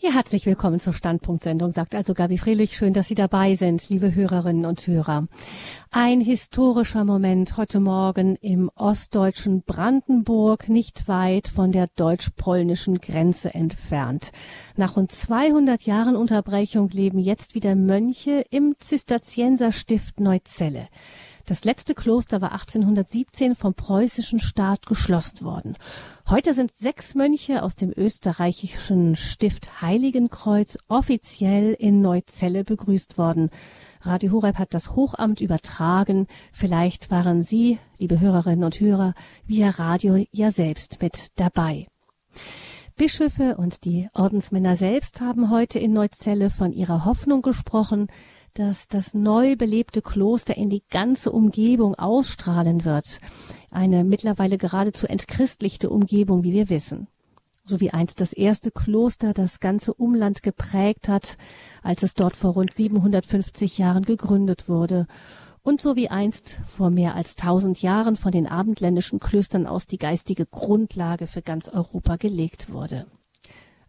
Ja, 0.00 0.12
herzlich 0.12 0.46
willkommen 0.46 0.78
zur 0.78 0.92
Standpunktsendung, 0.92 1.72
sagt 1.72 1.96
also 1.96 2.14
Gabi 2.14 2.38
Fröhlich. 2.38 2.76
Schön, 2.76 2.92
dass 2.92 3.08
Sie 3.08 3.16
dabei 3.16 3.54
sind, 3.54 3.88
liebe 3.88 4.14
Hörerinnen 4.14 4.64
und 4.64 4.86
Hörer. 4.86 5.26
Ein 5.90 6.20
historischer 6.20 7.04
Moment 7.04 7.56
heute 7.56 7.80
Morgen 7.80 8.36
im 8.36 8.70
ostdeutschen 8.76 9.62
Brandenburg, 9.62 10.68
nicht 10.68 11.08
weit 11.08 11.48
von 11.48 11.72
der 11.72 11.88
deutsch-polnischen 11.96 13.00
Grenze 13.00 13.52
entfernt. 13.52 14.30
Nach 14.76 14.94
rund 14.94 15.10
200 15.10 15.82
Jahren 15.82 16.14
Unterbrechung 16.14 16.90
leben 16.90 17.18
jetzt 17.18 17.56
wieder 17.56 17.74
Mönche 17.74 18.44
im 18.50 18.76
Zisterzienserstift 18.78 20.20
Neuzelle. 20.20 20.86
Das 21.48 21.64
letzte 21.64 21.94
Kloster 21.94 22.42
war 22.42 22.52
1817 22.52 23.54
vom 23.54 23.72
preußischen 23.72 24.38
Staat 24.38 24.84
geschlossen 24.84 25.46
worden. 25.46 25.78
Heute 26.28 26.52
sind 26.52 26.76
sechs 26.76 27.14
Mönche 27.14 27.62
aus 27.62 27.74
dem 27.74 27.90
österreichischen 27.96 29.16
Stift 29.16 29.80
Heiligenkreuz 29.80 30.76
offiziell 30.88 31.72
in 31.72 32.02
Neuzelle 32.02 32.64
begrüßt 32.64 33.16
worden. 33.16 33.48
Radio 34.02 34.32
Horeb 34.32 34.58
hat 34.58 34.74
das 34.74 34.94
Hochamt 34.94 35.40
übertragen. 35.40 36.26
Vielleicht 36.52 37.10
waren 37.10 37.42
Sie, 37.42 37.78
liebe 37.96 38.20
Hörerinnen 38.20 38.64
und 38.64 38.78
Hörer, 38.78 39.14
via 39.46 39.70
Radio 39.70 40.22
ja 40.30 40.50
selbst 40.50 41.00
mit 41.00 41.28
dabei. 41.40 41.86
Bischöfe 42.94 43.56
und 43.56 43.86
die 43.86 44.08
Ordensmänner 44.12 44.76
selbst 44.76 45.22
haben 45.22 45.50
heute 45.50 45.78
in 45.78 45.94
Neuzelle 45.94 46.50
von 46.50 46.72
ihrer 46.72 47.06
Hoffnung 47.06 47.40
gesprochen, 47.40 48.08
dass 48.54 48.88
das 48.88 49.14
neu 49.14 49.56
belebte 49.56 50.02
Kloster 50.02 50.56
in 50.56 50.70
die 50.70 50.82
ganze 50.90 51.32
Umgebung 51.32 51.94
ausstrahlen 51.94 52.84
wird. 52.84 53.20
Eine 53.70 54.04
mittlerweile 54.04 54.58
geradezu 54.58 55.06
entchristlichte 55.06 55.90
Umgebung, 55.90 56.44
wie 56.44 56.52
wir 56.52 56.68
wissen. 56.68 57.08
So 57.64 57.80
wie 57.80 57.90
einst 57.90 58.20
das 58.22 58.32
erste 58.32 58.70
Kloster 58.70 59.34
das 59.34 59.60
ganze 59.60 59.92
Umland 59.92 60.42
geprägt 60.42 61.08
hat, 61.08 61.36
als 61.82 62.02
es 62.02 62.14
dort 62.14 62.34
vor 62.34 62.52
rund 62.54 62.72
750 62.72 63.76
Jahren 63.76 64.04
gegründet 64.04 64.68
wurde. 64.68 65.06
Und 65.62 65.82
so 65.82 65.94
wie 65.94 66.08
einst 66.08 66.60
vor 66.66 66.90
mehr 66.90 67.14
als 67.14 67.36
tausend 67.36 67.82
Jahren 67.82 68.16
von 68.16 68.32
den 68.32 68.46
abendländischen 68.46 69.20
Klöstern 69.20 69.66
aus 69.66 69.86
die 69.86 69.98
geistige 69.98 70.46
Grundlage 70.46 71.26
für 71.26 71.42
ganz 71.42 71.68
Europa 71.68 72.16
gelegt 72.16 72.72
wurde. 72.72 73.06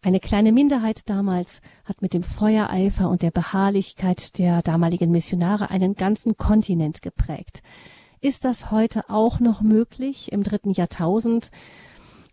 Eine 0.02 0.22
kleine 0.22 0.54
Minderheit 0.54 1.10
damals 1.10 1.62
hat 1.84 2.02
mit 2.02 2.14
dem 2.14 2.24
Feuereifer 2.24 3.10
und 3.10 3.22
der 3.22 3.32
Beharrlichkeit 3.32 4.38
der 4.38 4.62
damaligen 4.62 5.12
Missionare 5.12 5.70
einen 5.70 5.96
ganzen 5.96 6.38
Kontinent 6.38 7.02
geprägt. 7.02 7.62
Ist 8.22 8.46
das 8.46 8.72
heute 8.72 9.10
auch 9.10 9.42
noch 9.42 9.62
möglich 9.62 10.32
im 10.32 10.44
dritten 10.44 10.72
Jahrtausend? 10.72 11.52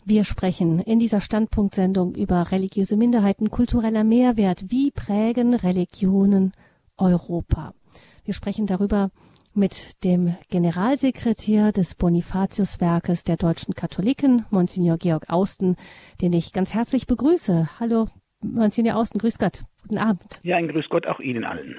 Wir 0.05 0.23
sprechen 0.23 0.79
in 0.79 1.01
dieser 1.01 1.21
Standpunktsendung 1.21 2.15
über 2.15 2.53
religiöse 2.53 2.97
Minderheiten, 2.97 3.51
kultureller 3.51 4.05
Mehrwert. 4.05 4.71
Wie 4.71 4.93
prägen 4.93 5.55
Religionen 5.55 6.53
Europa? 6.97 7.75
Wir 8.25 8.35
sprechen 8.35 8.67
darüber, 8.67 9.11
mit 9.57 10.05
dem 10.05 10.37
Generalsekretär 10.51 11.73
des 11.73 11.95
Bonifatiuswerkes 11.95 13.25
der 13.25 13.37
deutschen 13.37 13.75
Katholiken, 13.75 14.45
Monsignor 14.51 14.99
Georg 14.99 15.29
Austen, 15.29 15.77
den 16.21 16.33
ich 16.33 16.53
ganz 16.53 16.75
herzlich 16.75 17.07
begrüße. 17.07 17.69
Hallo, 17.81 18.07
Monsignor 18.45 18.97
Austen, 18.97 19.19
grüß 19.19 19.39
Gott. 19.39 19.63
Guten 19.83 19.99
Abend. 19.99 20.41
Ja, 20.43 20.57
ein 20.57 20.69
Grüß 20.69 20.89
Gott 20.89 21.07
auch 21.07 21.21
Ihnen 21.21 21.45
allen. 21.45 21.77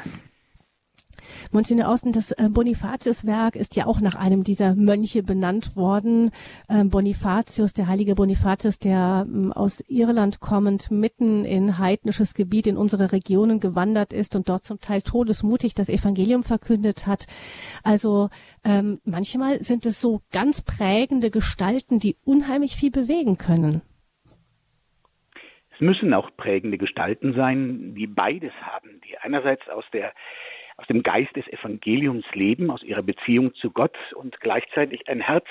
Monsignor 1.52 1.89
Austen, 1.89 2.11
das 2.11 2.31
äh, 2.31 2.50
Bonifatius-Werk 2.50 3.56
ist 3.56 3.75
ja 3.75 3.86
auch 3.86 4.02
nach 4.02 4.16
einem 4.16 4.44
dieser 4.44 4.75
Mönche 4.75 5.23
benannt 5.23 5.75
worden. 5.75 6.31
Ähm, 6.69 6.89
Bonifatius, 6.89 7.73
der 7.73 7.88
heilige 7.88 8.16
Bonifatius, 8.16 8.80
der 8.80 9.25
ähm, 9.28 9.52
aus 9.52 9.84
Irland 9.88 10.39
kommend 10.39 10.92
mitten 10.92 11.45
in 11.45 11.78
heidnisches 11.78 12.34
Gebiet 12.34 12.67
in 12.67 12.78
unsere 12.78 13.11
Regionen 13.11 13.59
gewandert 13.59 14.14
ist 14.14 14.36
und 14.36 14.50
dort 14.50 14.64
zum 14.64 14.80
Teil 14.80 15.02
todesmutig 15.02 15.73
das 15.73 15.89
Evangelium 15.89 16.44
verkündet 16.44 17.08
hat. 17.08 17.25
Also 17.84 18.30
ähm, 18.64 19.00
manchmal 19.06 19.62
sind 19.62 19.85
es 19.85 20.01
so 20.01 20.22
ganz 20.31 20.62
prägende 20.62 21.31
Gestalten, 21.31 22.00
die 22.00 22.18
unheimlich 22.24 22.75
viel 22.75 22.91
bewegen 22.91 23.38
können. 23.38 23.81
Es 25.80 25.81
müssen 25.81 26.13
auch 26.16 26.31
prägende 26.35 26.80
Gestalten 26.80 27.34
sein, 27.35 27.94
die 27.94 28.07
beides 28.07 28.51
haben, 28.62 29.00
die 29.07 29.18
einerseits 29.19 29.69
aus 29.69 29.85
der 29.94 30.12
aus 30.77 30.88
dem 30.88 31.03
Geist 31.03 31.35
des 31.35 31.47
Evangeliums 31.47 32.25
leben, 32.33 32.69
aus 32.71 32.83
ihrer 32.83 33.01
Beziehung 33.01 33.53
zu 33.55 33.71
Gott 33.71 33.97
und 34.13 34.39
gleichzeitig 34.39 35.09
ein 35.09 35.21
Herz 35.21 35.45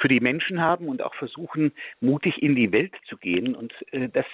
für 0.00 0.08
die 0.08 0.20
Menschen 0.20 0.62
haben 0.62 0.88
und 0.88 1.02
auch 1.02 1.14
versuchen, 1.14 1.72
mutig 2.00 2.42
in 2.42 2.54
die 2.54 2.72
Welt 2.72 2.94
zu 3.08 3.16
gehen. 3.16 3.54
Und 3.54 3.72
äh, 3.92 4.08
das 4.08 4.26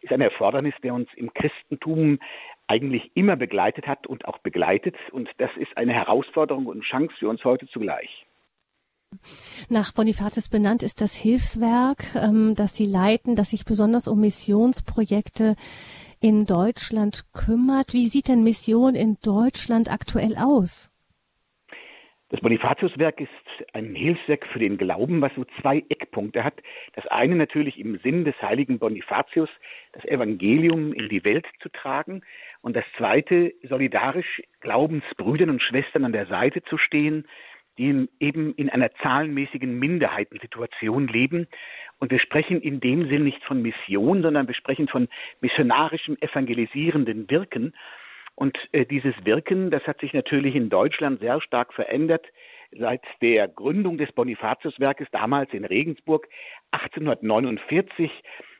ist 0.00 0.12
ein 0.12 0.20
Erfordernis, 0.20 0.74
der 0.82 0.94
uns 0.94 1.08
im 1.14 1.32
Christentum 1.32 2.18
eigentlich 2.66 3.10
immer 3.14 3.36
begleitet 3.36 3.86
hat 3.86 4.06
und 4.06 4.24
auch 4.26 4.38
begleitet. 4.38 4.96
Und 5.12 5.28
das 5.38 5.50
ist 5.56 5.76
eine 5.76 5.92
Herausforderung 5.92 6.66
und 6.66 6.82
Chance 6.82 7.14
für 7.18 7.28
uns 7.28 7.44
heute 7.44 7.66
zugleich. 7.68 8.26
Nach 9.68 9.92
Bonifatius 9.92 10.48
benannt 10.48 10.82
ist 10.82 11.00
das 11.00 11.14
Hilfswerk, 11.14 12.14
ähm, 12.14 12.54
das 12.54 12.74
Sie 12.74 12.86
leiten, 12.86 13.36
das 13.36 13.50
sich 13.50 13.64
besonders 13.64 14.08
um 14.08 14.20
Missionsprojekte 14.20 15.56
in 16.22 16.46
Deutschland 16.46 17.24
kümmert. 17.32 17.92
Wie 17.92 18.06
sieht 18.06 18.28
denn 18.28 18.44
Mission 18.44 18.94
in 18.94 19.18
Deutschland 19.22 19.92
aktuell 19.92 20.36
aus? 20.36 20.88
Das 22.28 22.40
Bonifatiuswerk 22.40 23.20
ist 23.20 23.28
ein 23.74 23.94
Hilfswerk 23.94 24.46
für 24.46 24.58
den 24.58 24.78
Glauben, 24.78 25.20
was 25.20 25.34
so 25.34 25.44
zwei 25.60 25.84
Eckpunkte 25.90 26.44
hat. 26.44 26.54
Das 26.94 27.06
eine 27.08 27.34
natürlich 27.34 27.78
im 27.78 27.98
Sinn 27.98 28.24
des 28.24 28.40
heiligen 28.40 28.78
Bonifatius, 28.78 29.50
das 29.92 30.04
Evangelium 30.06 30.94
in 30.94 31.10
die 31.10 31.24
Welt 31.26 31.44
zu 31.60 31.68
tragen. 31.68 32.22
Und 32.62 32.74
das 32.74 32.84
zweite, 32.96 33.52
solidarisch 33.68 34.42
Glaubensbrüdern 34.60 35.50
und 35.50 35.62
Schwestern 35.62 36.06
an 36.06 36.12
der 36.12 36.26
Seite 36.26 36.62
zu 36.62 36.78
stehen, 36.78 37.26
die 37.82 38.08
eben 38.20 38.54
in 38.54 38.70
einer 38.70 38.90
zahlenmäßigen 39.02 39.78
Minderheitensituation 39.78 41.08
leben. 41.08 41.48
Und 41.98 42.10
wir 42.10 42.20
sprechen 42.20 42.60
in 42.60 42.80
dem 42.80 43.10
Sinn 43.10 43.24
nicht 43.24 43.42
von 43.44 43.62
Mission, 43.62 44.22
sondern 44.22 44.46
wir 44.46 44.54
sprechen 44.54 44.88
von 44.88 45.08
missionarischem, 45.40 46.16
evangelisierenden 46.20 47.28
Wirken. 47.30 47.74
Und 48.34 48.56
äh, 48.72 48.86
dieses 48.86 49.14
Wirken, 49.24 49.70
das 49.70 49.82
hat 49.86 50.00
sich 50.00 50.12
natürlich 50.12 50.54
in 50.54 50.68
Deutschland 50.68 51.20
sehr 51.20 51.40
stark 51.40 51.74
verändert 51.74 52.26
seit 52.78 53.02
der 53.20 53.48
Gründung 53.48 53.98
des 53.98 54.10
Bonifatiuswerkes 54.12 55.08
damals 55.12 55.52
in 55.52 55.64
Regensburg 55.64 56.26
1849. 56.72 58.10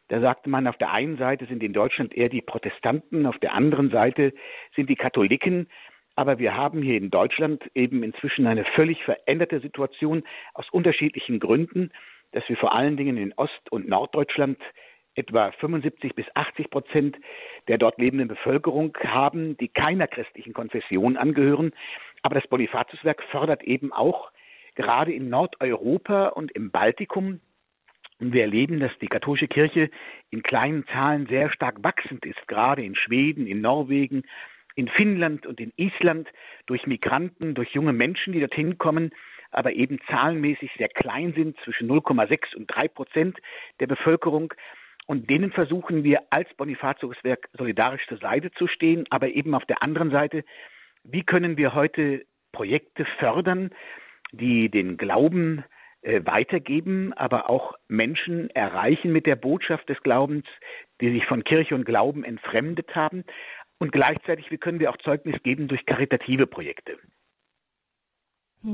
Da 0.09 0.21
sagte 0.21 0.51
man, 0.51 0.67
auf 0.67 0.77
der 0.77 0.93
einen 0.93 1.17
Seite 1.17 1.47
sind 1.47 1.63
in 1.63 1.73
Deutschland 1.73 2.15
eher 2.15 2.29
die 2.29 2.43
Protestanten, 2.43 3.25
auf 3.25 3.39
der 3.39 3.55
anderen 3.55 3.91
Seite 3.91 4.35
sind 4.77 4.91
die 4.91 4.97
Katholiken. 4.97 5.69
Aber 6.15 6.39
wir 6.39 6.55
haben 6.57 6.83
hier 6.83 6.97
in 6.97 7.11
Deutschland 7.11 7.63
eben 7.75 8.03
inzwischen 8.03 8.47
eine 8.47 8.65
völlig 8.65 9.03
veränderte 9.05 9.61
Situation 9.61 10.23
aus 10.55 10.69
unterschiedlichen 10.71 11.41
Gründen, 11.41 11.91
dass 12.33 12.47
wir 12.49 12.57
vor 12.57 12.77
allen 12.79 12.97
Dingen 12.97 13.17
in 13.17 13.33
Ost- 13.35 13.71
und 13.71 13.89
Norddeutschland 13.89 14.59
etwa 15.15 15.53
75 15.53 16.15
bis 16.15 16.27
80 16.35 16.71
Prozent 16.71 17.17
der 17.69 17.79
dort 17.79 17.99
lebenden 17.99 18.29
Bevölkerung 18.29 18.97
haben, 19.05 19.57
die 19.59 19.69
keiner 19.69 20.07
christlichen 20.07 20.55
Konfession 20.55 21.17
angehören. 21.17 21.73
Aber 22.23 22.35
das 22.39 22.49
Bonifatiuswerk 22.49 23.23
fördert 23.31 23.63
eben 23.63 23.93
auch 23.93 24.31
gerade 24.75 25.13
in 25.13 25.29
Nordeuropa 25.29 26.29
und 26.29 26.53
im 26.53 26.71
Baltikum 26.71 27.41
und 28.23 28.33
wir 28.33 28.43
erleben, 28.43 28.79
dass 28.79 28.93
die 29.01 29.09
katholische 29.09 29.49
Kirche 29.49 29.91
in 30.31 30.43
kleinen 30.43 30.87
Zahlen 30.87 31.27
sehr 31.27 31.51
stark 31.51 31.83
wachsend 31.83 32.25
ist, 32.25 32.47
gerade 32.47 32.85
in 32.85 32.95
Schweden, 32.95 33.49
in 33.49 33.61
Norwegen, 33.61 34.23
in 34.75 34.89
Finnland 34.89 35.47
und 35.47 35.61
in 35.61 35.73
Island 35.77 36.29
durch 36.67 36.87
Migranten, 36.87 37.55
durch 37.55 37.71
junge 37.71 37.93
Menschen, 37.93 38.33
die 38.33 38.41
dorthin 38.41 38.79
kommen, 38.79 39.11
aber 39.51 39.73
eben 39.73 39.99
zahlenmäßig 40.11 40.71
sehr 40.79 40.89
klein 40.89 41.35
sind, 41.35 41.59
zwischen 41.65 41.91
0,6 41.91 42.57
und 42.57 42.67
3 42.69 42.89
Prozent 42.89 43.39
der 43.81 43.87
Bevölkerung. 43.87 44.53
Und 45.07 45.29
denen 45.29 45.53
versuchen 45.53 46.05
wir 46.05 46.23
als 46.31 46.53
Bonifatiuswerk 46.55 47.49
solidarisch 47.53 48.07
zur 48.09 48.19
Seite 48.19 48.51
zu 48.53 48.67
stehen, 48.69 49.05
aber 49.11 49.29
eben 49.29 49.55
auf 49.55 49.65
der 49.67 49.83
anderen 49.83 50.11
Seite, 50.11 50.45
wie 51.05 51.25
können 51.25 51.59
wir 51.59 51.75
heute 51.75 52.25
Projekte 52.53 53.05
fördern, 53.19 53.71
die 54.33 54.71
den 54.71 54.97
Glauben 54.97 55.65
äh, 56.03 56.21
weitergeben, 56.25 57.13
aber 57.13 57.51
auch 57.51 57.75
Menschen 57.89 58.51
erreichen 58.51 59.13
mit 59.13 59.27
der 59.27 59.37
Botschaft 59.37 59.89
des 59.89 60.03
Glaubens, 60.03 60.45
die 61.01 61.13
sich 61.13 61.27
von 61.27 61.45
Kirche 61.45 61.75
und 61.75 61.85
Glauben 61.85 62.25
entfremdet 62.25 62.95
haben, 62.95 63.25
und 63.83 63.91
gleichzeitig, 63.91 64.49
wie 64.53 64.59
können 64.59 64.79
wir 64.79 64.91
auch 64.91 64.97
Zeugnis 64.99 65.43
geben 65.43 65.67
durch 65.67 65.85
karitative 65.85 66.47
Projekte? 66.47 66.93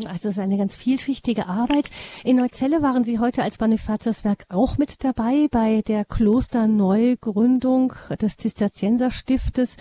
Also 0.07 0.29
es 0.29 0.37
ist 0.37 0.39
eine 0.39 0.59
ganz 0.59 0.77
vielschichtige 0.77 1.47
Arbeit. 1.47 1.89
In 2.25 2.37
Neuzelle 2.37 2.83
waren 2.83 3.05
Sie 3.05 3.19
heute 3.19 3.43
als 3.43 3.57
Bonifatiuswerk 3.57 4.45
auch 4.51 4.77
mit 4.77 5.03
dabei 5.03 5.49
bei 5.51 5.81
der 5.81 6.05
Klosterneugründung 6.05 7.95
des 8.21 8.37
Zisterzienserstiftes. 8.37 9.79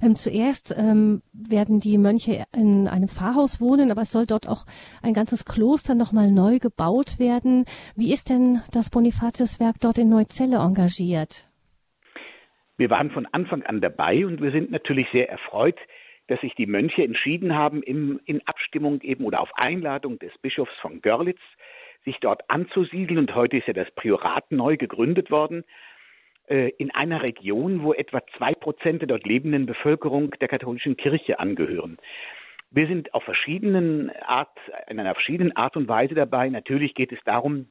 Ähm, 0.00 0.16
zuerst 0.16 0.74
ähm, 0.74 1.20
werden 1.34 1.80
die 1.80 1.98
Mönche 1.98 2.46
in 2.56 2.88
einem 2.88 3.08
Pfarrhaus 3.08 3.60
wohnen, 3.60 3.90
aber 3.90 4.00
es 4.00 4.12
soll 4.12 4.24
dort 4.24 4.48
auch 4.48 4.64
ein 5.02 5.12
ganzes 5.12 5.44
Kloster 5.44 5.94
nochmal 5.94 6.30
neu 6.30 6.58
gebaut 6.58 7.18
werden. 7.18 7.66
Wie 7.96 8.14
ist 8.14 8.30
denn 8.30 8.62
das 8.72 8.88
Bonifatiuswerk 8.88 9.76
dort 9.78 9.98
in 9.98 10.08
Neuzelle 10.08 10.56
engagiert? 10.56 11.49
Wir 12.80 12.88
waren 12.88 13.10
von 13.10 13.26
Anfang 13.26 13.62
an 13.64 13.82
dabei 13.82 14.24
und 14.24 14.40
wir 14.40 14.52
sind 14.52 14.70
natürlich 14.70 15.06
sehr 15.12 15.28
erfreut, 15.28 15.78
dass 16.28 16.40
sich 16.40 16.54
die 16.54 16.64
Mönche 16.64 17.04
entschieden 17.04 17.54
haben, 17.54 17.82
im, 17.82 18.22
in 18.24 18.40
Abstimmung 18.46 19.02
eben 19.02 19.26
oder 19.26 19.42
auf 19.42 19.50
Einladung 19.62 20.18
des 20.18 20.32
Bischofs 20.38 20.72
von 20.80 21.02
Görlitz, 21.02 21.42
sich 22.06 22.16
dort 22.22 22.40
anzusiedeln. 22.48 23.20
Und 23.20 23.34
heute 23.34 23.58
ist 23.58 23.66
ja 23.66 23.74
das 23.74 23.90
Priorat 23.90 24.50
neu 24.50 24.78
gegründet 24.78 25.30
worden 25.30 25.64
äh, 26.46 26.70
in 26.78 26.90
einer 26.90 27.22
Region, 27.22 27.82
wo 27.82 27.92
etwa 27.92 28.22
zwei 28.38 28.54
Prozent 28.54 29.02
der 29.02 29.08
dort 29.08 29.26
lebenden 29.26 29.66
Bevölkerung 29.66 30.30
der 30.40 30.48
katholischen 30.48 30.96
Kirche 30.96 31.38
angehören. 31.38 31.98
Wir 32.70 32.86
sind 32.86 33.12
auf 33.12 33.24
verschiedenen 33.24 34.10
Art, 34.24 34.56
in 34.88 34.98
einer 34.98 35.12
verschiedenen 35.12 35.54
Art 35.54 35.76
und 35.76 35.86
Weise 35.86 36.14
dabei. 36.14 36.48
Natürlich 36.48 36.94
geht 36.94 37.12
es 37.12 37.18
darum, 37.26 37.68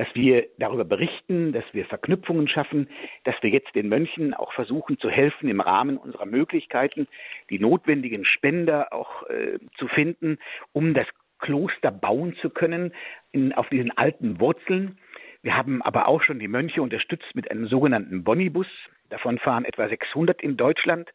dass 0.00 0.08
wir 0.14 0.46
darüber 0.56 0.86
berichten, 0.86 1.52
dass 1.52 1.64
wir 1.72 1.84
Verknüpfungen 1.84 2.48
schaffen, 2.48 2.88
dass 3.24 3.34
wir 3.42 3.50
jetzt 3.50 3.74
den 3.74 3.90
Mönchen 3.90 4.32
auch 4.32 4.50
versuchen 4.54 4.98
zu 4.98 5.10
helfen, 5.10 5.46
im 5.46 5.60
Rahmen 5.60 5.98
unserer 5.98 6.24
Möglichkeiten 6.24 7.06
die 7.50 7.58
notwendigen 7.58 8.24
Spender 8.24 8.94
auch 8.94 9.28
äh, 9.28 9.58
zu 9.76 9.88
finden, 9.88 10.38
um 10.72 10.94
das 10.94 11.04
Kloster 11.38 11.90
bauen 11.90 12.34
zu 12.40 12.48
können 12.48 12.94
in, 13.30 13.52
auf 13.52 13.68
diesen 13.68 13.90
alten 13.94 14.40
Wurzeln. 14.40 14.96
Wir 15.42 15.54
haben 15.54 15.82
aber 15.82 16.08
auch 16.08 16.22
schon 16.22 16.38
die 16.38 16.48
Mönche 16.48 16.80
unterstützt 16.80 17.34
mit 17.34 17.50
einem 17.50 17.66
sogenannten 17.66 18.24
Bonibus. 18.24 18.68
Davon 19.10 19.38
fahren 19.38 19.66
etwa 19.66 19.86
600 19.86 20.40
in 20.40 20.56
Deutschland, 20.56 21.10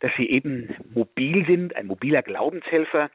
dass 0.00 0.10
sie 0.18 0.28
eben 0.28 0.76
mobil 0.92 1.46
sind, 1.46 1.74
ein 1.76 1.86
mobiler 1.86 2.20
Glaubenshelfer, 2.20 3.08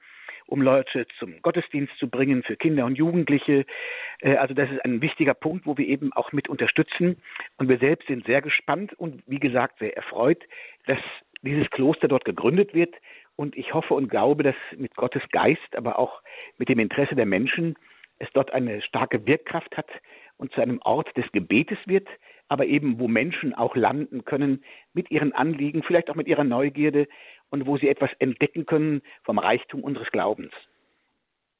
um 0.47 0.61
Leute 0.61 1.05
zum 1.19 1.41
Gottesdienst 1.41 1.93
zu 1.97 2.09
bringen 2.09 2.43
für 2.43 2.55
Kinder 2.55 2.85
und 2.85 2.97
Jugendliche. 2.97 3.65
Äh, 4.19 4.35
also 4.35 4.53
das 4.53 4.69
ist 4.71 4.83
ein 4.85 5.01
wichtiger 5.01 5.33
Punkt, 5.33 5.65
wo 5.65 5.77
wir 5.77 5.87
eben 5.87 6.13
auch 6.13 6.31
mit 6.31 6.49
unterstützen. 6.49 7.17
Und 7.57 7.69
wir 7.69 7.79
selbst 7.79 8.07
sind 8.07 8.25
sehr 8.25 8.41
gespannt 8.41 8.93
und 8.93 9.23
wie 9.27 9.39
gesagt 9.39 9.79
sehr 9.79 9.95
erfreut, 9.95 10.43
dass 10.85 10.99
dieses 11.41 11.69
Kloster 11.69 12.07
dort 12.07 12.25
gegründet 12.25 12.73
wird. 12.73 12.95
Und 13.35 13.57
ich 13.57 13.73
hoffe 13.73 13.93
und 13.93 14.09
glaube, 14.09 14.43
dass 14.43 14.55
mit 14.77 14.95
Gottes 14.95 15.23
Geist, 15.31 15.75
aber 15.75 15.97
auch 15.99 16.21
mit 16.57 16.69
dem 16.69 16.79
Interesse 16.79 17.15
der 17.15 17.25
Menschen 17.25 17.75
es 18.19 18.29
dort 18.33 18.53
eine 18.53 18.81
starke 18.81 19.27
Wirkkraft 19.27 19.75
hat 19.75 19.89
und 20.37 20.51
zu 20.53 20.61
einem 20.61 20.79
Ort 20.83 21.15
des 21.17 21.25
Gebetes 21.31 21.77
wird, 21.85 22.07
aber 22.47 22.65
eben 22.65 22.99
wo 22.99 23.07
Menschen 23.07 23.53
auch 23.53 23.75
landen 23.75 24.25
können 24.25 24.63
mit 24.93 25.09
ihren 25.11 25.33
Anliegen, 25.33 25.83
vielleicht 25.83 26.09
auch 26.09 26.15
mit 26.15 26.27
ihrer 26.27 26.43
Neugierde 26.43 27.07
und 27.53 27.67
wo 27.67 27.77
sie 27.77 27.87
etwas 27.87 28.09
entdecken 28.17 28.65
können 28.65 29.03
vom 29.23 29.37
Reichtum 29.37 29.83
unseres 29.83 30.09
Glaubens. 30.11 30.51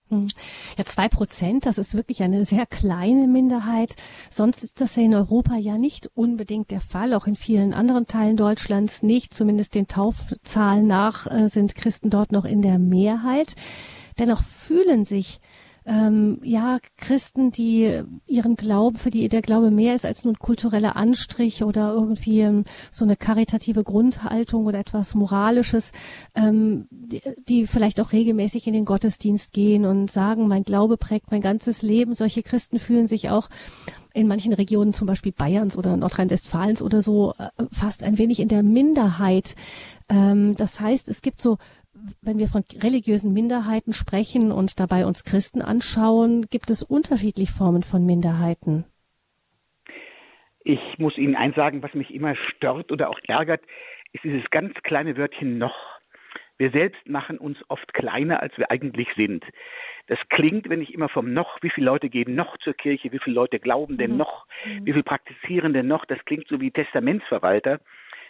Hm. 0.10 0.28
Ja, 0.76 0.86
zwei 0.86 1.08
Prozent, 1.08 1.68
das 1.68 1.78
ist 1.78 1.94
wirklich 1.96 2.24
eine 2.24 2.46
sehr 2.46 2.66
kleine 2.66 3.28
Minderheit. 3.28 3.96
Sonst 4.32 4.64
ist 4.64 4.82
das 4.82 4.96
ja 4.96 5.04
in 5.04 5.14
Europa 5.14 5.56
ja 5.56 5.78
nicht 5.78 6.10
unbedingt 6.16 6.72
der 6.72 6.82
Fall. 6.82 7.14
Auch 7.14 7.28
in 7.28 7.36
vielen 7.36 7.76
anderen 7.76 8.08
Teilen 8.08 8.38
Deutschlands 8.38 9.04
nicht. 9.04 9.36
Zumindest 9.36 9.76
den 9.76 9.88
Taufzahlen 9.88 10.88
nach 10.88 11.28
äh, 11.28 11.48
sind 11.48 11.76
Christen 11.76 12.10
dort 12.10 12.32
noch 12.32 12.46
in 12.46 12.64
der 12.64 12.80
Mehrheit. 12.80 13.54
Dennoch 14.18 14.42
fühlen 14.42 15.06
sich 15.06 15.40
ähm, 15.86 16.40
ja, 16.44 16.80
Christen, 16.98 17.52
die 17.52 18.02
ihren 18.26 18.56
Glauben, 18.56 18.96
für 18.96 19.10
die 19.10 19.28
der 19.28 19.42
Glaube 19.42 19.72
mehr 19.72 19.96
ist 19.96 20.06
als 20.06 20.24
nur 20.24 20.34
ein 20.34 20.40
kultureller 20.40 20.96
Anstrich 20.96 21.64
oder 21.64 21.94
irgendwie 21.94 22.42
ähm, 22.42 22.64
so 22.92 23.06
eine 23.06 23.16
karitative 23.16 23.84
Grundhaltung 23.84 24.66
oder 24.66 24.80
etwas 24.80 25.16
Moralisches, 25.16 25.92
ähm, 26.36 26.88
die, 26.90 27.22
die 27.48 27.68
vielleicht 27.68 28.00
auch 28.00 28.12
regelmäßig 28.14 28.68
in 28.68 28.74
den 28.74 28.86
Gottesdienst 28.86 29.54
gehen 29.54 29.86
und 29.86 30.10
sagen, 30.10 30.48
mein 30.48 30.64
Glaube 30.64 30.98
prägt 30.98 31.32
mein 31.32 31.42
ganzes 31.42 31.82
Leben. 31.82 32.16
Solche 32.16 32.44
Christen 32.44 32.80
fühlen 32.80 33.08
sich 33.08 33.30
auch 33.30 33.50
in 34.14 34.28
manchen 34.28 34.54
Regionen, 34.54 34.94
zum 34.94 35.08
Beispiel 35.08 35.32
Bayerns 35.32 35.78
oder 35.78 35.98
Nordrhein-Westfalens 35.98 36.82
oder 36.82 37.02
so, 37.02 37.34
äh, 37.38 37.50
fast 37.72 38.04
ein 38.04 38.18
wenig 38.18 38.40
in 38.40 38.48
der 38.48 38.64
Minderheit. 38.64 39.56
Ähm, 40.08 40.56
das 40.56 40.80
heißt, 40.80 41.10
es 41.10 41.22
gibt 41.22 41.42
so 41.42 41.58
wenn 42.22 42.40
wir 42.40 42.48
von 42.48 42.64
religiösen 42.82 43.34
Minderheiten 43.34 43.94
sprechen 43.94 44.52
und 44.52 44.80
dabei 44.80 45.06
uns 45.06 45.24
Christen 45.24 45.62
anschauen, 45.62 46.48
gibt 46.50 46.70
es 46.70 46.84
unterschiedliche 46.84 47.52
Formen 47.52 47.84
von 47.84 48.06
Minderheiten. 48.06 48.86
Ich 50.64 50.80
muss 50.98 51.18
Ihnen 51.18 51.36
eins 51.36 51.56
sagen, 51.56 51.84
was 51.84 51.94
mich 51.94 52.14
immer 52.14 52.36
stört 52.36 52.92
oder 52.92 53.10
auch 53.10 53.20
ärgert, 53.28 53.62
ist 54.14 54.24
dieses 54.24 54.50
ganz 54.50 54.74
kleine 54.84 55.18
Wörtchen 55.18 55.58
noch. 55.58 55.76
Wir 56.58 56.72
selbst 56.72 57.10
machen 57.10 57.38
uns 57.38 57.58
oft 57.68 57.94
kleiner, 57.94 58.42
als 58.42 58.58
wir 58.58 58.72
eigentlich 58.72 59.08
sind. 59.16 59.44
Das 60.08 60.20
klingt, 60.30 60.70
wenn 60.70 60.82
ich 60.82 60.94
immer 60.94 61.10
vom 61.10 61.34
noch, 61.34 61.58
wie 61.62 61.70
viele 61.70 61.88
Leute 61.88 62.10
gehen 62.10 62.36
noch 62.36 62.58
zur 62.58 62.74
Kirche, 62.74 63.12
wie 63.12 63.20
viele 63.20 63.36
Leute 63.36 63.60
glauben 63.60 63.98
denn 63.98 64.12
mhm. 64.12 64.18
noch, 64.18 64.46
wie 64.84 64.92
viele 64.92 65.04
praktizieren 65.04 65.74
denn 65.74 65.88
noch, 65.88 66.06
das 66.06 66.24
klingt 66.26 66.48
so 66.48 66.62
wie 66.62 66.72
Testamentsverwalter 66.72 67.80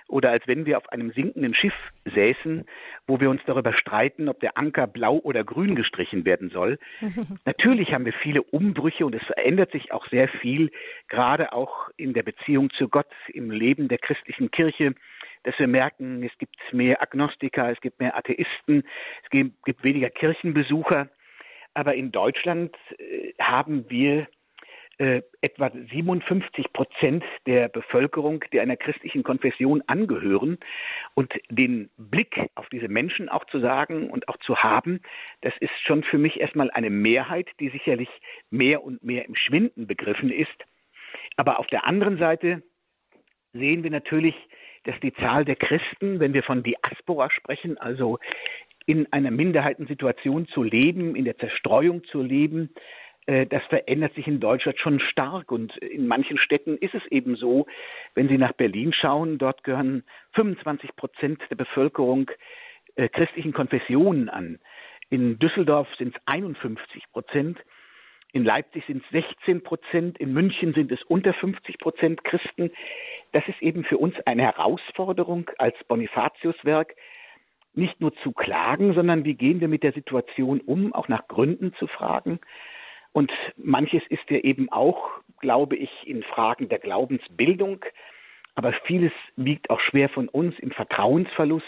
oder 0.08 0.32
als 0.32 0.48
wenn 0.48 0.66
wir 0.66 0.78
auf 0.78 0.90
einem 0.90 1.12
sinkenden 1.12 1.56
Schiff 1.56 1.92
säßen, 2.06 2.66
wo 3.08 3.20
wir 3.20 3.30
uns 3.30 3.42
darüber 3.46 3.74
streiten, 3.74 4.30
ob 4.30 4.40
der 4.40 4.58
Anker 4.58 4.88
blau 4.88 5.18
oder 5.18 5.44
grün 5.44 5.76
gestrichen 5.76 6.26
werden 6.26 6.50
soll. 6.50 6.78
Natürlich 7.46 7.94
haben 7.94 8.06
wir 8.06 8.14
viele 8.14 8.42
Umbrüche 8.42 9.06
und 9.06 9.16
es 9.16 9.24
verändert 9.24 9.72
sich 9.72 9.92
auch 9.92 10.08
sehr 10.10 10.28
viel, 10.28 10.72
gerade 11.08 11.54
auch 11.54 11.90
in 11.98 12.14
der 12.14 12.24
Beziehung 12.24 12.70
zu 12.72 12.90
Gott, 12.90 13.12
im 13.28 13.52
Leben 13.52 13.88
der 13.88 13.98
christlichen 13.98 14.52
Kirche 14.52 14.94
dass 15.44 15.60
wir 15.60 15.68
merken, 15.68 16.24
es 16.24 16.32
gibt 16.38 16.56
mehr 16.72 17.02
Agnostiker, 17.02 17.70
es 17.70 17.82
gibt 17.82 18.00
mehr 18.00 18.18
Atheisten, 18.18 18.84
es 19.24 19.30
gibt 19.30 19.84
weniger 19.84 20.10
Kirchenbesucher. 20.10 21.10
Aber 21.74 21.96
in 21.96 22.12
Deutschland 22.12 22.76
äh, 22.98 23.34
haben 23.42 23.90
wir 23.90 24.28
äh, 25.00 25.22
etwa 25.42 25.72
57 25.72 26.72
Prozent 26.72 27.24
der 27.48 27.68
Bevölkerung, 27.68 28.44
die 28.54 28.62
einer 28.62 28.78
christlichen 28.78 29.24
Konfession 29.24 29.82
angehören. 29.88 30.58
Und 31.16 31.34
den 31.50 31.90
Blick 31.98 32.40
auf 32.56 32.70
diese 32.70 32.88
Menschen 32.88 33.28
auch 33.28 33.46
zu 33.46 33.60
sagen 33.60 34.10
und 34.10 34.28
auch 34.28 34.38
zu 34.38 34.56
haben, 34.58 35.02
das 35.42 35.54
ist 35.60 35.74
schon 35.82 36.04
für 36.04 36.18
mich 36.18 36.40
erstmal 36.40 36.70
eine 36.72 36.90
Mehrheit, 36.90 37.48
die 37.60 37.70
sicherlich 37.70 38.10
mehr 38.52 38.84
und 38.84 39.04
mehr 39.04 39.26
im 39.26 39.36
Schwinden 39.36 39.88
begriffen 39.88 40.30
ist. 40.30 40.58
Aber 41.38 41.60
auf 41.60 41.68
der 41.68 41.88
anderen 41.88 42.18
Seite 42.18 42.62
sehen 43.54 43.84
wir 43.84 43.92
natürlich, 43.92 44.36
dass 44.84 45.00
die 45.00 45.14
Zahl 45.14 45.46
der 45.46 45.56
Christen, 45.56 46.20
wenn 46.20 46.34
wir 46.34 46.44
von 46.44 46.62
Diaspora 46.64 47.32
sprechen, 47.32 47.78
also 47.78 48.20
in 48.86 49.12
einer 49.14 49.32
Minderheitensituation 49.32 50.48
zu 50.48 50.62
leben, 50.62 51.16
in 51.16 51.26
der 51.26 51.38
Zerstreuung 51.38 52.04
zu 52.06 52.22
leben, 52.22 52.70
das 53.26 53.64
verändert 53.70 54.14
sich 54.16 54.28
in 54.28 54.40
Deutschland 54.40 54.80
schon 54.80 55.00
stark. 55.00 55.52
Und 55.52 55.78
in 55.78 56.08
manchen 56.08 56.38
Städten 56.38 56.78
ist 56.78 56.94
es 56.94 57.06
eben 57.10 57.36
so, 57.36 57.68
wenn 58.16 58.30
Sie 58.30 58.38
nach 58.38 58.54
Berlin 58.54 58.92
schauen, 58.94 59.38
dort 59.38 59.64
gehören 59.64 60.04
25 60.34 60.96
Prozent 60.96 61.42
der 61.50 61.56
Bevölkerung 61.56 62.30
äh, 62.96 63.10
christlichen 63.10 63.54
Konfessionen 63.54 64.30
an. 64.30 64.60
In 65.10 65.40
Düsseldorf 65.40 65.88
sind 65.98 66.16
es 66.16 66.22
51 66.26 67.04
Prozent. 67.12 67.60
In 68.34 68.44
Leipzig 68.44 68.84
sind 68.88 69.04
es 69.04 69.26
16 69.46 69.64
Prozent, 69.64 70.18
in 70.18 70.34
München 70.34 70.74
sind 70.74 70.92
es 70.92 71.04
unter 71.04 71.34
50 71.34 71.78
Prozent 71.78 72.24
Christen. 72.24 72.72
Das 73.32 73.48
ist 73.48 73.62
eben 73.62 73.84
für 73.84 73.98
uns 73.98 74.16
eine 74.26 74.44
Herausforderung 74.44 75.50
als 75.60 75.76
Bonifatiuswerk, 75.88 76.96
nicht 77.76 78.02
nur 78.02 78.14
zu 78.18 78.32
klagen, 78.32 78.92
sondern 78.92 79.24
wie 79.24 79.36
gehen 79.36 79.60
wir 79.60 79.68
mit 79.68 79.84
der 79.84 79.94
Situation 79.94 80.62
um, 80.62 80.94
auch 80.94 81.08
nach 81.08 81.28
Gründen 81.28 81.74
zu 81.76 81.88
fragen. 81.88 82.40
Und 83.14 83.32
manches 83.56 84.02
ist 84.10 84.30
ja 84.30 84.40
eben 84.40 84.70
auch, 84.72 85.12
glaube 85.40 85.76
ich, 85.76 85.92
in 86.06 86.24
Fragen 86.24 86.68
der 86.68 86.80
Glaubensbildung. 86.80 87.86
Aber 88.56 88.74
vieles 88.86 89.12
wiegt 89.36 89.70
auch 89.70 89.80
schwer 89.80 90.10
von 90.10 90.28
uns 90.28 90.58
im 90.60 90.72
Vertrauensverlust, 90.72 91.66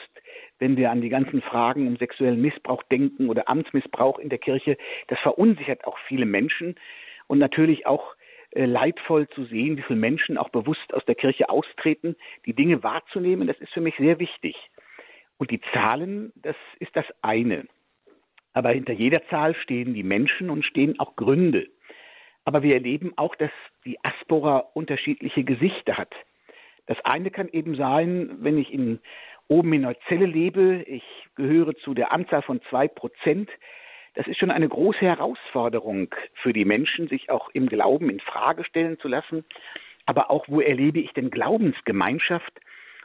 wenn 0.60 0.78
wir 0.78 0.92
an 0.92 1.02
die 1.02 1.10
ganzen 1.10 1.42
Fragen 1.42 1.88
um 1.88 1.98
sexuellen 1.98 2.42
Missbrauch 2.42 2.84
denken 2.84 3.30
oder 3.30 3.48
Amtsmissbrauch 3.50 4.20
in 4.20 4.30
der 4.30 4.40
Kirche. 4.40 4.78
Das 5.08 5.20
verunsichert 5.20 5.86
auch 5.86 5.98
viele 6.08 6.26
Menschen 6.26 6.76
und 7.28 7.40
natürlich 7.40 7.88
auch 7.88 8.16
äh, 8.52 8.66
leidvoll 8.66 9.28
zu 9.30 9.46
sehen, 9.46 9.78
wie 9.78 9.82
viele 9.82 10.00
Menschen 10.00 10.38
auch 10.38 10.50
bewusst 10.50 10.94
aus 10.94 11.06
der 11.06 11.16
Kirche 11.16 11.50
austreten, 11.50 12.16
die 12.46 12.54
Dinge 12.54 12.84
wahrzunehmen. 12.84 13.48
Das 13.48 13.58
ist 13.60 13.74
für 13.74 13.82
mich 13.82 13.96
sehr 13.98 14.20
wichtig. 14.20 14.56
Und 15.38 15.52
die 15.52 15.62
Zahlen, 15.74 16.32
das 16.36 16.56
ist 16.80 16.96
das 16.96 17.06
eine. 17.22 17.68
Aber 18.56 18.70
hinter 18.70 18.94
jeder 18.94 19.22
Zahl 19.28 19.54
stehen 19.54 19.94
die 19.94 20.04
Menschen 20.04 20.50
und 20.50 20.66
stehen 20.66 20.98
auch 20.98 21.18
Gründe. 21.18 21.68
Aber 22.46 22.64
wir 22.64 22.74
erleben 22.74 23.12
auch, 23.18 23.36
dass 23.36 23.52
die 23.84 23.98
Aspora 24.02 24.60
unterschiedliche 24.74 25.44
Gesichter 25.44 25.98
hat. 25.98 26.14
Das 26.86 26.98
eine 27.04 27.32
kann 27.32 27.50
eben 27.50 27.76
sein, 27.76 28.38
wenn 28.40 28.58
ich 28.58 28.72
in, 28.72 29.00
oben 29.50 29.74
in 29.74 29.82
Neuzelle 29.82 30.26
lebe, 30.26 30.84
ich 30.84 31.04
gehöre 31.36 31.76
zu 31.76 31.94
der 31.94 32.14
Anzahl 32.14 32.44
von 32.44 32.62
zwei 32.70 32.88
Prozent. 32.88 33.50
Das 34.14 34.26
ist 34.26 34.40
schon 34.40 34.52
eine 34.52 34.70
große 34.70 35.02
Herausforderung 35.02 36.16
für 36.42 36.54
die 36.54 36.64
Menschen, 36.64 37.10
sich 37.10 37.30
auch 37.30 37.50
im 37.52 37.68
Glauben 37.68 38.10
in 38.10 38.22
Frage 38.22 38.64
stellen 38.64 38.98
zu 39.00 39.10
lassen. 39.10 39.44
Aber 40.06 40.32
auch, 40.32 40.46
wo 40.48 40.62
erlebe 40.62 41.02
ich 41.02 41.12
denn 41.12 41.30
Glaubensgemeinschaft? 41.30 42.54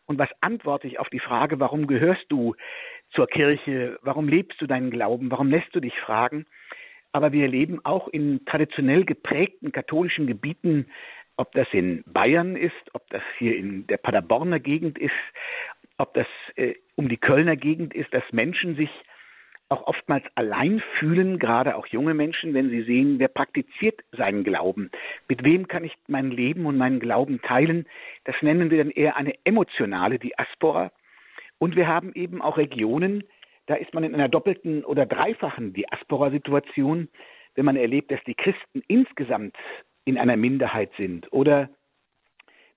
Und 0.07 0.19
was 0.19 0.29
antworte 0.43 0.87
ich 0.87 1.01
auf 1.01 1.09
die 1.09 1.19
Frage, 1.19 1.59
warum 1.59 1.89
gehörst 1.89 2.27
du 2.29 2.55
zur 3.13 3.27
Kirche, 3.27 3.99
warum 4.03 4.29
lebst 4.29 4.61
du 4.61 4.67
deinen 4.67 4.91
Glauben, 4.91 5.31
warum 5.31 5.49
lässt 5.49 5.75
du 5.75 5.81
dich 5.81 5.99
fragen. 6.01 6.47
Aber 7.13 7.33
wir 7.33 7.43
erleben 7.43 7.81
auch 7.85 8.07
in 8.09 8.45
traditionell 8.45 9.05
geprägten 9.05 9.73
katholischen 9.73 10.27
Gebieten 10.27 10.87
ob 11.41 11.53
das 11.53 11.67
in 11.73 12.05
Bayern 12.07 12.55
ist, 12.55 12.75
ob 12.93 13.09
das 13.09 13.23
hier 13.39 13.57
in 13.57 13.87
der 13.87 13.97
Paderborner 13.97 14.59
Gegend 14.59 14.99
ist, 14.99 15.11
ob 15.97 16.13
das 16.13 16.27
äh, 16.57 16.75
um 16.97 17.09
die 17.09 17.17
Kölner 17.17 17.57
Gegend 17.57 17.95
ist, 17.95 18.13
dass 18.13 18.23
Menschen 18.31 18.77
sich 18.77 18.91
auch 19.71 19.87
oftmals 19.87 20.25
allein 20.35 20.83
fühlen, 20.97 21.39
gerade 21.39 21.77
auch 21.77 21.87
junge 21.87 22.13
Menschen, 22.13 22.53
wenn 22.53 22.69
sie 22.69 22.83
sehen, 22.83 23.19
wer 23.19 23.29
praktiziert 23.29 24.01
seinen 24.13 24.45
Glauben. 24.45 24.91
Mit 25.29 25.43
wem 25.49 25.67
kann 25.67 25.85
ich 25.85 25.95
mein 26.09 26.31
Leben 26.31 26.67
und 26.67 26.77
meinen 26.77 27.01
Glauben 27.01 27.41
teilen? 27.41 27.87
Das 28.25 28.35
nennen 28.43 28.71
wir 28.71 28.77
dann 28.77 28.91
eher 28.91 29.17
eine 29.17 29.33
emotionale 29.45 30.19
Diaspora. 30.19 30.93
Und 31.61 31.77
wir 31.77 31.87
haben 31.87 32.13
eben 32.15 32.41
auch 32.41 32.57
Regionen, 32.57 33.23
da 33.67 33.75
ist 33.75 33.93
man 33.93 34.03
in 34.03 34.15
einer 34.15 34.29
doppelten 34.29 34.83
oder 34.83 35.05
dreifachen 35.07 35.75
Diaspora-Situation, 35.75 37.09
wenn 37.55 37.65
man 37.65 37.77
erlebt, 37.77 38.11
dass 38.11 38.25
die 38.27 38.35
Christen 38.35 38.83
insgesamt 38.89 39.55
in 40.07 40.19
einer 40.19 40.37
Minderheit 40.37 40.91
sind. 40.99 41.31
Oder 41.33 41.69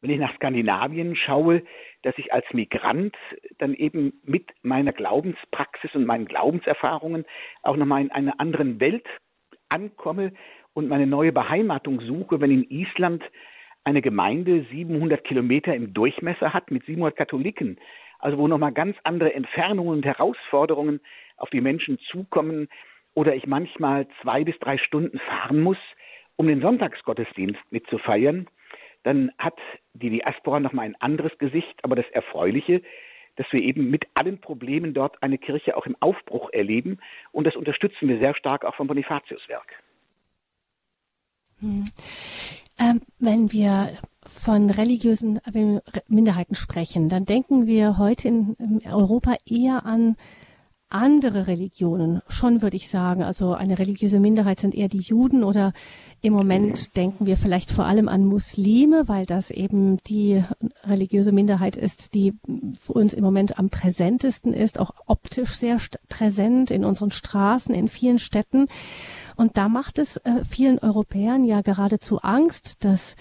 wenn 0.02 0.10
ich 0.10 0.20
nach 0.20 0.36
Skandinavien 0.36 1.16
schaue, 1.16 1.64
dass 2.02 2.14
ich 2.18 2.34
als 2.34 2.46
Migrant 2.52 3.16
dann 3.58 3.74
eben 3.74 4.20
mit 4.26 4.52
meiner 4.62 4.92
Glaubenspraxis 4.92 5.96
und 5.96 6.06
meinen 6.06 6.26
Glaubenserfahrungen 6.26 7.26
auch 7.62 7.78
nochmal 7.78 8.02
in 8.02 8.12
einer 8.12 8.38
anderen 8.42 8.82
Welt 8.82 9.08
ankomme 9.70 10.34
und 10.74 10.90
meine 10.90 11.08
neue 11.08 11.32
Beheimatung 11.32 12.02
suche, 12.02 12.42
wenn 12.42 12.52
in 12.52 12.70
Island 12.70 13.24
eine 13.86 14.02
Gemeinde 14.02 14.66
700 14.70 15.24
Kilometer 15.24 15.74
im 15.74 15.94
Durchmesser 15.94 16.54
hat 16.54 16.70
mit 16.70 16.86
700 16.86 17.16
Katholiken, 17.16 17.78
also 18.24 18.38
wo 18.38 18.48
nochmal 18.48 18.72
ganz 18.72 18.96
andere 19.04 19.34
Entfernungen 19.34 19.92
und 19.98 20.06
Herausforderungen 20.06 21.02
auf 21.36 21.50
die 21.50 21.60
Menschen 21.60 22.00
zukommen 22.10 22.70
oder 23.14 23.36
ich 23.36 23.48
manchmal 23.48 24.08
zwei 24.22 24.46
bis 24.46 24.58
drei 24.60 24.78
Stunden 24.78 25.20
fahren 25.20 25.62
muss, 25.62 25.78
um 26.38 26.48
den 26.48 26.62
Sonntagsgottesdienst 26.62 27.60
mitzufeiern, 27.70 28.48
dann 29.04 29.34
hat 29.38 29.58
die 29.94 30.10
Diaspora 30.10 30.62
nochmal 30.62 30.86
ein 30.86 30.96
anderes 31.02 31.38
Gesicht, 31.38 31.76
aber 31.84 31.98
das 31.98 32.10
Erfreuliche, 32.12 32.82
dass 33.36 33.46
wir 33.52 33.62
eben 33.62 33.90
mit 33.90 34.06
allen 34.14 34.40
Problemen 34.40 34.94
dort 34.94 35.22
eine 35.22 35.38
Kirche 35.38 35.76
auch 35.76 35.86
im 35.86 35.98
Aufbruch 36.00 36.50
erleben 36.54 37.00
und 37.34 37.46
das 37.46 37.58
unterstützen 37.58 38.08
wir 38.08 38.22
sehr 38.22 38.36
stark 38.36 38.64
auch 38.64 38.76
vom 38.76 38.88
Bonifatiuswerk. 38.88 39.83
Hm. 41.64 41.86
Ähm, 42.78 43.02
wenn 43.20 43.52
wir 43.52 43.92
von 44.26 44.70
religiösen 44.70 45.40
Minderheiten 46.08 46.56
sprechen, 46.56 47.08
dann 47.08 47.26
denken 47.26 47.68
wir 47.68 47.98
heute 47.98 48.28
in, 48.28 48.56
in 48.56 48.82
Europa 48.86 49.36
eher 49.46 49.86
an 49.86 50.16
andere 50.90 51.48
Religionen 51.48 52.22
schon, 52.28 52.62
würde 52.62 52.76
ich 52.76 52.88
sagen. 52.88 53.24
Also 53.24 53.54
eine 53.54 53.80
religiöse 53.80 54.20
Minderheit 54.20 54.60
sind 54.60 54.76
eher 54.76 54.90
die 54.90 55.00
Juden 55.00 55.44
oder 55.44 55.74
im 56.22 56.34
Moment 56.34 56.96
denken 56.96 57.26
wir 57.26 57.36
vielleicht 57.36 57.72
vor 57.72 57.86
allem 57.86 58.08
an 58.08 58.26
Muslime, 58.26 59.08
weil 59.08 59.26
das 59.26 59.50
eben 59.50 59.98
die 60.04 60.44
religiöse 60.84 61.32
Minderheit 61.32 61.78
ist, 61.78 62.14
die 62.14 62.34
für 62.80 62.94
uns 62.94 63.14
im 63.14 63.24
Moment 63.24 63.58
am 63.58 63.70
präsentesten 63.70 64.54
ist, 64.54 64.80
auch 64.80 64.92
optisch 65.08 65.56
sehr 65.56 65.78
präsent 66.10 66.70
in 66.70 66.86
unseren 66.86 67.12
Straßen, 67.12 67.74
in 67.74 67.88
vielen 67.88 68.20
Städten. 68.20 68.68
Und 69.36 69.58
da 69.58 69.70
macht 69.70 70.00
es 70.00 70.18
äh, 70.18 70.44
vielen 70.48 70.80
Europäern 70.80 71.44
ja 71.44 71.62
geradezu 71.62 72.22
Angst, 72.22 72.84
dass 72.86 73.16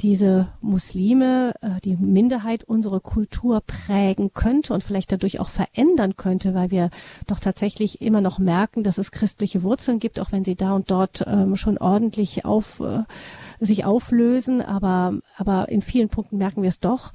diese 0.00 0.48
Muslime, 0.60 1.54
äh, 1.60 1.80
die 1.84 1.96
Minderheit 1.96 2.64
unsere 2.64 3.00
Kultur 3.00 3.60
prägen 3.60 4.32
könnte 4.34 4.74
und 4.74 4.82
vielleicht 4.82 5.12
dadurch 5.12 5.40
auch 5.40 5.48
verändern 5.48 6.16
könnte, 6.16 6.54
weil 6.54 6.70
wir 6.70 6.90
doch 7.26 7.40
tatsächlich 7.40 8.00
immer 8.00 8.20
noch 8.20 8.38
merken, 8.38 8.82
dass 8.82 8.98
es 8.98 9.12
christliche 9.12 9.62
Wurzeln 9.62 10.00
gibt, 10.00 10.18
auch 10.18 10.32
wenn 10.32 10.44
sie 10.44 10.56
da 10.56 10.72
und 10.72 10.90
dort 10.90 11.24
ähm, 11.26 11.56
schon 11.56 11.78
ordentlich 11.78 12.44
auf, 12.44 12.80
äh, 12.80 13.04
sich 13.60 13.84
auflösen, 13.84 14.60
aber, 14.62 15.18
aber 15.36 15.68
in 15.68 15.80
vielen 15.80 16.08
Punkten 16.08 16.38
merken 16.38 16.62
wir 16.62 16.68
es 16.68 16.80
doch. 16.80 17.12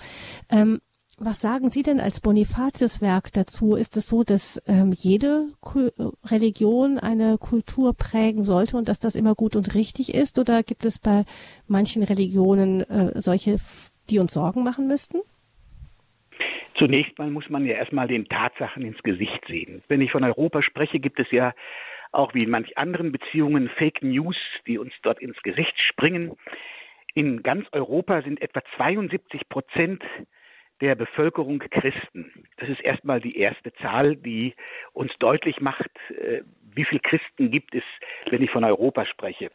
Ähm, 0.50 0.80
was 1.20 1.42
sagen 1.42 1.70
Sie 1.70 1.84
denn 1.84 2.00
als 2.00 2.22
Bonifatiuswerk 2.22 3.32
dazu? 3.34 3.76
Ist 3.76 3.98
es 3.98 4.08
so, 4.08 4.24
dass 4.24 4.62
ähm, 4.68 4.94
jede 4.96 5.48
Ku 5.62 5.90
Religion 6.26 6.98
eine 6.98 7.38
Kultur 7.38 7.94
prägen 7.94 8.44
sollte 8.44 8.78
und 8.78 8.88
dass 8.88 9.00
das 9.00 9.16
immer 9.16 9.36
gut 9.36 9.56
und 9.56 9.76
richtig 9.76 10.14
ist? 10.14 10.40
Oder 10.40 10.64
gibt 10.64 10.86
es 10.86 11.00
bei 11.00 11.26
manchen 11.68 12.04
Religionen 12.04 12.82
äh, 12.82 13.20
solche, 13.20 13.58
die 14.10 14.20
uns 14.20 14.34
Sorgen 14.34 14.64
machen 14.64 14.88
müssten? 14.88 15.20
Zunächst 16.78 17.18
mal 17.18 17.30
muss 17.30 17.50
man 17.50 17.66
ja 17.66 17.76
erstmal 17.76 18.08
den 18.08 18.26
Tatsachen 18.26 18.84
ins 18.84 19.02
Gesicht 19.04 19.44
sehen. 19.48 19.84
Wenn 19.90 20.02
ich 20.02 20.12
von 20.12 20.24
Europa 20.24 20.62
spreche, 20.62 21.00
gibt 21.00 21.20
es 21.20 21.30
ja 21.32 21.54
auch 22.12 22.34
wie 22.34 22.44
in 22.44 22.50
manch 22.50 22.78
anderen 22.78 23.12
Beziehungen 23.12 23.70
Fake 23.78 24.02
News, 24.02 24.38
die 24.66 24.78
uns 24.78 24.94
dort 25.04 25.20
ins 25.20 25.38
Gesicht 25.44 25.74
springen. 25.82 26.38
In 27.14 27.44
ganz 27.44 27.68
Europa 27.74 28.22
sind 28.22 28.42
etwa 28.42 28.62
72 28.78 29.50
Prozent 29.50 30.02
der 30.82 30.96
Bevölkerung 30.96 31.60
Christen. 31.60 32.32
Das 32.58 32.70
ist 32.70 32.82
erstmal 32.82 33.20
die 33.20 33.38
erste 33.38 33.74
Zahl, 33.74 34.16
die 34.16 34.56
uns 34.94 35.12
deutlich 35.20 35.60
macht, 35.60 35.90
äh, 36.10 36.42
wie 36.74 36.86
viele 36.86 37.02
Christen 37.02 37.52
gibt 37.52 37.76
es, 37.76 37.84
wenn 38.30 38.42
ich 38.42 38.52
von 38.52 38.64
Europa 38.64 39.06
spreche. 39.06 39.50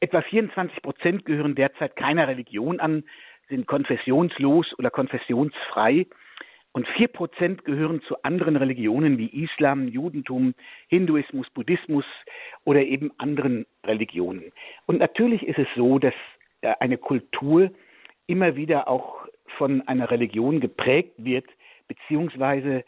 Etwa 0.00 0.22
24 0.22 0.82
Prozent 0.82 1.24
gehören 1.24 1.54
derzeit 1.54 1.96
keiner 1.96 2.26
Religion 2.26 2.80
an, 2.80 3.04
sind 3.48 3.66
konfessionslos 3.66 4.76
oder 4.78 4.90
konfessionsfrei. 4.90 6.06
Und 6.72 6.90
vier 6.92 7.08
Prozent 7.08 7.66
gehören 7.66 8.00
zu 8.08 8.22
anderen 8.22 8.56
Religionen 8.56 9.18
wie 9.18 9.44
Islam, 9.44 9.88
Judentum, 9.88 10.54
Hinduismus, 10.88 11.50
Buddhismus 11.50 12.06
oder 12.64 12.82
eben 12.82 13.12
anderen 13.18 13.66
Religionen. 13.84 14.52
Und 14.86 15.00
natürlich 15.00 15.46
ist 15.46 15.58
es 15.58 15.66
so, 15.76 15.98
dass 15.98 16.14
äh, 16.62 16.72
eine 16.80 16.96
Kultur 16.96 17.70
immer 18.26 18.56
wieder 18.56 18.88
auch 18.88 19.26
von 19.58 19.86
einer 19.88 20.10
Religion 20.10 20.60
geprägt 20.60 21.14
wird, 21.18 21.46
beziehungsweise 21.88 22.84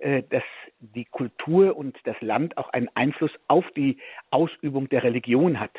äh, 0.00 0.22
dass 0.28 0.44
die 0.78 1.06
Kultur 1.06 1.76
und 1.76 1.96
das 2.04 2.16
Land 2.20 2.56
auch 2.58 2.68
einen 2.70 2.88
Einfluss 2.94 3.32
auf 3.48 3.64
die 3.76 3.98
Ausübung 4.30 4.88
der 4.88 5.02
Religion 5.02 5.58
hat. 5.58 5.76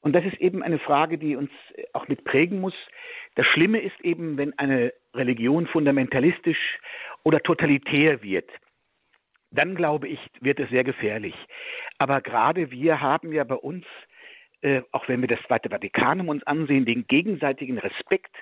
Und 0.00 0.14
das 0.14 0.24
ist 0.24 0.40
eben 0.40 0.62
eine 0.62 0.78
Frage, 0.78 1.18
die 1.18 1.36
uns 1.36 1.50
auch 1.92 2.08
mit 2.08 2.24
prägen 2.24 2.60
muss. 2.60 2.74
Das 3.34 3.46
Schlimme 3.46 3.80
ist 3.80 4.00
eben, 4.02 4.38
wenn 4.38 4.58
eine 4.58 4.92
Religion 5.14 5.66
fundamentalistisch 5.66 6.78
oder 7.22 7.40
totalitär 7.40 8.22
wird. 8.22 8.50
Dann 9.50 9.74
glaube 9.74 10.08
ich, 10.08 10.18
wird 10.40 10.58
es 10.58 10.70
sehr 10.70 10.84
gefährlich. 10.84 11.34
Aber 11.98 12.20
gerade 12.20 12.70
wir 12.70 13.00
haben 13.00 13.32
ja 13.32 13.44
bei 13.44 13.56
uns, 13.56 13.84
äh, 14.62 14.82
auch 14.92 15.08
wenn 15.08 15.20
wir 15.20 15.28
das 15.28 15.42
Zweite 15.46 15.68
Vatikanum 15.70 16.28
uns 16.28 16.42
ansehen, 16.44 16.84
den 16.84 17.06
gegenseitigen 17.06 17.78
Respekt 17.78 18.34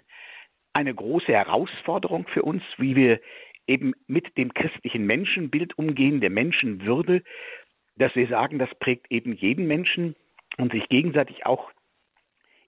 eine 0.78 0.94
große 0.94 1.32
Herausforderung 1.32 2.28
für 2.28 2.42
uns, 2.42 2.62
wie 2.76 2.94
wir 2.94 3.20
eben 3.66 3.94
mit 4.06 4.38
dem 4.38 4.54
christlichen 4.54 5.06
Menschenbild 5.06 5.76
umgehen, 5.76 6.20
der 6.20 6.30
Menschenwürde, 6.30 7.24
dass 7.96 8.14
wir 8.14 8.28
sagen, 8.28 8.60
das 8.60 8.72
prägt 8.78 9.10
eben 9.10 9.34
jeden 9.34 9.66
Menschen 9.66 10.14
und 10.56 10.70
sich 10.72 10.88
gegenseitig 10.88 11.44
auch 11.46 11.72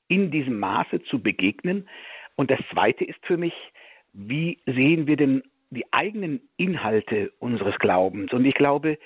in 0.08 0.32
diesem 0.32 0.58
Maße 0.58 1.04
zu 1.04 1.22
begegnen. 1.22 1.88
Und 2.34 2.50
das 2.50 2.58
Zweite 2.74 3.04
ist 3.04 3.24
für 3.24 3.36
mich, 3.36 3.54
wie 4.12 4.58
sehen 4.66 5.08
wir 5.08 5.16
denn 5.16 5.44
die 5.70 5.84
eigenen 5.92 6.40
Inhalte 6.56 7.30
unseres 7.38 7.78
Glaubens? 7.78 8.32
Und 8.32 8.44
ich 8.44 8.54
glaube, 8.54 8.98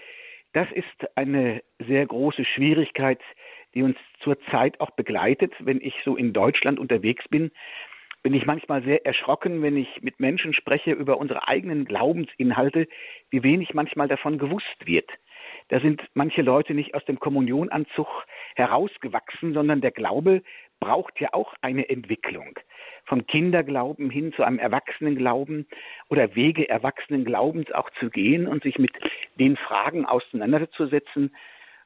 das 0.55 0.69
ist 0.73 1.15
eine 1.15 1.63
sehr 1.79 2.07
große 2.07 2.47
Schwierigkeit, 2.47 3.21
die 3.75 3.83
uns 3.83 3.99
zurzeit 4.21 4.81
auch 4.81 4.93
begleitet, 4.93 5.53
wenn 5.59 5.83
ich 5.83 5.95
so 6.07 6.17
in 6.17 6.33
Deutschland 6.33 6.81
unterwegs 6.81 7.29
bin, 7.29 7.51
bin 8.25 8.33
ich 8.33 8.47
manchmal 8.47 8.83
sehr 8.83 9.05
erschrocken, 9.05 9.63
wenn 9.63 9.77
ich 9.77 10.01
mit 10.01 10.19
Menschen 10.19 10.55
spreche 10.55 10.93
über 10.93 11.19
unsere 11.19 11.47
eigenen 11.47 11.85
Glaubensinhalte, 11.85 12.89
wie 13.29 13.45
wenig 13.45 13.75
manchmal 13.75 14.09
davon 14.09 14.39
gewusst 14.39 14.87
wird. 14.87 15.09
Da 15.69 15.79
sind 15.79 16.03
manche 16.15 16.41
Leute 16.41 16.73
nicht 16.73 16.95
aus 16.95 17.05
dem 17.05 17.21
Kommunionanzug 17.21 18.09
herausgewachsen, 18.57 19.53
sondern 19.53 19.83
der 19.83 19.91
Glaube 19.91 20.43
braucht 20.81 21.21
ja 21.21 21.29
auch 21.33 21.55
eine 21.61 21.91
Entwicklung. 21.91 22.59
Vom 23.05 23.27
Kinderglauben 23.27 24.09
hin 24.09 24.33
zu 24.33 24.43
einem 24.43 24.59
Erwachsenenglauben 24.59 25.67
oder 26.09 26.35
Wege 26.35 26.67
Erwachsenenglaubens 26.67 27.71
auch 27.73 27.91
zu 28.01 28.09
gehen 28.09 28.49
und 28.49 28.63
sich 28.63 28.79
mit 28.79 28.93
den 29.39 29.59
Fragen 29.59 30.07
auseinanderzusetzen. 30.07 31.35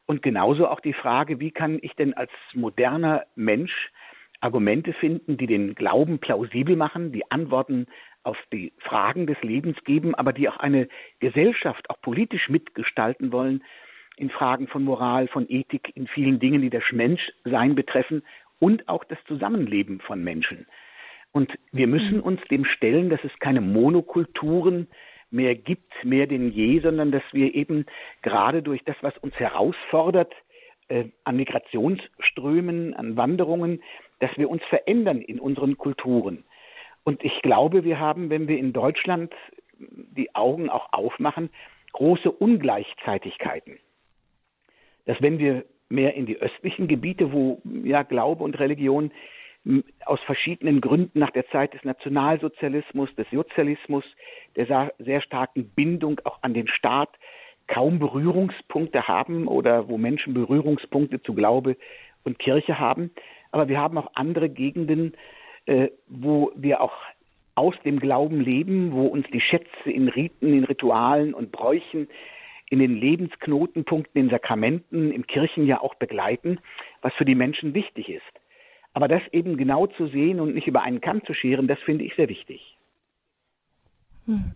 Und 0.07 0.23
genauso 0.23 0.69
auch 0.69 0.81
die 0.81 0.95
Frage, 0.95 1.41
wie 1.41 1.51
kann 1.51 1.81
ich 1.83 1.95
denn 1.95 2.15
als 2.15 2.31
moderner 2.55 3.25
Mensch 3.35 3.91
Argumente 4.41 4.93
finden, 4.93 5.37
die 5.37 5.47
den 5.47 5.75
Glauben 5.75 6.19
plausibel 6.19 6.77
machen, 6.77 7.13
die 7.13 7.31
Antworten 7.31 7.87
auf 8.23 8.37
die 8.53 8.73
Fragen 8.79 9.27
des 9.27 9.41
Lebens 9.43 9.77
geben, 9.85 10.15
aber 10.15 10.33
die 10.33 10.49
auch 10.49 10.59
eine 10.59 10.89
Gesellschaft 11.19 11.91
auch 11.91 12.01
politisch 12.01 12.49
mitgestalten 12.49 13.33
wollen 13.33 13.65
in 14.17 14.31
Fragen 14.31 14.67
von 14.69 14.85
Moral, 14.85 15.29
von 15.29 15.47
Ethik, 15.49 15.93
in 15.95 16.07
vielen 16.09 16.39
Dingen, 16.41 16.61
die 16.61 16.71
das 16.71 16.85
Menschsein 16.93 17.75
betreffen 17.75 18.23
und 18.59 18.89
auch 18.89 19.05
das 19.05 19.19
Zusammenleben 19.27 20.01
von 20.01 20.23
Menschen. 20.23 20.67
Und 21.33 21.53
wir 21.73 21.87
müssen 21.87 22.17
mhm. 22.17 22.23
uns 22.23 22.41
dem 22.51 22.65
stellen, 22.65 23.11
dass 23.11 23.23
es 23.23 23.37
keine 23.39 23.61
Monokulturen 23.61 24.89
mehr 25.31 25.55
gibt, 25.55 25.93
mehr 26.05 26.27
denn 26.27 26.51
je, 26.51 26.81
sondern 26.81 27.13
dass 27.13 27.23
wir 27.33 27.55
eben 27.55 27.87
gerade 28.23 28.63
durch 28.63 28.83
das, 28.85 28.97
was 29.03 29.17
uns 29.19 29.35
herausfordert, 29.35 30.33
äh, 30.89 31.05
an 31.25 31.37
Migrationsströmen, 31.37 32.95
an 32.95 33.17
Wanderungen, 33.17 33.83
dass 34.21 34.31
wir 34.37 34.51
uns 34.51 34.63
verändern 34.65 35.21
in 35.21 35.41
unseren 35.41 35.77
Kulturen. 35.77 36.45
Und 37.05 37.25
ich 37.25 37.41
glaube, 37.43 37.85
wir 37.85 37.99
haben, 37.99 38.31
wenn 38.31 38.49
wir 38.49 38.59
in 38.59 38.73
Deutschland 38.73 39.33
die 39.79 40.35
Augen 40.35 40.69
auch 40.69 40.93
aufmachen, 40.93 41.51
große 41.93 42.31
Ungleichzeitigkeiten. 42.31 43.79
Dass 45.07 45.21
wenn 45.23 45.39
wir 45.39 45.65
mehr 45.89 46.15
in 46.15 46.27
die 46.27 46.37
östlichen 46.37 46.89
Gebiete, 46.89 47.33
wo 47.33 47.63
ja 47.65 48.03
Glaube 48.03 48.45
und 48.45 48.59
Religion 48.59 49.11
aus 50.05 50.21
verschiedenen 50.27 50.81
Gründen 50.81 51.19
nach 51.19 51.31
der 51.31 51.47
Zeit 51.49 51.75
des 51.75 51.85
Nationalsozialismus, 51.85 53.15
des 53.17 53.27
Sozialismus, 53.31 54.05
der 54.57 54.93
sehr 54.99 55.21
starken 55.23 55.71
Bindung 55.71 56.21
auch 56.25 56.39
an 56.43 56.55
den 56.55 56.69
Staat 56.69 57.11
kaum 57.67 57.99
Berührungspunkte 57.99 59.07
haben 59.09 59.47
oder 59.47 59.89
wo 59.89 59.99
Menschen 59.99 60.33
Berührungspunkte 60.33 61.23
zu 61.23 61.35
Glaube 61.35 61.77
und 62.25 62.39
Kirche 62.39 62.79
haben. 62.79 63.11
Aber 63.51 63.69
wir 63.69 63.79
haben 63.79 63.99
auch 63.99 64.11
andere 64.15 64.49
Gegenden, 64.49 65.15
äh, 65.67 65.89
wo 66.07 66.51
wir 66.57 66.81
auch 66.81 66.95
aus 67.55 67.75
dem 67.85 67.99
Glauben 67.99 68.41
leben, 68.41 68.93
wo 68.93 69.03
uns 69.03 69.27
die 69.33 69.41
Schätze 69.41 69.91
in 69.91 70.09
Riten, 70.09 70.53
in 70.53 70.65
Ritualen 70.65 71.35
und 71.35 71.51
Bräuchen, 71.51 72.09
in 72.71 72.79
den 72.79 72.95
Lebensknotenpunkten, 72.95 74.23
in 74.23 74.31
Sakramenten, 74.31 75.11
im 75.11 75.27
Kirchenjahr 75.27 75.83
auch 75.83 75.95
begleiten, 75.95 76.61
was 77.03 77.13
für 77.15 77.25
die 77.25 77.35
Menschen 77.35 77.75
wichtig 77.75 78.09
ist. 78.09 78.23
Aber 78.93 79.09
das 79.09 79.23
eben 79.33 79.57
genau 79.57 79.87
zu 79.97 80.09
sehen 80.09 80.41
und 80.41 80.55
nicht 80.55 80.67
über 80.67 80.83
einen 80.83 81.01
Kamm 81.01 81.25
zu 81.25 81.35
scheren, 81.35 81.67
das 81.67 81.79
finde 81.81 82.05
ich 82.05 82.15
sehr 82.15 82.29
wichtig. 82.29 82.77
Hm. 84.27 84.53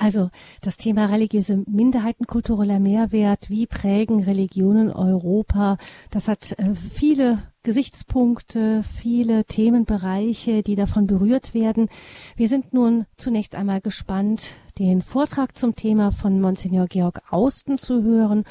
Also 0.00 0.30
das 0.62 0.78
Thema 0.78 1.06
religiöse 1.06 1.62
Minderheiten, 1.66 2.26
kultureller 2.26 2.80
Mehrwert, 2.80 3.50
wie 3.50 3.66
prägen 3.66 4.22
Religionen 4.22 4.90
Europa, 4.90 5.76
das 6.10 6.26
hat 6.26 6.58
äh, 6.58 6.74
viele 6.74 7.42
Gesichtspunkte, 7.64 8.82
viele 8.82 9.44
Themenbereiche, 9.44 10.62
die 10.62 10.74
davon 10.74 11.06
berührt 11.06 11.52
werden. 11.52 11.90
Wir 12.34 12.48
sind 12.48 12.72
nun 12.72 13.04
zunächst 13.16 13.54
einmal 13.54 13.82
gespannt, 13.82 14.54
den 14.78 15.02
Vortrag 15.02 15.54
zum 15.54 15.74
Thema 15.74 16.12
von 16.12 16.40
Monsignor 16.40 16.86
Georg 16.86 17.20
Austen 17.28 17.76
zu 17.76 18.02
hören 18.02 18.44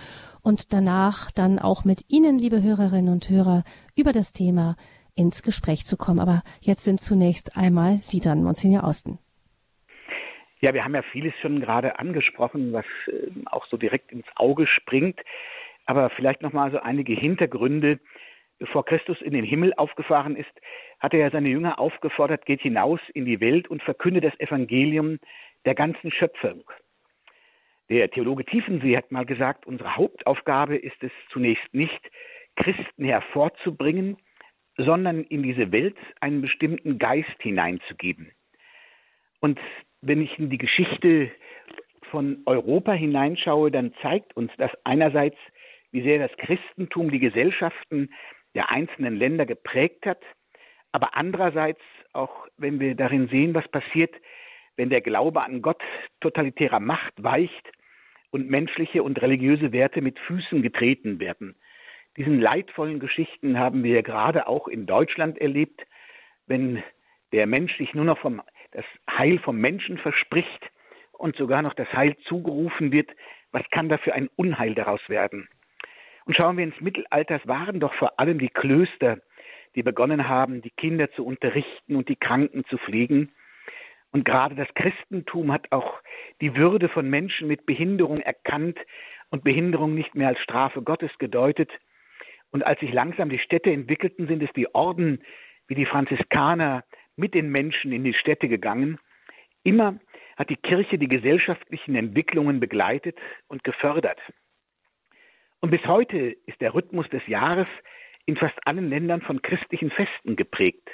und 0.43 0.71
danach 0.71 1.31
dann 1.31 1.57
auch 1.57 1.83
mit 1.83 2.05
Ihnen, 2.09 2.37
liebe 2.37 2.61
Hörerinnen 2.61 3.11
und 3.11 3.27
Hörer, 3.27 3.63
über 3.95 4.13
das 4.13 4.33
Thema 4.33 4.75
ins 5.15 5.41
Gespräch 5.41 5.87
zu 5.87 5.97
kommen. 5.97 6.19
Aber 6.19 6.43
jetzt 6.61 6.83
sind 6.83 7.01
zunächst 7.01 7.57
einmal 7.57 7.97
Sie 8.03 8.19
dann, 8.19 8.43
Monsignor 8.43 8.83
Austen. 8.83 9.17
Ja, 10.61 10.73
wir 10.73 10.83
haben 10.83 10.95
ja 10.95 11.01
vieles 11.01 11.33
schon 11.41 11.61
gerade 11.61 11.99
angesprochen, 11.99 12.73
was 12.73 12.85
äh, 13.07 13.29
auch 13.45 13.65
so 13.67 13.77
direkt 13.77 14.11
ins 14.11 14.27
Auge 14.35 14.67
springt. 14.67 15.19
Aber 15.85 16.09
vielleicht 16.09 16.41
noch 16.41 16.53
mal 16.53 16.71
so 16.71 16.79
einige 16.79 17.13
Hintergründe. 17.13 17.99
Bevor 18.59 18.83
Christus 18.83 19.21
in 19.21 19.31
den 19.31 19.45
Himmel 19.45 19.73
aufgefahren 19.77 20.35
ist, 20.35 20.51
hat 20.99 21.13
er 21.13 21.21
ja 21.21 21.31
seine 21.31 21.49
Jünger 21.49 21.79
aufgefordert, 21.79 22.45
geht 22.45 22.61
hinaus 22.61 22.99
in 23.13 23.25
die 23.25 23.39
Welt 23.39 23.69
und 23.69 23.81
verkünde 23.81 24.19
das 24.19 24.37
Evangelium 24.37 25.17
der 25.65 25.75
ganzen 25.75 26.11
Schöpfung. 26.11 26.69
Der 27.89 28.11
Theologe 28.11 28.45
Tiefensee 28.45 28.97
hat 28.97 29.11
mal 29.11 29.25
gesagt, 29.25 29.65
unsere 29.65 29.95
Hauptaufgabe 29.95 30.75
ist 30.75 31.01
es 31.01 31.11
zunächst 31.31 31.73
nicht, 31.73 32.11
Christen 32.57 33.05
hervorzubringen, 33.05 34.17
sondern 34.77 35.23
in 35.23 35.41
diese 35.41 35.71
Welt 35.71 35.97
einen 36.19 36.41
bestimmten 36.41 36.99
Geist 36.99 37.35
hineinzugeben. 37.39 38.31
Und 39.39 39.59
wenn 40.01 40.21
ich 40.21 40.37
in 40.39 40.49
die 40.49 40.57
Geschichte 40.57 41.31
von 42.09 42.41
Europa 42.45 42.93
hineinschaue, 42.93 43.71
dann 43.71 43.93
zeigt 44.01 44.35
uns 44.35 44.51
das 44.57 44.71
einerseits, 44.83 45.37
wie 45.91 46.01
sehr 46.01 46.19
das 46.19 46.35
Christentum 46.37 47.11
die 47.11 47.19
Gesellschaften 47.19 48.09
der 48.55 48.73
einzelnen 48.73 49.15
Länder 49.15 49.45
geprägt 49.45 50.05
hat, 50.05 50.21
aber 50.91 51.15
andererseits 51.15 51.81
auch, 52.13 52.47
wenn 52.57 52.79
wir 52.79 52.95
darin 52.95 53.27
sehen, 53.27 53.53
was 53.53 53.67
passiert, 53.67 54.13
wenn 54.75 54.89
der 54.89 55.01
Glaube 55.01 55.45
an 55.45 55.61
Gott 55.61 55.81
totalitärer 56.21 56.79
Macht 56.79 57.13
weicht 57.21 57.71
und 58.31 58.49
menschliche 58.49 59.03
und 59.03 59.21
religiöse 59.21 59.71
Werte 59.71 60.01
mit 60.01 60.17
Füßen 60.19 60.61
getreten 60.61 61.19
werden. 61.19 61.55
Diesen 62.17 62.39
leidvollen 62.39 62.99
Geschichten 62.99 63.59
haben 63.59 63.83
wir 63.83 64.01
gerade 64.03 64.47
auch 64.47 64.67
in 64.67 64.85
Deutschland 64.85 65.37
erlebt, 65.37 65.85
wenn 66.47 66.83
der 67.31 67.47
Mensch 67.47 67.77
sich 67.77 67.93
nur 67.93 68.05
noch 68.05 68.17
vom 68.17 68.41
das 68.71 68.85
Heil 69.09 69.39
vom 69.39 69.57
Menschen 69.57 69.97
verspricht 69.97 70.69
und 71.13 71.35
sogar 71.35 71.61
noch 71.61 71.73
das 71.73 71.91
Heil 71.93 72.15
zugerufen 72.27 72.91
wird, 72.91 73.09
was 73.51 73.63
kann 73.71 73.89
da 73.89 73.97
für 73.97 74.13
ein 74.13 74.29
Unheil 74.35 74.75
daraus 74.75 75.01
werden? 75.07 75.47
Und 76.25 76.35
schauen 76.35 76.57
wir 76.57 76.63
ins 76.63 76.79
Mittelalter, 76.79 77.37
es 77.41 77.47
waren 77.47 77.79
doch 77.79 77.93
vor 77.95 78.19
allem 78.19 78.37
die 78.37 78.49
Klöster, 78.49 79.19
die 79.75 79.83
begonnen 79.83 80.27
haben, 80.27 80.61
die 80.61 80.69
Kinder 80.71 81.11
zu 81.11 81.25
unterrichten 81.25 81.95
und 81.95 82.09
die 82.09 82.15
Kranken 82.15 82.65
zu 82.65 82.77
pflegen. 82.77 83.31
Und 84.11 84.25
gerade 84.25 84.55
das 84.55 84.67
Christentum 84.75 85.51
hat 85.51 85.71
auch 85.71 86.01
die 86.41 86.55
Würde 86.55 86.89
von 86.89 87.09
Menschen 87.09 87.47
mit 87.47 87.65
Behinderung 87.65 88.19
erkannt 88.21 88.77
und 89.29 89.43
Behinderung 89.43 89.93
nicht 89.93 90.15
mehr 90.15 90.29
als 90.29 90.39
Strafe 90.39 90.81
Gottes 90.81 91.11
gedeutet. 91.19 91.71
Und 92.51 92.65
als 92.65 92.79
sich 92.79 92.91
langsam 92.91 93.29
die 93.29 93.39
Städte 93.39 93.71
entwickelten, 93.71 94.27
sind 94.27 94.41
es 94.41 94.51
die 94.55 94.73
Orden 94.73 95.23
wie 95.67 95.75
die 95.75 95.85
Franziskaner, 95.85 96.83
mit 97.19 97.33
den 97.33 97.49
Menschen 97.49 97.91
in 97.91 98.03
die 98.03 98.13
Städte 98.13 98.47
gegangen. 98.47 98.97
Immer 99.63 99.99
hat 100.37 100.49
die 100.49 100.55
Kirche 100.55 100.97
die 100.97 101.09
gesellschaftlichen 101.09 101.95
Entwicklungen 101.95 102.59
begleitet 102.59 103.17
und 103.47 103.63
gefördert. 103.63 104.19
Und 105.59 105.71
bis 105.71 105.85
heute 105.85 106.37
ist 106.45 106.61
der 106.61 106.73
Rhythmus 106.73 107.09
des 107.09 107.25
Jahres 107.27 107.67
in 108.25 108.37
fast 108.37 108.57
allen 108.65 108.89
Ländern 108.89 109.21
von 109.21 109.41
christlichen 109.41 109.91
Festen 109.91 110.37
geprägt. 110.37 110.87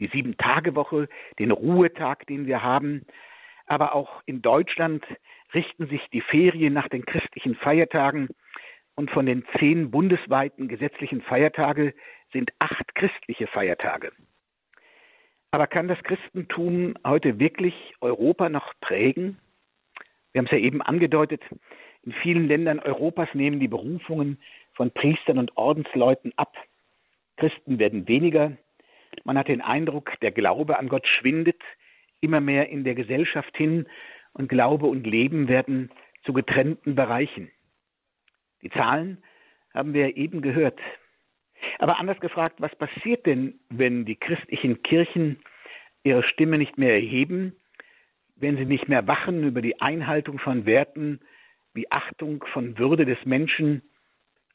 Die 0.00 0.10
Sieben-Tage-Woche, 0.12 1.08
den 1.38 1.50
Ruhetag, 1.50 2.26
den 2.26 2.46
wir 2.46 2.62
haben, 2.62 3.06
aber 3.66 3.94
auch 3.94 4.22
in 4.26 4.42
Deutschland 4.42 5.04
richten 5.54 5.88
sich 5.88 6.02
die 6.12 6.20
Ferien 6.20 6.74
nach 6.74 6.88
den 6.88 7.04
christlichen 7.04 7.54
Feiertagen 7.54 8.28
und 8.94 9.10
von 9.10 9.26
den 9.26 9.44
zehn 9.58 9.90
bundesweiten 9.90 10.68
gesetzlichen 10.68 11.22
Feiertage 11.22 11.94
sind 12.32 12.50
acht 12.58 12.94
christliche 12.94 13.46
Feiertage. 13.46 14.12
Aber 15.50 15.66
kann 15.66 15.88
das 15.88 16.02
Christentum 16.02 16.94
heute 17.06 17.38
wirklich 17.38 17.74
Europa 18.00 18.48
noch 18.48 18.74
prägen? 18.80 19.38
Wir 20.32 20.40
haben 20.40 20.46
es 20.46 20.52
ja 20.52 20.58
eben 20.58 20.82
angedeutet, 20.82 21.42
in 22.02 22.12
vielen 22.22 22.48
Ländern 22.48 22.78
Europas 22.78 23.28
nehmen 23.32 23.60
die 23.60 23.68
Berufungen 23.68 24.38
von 24.74 24.90
Priestern 24.90 25.38
und 25.38 25.56
Ordensleuten 25.56 26.32
ab. 26.36 26.56
Christen 27.36 27.78
werden 27.78 28.06
weniger. 28.08 28.56
Man 29.24 29.38
hat 29.38 29.48
den 29.48 29.60
Eindruck, 29.60 30.12
der 30.20 30.30
Glaube 30.30 30.78
an 30.78 30.88
Gott 30.88 31.06
schwindet 31.06 31.60
immer 32.20 32.40
mehr 32.40 32.68
in 32.68 32.84
der 32.84 32.94
Gesellschaft 32.94 33.56
hin 33.56 33.86
und 34.32 34.48
Glaube 34.48 34.86
und 34.86 35.06
Leben 35.06 35.48
werden 35.48 35.90
zu 36.24 36.32
getrennten 36.32 36.94
Bereichen. 36.94 37.50
Die 38.62 38.70
Zahlen 38.70 39.22
haben 39.72 39.94
wir 39.94 40.16
eben 40.16 40.42
gehört. 40.42 40.80
Aber 41.78 41.98
anders 41.98 42.20
gefragt, 42.20 42.54
was 42.58 42.74
passiert 42.76 43.26
denn, 43.26 43.58
wenn 43.68 44.04
die 44.04 44.16
christlichen 44.16 44.82
Kirchen 44.82 45.38
ihre 46.02 46.22
Stimme 46.22 46.58
nicht 46.58 46.78
mehr 46.78 46.94
erheben, 46.94 47.54
wenn 48.36 48.56
sie 48.56 48.64
nicht 48.64 48.88
mehr 48.88 49.06
wachen 49.06 49.44
über 49.44 49.62
die 49.62 49.80
Einhaltung 49.80 50.38
von 50.38 50.66
Werten 50.66 51.20
wie 51.74 51.90
Achtung 51.90 52.44
von 52.52 52.78
Würde 52.78 53.04
des 53.04 53.18
Menschen, 53.24 53.82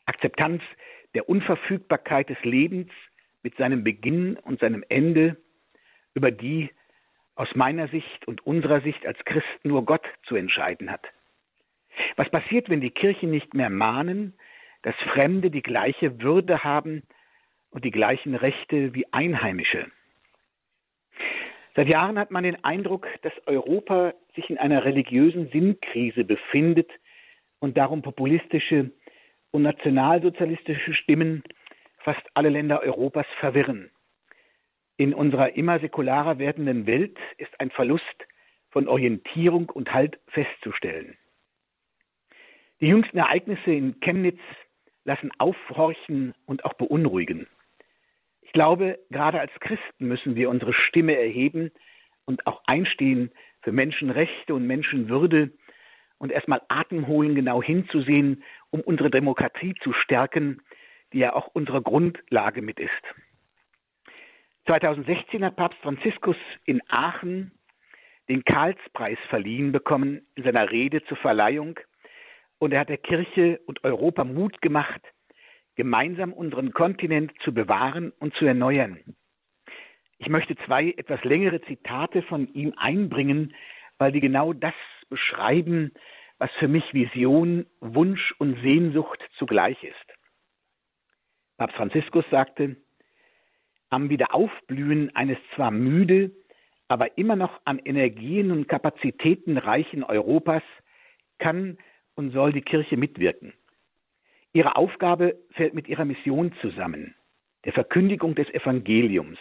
Akzeptanz 0.06 0.62
der 1.14 1.30
Unverfügbarkeit 1.30 2.30
des 2.30 2.42
Lebens 2.44 2.90
mit 3.44 3.56
seinem 3.58 3.84
Beginn 3.84 4.38
und 4.38 4.60
seinem 4.60 4.84
Ende, 4.90 5.38
über 6.14 6.32
die 6.32 6.70
aus 7.36 7.50
meiner 7.56 7.88
Sicht 7.88 8.28
und 8.28 8.46
unserer 8.46 8.82
Sicht 8.82 9.06
als 9.06 9.18
Christen 9.26 9.70
nur 9.70 9.86
Gott 9.86 10.06
zu 10.24 10.36
entscheiden 10.36 10.92
hat. 10.92 11.06
Was 12.16 12.30
passiert, 12.30 12.70
wenn 12.70 12.82
die 12.82 12.92
Kirchen 12.92 13.32
nicht 13.32 13.54
mehr 13.54 13.70
mahnen, 13.70 14.34
dass 14.84 14.96
Fremde 15.14 15.50
die 15.50 15.64
gleiche 15.64 16.22
Würde 16.22 16.64
haben 16.64 17.04
und 17.72 17.84
die 17.84 17.92
gleichen 17.92 18.36
Rechte 18.36 18.94
wie 18.94 19.12
Einheimische. 19.12 19.88
Seit 21.76 21.92
Jahren 21.92 22.20
hat 22.20 22.30
man 22.30 22.44
den 22.44 22.64
Eindruck, 22.64 23.08
dass 23.24 23.34
Europa 23.48 24.14
sich 24.36 24.50
in 24.50 24.60
einer 24.60 24.86
religiösen 24.86 25.50
Sinnkrise 25.50 26.24
befindet 26.24 26.92
und 27.60 27.78
darum 27.78 28.04
populistische 28.04 28.92
und 29.52 29.64
nationalsozialistische 29.64 30.94
Stimmen 30.94 31.44
fast 31.98 32.22
alle 32.36 32.50
Länder 32.50 32.82
Europas 32.82 33.26
verwirren. 33.40 33.90
In 34.98 35.14
unserer 35.14 35.56
immer 35.56 35.80
säkularer 35.80 36.38
werdenden 36.38 36.86
Welt 36.86 37.18
ist 37.38 37.60
ein 37.60 37.72
Verlust 37.72 38.28
von 38.70 38.88
Orientierung 38.88 39.70
und 39.70 39.92
Halt 39.94 40.20
festzustellen. 40.28 41.18
Die 42.82 42.88
jüngsten 42.88 43.18
Ereignisse 43.18 43.72
in 43.72 44.00
Chemnitz 44.02 44.40
lassen 45.06 45.32
aufhorchen 45.38 46.34
und 46.46 46.66
auch 46.66 46.74
beunruhigen. 46.74 47.48
Ich 48.42 48.52
glaube, 48.52 49.00
gerade 49.10 49.40
als 49.40 49.52
Christen 49.60 50.08
müssen 50.08 50.36
wir 50.36 50.50
unsere 50.50 50.74
Stimme 50.74 51.18
erheben 51.18 51.72
und 52.26 52.46
auch 52.48 52.62
einstehen 52.68 53.32
für 53.62 53.72
Menschenrechte 53.72 54.54
und 54.54 54.68
Menschenwürde 54.68 55.52
und 56.18 56.32
erstmal 56.32 56.62
Atem 56.68 57.08
holen, 57.08 57.36
genau 57.36 57.62
hinzusehen, 57.62 58.44
um 58.70 58.82
unsere 58.82 59.10
Demokratie 59.10 59.74
zu 59.82 59.92
stärken, 59.92 60.62
die 61.12 61.20
ja 61.20 61.34
auch 61.34 61.48
unsere 61.54 61.82
Grundlage 61.82 62.62
mit 62.62 62.80
ist. 62.80 63.02
2016 64.68 65.44
hat 65.44 65.58
Papst 65.58 65.80
Franziskus 65.82 66.38
in 66.66 66.82
Aachen 66.88 67.52
den 68.30 68.44
Karlspreis 68.46 69.18
verliehen 69.30 69.72
bekommen 69.72 70.26
in 70.36 70.44
seiner 70.44 70.72
Rede 70.72 71.04
zur 71.04 71.18
Verleihung 71.18 71.80
und 72.64 72.74
er 72.74 72.80
hat 72.80 72.90
der 72.90 72.98
Kirche 72.98 73.60
und 73.66 73.84
Europa 73.84 74.24
Mut 74.24 74.62
gemacht, 74.62 75.02
gemeinsam 75.76 76.32
unseren 76.32 76.72
Kontinent 76.72 77.34
zu 77.44 77.54
bewahren 77.54 78.14
und 78.20 78.34
zu 78.36 78.46
erneuern. 78.46 79.00
Ich 80.18 80.30
möchte 80.30 80.56
zwei 80.66 80.94
etwas 80.96 81.22
längere 81.26 81.60
Zitate 81.64 82.22
von 82.22 82.48
ihm 82.54 82.74
einbringen, 82.78 83.54
weil 83.98 84.14
die 84.14 84.22
genau 84.22 84.54
das 84.54 84.74
beschreiben, 85.10 85.92
was 86.38 86.52
für 86.60 86.70
mich 86.70 86.94
Vision, 86.94 87.66
Wunsch 87.82 88.34
und 88.38 88.58
Sehnsucht 88.62 89.20
zugleich 89.38 89.84
ist. 89.84 89.96
Papst 91.58 91.76
Franziskus 91.76 92.24
sagte, 92.32 92.78
am 93.90 94.10
Wiederaufblühen 94.10 95.14
eines 95.18 95.38
zwar 95.54 95.72
müde, 95.72 96.32
aber 96.88 97.18
immer 97.18 97.36
noch 97.36 97.60
an 97.66 97.80
Energien 97.80 98.52
und 98.52 98.70
Kapazitäten 98.70 99.58
reichen 99.58 100.06
Europas 100.06 100.64
kann 101.40 101.78
und 102.16 102.32
soll 102.32 102.52
die 102.52 102.62
Kirche 102.62 102.98
mitwirken. 102.98 103.54
Ihre 104.54 104.76
Aufgabe 104.76 105.36
fällt 105.52 105.74
mit 105.74 105.88
ihrer 105.88 106.06
Mission 106.06 106.54
zusammen, 106.62 107.16
der 107.66 107.74
Verkündigung 107.74 108.36
des 108.36 108.50
Evangeliums. 108.50 109.40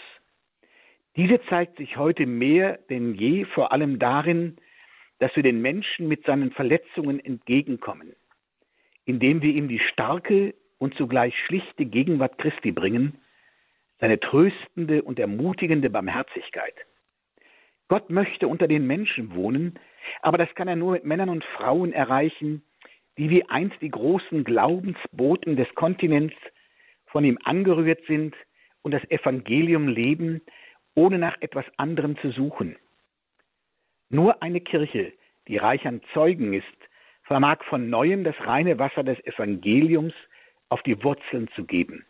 Diese 1.16 1.40
zeigt 1.50 1.76
sich 1.76 1.96
heute 1.98 2.26
mehr 2.26 2.78
denn 2.88 3.14
je 3.14 3.44
vor 3.44 3.72
allem 3.72 3.98
darin, 3.98 4.56
dass 5.18 5.36
wir 5.36 5.42
den 5.42 5.60
Menschen 5.60 6.08
mit 6.08 6.24
seinen 6.24 6.50
Verletzungen 6.52 7.20
entgegenkommen, 7.20 8.16
indem 9.04 9.42
wir 9.42 9.54
ihm 9.54 9.68
die 9.68 9.78
starke 9.78 10.54
und 10.78 10.94
zugleich 10.94 11.34
schlichte 11.46 11.84
Gegenwart 11.84 12.38
Christi 12.38 12.72
bringen, 12.72 13.18
seine 14.00 14.18
tröstende 14.18 15.02
und 15.02 15.20
ermutigende 15.20 15.90
Barmherzigkeit. 15.90 16.74
Gott 17.88 18.10
möchte 18.10 18.48
unter 18.48 18.68
den 18.68 18.86
Menschen 18.86 19.34
wohnen, 19.34 19.78
aber 20.20 20.38
das 20.38 20.54
kann 20.54 20.68
er 20.68 20.76
nur 20.76 20.92
mit 20.92 21.04
Männern 21.04 21.28
und 21.28 21.44
Frauen 21.44 21.92
erreichen, 21.92 22.62
die 23.18 23.30
wie 23.30 23.48
einst 23.48 23.80
die 23.80 23.90
großen 23.90 24.44
Glaubensboten 24.44 25.56
des 25.56 25.68
Kontinents 25.74 26.34
von 27.06 27.24
ihm 27.24 27.38
angerührt 27.44 28.00
sind 28.06 28.34
und 28.82 28.92
das 28.92 29.04
Evangelium 29.10 29.88
leben, 29.88 30.40
ohne 30.94 31.18
nach 31.18 31.36
etwas 31.40 31.66
anderem 31.76 32.16
zu 32.18 32.30
suchen. 32.30 32.76
Nur 34.08 34.42
eine 34.42 34.60
Kirche, 34.60 35.12
die 35.48 35.56
reich 35.56 35.86
an 35.86 36.00
Zeugen 36.14 36.52
ist, 36.52 36.66
vermag 37.24 37.62
von 37.68 37.88
neuem 37.88 38.24
das 38.24 38.34
reine 38.40 38.78
Wasser 38.78 39.04
des 39.04 39.18
Evangeliums 39.24 40.14
auf 40.68 40.82
die 40.82 41.02
Wurzeln 41.02 41.48
zu 41.54 41.64
geben. 41.64 42.04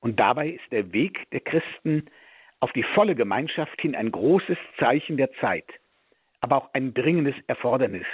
Und 0.00 0.20
dabei 0.20 0.48
ist 0.48 0.72
der 0.72 0.92
Weg 0.92 1.30
der 1.30 1.40
Christen 1.40 2.06
auf 2.60 2.72
die 2.72 2.82
volle 2.82 3.14
Gemeinschaft 3.14 3.80
hin 3.80 3.96
ein 3.96 4.12
großes 4.12 4.58
Zeichen 4.78 5.16
der 5.16 5.32
Zeit, 5.34 5.66
aber 6.40 6.56
auch 6.56 6.70
ein 6.74 6.94
dringendes 6.94 7.34
Erfordernis, 7.46 8.06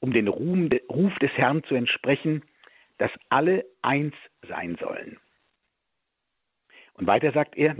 um 0.00 0.12
den 0.12 0.28
Ruf 0.28 1.14
des 1.20 1.32
Herrn 1.34 1.62
zu 1.64 1.74
entsprechen, 1.74 2.42
dass 2.98 3.10
alle 3.28 3.64
eins 3.82 4.14
sein 4.48 4.76
sollen. 4.80 5.18
Und 6.94 7.06
weiter 7.08 7.32
sagt 7.32 7.56
er, 7.56 7.76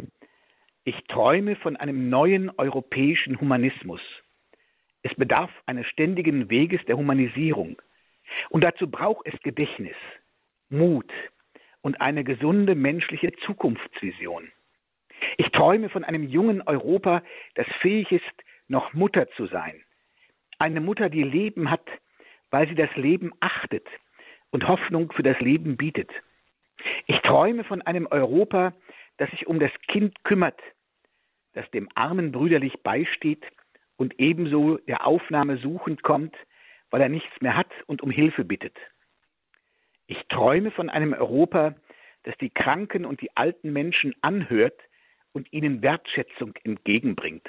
ich 0.83 0.97
träume 1.05 1.57
von 1.57 1.77
einem 1.77 2.11
neuen 2.11 2.51
europäischen 2.59 3.41
Humanismus. 3.41 4.01
Es 5.03 5.15
bedarf 5.15 5.51
eines 5.67 5.87
ständigen 5.87 6.51
Weges 6.51 6.85
der 6.87 6.97
Humanisierung. 6.97 7.81
Und 8.51 8.65
dazu 8.65 8.91
braucht 8.91 9.27
es 9.27 9.41
Gedächtnis, 9.41 9.97
Mut 10.69 11.11
und 11.83 12.01
eine 12.01 12.25
gesunde 12.25 12.75
menschliche 12.75 13.29
Zukunftsvision. 13.47 14.51
Ich 15.37 15.51
träume 15.51 15.89
von 15.89 16.05
einem 16.05 16.23
jungen 16.25 16.63
Europa, 16.63 17.23
das 17.55 17.67
fähig 17.81 18.11
ist, 18.13 18.25
noch 18.69 18.93
Mutter 18.93 19.29
zu 19.37 19.47
sein. 19.47 19.83
Eine 20.59 20.81
Mutter, 20.81 21.09
die 21.09 21.23
Leben 21.23 21.71
hat, 21.71 21.87
weil 22.51 22.69
sie 22.69 22.75
das 22.75 22.95
Leben 22.97 23.33
achtet 23.41 23.87
und 24.51 24.69
Hoffnung 24.69 25.13
für 25.13 25.23
das 25.23 25.39
Leben 25.41 25.77
bietet. 25.77 26.11
Ich 27.07 27.19
träume 27.21 27.65
von 27.65 27.83
einem 27.83 28.07
Europa, 28.11 28.73
das 29.17 29.31
sich 29.31 29.47
um 29.47 29.59
das 29.59 29.73
Kind 29.89 30.23
kümmert, 30.25 30.61
das 31.53 31.69
dem 31.71 31.89
Armen 31.95 32.33
brüderlich 32.33 32.83
beisteht 32.83 33.45
und 33.97 34.19
ebenso 34.19 34.77
der 34.79 35.07
Aufnahme 35.07 35.59
suchend 35.59 36.03
kommt, 36.03 36.37
weil 36.91 37.01
er 37.01 37.09
nichts 37.09 37.41
mehr 37.41 37.57
hat 37.57 37.71
und 37.87 38.03
um 38.03 38.11
Hilfe 38.11 38.45
bittet. 38.45 38.77
Ich 40.07 40.23
träume 40.29 40.71
von 40.71 40.91
einem 40.91 41.13
Europa, 41.13 41.75
das 42.25 42.37
die 42.39 42.51
Kranken 42.51 43.05
und 43.05 43.21
die 43.21 43.37
alten 43.37 43.73
Menschen 43.73 44.15
anhört 44.23 44.81
und 45.35 45.53
ihnen 45.53 45.83
Wertschätzung 45.83 46.55
entgegenbringt, 46.65 47.47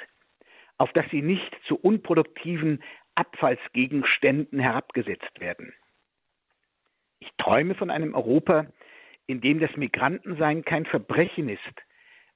auf 0.76 0.92
dass 0.92 1.08
sie 1.10 1.22
nicht 1.22 1.56
zu 1.66 1.76
unproduktiven 1.76 2.82
Abfallsgegenständen 3.14 4.58
herabgesetzt 4.58 5.40
werden. 5.40 5.72
Ich 7.20 7.30
träume 7.38 7.74
von 7.74 7.90
einem 7.90 8.14
Europa, 8.14 8.66
in 9.26 9.40
dem 9.40 9.58
das 9.58 9.74
Migrantensein 9.76 10.64
kein 10.64 10.84
Verbrechen 10.84 11.48
ist, 11.48 11.62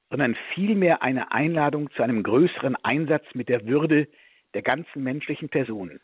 sondern 0.09 0.37
vielmehr 0.55 1.03
eine 1.03 1.33
Einladung 1.33 1.91
zu 1.93 2.03
einem 2.03 2.23
größeren 2.23 2.77
Einsatz 2.77 3.27
mit 3.35 3.49
der 3.49 3.67
Würde 3.67 4.09
der 4.55 4.63
ganzen 4.63 5.03
menschlichen 5.03 5.49
Person. 5.49 6.01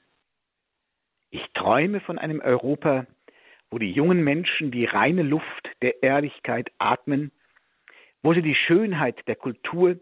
Ich 1.30 1.44
träume 1.54 2.00
von 2.00 2.18
einem 2.18 2.40
Europa, 2.40 3.06
wo 3.70 3.78
die 3.78 3.90
jungen 3.90 4.22
Menschen 4.22 4.70
die 4.70 4.84
reine 4.84 5.22
Luft 5.22 5.70
der 5.82 6.02
Ehrlichkeit 6.02 6.70
atmen 6.78 7.32
wo 8.26 8.34
sie 8.34 8.42
die 8.42 8.56
Schönheit 8.56 9.22
der 9.28 9.36
Kultur 9.36 10.00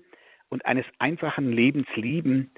und 0.49 0.65
eines 0.65 0.87
einfachen 0.99 1.53
Lebens 1.53 1.87
lieben, 1.95 2.55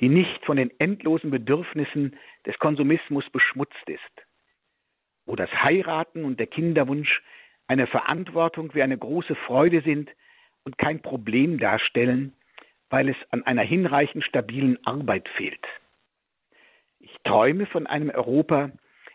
die 0.00 0.08
nicht 0.08 0.42
von 0.46 0.56
den 0.56 0.72
endlosen 0.78 1.30
Bedürfnissen 1.30 2.16
des 2.46 2.58
Konsumismus 2.58 3.28
beschmutzt 3.28 3.86
ist, 3.88 4.26
wo 5.26 5.36
das 5.36 5.50
Heiraten 5.50 6.24
und 6.24 6.40
der 6.40 6.46
Kinderwunsch 6.46 7.22
eine 7.66 7.86
Verantwortung 7.86 8.74
wie 8.74 8.82
eine 8.82 8.96
große 8.96 9.34
Freude 9.34 9.82
sind 9.82 10.08
und 10.64 10.78
kein 10.78 11.02
Problem 11.02 11.58
darstellen, 11.58 12.32
weil 12.88 13.10
es 13.10 13.16
an 13.28 13.42
einer 13.42 13.66
hinreichend 13.66 14.24
stabilen 14.24 14.78
Arbeit 14.86 15.28
fehlt. 15.36 15.66
Ich 17.00 17.14
träume 17.22 17.66
von 17.66 17.86
einem 17.86 18.08
Europa 18.08 18.70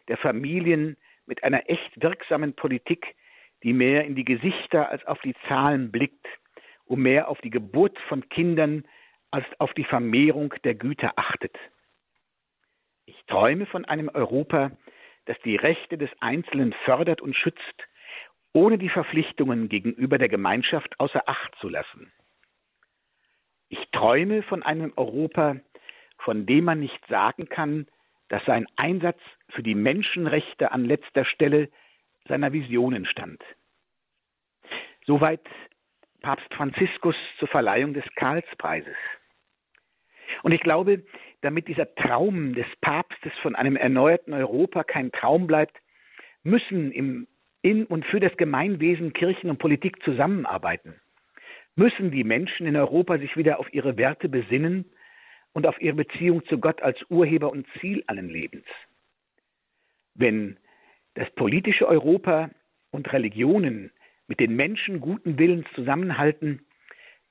der 0.10 0.18
Familien 0.18 0.96
mit 1.26 1.44
einer 1.44 1.68
echt 1.72 2.00
wirksamen 2.00 2.54
Politik, 2.54 3.16
die 3.64 3.74
mehr 3.74 4.06
in 4.06 4.16
die 4.16 4.26
Gesichter 4.26 4.90
als 4.90 5.06
auf 5.06 5.20
die 5.22 5.36
Zahlen 5.48 5.92
blickt, 5.92 6.26
um 6.86 7.02
mehr 7.02 7.28
auf 7.28 7.40
die 7.42 7.50
Geburt 7.50 7.98
von 8.08 8.28
Kindern 8.30 8.86
als 9.32 9.46
auf 9.60 9.74
die 9.74 9.84
Vermehrung 9.84 10.54
der 10.64 10.76
Güter 10.76 11.14
achtet. 11.16 11.56
Ich 13.06 13.24
träume 13.26 13.66
von 13.66 13.86
einem 13.86 14.10
Europa, 14.10 14.72
das 15.26 15.38
die 15.44 15.56
Rechte 15.56 15.98
des 15.98 16.10
Einzelnen 16.20 16.74
fördert 16.84 17.22
und 17.22 17.38
schützt, 17.38 17.88
ohne 18.54 18.78
die 18.78 18.90
Verpflichtungen 18.90 19.70
gegenüber 19.70 20.18
der 20.18 20.30
Gemeinschaft 20.30 21.00
außer 21.00 21.24
Acht 21.28 21.56
zu 21.60 21.70
lassen. 21.70 22.12
Ich 23.70 23.90
träume 23.92 24.44
von 24.44 24.64
einem 24.64 24.94
Europa, 24.96 25.58
von 26.20 26.46
dem 26.46 26.64
man 26.64 26.80
nicht 26.80 27.06
sagen 27.08 27.50
kann, 27.50 27.88
dass 28.30 28.44
sein 28.46 28.66
Einsatz 28.78 29.20
für 29.50 29.64
die 29.64 29.76
Menschenrechte 29.76 30.72
an 30.72 30.86
letzter 30.86 31.26
Stelle 31.26 31.70
seiner 32.28 32.54
Visionen 32.54 33.06
stand. 33.06 33.42
Soweit 35.06 35.42
Papst 36.22 36.54
Franziskus 36.54 37.16
zur 37.40 37.48
Verleihung 37.48 37.94
des 37.94 38.04
Karlspreises. 38.16 38.98
Und 40.44 40.52
ich 40.52 40.60
glaube, 40.60 41.04
damit 41.42 41.68
dieser 41.68 41.94
Traum 41.96 42.54
des 42.54 42.66
Papstes 42.82 43.32
von 43.42 43.56
einem 43.56 43.76
erneuerten 43.76 44.34
Europa 44.34 44.84
kein 44.84 45.12
Traum 45.12 45.48
bleibt, 45.48 45.78
müssen 46.44 46.92
im, 46.92 47.28
in 47.62 47.86
und 47.86 48.06
für 48.06 48.20
das 48.20 48.36
Gemeinwesen 48.38 49.14
Kirchen 49.14 49.50
und 49.50 49.60
Politik 49.60 50.04
zusammenarbeiten. 50.04 51.00
Müssen 51.76 52.12
die 52.12 52.24
Menschen 52.24 52.66
in 52.66 52.76
Europa 52.76 53.20
sich 53.20 53.38
wieder 53.38 53.60
auf 53.60 53.72
ihre 53.74 53.98
Werte 53.98 54.30
besinnen 54.30 54.86
und 55.54 55.68
auf 55.68 55.80
ihre 55.80 55.96
Beziehung 55.96 56.46
zu 56.48 56.60
Gott 56.60 56.82
als 56.82 57.00
Urheber 57.10 57.52
und 57.52 57.68
Ziel 57.80 58.04
allen 58.08 58.30
Lebens. 58.30 58.66
Wenn 60.16 60.58
das 61.18 61.30
politische 61.32 61.88
Europa 61.88 62.52
und 62.92 63.12
Religionen 63.12 63.92
mit 64.28 64.40
den 64.40 64.56
Menschen 64.56 65.02
guten 65.02 65.40
Willens 65.40 65.66
zusammenhalten, 65.74 66.64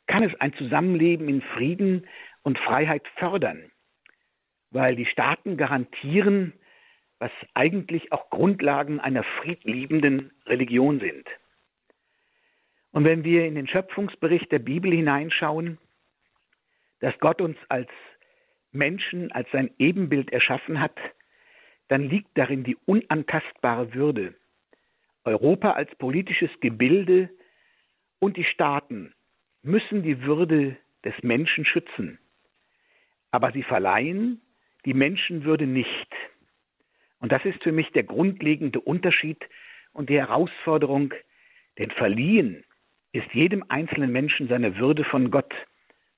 kann 0.09 0.25
es 0.25 0.35
ein 0.41 0.53
Zusammenleben 0.55 1.29
in 1.29 1.41
Frieden 1.41 2.07
und 2.43 2.59
Freiheit 2.59 3.07
fördern, 3.17 3.71
weil 4.71 4.97
die 4.97 5.07
Staaten 5.07 5.57
garantieren, 5.57 6.53
was 7.21 7.31
eigentlich 7.55 8.11
auch 8.11 8.29
Grundlagen 8.31 8.99
einer 8.99 9.23
friedliebenden 9.23 10.33
Religion 10.47 10.99
sind. 10.99 11.29
Und 12.91 13.07
wenn 13.07 13.23
wir 13.23 13.45
in 13.47 13.55
den 13.55 13.69
Schöpfungsbericht 13.69 14.51
der 14.51 14.59
Bibel 14.59 14.91
hineinschauen, 14.91 15.79
dass 16.99 17.17
Gott 17.21 17.41
uns 17.41 17.57
als 17.69 17.91
Menschen, 18.73 19.31
als 19.31 19.49
sein 19.53 19.71
Ebenbild 19.79 20.33
erschaffen 20.33 20.81
hat, 20.81 20.99
dann 21.89 22.03
liegt 22.09 22.37
darin 22.37 22.65
die 22.65 22.77
unantastbare 22.85 23.95
Würde. 23.95 24.35
Europa 25.25 25.73
als 25.73 25.95
politisches 25.97 26.51
Gebilde 26.61 27.31
und 28.21 28.37
die 28.37 28.47
Staaten 28.47 29.15
müssen 29.63 30.03
die 30.03 30.23
Würde 30.23 30.77
des 31.05 31.15
Menschen 31.23 31.65
schützen, 31.65 32.19
aber 33.31 33.53
sie 33.53 33.63
verleihen 33.63 34.41
die 34.85 34.95
Menschenwürde 34.95 35.67
nicht. 35.67 36.15
Und 37.19 37.33
das 37.33 37.45
ist 37.45 37.63
für 37.63 37.73
mich 37.73 37.91
der 37.91 38.05
grundlegende 38.05 38.81
Unterschied 38.81 39.45
und 39.93 40.11
die 40.11 40.19
Herausforderung, 40.19 41.13
denn 41.79 41.91
verliehen 41.91 42.65
ist 43.13 43.33
jedem 43.33 43.65
einzelnen 43.69 44.13
Menschen 44.13 44.49
seine 44.49 44.77
Würde 44.79 45.05
von 45.05 45.31
Gott, 45.31 45.53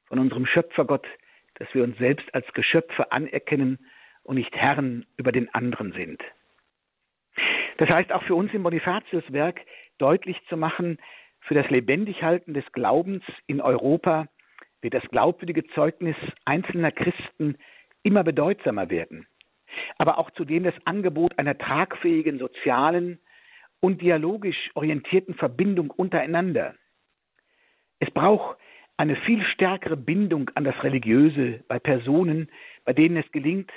von 0.07 0.19
unserem 0.19 0.47
Schöpfergott, 0.47 1.07
dass 1.55 1.73
wir 1.75 1.85
uns 1.85 1.97
selbst 1.99 2.27
als 2.35 2.47
Geschöpfe 2.53 3.11
anerkennen 3.13 3.79
und 4.29 4.37
nicht 4.37 4.55
Herren 4.55 5.07
über 5.17 5.33
den 5.33 5.53
anderen 5.55 5.93
sind. 5.93 6.23
Das 7.79 7.89
heißt 7.89 8.13
auch 8.13 8.23
für 8.25 8.35
uns 8.35 8.53
im 8.53 8.63
Bonifatius-Werk 8.63 9.61
deutlich 9.97 10.37
zu 10.51 10.57
machen, 10.59 10.99
für 11.41 11.55
das 11.55 11.69
Lebendighalten 11.71 12.53
des 12.53 12.65
Glaubens 12.73 13.23
in 13.47 13.63
Europa 13.63 14.29
wird 14.83 14.93
das 14.93 15.05
glaubwürdige 15.11 15.67
Zeugnis 15.69 16.15
einzelner 16.45 16.93
Christen 16.93 17.57
immer 18.03 18.23
bedeutsamer 18.23 18.91
werden, 18.91 19.27
aber 19.97 20.19
auch 20.19 20.31
zudem 20.33 20.65
das 20.65 20.75
Angebot 20.85 21.39
einer 21.39 21.57
tragfähigen 21.57 22.39
sozialen 22.39 23.19
und 23.81 24.03
dialogisch 24.03 24.71
orientierten 24.75 25.35
Verbindung 25.35 25.91
untereinander. 25.91 26.75
Es 27.99 28.11
braucht 28.11 28.59
eine 28.99 29.17
viel 29.17 29.43
stärkere 29.55 29.97
Bindung 29.97 30.51
an 30.55 30.65
das 30.65 30.83
Religiöse 30.83 31.65
bei 31.67 31.79
Personen, 31.79 32.51
bei 32.85 32.93
denen 32.93 33.17
es 33.17 33.31
gelingt, 33.33 33.71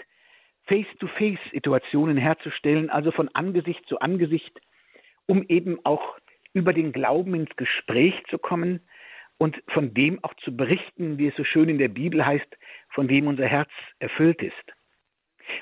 Face-to-Face-Situationen 0.71 2.15
herzustellen, 2.15 2.89
also 2.89 3.11
von 3.11 3.29
Angesicht 3.33 3.85
zu 3.87 3.99
Angesicht, 3.99 4.57
um 5.27 5.43
eben 5.49 5.79
auch 5.83 6.17
über 6.53 6.71
den 6.71 6.93
Glauben 6.93 7.35
ins 7.35 7.53
Gespräch 7.57 8.13
zu 8.29 8.37
kommen 8.37 8.79
und 9.37 9.61
von 9.67 9.93
dem 9.93 10.23
auch 10.23 10.33
zu 10.35 10.55
berichten, 10.55 11.17
wie 11.17 11.27
es 11.27 11.35
so 11.35 11.43
schön 11.43 11.67
in 11.67 11.77
der 11.77 11.89
Bibel 11.89 12.25
heißt, 12.25 12.57
von 12.89 13.07
dem 13.09 13.27
unser 13.27 13.47
Herz 13.47 13.69
erfüllt 13.99 14.41
ist. 14.41 14.53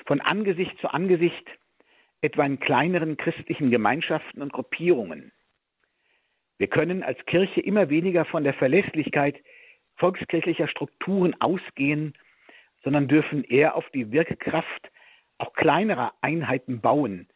Von 0.06 0.20
Angesicht 0.20 0.78
zu 0.80 0.88
Angesicht, 0.88 1.44
etwa 2.20 2.44
in 2.44 2.60
kleineren 2.60 3.16
christlichen 3.16 3.70
Gemeinschaften 3.70 4.42
und 4.42 4.52
Gruppierungen. 4.52 5.32
Wir 6.58 6.68
können 6.68 7.02
als 7.02 7.18
Kirche 7.26 7.60
immer 7.60 7.90
weniger 7.90 8.26
von 8.26 8.44
der 8.44 8.54
Verlässlichkeit 8.54 9.42
volkskirchlicher 9.96 10.68
Strukturen 10.68 11.34
ausgehen, 11.40 12.14
sondern 12.84 13.08
dürfen 13.08 13.42
eher 13.42 13.76
auf 13.76 13.88
die 13.90 14.12
Wirkkraft 14.12 14.90
auch 15.40 15.52
kleinerer 15.54 16.14
Einheiten 16.20 16.80
bauen, 16.80 17.28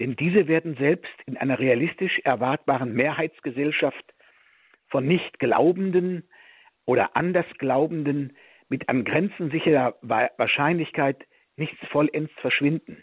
denn 0.00 0.16
diese 0.16 0.46
werden 0.48 0.76
selbst 0.76 1.12
in 1.26 1.36
einer 1.36 1.58
realistisch 1.58 2.18
erwartbaren 2.24 2.92
Mehrheitsgesellschaft 2.92 4.14
von 4.88 5.06
Nichtglaubenden 5.06 6.28
oder 6.84 7.16
Andersglaubenden 7.16 8.36
mit 8.68 8.88
an 8.88 9.04
Grenzen 9.04 9.50
sicherer 9.50 9.96
Wahrscheinlichkeit 10.02 11.26
nichts 11.56 11.78
vollends 11.90 12.32
verschwinden. 12.40 13.02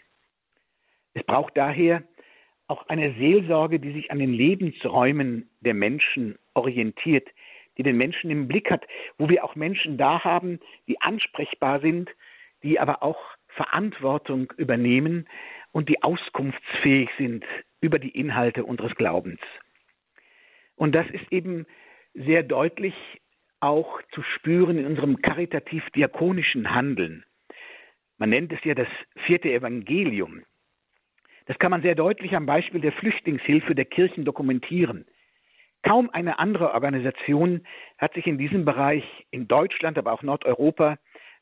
Es 1.14 1.22
braucht 1.24 1.56
daher 1.56 2.02
auch 2.66 2.88
eine 2.88 3.14
Seelsorge, 3.14 3.78
die 3.78 3.92
sich 3.92 4.10
an 4.10 4.18
den 4.18 4.32
Lebensräumen 4.32 5.50
der 5.60 5.74
Menschen 5.74 6.38
orientiert, 6.54 7.28
die 7.78 7.82
den 7.82 7.96
Menschen 7.96 8.30
im 8.30 8.48
Blick 8.48 8.70
hat, 8.70 8.86
wo 9.18 9.28
wir 9.28 9.44
auch 9.44 9.54
Menschen 9.54 9.98
da 9.98 10.24
haben, 10.24 10.60
die 10.88 11.00
ansprechbar 11.00 11.80
sind, 11.80 12.10
die 12.62 12.80
aber 12.80 13.02
auch 13.02 13.35
Verantwortung 13.56 14.52
übernehmen 14.56 15.28
und 15.72 15.88
die 15.88 16.02
auskunftsfähig 16.02 17.10
sind 17.18 17.44
über 17.80 17.98
die 17.98 18.10
Inhalte 18.10 18.64
unseres 18.64 18.94
Glaubens. 18.94 19.40
Und 20.76 20.94
das 20.94 21.06
ist 21.10 21.30
eben 21.30 21.66
sehr 22.14 22.42
deutlich 22.42 22.94
auch 23.60 24.00
zu 24.12 24.22
spüren 24.22 24.78
in 24.78 24.86
unserem 24.86 25.20
karitativ-diakonischen 25.20 26.74
Handeln. 26.74 27.24
Man 28.18 28.30
nennt 28.30 28.52
es 28.52 28.62
ja 28.64 28.74
das 28.74 28.88
vierte 29.26 29.52
Evangelium. 29.52 30.44
Das 31.46 31.58
kann 31.58 31.70
man 31.70 31.82
sehr 31.82 31.94
deutlich 31.94 32.36
am 32.36 32.46
Beispiel 32.46 32.80
der 32.80 32.92
Flüchtlingshilfe 32.92 33.74
der 33.74 33.84
Kirchen 33.84 34.24
dokumentieren. 34.24 35.06
Kaum 35.82 36.10
eine 36.12 36.38
andere 36.38 36.72
Organisation 36.72 37.66
hat 37.98 38.14
sich 38.14 38.26
in 38.26 38.38
diesem 38.38 38.64
Bereich 38.64 39.04
in 39.30 39.46
Deutschland, 39.46 39.98
aber 39.98 40.12
auch 40.12 40.22
Nordeuropa 40.22 40.96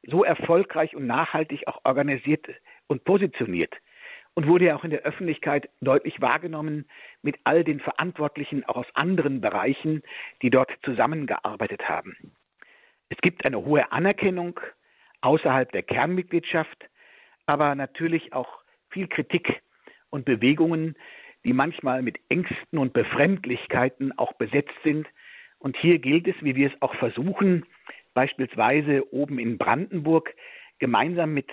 so 0.07 0.25
erfolgreich 0.25 0.95
und 0.95 1.07
nachhaltig 1.07 1.67
auch 1.67 1.81
organisiert 1.85 2.47
und 2.87 3.05
positioniert 3.05 3.75
und 4.35 4.49
wurde 4.49 4.67
ja 4.67 4.77
auch 4.77 4.85
in 4.85 4.91
der 4.91 5.03
Öffentlichkeit 5.03 5.71
deutlich 5.81 6.21
wahrgenommen 6.21 6.87
mit 7.23 7.37
all 7.45 7.65
den 7.65 7.81
Verantwortlichen 7.81 8.65
auch 8.65 8.77
aus 8.77 8.87
anderen 8.95 9.41
Bereichen, 9.41 10.03
die 10.43 10.51
dort 10.51 10.71
zusammengearbeitet 10.83 11.89
haben. 11.89 12.17
Es 13.09 13.19
gibt 13.19 13.47
eine 13.47 13.65
hohe 13.65 13.93
Anerkennung 13.93 14.59
außerhalb 15.21 15.71
der 15.73 15.83
Kernmitgliedschaft, 15.83 16.89
aber 17.47 17.75
natürlich 17.75 18.33
auch 18.33 18.63
viel 18.91 19.09
Kritik 19.09 19.63
und 20.11 20.25
Bewegungen, 20.25 20.97
die 21.45 21.53
manchmal 21.53 22.03
mit 22.03 22.19
Ängsten 22.29 22.79
und 22.79 22.93
Befremdlichkeiten 22.93 24.17
auch 24.19 24.33
besetzt 24.35 24.75
sind. 24.85 25.07
Und 25.59 25.77
hier 25.77 25.99
gilt 25.99 26.27
es, 26.27 26.35
wie 26.41 26.57
wir 26.57 26.69
es 26.69 26.83
auch 26.83 26.95
versuchen, 26.97 27.67
beispielsweise 28.15 29.13
oben 29.13 29.39
in 29.39 29.59
Brandenburg, 29.59 30.35
gemeinsam 30.79 31.35
mit 31.35 31.51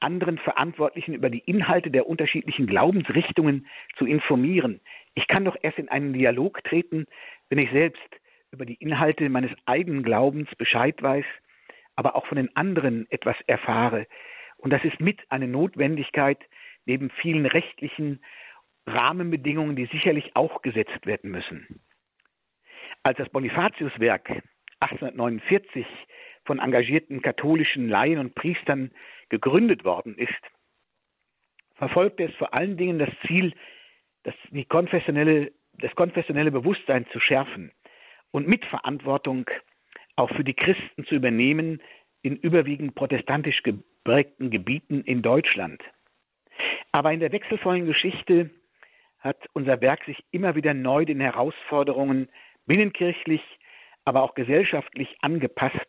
anderen 0.00 0.38
Verantwortlichen 0.38 1.14
über 1.14 1.30
die 1.30 1.38
Inhalte 1.38 1.90
der 1.90 2.06
unterschiedlichen 2.06 2.66
Glaubensrichtungen 2.66 3.66
zu 3.96 4.04
informieren. 4.04 4.80
Ich 5.14 5.26
kann 5.28 5.44
doch 5.44 5.56
erst 5.62 5.78
in 5.78 5.88
einen 5.88 6.12
Dialog 6.12 6.62
treten, 6.64 7.06
wenn 7.48 7.58
ich 7.58 7.70
selbst 7.70 8.02
über 8.50 8.66
die 8.66 8.74
Inhalte 8.74 9.30
meines 9.30 9.52
eigenen 9.64 10.02
Glaubens 10.02 10.48
Bescheid 10.56 11.00
weiß, 11.00 11.24
aber 11.96 12.16
auch 12.16 12.26
von 12.26 12.36
den 12.36 12.54
anderen 12.56 13.06
etwas 13.10 13.36
erfahre. 13.46 14.06
Und 14.58 14.72
das 14.72 14.84
ist 14.84 15.00
mit 15.00 15.20
eine 15.30 15.48
Notwendigkeit, 15.48 16.38
neben 16.84 17.10
vielen 17.10 17.46
rechtlichen 17.46 18.20
Rahmenbedingungen, 18.86 19.76
die 19.76 19.86
sicherlich 19.86 20.34
auch 20.34 20.62
gesetzt 20.62 21.06
werden 21.06 21.30
müssen. 21.30 21.80
Als 23.02 23.18
das 23.18 23.28
Bonifatiuswerk 23.28 24.42
1849 24.82 25.86
von 26.44 26.58
engagierten 26.58 27.22
katholischen 27.22 27.88
Laien 27.88 28.18
und 28.18 28.34
Priestern 28.34 28.90
gegründet 29.28 29.84
worden 29.84 30.16
ist, 30.16 30.30
verfolgte 31.76 32.24
es 32.24 32.34
vor 32.36 32.56
allen 32.58 32.76
Dingen 32.76 32.98
das 32.98 33.10
Ziel, 33.26 33.54
das, 34.24 34.34
die 34.50 34.64
konfessionelle, 34.64 35.52
das 35.74 35.94
konfessionelle 35.94 36.50
Bewusstsein 36.50 37.06
zu 37.12 37.20
schärfen 37.20 37.72
und 38.30 38.48
Mitverantwortung 38.48 39.48
auch 40.16 40.30
für 40.30 40.44
die 40.44 40.54
Christen 40.54 41.04
zu 41.06 41.14
übernehmen 41.14 41.80
in 42.22 42.36
überwiegend 42.36 42.94
protestantisch 42.94 43.62
geprägten 43.62 44.50
Gebieten 44.50 45.02
in 45.02 45.22
Deutschland. 45.22 45.82
Aber 46.92 47.12
in 47.12 47.20
der 47.20 47.32
wechselvollen 47.32 47.86
Geschichte 47.86 48.50
hat 49.18 49.38
unser 49.52 49.80
Werk 49.80 50.04
sich 50.04 50.22
immer 50.30 50.54
wieder 50.54 50.74
neu 50.74 51.04
den 51.04 51.20
Herausforderungen 51.20 52.28
binnenkirchlich, 52.66 53.42
aber 54.04 54.22
auch 54.22 54.34
gesellschaftlich 54.34 55.16
angepasst. 55.20 55.86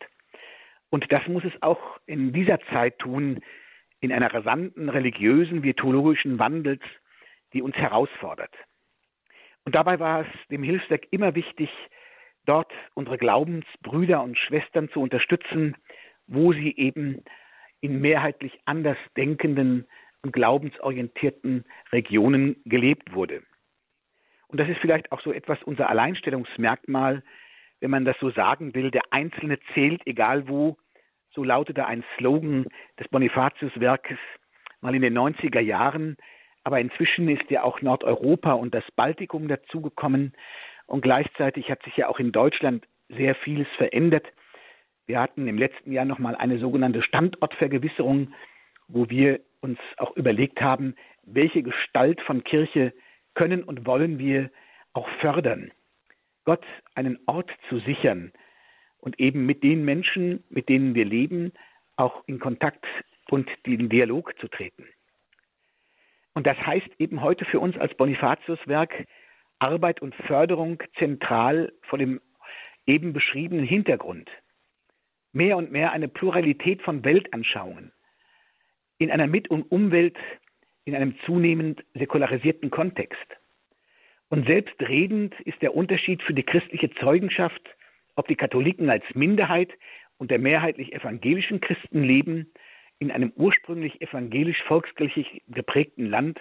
Und 0.89 1.11
das 1.11 1.27
muss 1.27 1.43
es 1.43 1.53
auch 1.61 1.97
in 2.05 2.33
dieser 2.33 2.59
Zeit 2.71 2.99
tun, 2.99 3.39
in 3.99 4.11
einer 4.11 4.33
rasanten 4.33 4.89
religiösen 4.89 5.63
wie 5.63 5.73
theologischen 5.73 6.37
Wandels, 6.39 6.81
die 7.53 7.61
uns 7.61 7.75
herausfordert. 7.75 8.53
Und 9.65 9.75
dabei 9.75 9.99
war 9.99 10.21
es 10.21 10.47
dem 10.49 10.61
Hilfswerk 10.61 11.07
immer 11.11 11.35
wichtig, 11.35 11.69
dort 12.45 12.71
unsere 12.93 13.17
Glaubensbrüder 13.17 14.21
und 14.21 14.37
Schwestern 14.37 14.89
zu 14.89 14.99
unterstützen, 14.99 15.75
wo 16.27 16.51
sie 16.51 16.75
eben 16.75 17.23
in 17.79 18.01
mehrheitlich 18.01 18.59
anders 18.65 18.97
denkenden 19.17 19.87
und 20.21 20.31
glaubensorientierten 20.33 21.65
Regionen 21.91 22.57
gelebt 22.65 23.13
wurde. 23.13 23.43
Und 24.47 24.59
das 24.59 24.69
ist 24.69 24.79
vielleicht 24.79 25.11
auch 25.11 25.21
so 25.21 25.31
etwas 25.33 25.61
unser 25.63 25.89
Alleinstellungsmerkmal, 25.89 27.23
wenn 27.83 27.91
man 27.91 28.05
das 28.05 28.15
so 28.21 28.31
sagen 28.31 28.73
will, 28.75 28.91
der 28.91 29.01
Einzelne 29.11 29.59
zählt, 29.73 30.07
egal 30.07 30.47
wo, 30.47 30.77
so 31.35 31.43
lautete 31.43 31.85
ein 31.85 32.01
Slogan 32.15 32.65
des 32.97 33.09
Bonifatius-Werkes 33.09 34.17
mal 34.79 34.95
in 34.95 35.01
den 35.01 35.13
90er 35.13 35.59
Jahren. 35.61 36.15
Aber 36.63 36.79
inzwischen 36.79 37.27
ist 37.27 37.51
ja 37.51 37.63
auch 37.63 37.81
Nordeuropa 37.81 38.53
und 38.53 38.73
das 38.73 38.85
Baltikum 38.95 39.49
dazugekommen. 39.49 40.31
Und 40.85 41.01
gleichzeitig 41.01 41.69
hat 41.69 41.83
sich 41.83 41.97
ja 41.97 42.07
auch 42.07 42.19
in 42.19 42.31
Deutschland 42.31 42.85
sehr 43.09 43.35
vieles 43.35 43.67
verändert. 43.75 44.27
Wir 45.05 45.19
hatten 45.19 45.45
im 45.49 45.57
letzten 45.57 45.91
Jahr 45.91 46.05
nochmal 46.05 46.37
eine 46.37 46.59
sogenannte 46.59 47.01
Standortvergewisserung, 47.01 48.33
wo 48.87 49.09
wir 49.09 49.41
uns 49.59 49.77
auch 49.97 50.15
überlegt 50.15 50.61
haben, 50.61 50.95
welche 51.23 51.63
Gestalt 51.63 52.21
von 52.21 52.45
Kirche 52.45 52.93
können 53.33 53.61
und 53.61 53.85
wollen 53.85 54.19
wir 54.19 54.51
auch 54.93 55.09
fördern. 55.19 55.73
Gott 56.43 56.65
einen 56.95 57.19
Ort 57.25 57.51
zu 57.69 57.79
sichern 57.79 58.31
und 58.97 59.19
eben 59.19 59.45
mit 59.45 59.63
den 59.63 59.83
Menschen, 59.85 60.43
mit 60.49 60.69
denen 60.69 60.95
wir 60.95 61.05
leben, 61.05 61.53
auch 61.95 62.23
in 62.27 62.39
Kontakt 62.39 62.85
und 63.29 63.49
in 63.63 63.89
Dialog 63.89 64.37
zu 64.39 64.47
treten. 64.47 64.87
Und 66.33 66.47
das 66.47 66.57
heißt 66.57 66.89
eben 66.99 67.21
heute 67.21 67.45
für 67.45 67.59
uns 67.59 67.77
als 67.77 67.95
Bonifatiuswerk 67.95 69.07
Arbeit 69.59 70.01
und 70.01 70.15
Förderung 70.15 70.81
zentral 70.97 71.71
vor 71.83 71.99
dem 71.99 72.19
eben 72.85 73.13
beschriebenen 73.13 73.65
Hintergrund 73.65 74.29
mehr 75.31 75.57
und 75.57 75.71
mehr 75.71 75.91
eine 75.91 76.07
Pluralität 76.07 76.81
von 76.81 77.03
Weltanschauungen 77.03 77.91
in 78.99 79.11
einer 79.11 79.27
Mit- 79.27 79.49
und 79.49 79.63
Umwelt 79.71 80.17
in 80.85 80.95
einem 80.95 81.17
zunehmend 81.25 81.83
säkularisierten 81.93 82.69
Kontext. 82.69 83.25
Und 84.33 84.49
selbstredend 84.49 85.39
ist 85.41 85.61
der 85.61 85.75
Unterschied 85.75 86.23
für 86.23 86.33
die 86.33 86.41
christliche 86.41 86.89
Zeugenschaft, 86.95 87.61
ob 88.15 88.27
die 88.27 88.35
Katholiken 88.35 88.89
als 88.89 89.03
Minderheit 89.13 89.69
unter 90.17 90.39
mehrheitlich 90.39 90.91
evangelischen 90.91 91.61
Christen 91.61 92.01
leben, 92.01 92.51
in 92.97 93.11
einem 93.11 93.31
ursprünglich 93.35 94.01
evangelisch-volkskirchlich 94.01 95.43
geprägten 95.49 96.07
Land 96.07 96.39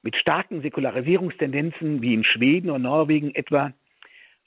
mit 0.00 0.16
starken 0.16 0.62
Säkularisierungstendenzen 0.62 2.00
wie 2.00 2.14
in 2.14 2.24
Schweden 2.24 2.70
oder 2.70 2.78
Norwegen 2.78 3.34
etwa 3.34 3.74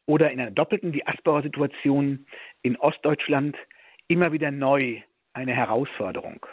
oder 0.08 0.32
in 0.32 0.41
einer 0.41 0.50
doppelten 0.50 0.91
Diaspora-Situation 0.91 2.26
in 2.63 2.78
Ostdeutschland 2.78 3.56
immer 4.08 4.32
wieder 4.32 4.50
neu 4.50 5.02
eine 5.34 5.54
Herausforderung. 5.54 6.48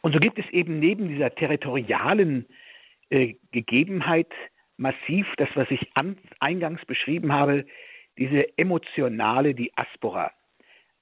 Und 0.00 0.14
so 0.14 0.20
gibt 0.20 0.38
es 0.38 0.48
eben 0.52 0.78
neben 0.78 1.08
dieser 1.08 1.34
territorialen 1.34 2.46
äh, 3.10 3.34
Gegebenheit 3.52 4.32
massiv 4.76 5.26
das, 5.36 5.48
was 5.54 5.70
ich 5.70 5.90
an, 5.94 6.18
eingangs 6.40 6.84
beschrieben 6.84 7.32
habe, 7.32 7.66
diese 8.18 8.56
emotionale 8.58 9.54
Diaspora 9.54 10.32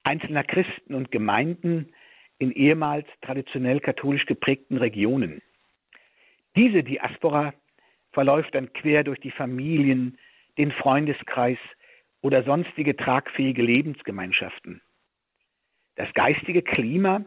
einzelner 0.05 0.45
Christen 0.45 0.95
und 0.95 1.11
Gemeinden 1.11 1.93
in 2.39 2.53
ehemals 2.53 3.07
traditionell 3.23 3.81
katholisch 3.81 4.27
geprägten 4.27 4.77
Regionen. 4.77 5.43
Diese 6.57 6.83
Diaspora 6.83 7.55
verläuft 8.13 8.57
dann 8.57 8.73
quer 8.73 9.03
durch 9.03 9.19
die 9.19 9.31
Familien, 9.31 10.19
den 10.59 10.71
Freundeskreis 10.71 11.59
oder 12.23 12.45
sonstige 12.45 12.97
tragfähige 12.97 13.63
Lebensgemeinschaften. 13.63 14.83
Das 15.97 16.13
geistige 16.13 16.63
Klima 16.63 17.25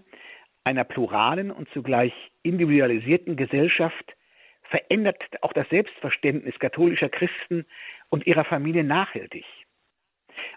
einer 0.64 0.84
pluralen 0.84 1.52
und 1.52 1.70
zugleich 1.70 2.14
individualisierten 2.44 3.36
Gesellschaft 3.36 4.17
verändert 4.70 5.24
auch 5.42 5.54
das 5.54 5.68
Selbstverständnis 5.70 6.58
katholischer 6.60 7.10
Christen 7.10 7.66
und 8.10 8.28
ihrer 8.28 8.46
Familie 8.46 8.84
nachhaltig. 8.84 9.46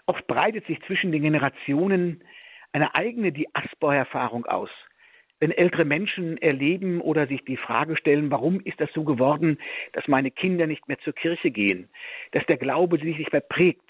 Oft 0.05 0.25
breitet 0.27 0.65
sich 0.67 0.81
zwischen 0.83 1.11
den 1.11 1.23
Generationen 1.23 2.23
eine 2.71 2.95
eigene 2.95 3.31
Diaspora-Erfahrung 3.31 4.45
aus. 4.45 4.69
Wenn 5.39 5.51
ältere 5.51 5.85
Menschen 5.85 6.37
erleben 6.37 7.01
oder 7.01 7.25
sich 7.27 7.43
die 7.43 7.57
Frage 7.57 7.97
stellen, 7.97 8.29
warum 8.29 8.61
ist 8.61 8.79
das 8.79 8.93
so 8.93 9.03
geworden, 9.03 9.57
dass 9.93 10.07
meine 10.07 10.29
Kinder 10.29 10.67
nicht 10.67 10.87
mehr 10.87 10.99
zur 10.99 11.13
Kirche 11.13 11.49
gehen, 11.49 11.89
dass 12.31 12.45
der 12.45 12.57
Glaube 12.57 12.99
sich 12.99 13.17
nicht 13.17 13.31
mehr 13.31 13.41
prägt, 13.41 13.89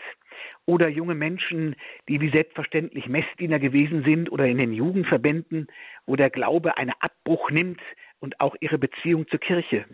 oder 0.66 0.90
junge 0.90 1.16
Menschen, 1.16 1.76
die 2.08 2.22
wie 2.22 2.30
selbstverständlich 2.30 3.08
Messdiener 3.08 3.60
gewesen 3.60 4.04
sind 4.04 4.32
oder 4.32 4.46
in 4.46 4.58
den 4.58 4.74
Jugendverbänden, 4.74 5.68
wo 6.06 6.16
der 6.16 6.30
Glaube 6.30 6.78
einen 6.78 6.94
Abbruch 7.00 7.52
nimmt 7.52 7.82
und 8.20 8.40
auch 8.40 8.56
ihre 8.60 8.78
Beziehung 8.78 9.28
zur 9.28 9.40
Kirche. 9.40 9.86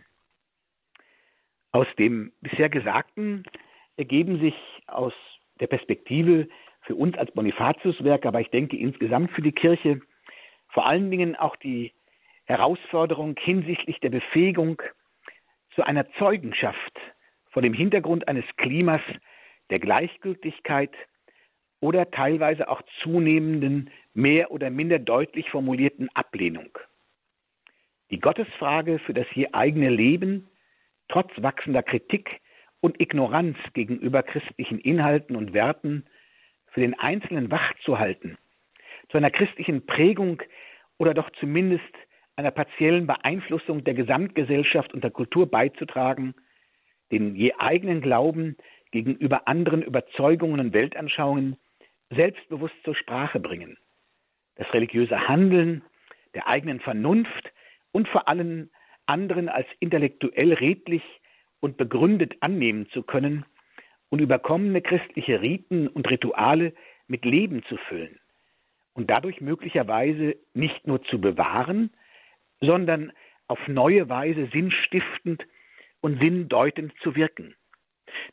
Aus 1.71 1.87
dem 1.99 2.31
bisher 2.41 2.69
Gesagten 2.69 3.43
ergeben 3.97 4.39
sich 4.39 4.55
aus 4.87 5.13
der 5.59 5.67
Perspektive 5.67 6.47
für 6.81 6.95
uns 6.95 7.17
als 7.17 7.31
Bonifatiuswerk, 7.31 8.25
aber 8.25 8.41
ich 8.41 8.49
denke 8.49 8.77
insgesamt 8.77 9.31
für 9.31 9.41
die 9.41 9.51
Kirche, 9.51 10.01
vor 10.69 10.89
allen 10.89 11.11
Dingen 11.11 11.35
auch 11.35 11.55
die 11.57 11.93
Herausforderung 12.45 13.35
hinsichtlich 13.39 13.99
der 13.99 14.09
Befähigung 14.09 14.81
zu 15.75 15.85
einer 15.85 16.09
Zeugenschaft 16.13 16.93
vor 17.49 17.61
dem 17.61 17.73
Hintergrund 17.73 18.27
eines 18.27 18.45
Klimas 18.55 19.01
der 19.69 19.79
Gleichgültigkeit 19.79 20.95
oder 21.79 22.09
teilweise 22.09 22.69
auch 22.69 22.81
zunehmenden, 23.01 23.89
mehr 24.13 24.51
oder 24.51 24.69
minder 24.69 24.99
deutlich 24.99 25.49
formulierten 25.49 26.09
Ablehnung. 26.13 26.77
Die 28.09 28.19
Gottesfrage 28.19 28.99
für 28.99 29.13
das 29.13 29.27
je 29.33 29.47
eigene 29.51 29.89
Leben, 29.89 30.47
trotz 31.09 31.31
wachsender 31.37 31.83
Kritik 31.83 32.41
und 32.81 33.01
Ignoranz 33.01 33.57
gegenüber 33.73 34.23
christlichen 34.23 34.79
Inhalten 34.79 35.35
und 35.35 35.53
Werten, 35.53 36.05
für 36.71 36.81
den 36.81 36.99
Einzelnen 36.99 37.49
wachzuhalten, 37.49 38.37
zu 39.09 39.17
einer 39.17 39.31
christlichen 39.31 39.85
Prägung 39.85 40.43
oder 40.99 41.13
doch 41.13 41.29
zumindest 41.39 41.83
einer 42.35 42.51
partiellen 42.51 43.07
Beeinflussung 43.07 43.83
der 43.83 43.95
Gesamtgesellschaft 43.95 44.93
und 44.93 45.03
der 45.03 45.11
Kultur 45.11 45.49
beizutragen, 45.49 46.35
den 47.11 47.35
je 47.35 47.53
eigenen 47.57 48.01
Glauben 48.01 48.57
gegenüber 48.91 49.47
anderen 49.47 49.81
Überzeugungen 49.81 50.59
und 50.59 50.73
Weltanschauungen 50.73 51.57
selbstbewusst 52.11 52.75
zur 52.83 52.95
Sprache 52.95 53.39
bringen. 53.39 53.77
Das 54.55 54.71
religiöse 54.73 55.17
Handeln 55.27 55.83
der 56.35 56.47
eigenen 56.47 56.79
Vernunft 56.79 57.51
und 57.91 58.07
vor 58.07 58.27
allem 58.27 58.69
anderen 59.07 59.49
als 59.49 59.67
intellektuell 59.79 60.53
redlich 60.53 61.03
und 61.59 61.77
begründet 61.77 62.35
annehmen 62.41 62.87
zu 62.91 63.03
können 63.03 63.45
und 64.09 64.19
überkommene 64.19 64.81
christliche 64.81 65.41
Riten 65.41 65.87
und 65.87 66.09
Rituale 66.09 66.73
mit 67.07 67.25
Leben 67.25 67.63
zu 67.63 67.77
füllen 67.77 68.19
und 68.93 69.09
dadurch 69.09 69.41
möglicherweise 69.41 70.35
nicht 70.53 70.87
nur 70.87 71.03
zu 71.03 71.19
bewahren, 71.21 71.91
sondern 72.61 73.11
auf 73.47 73.59
neue 73.67 74.09
Weise 74.09 74.49
sinnstiftend 74.53 75.45
und 76.01 76.21
sinndeutend 76.21 76.93
zu 77.01 77.15
wirken. 77.15 77.55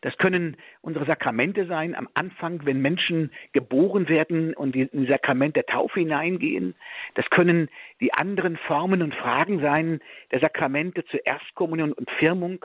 Das 0.01 0.17
können 0.19 0.57
unsere 0.81 1.07
Sakramente 1.07 1.67
sein, 1.67 1.95
am 1.95 2.09
Anfang, 2.15 2.65
wenn 2.65 2.81
Menschen 2.81 3.31
geboren 3.53 4.09
werden 4.09 4.55
und 4.55 4.77
in 4.77 4.89
das 4.93 5.13
Sakrament 5.13 5.57
der 5.57 5.67
Taufe 5.67 6.01
hineingehen. 6.01 6.75
Das 7.15 7.29
können 7.31 7.69
die 8.01 8.13
anderen 8.15 8.57
Formen 8.57 9.03
und 9.03 9.15
Fragen 9.15 9.61
sein 9.61 10.01
der 10.31 10.41
Sakramente 10.41 11.05
zur 11.07 11.25
Erstkommunion 11.25 11.93
und 11.93 12.11
Firmung. 12.19 12.65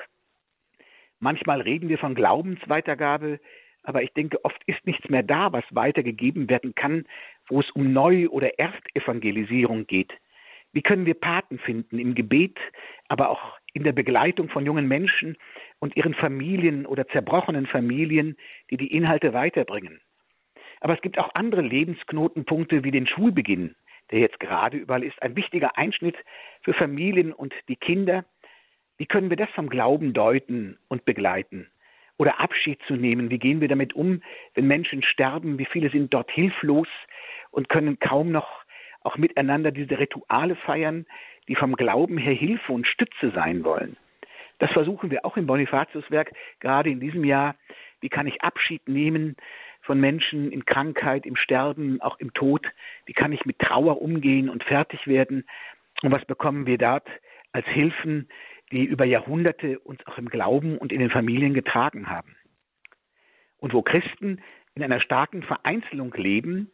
Manchmal 1.19 1.61
reden 1.61 1.89
wir 1.89 1.97
von 1.97 2.15
Glaubensweitergabe, 2.15 3.39
aber 3.83 4.03
ich 4.03 4.13
denke, 4.13 4.43
oft 4.43 4.61
ist 4.65 4.85
nichts 4.85 5.09
mehr 5.09 5.23
da, 5.23 5.51
was 5.51 5.63
weitergegeben 5.71 6.49
werden 6.49 6.75
kann, 6.75 7.05
wo 7.47 7.59
es 7.59 7.69
um 7.71 7.91
Neu- 7.91 8.29
oder 8.29 8.57
Erstevangelisierung 8.59 9.87
geht. 9.87 10.13
Wie 10.71 10.81
können 10.81 11.05
wir 11.05 11.15
Paten 11.15 11.57
finden 11.59 11.97
im 11.97 12.13
Gebet, 12.13 12.57
aber 13.07 13.29
auch 13.29 13.57
in 13.73 13.83
der 13.83 13.93
Begleitung 13.93 14.49
von 14.49 14.65
jungen 14.65 14.87
Menschen 14.87 15.37
und 15.79 15.95
ihren 15.95 16.13
Familien 16.13 16.85
oder 16.85 17.07
zerbrochenen 17.07 17.65
Familien, 17.65 18.37
die 18.69 18.77
die 18.77 18.93
Inhalte 18.93 19.33
weiterbringen? 19.33 20.01
Aber 20.81 20.93
es 20.93 21.01
gibt 21.01 21.17
auch 21.17 21.29
andere 21.33 21.61
Lebensknotenpunkte 21.61 22.83
wie 22.83 22.91
den 22.91 23.07
Schulbeginn, 23.07 23.75
der 24.11 24.19
jetzt 24.19 24.39
gerade 24.39 24.77
überall 24.77 25.03
ist, 25.03 25.21
ein 25.21 25.35
wichtiger 25.35 25.77
Einschnitt 25.77 26.15
für 26.63 26.73
Familien 26.73 27.33
und 27.33 27.53
die 27.67 27.75
Kinder. 27.75 28.25
Wie 28.97 29.05
können 29.05 29.29
wir 29.29 29.37
das 29.37 29.49
vom 29.51 29.69
Glauben 29.69 30.13
deuten 30.13 30.77
und 30.87 31.05
begleiten? 31.05 31.67
Oder 32.17 32.39
Abschied 32.39 32.81
zu 32.87 32.95
nehmen, 32.95 33.29
wie 33.29 33.39
gehen 33.39 33.61
wir 33.61 33.69
damit 33.69 33.93
um, 33.93 34.21
wenn 34.53 34.67
Menschen 34.67 35.03
sterben, 35.03 35.57
wie 35.57 35.65
viele 35.65 35.89
sind 35.89 36.13
dort 36.13 36.29
hilflos 36.31 36.87
und 37.51 37.69
können 37.69 37.99
kaum 37.99 38.31
noch 38.31 38.65
auch 39.01 39.17
miteinander 39.17 39.71
diese 39.71 39.97
Rituale 39.97 40.55
feiern, 40.55 41.05
die 41.47 41.55
vom 41.55 41.75
Glauben 41.75 42.17
her 42.17 42.33
Hilfe 42.33 42.73
und 42.73 42.87
Stütze 42.87 43.31
sein 43.33 43.63
wollen. 43.63 43.95
Das 44.59 44.71
versuchen 44.71 45.09
wir 45.09 45.25
auch 45.25 45.37
im 45.37 45.47
Bonifatiuswerk, 45.47 46.31
gerade 46.59 46.89
in 46.89 46.99
diesem 46.99 47.23
Jahr. 47.23 47.55
Wie 48.01 48.09
kann 48.09 48.27
ich 48.27 48.41
Abschied 48.43 48.87
nehmen 48.87 49.35
von 49.81 49.99
Menschen 49.99 50.51
in 50.51 50.65
Krankheit, 50.65 51.25
im 51.25 51.37
Sterben, 51.37 52.01
auch 52.01 52.19
im 52.19 52.33
Tod? 52.33 52.67
Wie 53.05 53.13
kann 53.13 53.31
ich 53.31 53.45
mit 53.45 53.59
Trauer 53.59 54.01
umgehen 54.01 54.49
und 54.49 54.63
fertig 54.63 55.07
werden? 55.07 55.45
Und 56.03 56.15
was 56.15 56.25
bekommen 56.25 56.67
wir 56.67 56.77
dort 56.77 57.07
als 57.51 57.65
Hilfen, 57.67 58.29
die 58.71 58.83
über 58.83 59.07
Jahrhunderte 59.07 59.79
uns 59.79 60.05
auch 60.05 60.17
im 60.17 60.29
Glauben 60.29 60.77
und 60.77 60.91
in 60.91 60.99
den 60.99 61.09
Familien 61.09 61.53
getragen 61.53 62.09
haben? 62.09 62.35
Und 63.57 63.73
wo 63.73 63.81
Christen 63.81 64.41
in 64.75 64.83
einer 64.83 65.01
starken 65.01 65.43
Vereinzelung 65.43 66.13
leben, 66.13 66.71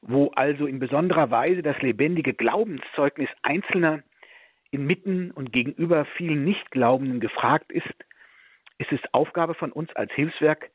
wo 0.00 0.30
also 0.36 0.66
in 0.66 0.78
besonderer 0.78 1.30
Weise 1.30 1.62
das 1.62 1.80
lebendige 1.80 2.34
Glaubenszeugnis 2.34 3.28
Einzelner 3.42 4.02
inmitten 4.74 5.30
und 5.30 5.52
gegenüber 5.52 6.04
vielen 6.16 6.44
Nichtglaubenden 6.44 7.20
gefragt 7.20 7.72
ist, 7.72 7.94
ist 8.78 8.92
es 8.92 9.00
Aufgabe 9.12 9.54
von 9.54 9.72
uns 9.72 9.94
als 9.94 10.12
Hilfswerk, 10.12 10.70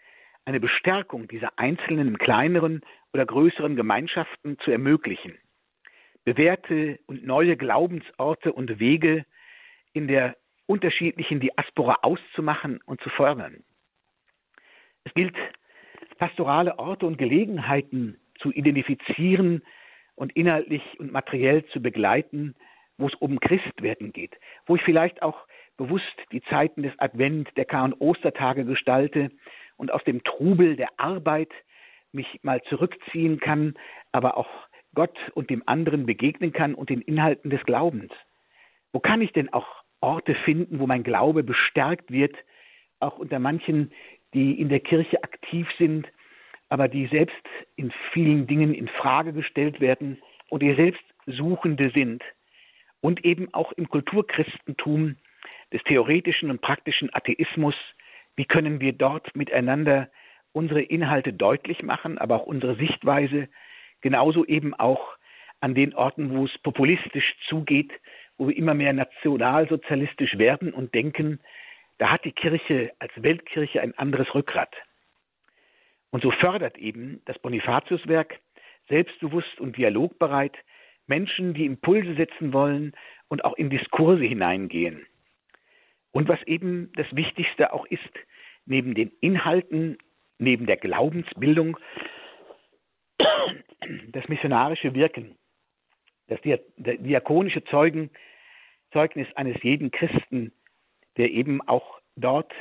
eine 0.46 0.60
Bestärkung 0.60 1.28
dieser 1.28 1.52
Einzelnen 1.58 2.08
in 2.08 2.18
kleineren 2.18 2.82
oder 3.14 3.26
größeren 3.26 3.76
Gemeinschaften 3.76 4.58
zu 4.60 4.72
ermöglichen, 4.72 5.38
bewährte 6.24 7.00
und 7.08 7.26
neue 7.26 7.58
Glaubensorte 7.58 8.54
und 8.54 8.80
Wege 8.80 9.26
in 9.94 10.08
der 10.08 10.38
unterschiedlichen 10.66 11.40
Diaspora 11.40 11.98
auszumachen 12.02 12.80
und 12.86 13.02
zu 13.02 13.10
fördern. 13.10 13.64
Es 15.04 15.14
gilt, 15.14 15.36
pastorale 16.18 16.78
Orte 16.80 17.06
und 17.06 17.18
Gelegenheiten 17.18 18.18
zu 18.40 18.52
identifizieren 18.52 19.62
und 20.16 20.34
inhaltlich 20.36 20.84
und 21.00 21.12
materiell 21.12 21.66
zu 21.68 21.82
begleiten, 21.82 22.56
wo 23.00 23.08
es 23.08 23.16
um 23.16 23.40
Christwerden 23.40 24.14
geht, 24.14 24.36
wo 24.68 24.76
ich 24.76 24.84
vielleicht 24.84 25.24
auch 25.24 25.48
bewusst 25.78 26.14
die 26.32 26.42
Zeiten 26.42 26.84
des 26.84 26.92
Advent, 27.00 27.50
der 27.56 27.66
Kar- 27.66 27.86
und 27.86 28.00
Ostertage 28.00 28.66
gestalte 28.66 29.32
und 29.78 29.92
aus 29.92 30.04
dem 30.04 30.24
Trubel 30.24 30.76
der 30.76 30.90
Arbeit 30.98 31.52
mich 32.12 32.40
mal 32.44 32.62
zurückziehen 32.64 33.40
kann, 33.40 33.76
aber 34.12 34.38
auch 34.38 34.50
Gott 34.94 35.18
und 35.34 35.50
dem 35.50 35.64
anderen 35.66 36.06
begegnen 36.06 36.52
kann 36.52 36.76
und 36.76 36.90
den 36.90 37.02
Inhalten 37.02 37.50
des 37.50 37.64
Glaubens? 37.64 38.12
Wo 38.92 39.00
kann 39.00 39.22
ich 39.22 39.32
denn 39.32 39.54
auch 39.54 39.68
Orte 40.02 40.36
finden, 40.36 40.80
wo 40.80 40.88
mein 40.88 41.04
Glaube 41.04 41.44
bestärkt 41.44 42.12
wird, 42.12 42.36
auch 43.00 43.18
unter 43.18 43.40
manchen, 43.40 43.94
die 44.34 44.60
in 44.60 44.68
der 44.68 44.82
Kirche 44.82 45.24
aktiv 45.24 45.70
sind, 45.80 46.12
aber 46.68 46.88
die 46.88 47.08
selbst 47.08 47.46
in 47.78 47.92
vielen 48.12 48.48
Dingen 48.48 48.74
in 48.74 48.90
Frage 48.90 49.32
gestellt 49.32 49.80
werden 49.80 50.22
und 50.50 50.62
die 50.62 50.76
selbst 50.76 51.04
Suchende 51.26 51.92
sind 51.96 52.24
und 53.02 53.26
eben 53.26 53.54
auch 53.54 53.72
im 53.74 53.90
Kulturchristentum 53.90 55.16
des 55.72 55.84
theoretischen 55.84 56.50
und 56.50 56.62
praktischen 56.62 57.10
Atheismus, 57.14 57.76
wie 58.36 58.46
können 58.46 58.82
wir 58.82 58.94
dort 58.94 59.36
miteinander 59.36 60.10
unsere 60.52 60.82
Inhalte 60.82 61.34
deutlich 61.34 61.84
machen, 61.84 62.18
aber 62.18 62.38
auch 62.38 62.46
unsere 62.46 62.76
Sichtweise, 62.76 63.48
genauso 64.02 64.46
eben 64.46 64.74
auch 64.74 65.18
an 65.62 65.76
den 65.76 65.94
Orten, 65.94 66.36
wo 66.36 66.46
es 66.46 66.58
populistisch 66.60 67.36
zugeht, 67.48 67.92
wo 68.38 68.48
wir 68.48 68.58
immer 68.58 68.74
mehr 68.74 68.94
nationalsozialistisch 68.94 70.38
werden 70.38 70.74
und 70.74 70.96
denken, 70.96 71.40
da 71.98 72.12
hat 72.12 72.24
die 72.24 72.32
Kirche 72.32 72.92
als 73.00 73.12
Weltkirche 73.18 73.82
ein 73.82 73.98
anderes 73.98 74.34
Rückgrat. 74.34 74.74
Und 76.12 76.24
so 76.24 76.32
fördert 76.32 76.78
eben 76.78 77.22
das 77.26 77.38
Bonifatiuswerk 77.40 78.40
selbstbewusst 78.88 79.60
und 79.60 79.78
dialogbereit 79.78 80.58
Menschen, 81.10 81.54
die 81.54 81.66
Impulse 81.66 82.16
setzen 82.16 82.54
wollen 82.54 82.94
und 83.28 83.44
auch 83.44 83.58
in 83.58 83.70
Diskurse 83.70 84.24
hineingehen. 84.24 85.06
Und 86.12 86.30
was 86.30 86.42
eben 86.44 86.92
das 86.96 87.08
Wichtigste 87.16 87.74
auch 87.74 87.86
ist, 87.88 88.14
neben 88.66 88.94
den 88.94 89.12
Inhalten, 89.20 89.98
neben 90.38 90.66
der 90.66 90.78
Glaubensbildung, 90.78 91.78
das 94.12 94.28
missionarische 94.28 94.94
Wirken, 94.96 95.36
das 96.28 96.40
diakonische 96.42 97.64
Zeugen, 97.66 98.10
Zeugnis 98.92 99.28
eines 99.36 99.62
jeden 99.64 99.92
Christen, 99.92 100.52
der 101.18 101.32
eben 101.32 101.62
auch 101.68 102.00
dort 102.16 102.54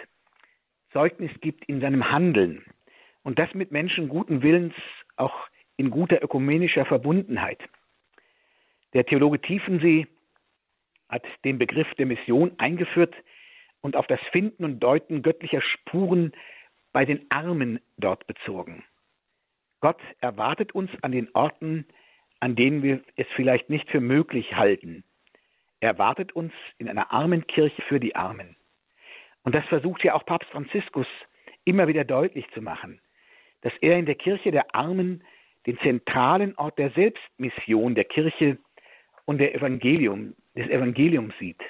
Zeugnis 0.93 1.31
gibt 1.41 1.65
in 1.67 1.81
seinem 1.81 2.11
Handeln 2.11 2.65
und 3.23 3.39
das 3.39 3.53
mit 3.55 3.73
Menschen 3.73 4.09
guten 4.09 4.43
Willens, 4.43 4.75
auch 5.17 5.49
in 5.77 5.91
guter 5.91 6.23
ökumenischer 6.23 6.85
Verbundenheit. 6.87 7.61
Der 8.99 9.07
Theologe 9.07 9.41
Tiefensee 9.41 10.09
hat 11.09 11.25
den 11.45 11.57
Begriff 11.57 11.87
der 11.99 12.07
Mission 12.07 12.51
eingeführt 12.59 13.15
und 13.81 13.95
auf 13.95 14.09
das 14.09 14.19
Finden 14.33 14.65
und 14.65 14.81
Deuten 14.81 15.23
göttlicher 15.23 15.63
Spuren 15.63 16.33
bei 16.93 17.05
den 17.05 17.25
Armen 17.31 17.79
dort 17.97 18.27
bezogen. 18.27 18.83
Gott 19.79 20.01
erwartet 20.19 20.75
uns 20.75 20.91
an 21.03 21.13
den 21.13 21.29
Orten, 21.33 21.87
an 22.41 22.57
denen 22.57 22.83
wir 22.83 23.01
es 23.15 23.29
vielleicht 23.37 23.71
nicht 23.71 23.89
für 23.89 24.01
möglich 24.01 24.57
halten. 24.57 25.05
Er 25.79 25.91
erwartet 25.91 26.33
uns 26.33 26.53
in 26.79 26.89
einer 26.89 27.13
armen 27.13 27.47
Kirche 27.47 27.81
für 27.83 28.01
die 28.01 28.17
Armen. 28.17 28.57
Und 29.45 29.55
das 29.55 29.65
versucht 29.67 30.03
ja 30.03 30.15
auch 30.15 30.27
Papst 30.27 30.51
Franziskus 30.51 31.07
immer 31.65 31.87
wieder 31.87 32.03
deutlich 32.03 32.51
zu 32.51 32.63
machen, 32.63 33.01
dass 33.61 33.75
er 33.81 33.97
in 33.97 34.07
der 34.07 34.17
Kirche 34.17 34.51
der 34.51 34.75
Armen 34.75 35.23
den 35.67 35.79
zentralen 35.85 36.57
Ort 36.57 36.81
der 36.81 36.91
Selbstmission 36.91 37.95
der 37.95 38.05
Kirche 38.05 38.59
und 39.29 39.37
der 39.37 39.55
Evangelium, 39.55 40.35
des 40.57 40.71
Evangeliums 40.71 41.35
sieht. 41.39 41.61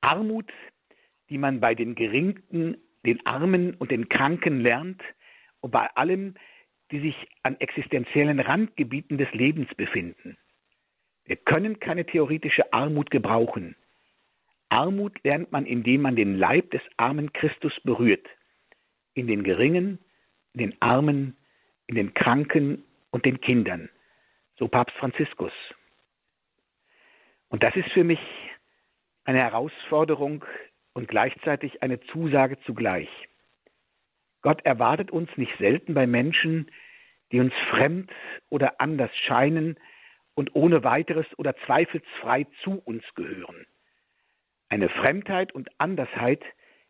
Armut, 0.00 0.50
die 1.28 1.36
man 1.36 1.60
bei 1.60 1.74
den 1.74 1.94
Geringten, 1.94 2.78
den 3.04 3.20
Armen 3.26 3.74
und 3.74 3.90
den 3.90 4.08
Kranken 4.08 4.60
lernt 4.60 5.02
und 5.60 5.72
bei 5.72 5.86
allem, 5.96 6.34
die 6.90 7.00
sich 7.00 7.28
an 7.42 7.60
existenziellen 7.60 8.40
Randgebieten 8.40 9.18
des 9.18 9.30
Lebens 9.32 9.68
befinden. 9.74 10.38
Wir 11.26 11.36
können 11.36 11.78
keine 11.78 12.06
theoretische 12.06 12.72
Armut 12.72 13.10
gebrauchen. 13.10 13.76
Armut 14.70 15.22
lernt 15.24 15.52
man, 15.52 15.66
indem 15.66 16.00
man 16.00 16.16
den 16.16 16.38
Leib 16.38 16.70
des 16.70 16.82
armen 16.96 17.34
Christus 17.34 17.78
berührt, 17.82 18.26
in 19.12 19.26
den 19.26 19.42
Geringen, 19.44 19.98
in 20.54 20.60
den 20.70 20.76
Armen, 20.80 21.36
in 21.86 21.96
den 21.96 22.14
Kranken 22.14 22.82
und 23.10 23.26
den 23.26 23.42
Kindern, 23.42 23.90
so 24.56 24.68
Papst 24.68 24.96
Franziskus. 24.96 25.52
Und 27.54 27.62
das 27.62 27.76
ist 27.76 27.92
für 27.92 28.02
mich 28.02 28.18
eine 29.22 29.38
Herausforderung 29.38 30.44
und 30.92 31.06
gleichzeitig 31.06 31.84
eine 31.84 32.00
Zusage 32.00 32.58
zugleich. 32.66 33.08
Gott 34.42 34.66
erwartet 34.66 35.12
uns 35.12 35.30
nicht 35.36 35.56
selten 35.58 35.94
bei 35.94 36.04
Menschen, 36.04 36.68
die 37.30 37.38
uns 37.38 37.56
fremd 37.68 38.10
oder 38.48 38.80
anders 38.80 39.12
scheinen 39.16 39.78
und 40.34 40.56
ohne 40.56 40.82
weiteres 40.82 41.26
oder 41.36 41.54
zweifelsfrei 41.64 42.48
zu 42.64 42.82
uns 42.84 43.04
gehören. 43.14 43.64
Eine 44.68 44.88
Fremdheit 44.88 45.52
und 45.52 45.68
Andersheit, 45.78 46.42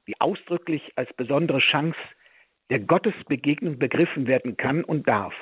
die 0.06 0.18
ausdrücklich 0.18 0.94
als 0.96 1.12
besondere 1.12 1.58
Chance 1.58 2.00
der 2.70 2.80
Gottesbegegnung 2.80 3.78
begriffen 3.78 4.26
werden 4.26 4.56
kann 4.56 4.82
und 4.82 5.06
darf. 5.10 5.34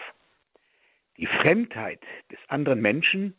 Die 1.17 1.27
Fremdheit 1.27 2.01
des 2.33 2.41
anderen 2.49 2.81
Menschen 2.81 3.37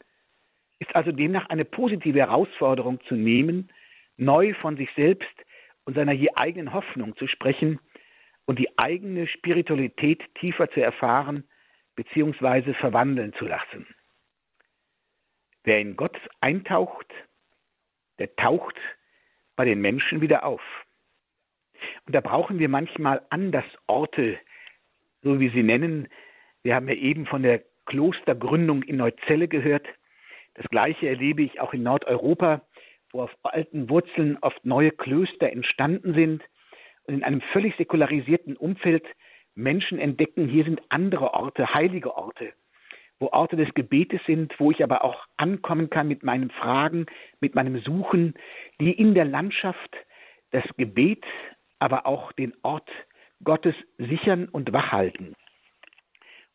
ist 0.79 0.95
also 0.95 1.11
demnach 1.11 1.49
eine 1.49 1.65
positive 1.65 2.19
Herausforderung 2.19 2.99
zu 3.07 3.15
nehmen, 3.15 3.69
neu 4.17 4.53
von 4.55 4.77
sich 4.77 4.89
selbst 4.95 5.33
und 5.85 5.97
seiner 5.97 6.13
je 6.13 6.29
eigenen 6.35 6.73
Hoffnung 6.73 7.15
zu 7.17 7.27
sprechen 7.27 7.79
und 8.45 8.59
die 8.59 8.69
eigene 8.77 9.27
Spiritualität 9.27 10.21
tiefer 10.35 10.69
zu 10.69 10.81
erfahren 10.81 11.43
bzw. 11.95 12.73
verwandeln 12.73 13.33
zu 13.33 13.45
lassen. 13.45 13.87
Wer 15.63 15.79
in 15.79 15.95
Gott 15.95 16.17
eintaucht, 16.41 17.07
der 18.19 18.35
taucht 18.35 18.75
bei 19.55 19.65
den 19.65 19.79
Menschen 19.81 20.21
wieder 20.21 20.45
auf. 20.45 20.61
Und 22.05 22.15
da 22.15 22.21
brauchen 22.21 22.59
wir 22.59 22.69
manchmal 22.69 23.25
Andersorte, 23.29 24.39
so 25.21 25.39
wie 25.39 25.49
sie 25.49 25.63
nennen. 25.63 26.07
Wir 26.63 26.75
haben 26.75 26.87
ja 26.87 26.95
eben 26.95 27.25
von 27.25 27.43
der 27.43 27.63
Klostergründung 27.85 28.83
in 28.83 28.97
Neuzelle 28.97 29.47
gehört. 29.47 29.87
Das 30.55 30.65
Gleiche 30.69 31.07
erlebe 31.07 31.43
ich 31.43 31.59
auch 31.59 31.73
in 31.73 31.83
Nordeuropa, 31.83 32.61
wo 33.11 33.21
auf 33.21 33.31
alten 33.43 33.89
Wurzeln 33.89 34.37
oft 34.41 34.65
neue 34.65 34.91
Klöster 34.91 35.51
entstanden 35.51 36.13
sind 36.13 36.43
und 37.05 37.15
in 37.15 37.23
einem 37.23 37.41
völlig 37.41 37.75
säkularisierten 37.77 38.57
Umfeld 38.57 39.05
Menschen 39.55 39.99
entdecken, 39.99 40.47
hier 40.47 40.63
sind 40.63 40.81
andere 40.89 41.33
Orte, 41.33 41.67
heilige 41.77 42.15
Orte, 42.15 42.53
wo 43.19 43.27
Orte 43.27 43.55
des 43.55 43.73
Gebetes 43.73 44.21
sind, 44.25 44.53
wo 44.59 44.71
ich 44.71 44.83
aber 44.83 45.03
auch 45.03 45.25
ankommen 45.37 45.89
kann 45.89 46.07
mit 46.07 46.23
meinen 46.23 46.49
Fragen, 46.49 47.05
mit 47.39 47.55
meinem 47.55 47.79
Suchen, 47.81 48.33
die 48.79 48.91
in 48.91 49.13
der 49.13 49.25
Landschaft 49.25 49.95
das 50.51 50.63
Gebet, 50.77 51.23
aber 51.79 52.07
auch 52.07 52.31
den 52.31 52.53
Ort 52.63 52.89
Gottes 53.43 53.75
sichern 53.97 54.47
und 54.49 54.73
wachhalten. 54.73 55.35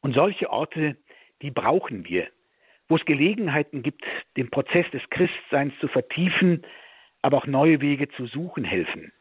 Und 0.01 0.15
solche 0.15 0.51
Orte, 0.51 0.97
die 1.43 1.51
brauchen 1.51 2.05
wir, 2.05 2.29
wo 2.89 2.97
es 2.97 3.05
Gelegenheiten 3.05 3.83
gibt, 3.83 4.05
den 4.37 4.51
Prozess 4.51 4.91
des 4.93 5.03
Christseins 5.11 5.75
zu 5.81 5.89
vertiefen, 5.89 6.63
aber 7.23 7.39
auch 7.39 7.47
neue 7.47 7.81
Wege 7.81 8.09
zu 8.09 8.27
suchen 8.27 8.65
helfen. 8.65 9.13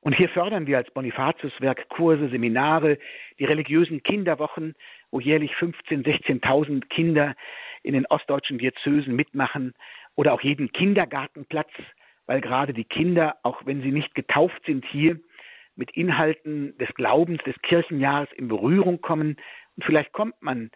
Und 0.00 0.16
hier 0.16 0.28
fördern 0.30 0.66
wir 0.66 0.78
als 0.78 0.90
Bonifatiuswerk 0.90 1.88
Kurse, 1.88 2.28
Seminare, 2.28 2.98
die 3.38 3.44
religiösen 3.44 4.02
Kinderwochen, 4.02 4.74
wo 5.12 5.20
jährlich 5.20 5.52
15.000, 5.52 6.42
16.000 6.42 6.88
Kinder 6.88 7.36
in 7.84 7.94
den 7.94 8.06
ostdeutschen 8.06 8.58
Diözesen 8.58 9.14
mitmachen 9.14 9.74
oder 10.16 10.32
auch 10.32 10.40
jeden 10.40 10.72
Kindergartenplatz, 10.72 11.70
weil 12.26 12.40
gerade 12.40 12.72
die 12.72 12.84
Kinder, 12.84 13.36
auch 13.44 13.64
wenn 13.64 13.82
sie 13.82 13.92
nicht 13.92 14.14
getauft 14.14 14.60
sind, 14.66 14.84
hier 14.86 15.20
mit 15.76 15.96
Inhalten 15.96 16.76
des 16.78 16.92
Glaubens 16.94 17.42
des 17.44 17.54
Kirchenjahres 17.62 18.28
in 18.36 18.48
Berührung 18.48 19.00
kommen. 19.00 19.36
Und 19.76 19.84
vielleicht 19.84 20.12
kommt 20.12 20.40
man 20.42 20.70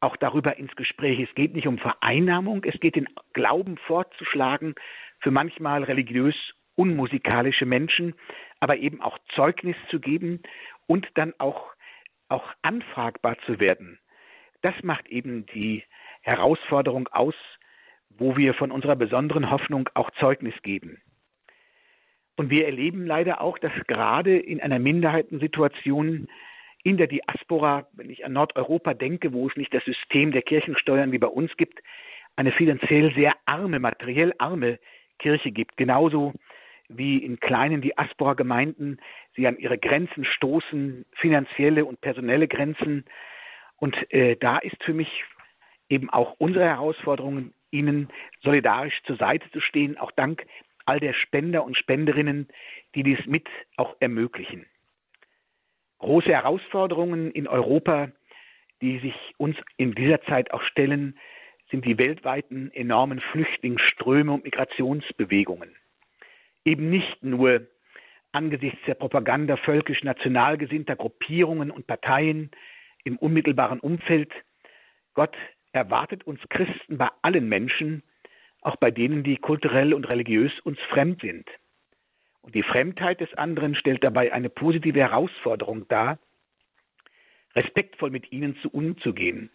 auch 0.00 0.16
darüber 0.16 0.56
ins 0.58 0.74
Gespräch. 0.76 1.20
Es 1.20 1.34
geht 1.34 1.54
nicht 1.54 1.66
um 1.66 1.78
Vereinnahmung, 1.78 2.64
es 2.64 2.78
geht 2.80 2.96
den 2.96 3.08
Glauben 3.32 3.76
fortzuschlagen 3.78 4.74
für 5.20 5.30
manchmal 5.30 5.82
religiös 5.84 6.34
unmusikalische 6.76 7.66
Menschen, 7.66 8.14
aber 8.60 8.76
eben 8.76 9.00
auch 9.00 9.18
Zeugnis 9.34 9.76
zu 9.90 9.98
geben 9.98 10.40
und 10.86 11.06
dann 11.14 11.34
auch, 11.38 11.74
auch 12.28 12.52
anfragbar 12.62 13.36
zu 13.46 13.58
werden. 13.58 13.98
Das 14.62 14.74
macht 14.82 15.08
eben 15.08 15.46
die 15.46 15.84
Herausforderung 16.22 17.08
aus, 17.08 17.34
wo 18.10 18.36
wir 18.36 18.54
von 18.54 18.70
unserer 18.70 18.96
besonderen 18.96 19.50
Hoffnung 19.50 19.88
auch 19.94 20.10
Zeugnis 20.20 20.54
geben. 20.62 21.00
Und 22.36 22.50
wir 22.50 22.66
erleben 22.66 23.04
leider 23.04 23.40
auch, 23.40 23.58
dass 23.58 23.72
gerade 23.88 24.36
in 24.36 24.60
einer 24.60 24.78
Minderheitensituation 24.78 26.28
in 26.82 26.96
der 26.96 27.06
Diaspora, 27.06 27.86
wenn 27.92 28.10
ich 28.10 28.24
an 28.24 28.32
Nordeuropa 28.32 28.94
denke, 28.94 29.32
wo 29.32 29.48
es 29.48 29.56
nicht 29.56 29.74
das 29.74 29.84
System 29.84 30.32
der 30.32 30.42
Kirchensteuern 30.42 31.12
wie 31.12 31.18
bei 31.18 31.28
uns 31.28 31.56
gibt, 31.56 31.80
eine 32.36 32.52
finanziell 32.52 33.12
sehr 33.14 33.32
arme, 33.46 33.80
materiell 33.80 34.32
arme 34.38 34.78
Kirche 35.18 35.50
gibt. 35.50 35.76
Genauso 35.76 36.34
wie 36.88 37.16
in 37.16 37.40
kleinen 37.40 37.82
Diaspora-Gemeinden 37.82 39.00
sie 39.36 39.46
an 39.46 39.58
ihre 39.58 39.78
Grenzen 39.78 40.24
stoßen, 40.24 41.04
finanzielle 41.12 41.84
und 41.84 42.00
personelle 42.00 42.48
Grenzen. 42.48 43.04
Und 43.76 44.10
äh, 44.12 44.36
da 44.36 44.58
ist 44.58 44.82
für 44.84 44.94
mich 44.94 45.24
eben 45.88 46.10
auch 46.10 46.36
unsere 46.38 46.66
Herausforderung, 46.66 47.52
ihnen 47.70 48.08
solidarisch 48.42 48.98
zur 49.04 49.16
Seite 49.16 49.50
zu 49.50 49.60
stehen, 49.60 49.98
auch 49.98 50.12
dank 50.12 50.46
all 50.86 51.00
der 51.00 51.12
Spender 51.12 51.64
und 51.64 51.76
Spenderinnen, 51.76 52.48
die 52.94 53.02
dies 53.02 53.26
mit 53.26 53.46
auch 53.76 53.94
ermöglichen. 54.00 54.64
Große 55.98 56.32
Herausforderungen 56.32 57.30
in 57.32 57.48
Europa, 57.48 58.08
die 58.80 58.98
sich 59.00 59.14
uns 59.36 59.56
in 59.76 59.94
dieser 59.94 60.22
Zeit 60.22 60.52
auch 60.52 60.62
stellen, 60.62 61.18
sind 61.70 61.84
die 61.84 61.98
weltweiten 61.98 62.70
enormen 62.72 63.20
Flüchtlingsströme 63.20 64.32
und 64.32 64.44
Migrationsbewegungen. 64.44 65.74
Eben 66.64 66.88
nicht 66.88 67.22
nur 67.22 67.66
angesichts 68.32 68.78
der 68.86 68.94
Propaganda 68.94 69.56
völkisch 69.56 70.02
national 70.02 70.56
gesinnter 70.56 70.96
Gruppierungen 70.96 71.70
und 71.70 71.86
Parteien 71.86 72.50
im 73.04 73.16
unmittelbaren 73.18 73.80
Umfeld. 73.80 74.32
Gott 75.14 75.36
erwartet 75.72 76.26
uns 76.26 76.40
Christen 76.48 76.98
bei 76.98 77.08
allen 77.22 77.48
Menschen, 77.48 78.02
auch 78.60 78.76
bei 78.76 78.90
denen, 78.90 79.24
die 79.24 79.36
kulturell 79.36 79.94
und 79.94 80.04
religiös 80.04 80.52
uns 80.60 80.78
fremd 80.90 81.20
sind. 81.22 81.48
Und 82.42 82.54
die 82.54 82.62
Fremdheit 82.62 83.20
des 83.20 83.32
anderen 83.34 83.74
stellt 83.74 84.04
dabei 84.04 84.32
eine 84.32 84.48
positive 84.48 85.00
Herausforderung 85.00 85.86
dar, 85.88 86.18
respektvoll 87.54 88.10
mit 88.10 88.32
ihnen 88.32 88.56
zu 88.62 88.70
umzugehen. 88.70 89.50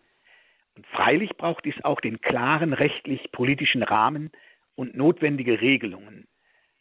Und 0.75 0.85
freilich 0.87 1.31
braucht 1.37 1.65
dies 1.65 1.75
auch 1.83 2.01
den 2.01 2.21
klaren 2.21 2.73
rechtlich-politischen 2.73 3.83
Rahmen 3.83 4.31
und 4.75 4.95
notwendige 4.95 5.61
Regelungen 5.61 6.27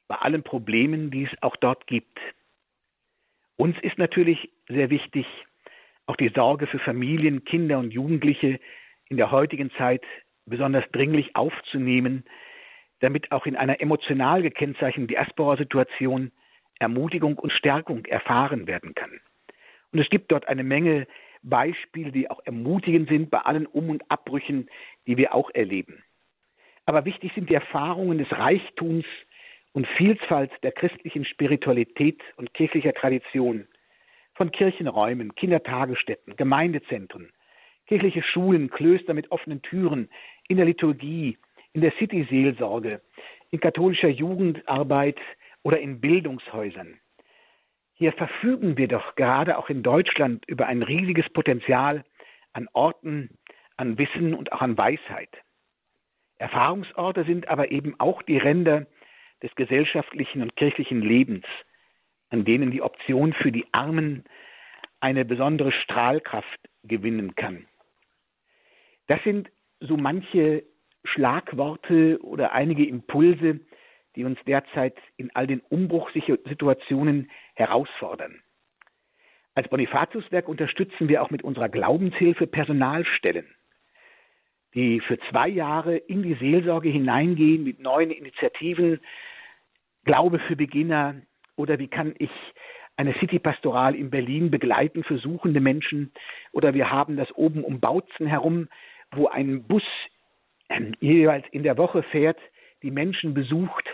bei 0.08 0.16
allen 0.16 0.42
Problemen, 0.42 1.10
die 1.10 1.24
es 1.24 1.42
auch 1.42 1.56
dort 1.56 1.86
gibt. 1.86 2.18
Uns 3.56 3.76
ist 3.82 3.98
natürlich 3.98 4.50
sehr 4.68 4.90
wichtig, 4.90 5.26
auch 6.06 6.16
die 6.16 6.32
Sorge 6.34 6.66
für 6.66 6.78
Familien, 6.78 7.44
Kinder 7.44 7.78
und 7.78 7.92
Jugendliche 7.92 8.58
in 9.08 9.16
der 9.16 9.30
heutigen 9.30 9.70
Zeit 9.72 10.02
besonders 10.46 10.84
dringlich 10.92 11.36
aufzunehmen, 11.36 12.24
damit 13.02 13.32
auch 13.32 13.46
in 13.46 13.56
einer 13.56 13.80
emotional 13.80 14.42
gekennzeichneten 14.42 15.08
Diaspora-Situation 15.08 16.30
Ermutigung 16.78 17.38
und 17.38 17.52
Stärkung 17.52 18.04
erfahren 18.06 18.66
werden 18.66 18.94
kann. 18.94 19.20
Und 19.92 20.00
es 20.00 20.08
gibt 20.08 20.32
dort 20.32 20.48
eine 20.48 20.64
Menge 20.64 21.06
Beispiele, 21.42 22.12
die 22.12 22.30
auch 22.30 22.40
ermutigend 22.44 23.08
sind 23.08 23.30
bei 23.30 23.38
allen 23.38 23.66
Um- 23.66 23.90
und 23.90 24.10
Abbrüchen, 24.10 24.68
die 25.06 25.18
wir 25.18 25.34
auch 25.34 25.50
erleben. 25.52 26.02
Aber 26.86 27.04
wichtig 27.04 27.32
sind 27.34 27.50
die 27.50 27.54
Erfahrungen 27.54 28.18
des 28.18 28.30
Reichtums 28.30 29.04
und 29.72 29.86
Vielfalt 29.96 30.50
der 30.62 30.72
christlichen 30.72 31.24
Spiritualität 31.24 32.22
und 32.36 32.54
kirchlicher 32.54 32.92
Tradition, 32.92 33.66
von 34.34 34.50
Kirchenräumen, 34.50 35.34
Kindertagesstätten, 35.34 36.36
Gemeindezentren, 36.36 37.30
kirchliche 37.86 38.22
Schulen, 38.22 38.70
Klöster 38.70 39.12
mit 39.12 39.30
offenen 39.30 39.60
Türen, 39.62 40.08
in 40.48 40.56
der 40.56 40.66
Liturgie, 40.66 41.38
in 41.72 41.80
der 41.80 41.92
City-Seelsorge, 41.98 43.00
in 43.50 43.60
katholischer 43.60 44.08
Jugendarbeit 44.08 45.18
oder 45.62 45.80
in 45.80 46.00
Bildungshäusern. 46.00 46.98
Hier 47.94 48.12
verfügen 48.12 48.76
wir 48.76 48.88
doch 48.88 49.14
gerade 49.14 49.58
auch 49.58 49.68
in 49.68 49.82
Deutschland 49.82 50.44
über 50.48 50.66
ein 50.66 50.82
riesiges 50.82 51.28
Potenzial 51.30 52.04
an 52.52 52.68
Orten, 52.72 53.38
an 53.76 53.96
Wissen 53.98 54.34
und 54.34 54.52
auch 54.52 54.60
an 54.60 54.76
Weisheit. 54.76 55.30
Erfahrungsorte 56.36 57.24
sind 57.24 57.48
aber 57.48 57.70
eben 57.70 57.94
auch 58.00 58.22
die 58.22 58.38
Ränder 58.38 58.86
des 59.42 59.54
gesellschaftlichen 59.54 60.42
und 60.42 60.56
kirchlichen 60.56 61.00
Lebens, 61.00 61.44
an 62.30 62.44
denen 62.44 62.70
die 62.70 62.82
Option 62.82 63.32
für 63.32 63.52
die 63.52 63.66
Armen 63.72 64.24
eine 65.00 65.24
besondere 65.24 65.72
Strahlkraft 65.72 66.60
gewinnen 66.84 67.34
kann. 67.34 67.66
Das 69.06 69.22
sind 69.24 69.50
so 69.80 69.96
manche 69.96 70.64
Schlagworte 71.04 72.18
oder 72.22 72.52
einige 72.52 72.86
Impulse, 72.86 73.60
die 74.16 74.24
uns 74.24 74.38
derzeit 74.46 74.96
in 75.16 75.30
all 75.34 75.46
den 75.46 75.60
Umbruchssituationen 75.60 77.30
herausfordern. 77.54 78.40
Als 79.54 79.68
Bonifatiuswerk 79.68 80.48
unterstützen 80.48 81.08
wir 81.08 81.22
auch 81.22 81.30
mit 81.30 81.42
unserer 81.42 81.68
Glaubenshilfe 81.68 82.46
Personalstellen, 82.46 83.46
die 84.74 85.00
für 85.00 85.18
zwei 85.30 85.48
Jahre 85.48 85.96
in 85.96 86.22
die 86.22 86.34
Seelsorge 86.34 86.88
hineingehen 86.88 87.62
mit 87.64 87.78
neuen 87.80 88.10
Initiativen, 88.10 89.00
Glaube 90.04 90.40
für 90.40 90.56
Beginner 90.56 91.16
oder 91.56 91.78
wie 91.78 91.88
kann 91.88 92.14
ich 92.18 92.30
eine 92.96 93.14
City-Pastoral 93.14 93.94
in 93.94 94.10
Berlin 94.10 94.50
begleiten 94.50 95.04
für 95.04 95.18
suchende 95.18 95.60
Menschen 95.60 96.12
oder 96.52 96.74
wir 96.74 96.90
haben 96.90 97.16
das 97.16 97.30
oben 97.32 97.62
um 97.62 97.80
Bautzen 97.80 98.26
herum, 98.26 98.68
wo 99.12 99.28
ein 99.28 99.64
Bus 99.64 99.84
jeweils 101.00 101.46
in 101.50 101.62
der 101.62 101.78
Woche 101.78 102.02
fährt, 102.02 102.38
die 102.82 102.90
Menschen 102.90 103.34
besucht 103.34 103.84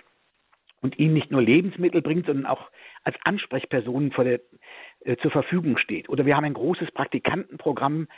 und 0.81 0.99
ihnen 0.99 1.15
nicht 1.15 1.31
nur 1.31 1.43
Lebensmittel 1.43 2.03
bringt, 2.03 2.27
sondern 2.27 2.47
auch 2.47 2.71
als 3.05 3.17
Ansprechperson 3.25 4.11
der, 4.19 4.41
äh, 5.01 5.17
zur 5.17 5.31
Verfügung 5.31 5.77
steht. 5.79 6.09
Oder 6.09 6.25
wir 6.25 6.35
haben 6.35 6.45
ein 6.45 6.55
großes 6.55 6.91
Praktikantenprogramm. 6.93 8.09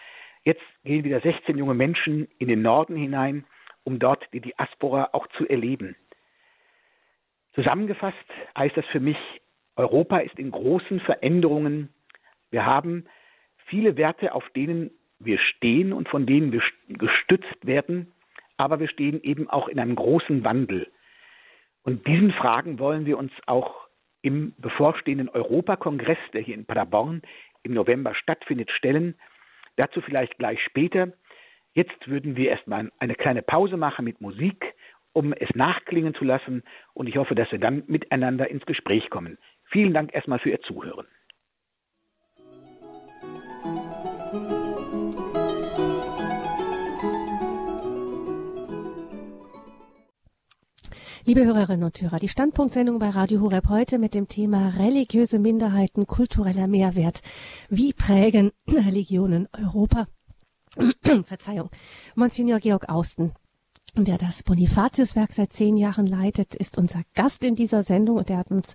Jetzt 0.45 0.63
gehen 0.85 1.05
wieder 1.05 1.21
16 1.21 1.59
junge 1.59 1.75
Menschen 1.75 2.29
in 2.39 2.49
den 2.49 2.63
Norden 2.63 2.97
hinein, 2.97 3.45
um 3.85 3.99
dort 3.99 4.27
die 4.33 4.41
Diaspora 4.41 5.11
auch 5.13 5.27
zu 5.39 5.49
erleben. 5.49 5.97
Zusammengefasst 7.55 8.17
heißt 8.57 8.77
das 8.77 8.87
für 8.87 9.01
mich, 9.01 9.19
Europa 9.77 10.19
ist 10.19 10.39
in 10.39 10.51
großen 10.51 11.01
Veränderungen. 11.01 11.89
Wir 12.51 12.67
haben 12.67 13.07
viele 13.67 13.97
Werte, 13.97 14.35
auf 14.35 14.49
denen 14.51 14.91
wir 15.19 15.39
stehen 15.39 15.93
und 15.93 16.09
von 16.09 16.27
denen 16.27 16.53
wir 16.53 16.63
gestützt 16.89 17.67
werden, 17.67 18.13
aber 18.61 18.81
wir 18.81 18.89
stehen 18.89 19.21
eben 19.23 19.49
auch 19.49 19.69
in 19.69 19.79
einem 19.79 19.97
großen 19.97 20.45
Wandel. 20.45 20.89
Und 21.83 22.07
diesen 22.07 22.33
Fragen 22.33 22.79
wollen 22.79 23.07
wir 23.07 23.19
uns 23.19 23.33
auch 23.47 23.89
im 24.23 24.55
bevorstehenden 24.59 25.29
Europakongress, 25.29 26.19
der 26.33 26.43
hier 26.43 26.55
in 26.55 26.67
Paderborn 26.67 27.23
im 27.63 27.75
November 27.75 28.15
stattfindet, 28.15 28.71
stellen. 28.71 29.15
Dazu 29.77 30.01
vielleicht 30.01 30.39
gleich 30.39 30.63
später. 30.63 31.13
Jetzt 31.73 32.09
würden 32.09 32.37
wir 32.37 32.51
erstmal 32.51 32.91
eine 32.99 33.15
kleine 33.15 33.43
Pause 33.43 33.77
machen 33.77 34.05
mit 34.05 34.21
Musik, 34.21 34.75
um 35.13 35.33
es 35.33 35.49
nachklingen 35.55 36.15
zu 36.15 36.25
lassen. 36.25 36.63
Und 36.93 37.09
ich 37.09 37.17
hoffe, 37.17 37.35
dass 37.35 37.51
wir 37.53 37.59
dann 37.59 37.85
miteinander 37.87 38.51
ins 38.51 38.67
Gespräch 38.67 39.09
kommen. 39.09 39.39
Vielen 39.71 39.95
Dank 39.95 40.15
erstmal 40.15 40.39
für 40.39 40.51
Ihr 40.51 40.61
Zuhören. 40.63 41.07
Liebe 51.27 51.45
Hörerinnen 51.45 51.85
und 51.85 52.01
Hörer, 52.01 52.19
die 52.19 52.31
Standpunktsendung 52.31 52.99
bei 52.99 53.11
Radio 53.11 53.43
Horeb 53.43 53.69
heute 53.69 53.99
mit 53.99 54.15
dem 54.15 54.27
Thema 54.27 54.71
religiöse 54.71 55.39
Minderheiten, 55.39 56.07
kultureller 56.07 56.67
Mehrwert. 56.67 57.21
Wie 57.69 57.93
prägen 57.93 58.53
Religionen 58.67 59.47
Europa? 59.53 60.09
Verzeihung. 61.25 61.69
Monsignor 62.15 62.59
Georg 62.59 62.89
Austen, 62.89 63.33
der 63.95 64.17
das 64.17 64.43
Bonifatiuswerk 64.45 65.35
seit 65.35 65.53
zehn 65.53 65.77
Jahren 65.77 66.07
leitet, 66.07 66.55
ist 66.55 66.79
unser 66.79 67.03
Gast 67.15 67.45
in 67.45 67.55
dieser 67.55 67.83
Sendung 67.83 68.17
und 68.17 68.31
er 68.31 68.39
hat 68.39 68.51
uns 68.51 68.75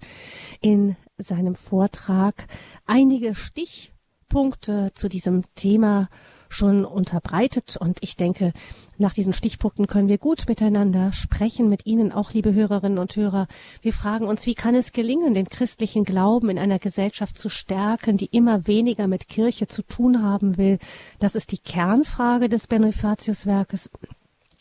in 0.61 0.95
seinem 1.17 1.55
Vortrag 1.55 2.45
einige 2.85 3.33
Stichpunkte 3.33 4.91
zu 4.93 5.09
diesem 5.09 5.43
Thema 5.55 6.09
schon 6.55 6.85
unterbreitet. 6.85 7.77
Und 7.77 7.99
ich 8.01 8.15
denke, 8.15 8.53
nach 8.97 9.13
diesen 9.13 9.33
Stichpunkten 9.33 9.87
können 9.87 10.07
wir 10.07 10.17
gut 10.17 10.45
miteinander 10.47 11.11
sprechen, 11.11 11.67
mit 11.67 11.85
Ihnen 11.85 12.11
auch, 12.11 12.31
liebe 12.31 12.53
Hörerinnen 12.53 12.97
und 12.97 13.15
Hörer. 13.15 13.47
Wir 13.81 13.93
fragen 13.93 14.27
uns, 14.27 14.45
wie 14.45 14.55
kann 14.55 14.73
es 14.73 14.93
gelingen, 14.93 15.33
den 15.33 15.49
christlichen 15.49 16.05
Glauben 16.05 16.49
in 16.49 16.57
einer 16.57 16.79
Gesellschaft 16.79 17.37
zu 17.37 17.49
stärken, 17.49 18.17
die 18.17 18.27
immer 18.27 18.67
weniger 18.67 19.07
mit 19.07 19.27
Kirche 19.27 19.67
zu 19.67 19.83
tun 19.83 20.23
haben 20.23 20.57
will? 20.57 20.79
Das 21.19 21.35
ist 21.35 21.51
die 21.51 21.59
Kernfrage 21.59 22.49
des 22.49 22.67
Bonifatius-Werkes 22.67 23.89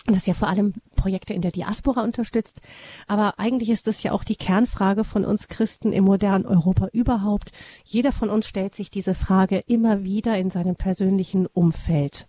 das 0.07 0.27
ja 0.27 0.35
vor 0.35 0.49
allem 0.49 0.75
Projekte 0.97 1.33
in 1.33 1.41
der 1.41 1.51
Diaspora 1.51 2.03
unterstützt. 2.03 2.61
Aber 3.07 3.39
eigentlich 3.39 3.71
ist 3.71 3.89
es 3.89 4.03
ja 4.03 4.13
auch 4.13 4.23
die 4.23 4.37
Kernfrage 4.37 5.03
von 5.03 5.25
uns 5.25 5.49
Christen 5.49 5.93
im 5.93 6.05
modernen 6.05 6.45
Europa 6.45 6.89
überhaupt. 6.93 7.53
Jeder 7.85 8.13
von 8.13 8.29
uns 8.29 8.47
stellt 8.47 8.75
sich 8.75 8.91
diese 8.91 9.15
Frage 9.15 9.61
immer 9.67 10.05
wieder 10.05 10.37
in 10.37 10.51
seinem 10.51 10.77
persönlichen 10.77 11.47
Umfeld. 11.47 12.29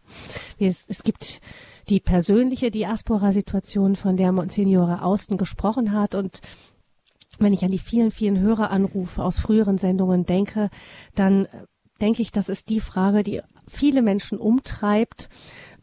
Es, 0.58 0.86
es 0.88 1.04
gibt 1.04 1.42
die 1.90 2.00
persönliche 2.00 2.72
Diaspora-Situation, 2.72 3.96
von 3.96 4.16
der 4.18 4.32
Monsignore 4.32 5.04
Austen 5.04 5.38
gesprochen 5.38 5.92
hat 5.92 6.16
und 6.16 6.40
wenn 7.40 7.54
ich 7.54 7.66
an 7.66 7.72
die 7.72 7.80
vielen, 7.80 8.12
vielen 8.12 8.40
Höreranrufe 8.40 9.22
aus 9.22 9.40
früheren 9.40 9.78
Sendungen 9.78 10.26
denke, 10.26 10.70
dann 11.16 11.48
denke 12.02 12.22
ich, 12.22 12.32
das 12.32 12.50
ist 12.50 12.70
die 12.70 12.80
Frage, 12.80 13.24
die 13.24 13.42
viele 13.68 14.02
Menschen 14.02 14.38
umtreibt 14.38 15.30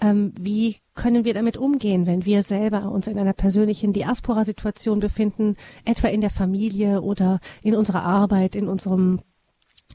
Ähm, 0.03 0.33
wie 0.37 0.77
können 0.95 1.25
wir 1.25 1.33
damit 1.33 1.57
umgehen, 1.57 2.07
wenn 2.07 2.25
wir 2.25 2.43
selber 2.43 2.91
uns 2.91 3.07
in 3.07 3.19
einer 3.19 3.33
persönlichen 3.33 3.93
Diaspora-Situation 3.93 4.99
befinden, 4.99 5.57
etwa 5.85 6.09
in 6.09 6.21
der 6.21 6.31
Familie 6.31 7.03
oder 7.03 7.39
in 7.63 7.77
unserer 7.77 8.03
Arbeit, 8.03 8.57
in 8.57 8.67
unserem 8.67 9.21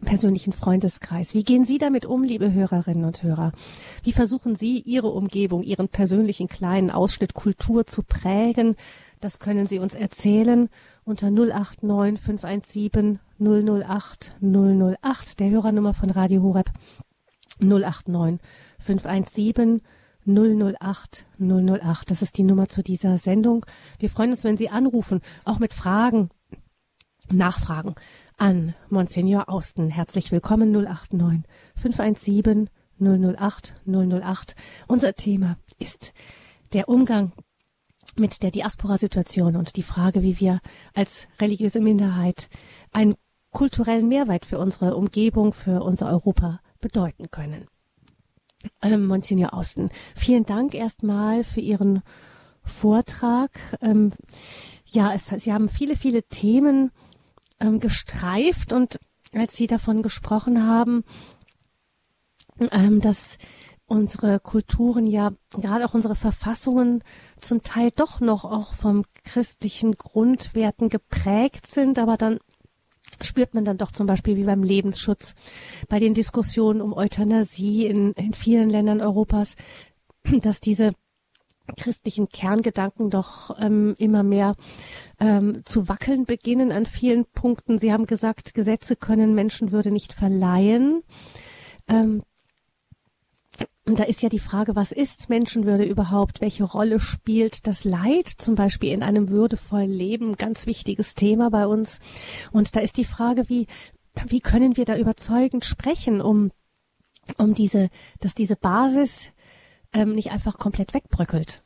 persönlichen 0.06 0.54
Freundeskreis. 0.54 1.34
Wie 1.34 1.44
gehen 1.44 1.66
Sie 1.66 1.78
damit 1.78 2.06
um, 2.06 2.24
liebe 2.24 2.54
Hörerinnen 2.54 3.04
und 3.04 3.24
Hörer? 3.24 3.52
Wie 4.04 4.14
versuchen 4.14 4.56
Sie, 4.56 4.80
Ihre 4.80 5.10
Umgebung, 5.10 5.64
Ihren 5.64 5.90
persönlichen 5.90 6.48
kleinen 6.48 6.90
Ausschnitt 6.90 7.34
Kultur 7.34 7.86
zu 7.86 8.04
prägen? 8.04 8.76
Das 9.20 9.40
können 9.40 9.66
Sie 9.66 9.80
uns 9.80 9.96
erzählen 9.96 10.70
unter 11.04 11.32
089 11.32 12.22
517 12.22 13.20
008 13.40 14.36
008, 14.42 15.40
der 15.40 15.50
Hörernummer 15.50 15.94
von 15.94 16.12
Radio 16.12 16.44
Horeb 16.44 16.72
089 17.60 18.40
517 18.80 19.82
008 20.28 21.26
008. 21.40 22.12
Das 22.12 22.22
ist 22.22 22.38
die 22.38 22.44
Nummer 22.44 22.68
zu 22.68 22.84
dieser 22.84 23.18
Sendung. 23.18 23.66
Wir 24.00 24.10
freuen 24.10 24.32
uns, 24.32 24.44
wenn 24.44 24.58
Sie 24.58 24.70
anrufen, 24.70 25.22
auch 25.46 25.60
mit 25.60 25.74
Fragen, 25.74 26.30
Nachfragen 27.32 27.96
an 28.38 28.76
Monsignor 28.90 29.50
Austen. 29.50 29.90
Herzlich 29.90 30.32
willkommen 30.32 30.72
089 30.72 31.44
517 31.76 32.70
008 33.00 33.76
008. 33.86 34.56
Unser 34.88 35.14
Thema 35.14 35.58
ist 35.80 36.14
der 36.74 36.90
Umgang 36.90 37.32
mit 38.18 38.44
der 38.44 38.52
Diaspora-Situation 38.52 39.56
und 39.56 39.78
die 39.78 39.84
Frage, 39.84 40.24
wie 40.24 40.40
wir 40.40 40.60
als 40.94 41.28
religiöse 41.40 41.80
Minderheit 41.80 42.50
einen 42.92 43.16
kulturellen 43.52 44.08
Mehrwert 44.08 44.46
für 44.46 44.60
unsere 44.60 44.96
Umgebung, 44.96 45.54
für 45.54 45.84
unser 45.84 46.10
Europa 46.10 46.60
bedeuten 46.80 47.32
können. 47.32 47.68
Ähm, 48.82 49.06
Monsignor 49.08 49.54
Austen, 49.54 49.90
vielen 50.16 50.46
Dank 50.46 50.74
erstmal 50.74 51.44
für 51.44 51.62
Ihren 51.62 52.02
Vortrag. 52.64 53.60
Ähm, 53.82 54.12
ja, 54.86 55.14
es, 55.14 55.28
Sie 55.28 55.54
haben 55.54 55.70
viele, 55.70 55.96
viele 55.96 56.24
Themen 56.24 56.92
ähm, 57.60 57.80
gestreift 57.80 58.74
und 58.74 59.00
als 59.34 59.56
Sie 59.56 59.68
davon 59.68 60.02
gesprochen 60.02 60.66
haben, 60.66 61.04
ähm, 62.72 63.02
dass 63.02 63.38
unsere 63.88 64.40
Kulturen 64.40 65.08
ja, 65.08 65.32
gerade 65.52 65.86
auch 65.86 65.94
unsere 65.94 66.16
Verfassungen 66.16 67.04
zum 67.40 67.64
Teil 67.64 67.92
doch 67.96 68.20
noch 68.20 68.44
auch 68.44 68.74
vom 68.74 69.06
christlichen 69.24 69.94
Grundwerten 69.94 70.90
geprägt 70.90 71.68
sind, 71.68 71.98
aber 71.98 72.18
dann 72.18 72.40
spürt 73.22 73.54
man 73.54 73.66
dann 73.66 73.78
doch 73.78 73.92
zum 73.92 74.08
Beispiel 74.08 74.36
wie 74.36 74.44
beim 74.44 74.64
Lebensschutz, 74.64 75.36
bei 75.90 76.00
den 76.00 76.14
Diskussionen 76.14 76.82
um 76.82 76.94
Euthanasie 76.94 77.86
in, 77.86 78.14
in 78.14 78.34
vielen 78.34 78.70
Ländern 78.70 79.02
Europas, 79.02 79.56
dass 80.42 80.60
diese 80.60 80.92
christlichen 81.76 82.30
Kerngedanken 82.30 83.10
doch 83.10 83.60
ähm, 83.60 83.96
immer 83.98 84.24
mehr 84.24 84.56
ähm, 85.20 85.62
zu 85.66 85.90
wackeln 85.90 86.26
beginnen 86.26 86.72
an 86.72 86.86
vielen 86.86 87.26
Punkten. 87.26 87.78
Sie 87.78 87.92
haben 87.92 88.06
gesagt, 88.06 88.54
Gesetze 88.54 88.96
können 88.96 89.36
Menschenwürde 89.36 89.92
nicht 89.92 90.14
verleihen. 90.14 91.04
Ähm, 91.90 92.24
da 93.86 94.04
ist 94.04 94.22
ja 94.22 94.30
die 94.30 94.40
Frage, 94.40 94.76
was 94.76 94.92
ist 94.92 95.30
Menschenwürde 95.30 95.86
überhaupt? 95.86 96.42
Welche 96.42 96.64
Rolle 96.64 97.00
spielt 97.00 97.68
das 97.68 97.86
Leid 97.86 98.28
zum 98.28 98.56
Beispiel 98.56 98.92
in 98.92 99.04
einem 99.04 99.30
würdevollen 99.30 99.92
Leben? 99.92 100.36
Ganz 100.36 100.68
wichtiges 100.68 101.16
Thema 101.16 101.50
bei 101.50 101.66
uns. 101.66 102.00
Und 102.52 102.76
da 102.76 102.82
ist 102.82 102.98
die 102.98 103.06
Frage, 103.06 103.50
wie, 103.50 103.68
wie 104.28 104.42
können 104.42 104.78
wir 104.78 104.86
da 104.86 104.98
überzeugend 104.98 105.64
sprechen, 105.64 106.22
um, 106.22 106.52
um 107.38 107.54
diese, 107.54 107.90
dass 108.20 108.36
diese 108.36 108.56
Basis 108.56 109.34
ähm, 109.94 110.16
nicht 110.16 110.32
einfach 110.32 110.58
komplett 110.58 110.94
wegbröckelt? 110.94 111.64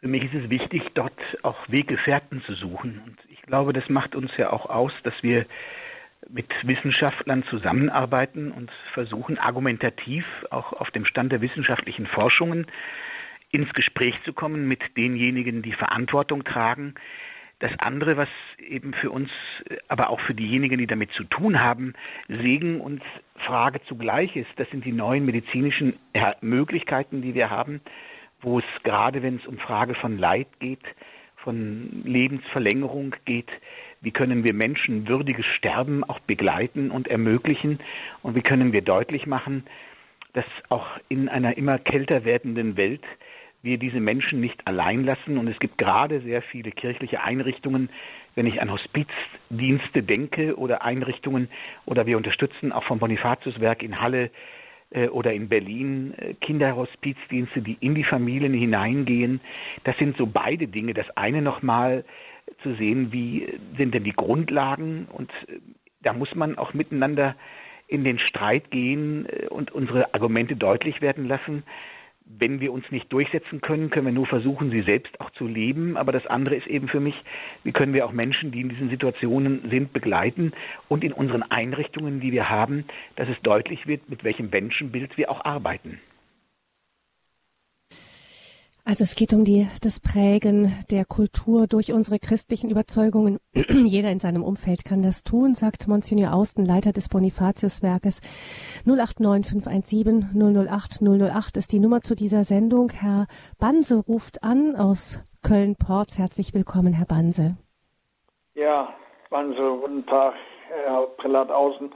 Für 0.00 0.08
mich 0.08 0.24
ist 0.24 0.34
es 0.34 0.50
wichtig, 0.50 0.82
dort 0.92 1.18
auch 1.42 1.56
Weggefährten 1.68 2.42
zu 2.44 2.54
suchen. 2.54 3.00
Und 3.06 3.16
ich 3.30 3.40
glaube, 3.40 3.72
das 3.72 3.88
macht 3.88 4.14
uns 4.14 4.30
ja 4.36 4.52
auch 4.52 4.66
aus, 4.66 4.92
dass 5.02 5.14
wir 5.22 5.46
mit 6.28 6.46
Wissenschaftlern 6.62 7.44
zusammenarbeiten 7.44 8.52
und 8.52 8.70
versuchen, 8.92 9.38
argumentativ 9.38 10.24
auch 10.50 10.72
auf 10.72 10.90
dem 10.90 11.04
Stand 11.04 11.32
der 11.32 11.40
wissenschaftlichen 11.40 12.06
Forschungen 12.06 12.66
ins 13.52 13.72
Gespräch 13.72 14.14
zu 14.24 14.32
kommen 14.32 14.66
mit 14.66 14.96
denjenigen, 14.96 15.62
die 15.62 15.72
Verantwortung 15.72 16.44
tragen. 16.44 16.94
Das 17.60 17.72
andere, 17.84 18.16
was 18.16 18.28
eben 18.58 18.94
für 18.94 19.10
uns, 19.10 19.30
aber 19.88 20.10
auch 20.10 20.20
für 20.20 20.34
diejenigen, 20.34 20.78
die 20.78 20.86
damit 20.86 21.12
zu 21.12 21.24
tun 21.24 21.60
haben, 21.60 21.94
Segen 22.28 22.80
und 22.80 23.02
Frage 23.36 23.80
zugleich 23.84 24.34
ist, 24.34 24.50
das 24.56 24.68
sind 24.70 24.84
die 24.84 24.92
neuen 24.92 25.24
medizinischen 25.24 25.98
Möglichkeiten, 26.40 27.22
die 27.22 27.34
wir 27.34 27.50
haben, 27.50 27.80
wo 28.42 28.58
es 28.58 28.64
gerade, 28.82 29.22
wenn 29.22 29.36
es 29.36 29.46
um 29.46 29.58
Frage 29.58 29.94
von 29.94 30.18
Leid 30.18 30.48
geht, 30.58 30.84
von 31.36 32.02
Lebensverlängerung 32.04 33.14
geht, 33.24 33.50
wie 34.04 34.10
können 34.10 34.44
wir 34.44 34.54
Menschen 34.54 35.08
würdiges 35.08 35.46
Sterben 35.46 36.04
auch 36.04 36.20
begleiten 36.20 36.90
und 36.90 37.08
ermöglichen 37.08 37.80
und 38.22 38.36
wie 38.36 38.42
können 38.42 38.72
wir 38.72 38.82
deutlich 38.82 39.26
machen, 39.26 39.64
dass 40.34 40.44
auch 40.68 40.86
in 41.08 41.28
einer 41.28 41.56
immer 41.56 41.78
kälter 41.78 42.24
werdenden 42.24 42.76
Welt 42.76 43.04
wir 43.62 43.78
diese 43.78 44.00
Menschen 44.00 44.40
nicht 44.40 44.66
allein 44.66 45.04
lassen. 45.04 45.38
Und 45.38 45.48
es 45.48 45.58
gibt 45.58 45.78
gerade 45.78 46.20
sehr 46.20 46.42
viele 46.42 46.70
kirchliche 46.70 47.22
Einrichtungen, 47.22 47.88
wenn 48.34 48.46
ich 48.46 48.60
an 48.60 48.70
Hospizdienste 48.70 50.02
denke 50.02 50.56
oder 50.58 50.84
Einrichtungen 50.84 51.48
oder 51.86 52.04
wir 52.04 52.18
unterstützen 52.18 52.72
auch 52.72 52.84
vom 52.84 52.98
Bonifatiuswerk 52.98 53.82
in 53.82 54.00
Halle 54.00 54.30
äh, 54.90 55.08
oder 55.08 55.32
in 55.32 55.48
Berlin 55.48 56.14
äh, 56.18 56.34
Kinderhospizdienste, 56.34 57.62
die 57.62 57.78
in 57.80 57.94
die 57.94 58.04
Familien 58.04 58.52
hineingehen. 58.52 59.40
Das 59.84 59.96
sind 59.96 60.16
so 60.18 60.26
beide 60.26 60.68
Dinge. 60.68 60.92
Das 60.92 61.08
eine 61.16 61.40
nochmal 61.40 62.04
zu 62.62 62.74
sehen, 62.74 63.12
wie 63.12 63.58
sind 63.76 63.94
denn 63.94 64.04
die 64.04 64.12
Grundlagen 64.12 65.06
und 65.12 65.30
äh, 65.48 65.58
da 66.02 66.12
muss 66.12 66.34
man 66.34 66.58
auch 66.58 66.74
miteinander 66.74 67.34
in 67.88 68.04
den 68.04 68.18
Streit 68.18 68.70
gehen 68.70 69.26
äh, 69.26 69.46
und 69.48 69.72
unsere 69.72 70.12
Argumente 70.14 70.56
deutlich 70.56 71.00
werden 71.00 71.26
lassen. 71.26 71.64
Wenn 72.26 72.60
wir 72.60 72.72
uns 72.72 72.90
nicht 72.90 73.12
durchsetzen 73.12 73.60
können, 73.60 73.90
können 73.90 74.06
wir 74.06 74.12
nur 74.12 74.26
versuchen, 74.26 74.70
sie 74.70 74.80
selbst 74.80 75.20
auch 75.20 75.30
zu 75.32 75.46
leben. 75.46 75.98
Aber 75.98 76.10
das 76.10 76.26
andere 76.26 76.56
ist 76.56 76.66
eben 76.66 76.88
für 76.88 77.00
mich, 77.00 77.14
wie 77.64 77.72
können 77.72 77.92
wir 77.92 78.06
auch 78.06 78.12
Menschen, 78.12 78.50
die 78.50 78.62
in 78.62 78.70
diesen 78.70 78.88
Situationen 78.88 79.68
sind, 79.70 79.92
begleiten 79.92 80.52
und 80.88 81.04
in 81.04 81.12
unseren 81.12 81.42
Einrichtungen, 81.42 82.20
die 82.20 82.32
wir 82.32 82.46
haben, 82.46 82.86
dass 83.16 83.28
es 83.28 83.36
deutlich 83.42 83.86
wird, 83.86 84.08
mit 84.08 84.24
welchem 84.24 84.48
Menschenbild 84.48 85.18
wir 85.18 85.30
auch 85.30 85.44
arbeiten. 85.44 86.00
Also 88.86 89.04
es 89.04 89.16
geht 89.16 89.32
um 89.32 89.44
die, 89.44 89.66
das 89.82 89.98
Prägen 89.98 90.78
der 90.90 91.06
Kultur 91.06 91.66
durch 91.66 91.90
unsere 91.94 92.18
christlichen 92.18 92.68
Überzeugungen. 92.68 93.38
Jeder 93.54 94.10
in 94.10 94.20
seinem 94.20 94.44
Umfeld 94.44 94.84
kann 94.84 95.00
das 95.00 95.24
tun, 95.24 95.54
sagt 95.54 95.88
Monsignor 95.88 96.34
Austen, 96.34 96.66
Leiter 96.66 96.92
des 96.92 97.08
Bonifatiuswerkes. 97.08 98.20
089 98.84 99.50
517 99.52 100.68
008 100.68 101.00
008 101.00 101.56
ist 101.56 101.72
die 101.72 101.80
Nummer 101.80 102.02
zu 102.02 102.14
dieser 102.14 102.44
Sendung. 102.44 102.90
Herr 102.90 103.26
Banse 103.58 104.04
ruft 104.06 104.44
an 104.44 104.76
aus 104.76 105.24
Köln-Porz. 105.42 106.18
Herzlich 106.18 106.52
willkommen, 106.52 106.92
Herr 106.92 107.06
Banse. 107.06 107.56
Ja, 108.52 108.92
Banse, 109.30 109.78
guten 109.80 110.04
Tag, 110.04 110.34
Herr 110.68 111.06
Prälat 111.16 111.50
Außen. 111.50 111.90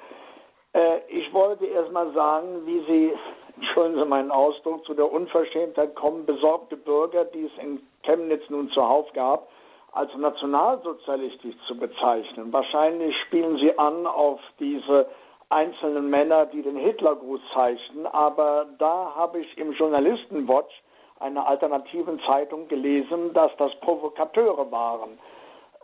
Äh, 0.73 1.01
ich 1.09 1.31
wollte 1.35 1.67
erst 1.67 1.93
mal 1.93 2.11
sagen, 2.15 2.65
wie 2.65 2.83
Sie 2.91 3.13
entschuldigen 3.59 4.01
Sie 4.01 4.09
meinen 4.09 4.31
Ausdruck, 4.31 4.85
zu 4.87 4.95
der 4.95 5.11
Unverschämtheit 5.11 5.95
kommen 5.97 6.25
besorgte 6.25 6.77
Bürger, 6.77 7.25
die 7.25 7.47
es 7.47 7.63
in 7.63 7.81
Chemnitz 8.03 8.49
nun 8.49 8.71
zuhauf 8.71 9.13
gab, 9.13 9.49
als 9.93 10.15
nationalsozialistisch 10.17 11.57
zu 11.67 11.77
bezeichnen. 11.77 12.53
Wahrscheinlich 12.53 13.17
spielen 13.27 13.57
sie 13.59 13.77
an 13.79 14.07
auf 14.07 14.41
diese 14.61 15.07
einzelnen 15.49 16.09
Männer, 16.09 16.47
die 16.47 16.63
den 16.63 16.77
Hitlergruß 16.77 17.41
zeichnen, 17.53 18.07
aber 18.07 18.67
da 18.79 19.13
habe 19.17 19.41
ich 19.41 19.59
im 19.59 19.73
Journalistenwatch 19.73 20.83
einer 21.19 21.49
alternativen 21.49 22.21
Zeitung 22.29 22.69
gelesen, 22.69 23.33
dass 23.33 23.51
das 23.57 23.75
Provokateure 23.81 24.71
waren, 24.71 25.19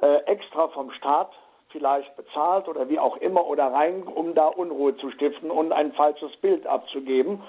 äh, 0.00 0.18
extra 0.26 0.68
vom 0.68 0.92
Staat 0.92 1.32
vielleicht 1.70 2.16
bezahlt 2.16 2.68
oder 2.68 2.88
wie 2.88 3.00
auch 3.00 3.16
immer 3.16 3.44
oder 3.46 3.66
rein, 3.66 4.04
um 4.04 4.32
da 4.34 4.46
Unruhe 4.46 4.96
zu 4.98 5.10
stiften 5.10 5.50
und 5.50 5.72
ein 5.72 5.92
falsches 5.94 6.30
Bild 6.36 6.66
abzugeben. 6.68 7.42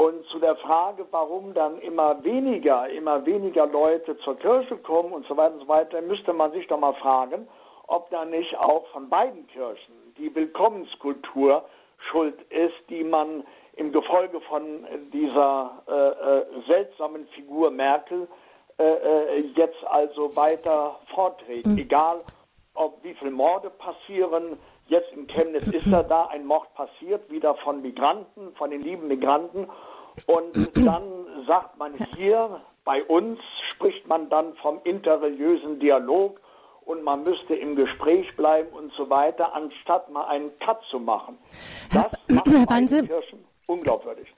Und 0.00 0.24
zu 0.28 0.38
der 0.38 0.56
Frage, 0.56 1.04
warum 1.10 1.52
dann 1.52 1.78
immer 1.80 2.24
weniger, 2.24 2.88
immer 2.88 3.26
weniger 3.26 3.66
Leute 3.66 4.16
zur 4.20 4.34
Kirche 4.38 4.78
kommen 4.78 5.12
und 5.12 5.26
so 5.26 5.36
weiter 5.36 5.52
und 5.52 5.60
so 5.60 5.68
weiter, 5.68 6.00
müsste 6.00 6.32
man 6.32 6.52
sich 6.52 6.66
doch 6.68 6.80
mal 6.80 6.94
fragen, 6.94 7.46
ob 7.86 8.08
da 8.08 8.24
nicht 8.24 8.56
auch 8.60 8.86
von 8.94 9.10
beiden 9.10 9.46
Kirchen 9.48 9.92
die 10.16 10.34
Willkommenskultur 10.34 11.66
schuld 11.98 12.40
ist, 12.48 12.80
die 12.88 13.04
man 13.04 13.44
im 13.76 13.92
Gefolge 13.92 14.40
von 14.40 14.86
dieser 15.12 15.82
äh, 15.86 15.92
äh, 15.92 16.44
seltsamen 16.66 17.26
Figur 17.34 17.70
Merkel 17.70 18.26
äh, 18.78 18.84
äh 18.84 19.44
jetzt 19.54 19.84
also 19.86 20.34
weiter 20.34 20.98
fortdreht. 21.14 21.66
Mhm. 21.66 21.76
Egal, 21.76 22.20
ob 22.72 23.04
wie 23.04 23.12
viele 23.12 23.32
Morde 23.32 23.68
passieren, 23.68 24.56
Jetzt 24.90 25.12
in 25.12 25.28
Chemnitz 25.28 25.66
ist 25.72 25.86
er 25.86 26.02
da, 26.02 26.26
ein 26.26 26.44
Mord 26.44 26.74
passiert, 26.74 27.30
wieder 27.30 27.54
von 27.54 27.80
Migranten, 27.80 28.52
von 28.56 28.70
den 28.70 28.82
lieben 28.82 29.06
Migranten. 29.06 29.68
Und 30.26 30.70
dann 30.74 31.02
sagt 31.46 31.78
man 31.78 31.94
hier, 32.16 32.60
bei 32.84 33.02
uns 33.04 33.38
spricht 33.72 34.06
man 34.08 34.28
dann 34.28 34.54
vom 34.62 34.80
interreligiösen 34.84 35.78
Dialog 35.80 36.40
und 36.84 37.02
man 37.04 37.22
müsste 37.22 37.54
im 37.54 37.76
Gespräch 37.76 38.26
bleiben 38.36 38.70
und 38.72 38.92
so 38.94 39.08
weiter, 39.10 39.54
anstatt 39.54 40.10
mal 40.10 40.24
einen 40.24 40.50
Cut 40.58 40.80
zu 40.90 40.98
machen. 40.98 41.38
Das 41.92 42.10
Herr, 42.26 42.34
macht 42.34 42.46
Herr 42.48 42.66
Banse, 42.66 43.06
Kirchen 43.06 43.44
unglaubwürdig. 43.66 44.28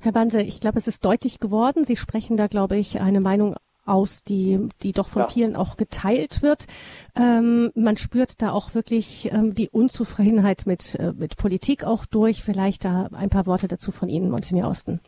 Herr 0.00 0.12
Banse, 0.12 0.42
ich 0.42 0.60
glaube, 0.60 0.78
es 0.78 0.86
ist 0.86 1.04
deutlich 1.04 1.40
geworden. 1.40 1.84
Sie 1.84 1.96
sprechen 1.96 2.36
da, 2.36 2.46
glaube 2.48 2.76
ich, 2.76 3.00
eine 3.00 3.20
Meinung 3.20 3.56
aus, 3.86 4.24
die, 4.24 4.68
die 4.82 4.92
doch 4.92 5.08
von 5.08 5.22
ja. 5.22 5.28
vielen 5.28 5.56
auch 5.56 5.76
geteilt 5.76 6.42
wird. 6.42 6.66
Ähm, 7.16 7.70
man 7.74 7.96
spürt 7.96 8.42
da 8.42 8.50
auch 8.50 8.74
wirklich 8.74 9.30
ähm, 9.32 9.54
die 9.54 9.68
Unzufriedenheit 9.68 10.64
mit, 10.66 10.94
äh, 10.96 11.12
mit 11.12 11.36
Politik 11.36 11.84
auch 11.84 12.04
durch. 12.06 12.42
Vielleicht 12.42 12.84
da 12.84 13.08
ein 13.12 13.30
paar 13.30 13.46
Worte 13.46 13.68
dazu 13.68 13.92
von 13.92 14.08
Ihnen, 14.08 14.30
Monsignor 14.30 14.68
Osten. 14.68 15.00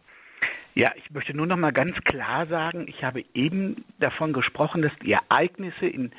Ja, 0.74 0.92
ich 0.94 1.10
möchte 1.10 1.36
nur 1.36 1.46
noch 1.46 1.56
mal 1.56 1.72
ganz 1.72 1.96
klar 2.04 2.46
sagen, 2.46 2.86
ich 2.88 3.02
habe 3.02 3.24
eben 3.34 3.84
davon 3.98 4.32
gesprochen, 4.32 4.82
dass 4.82 4.92
die 5.02 5.12
Ereignisse 5.12 5.86
in 5.86 6.12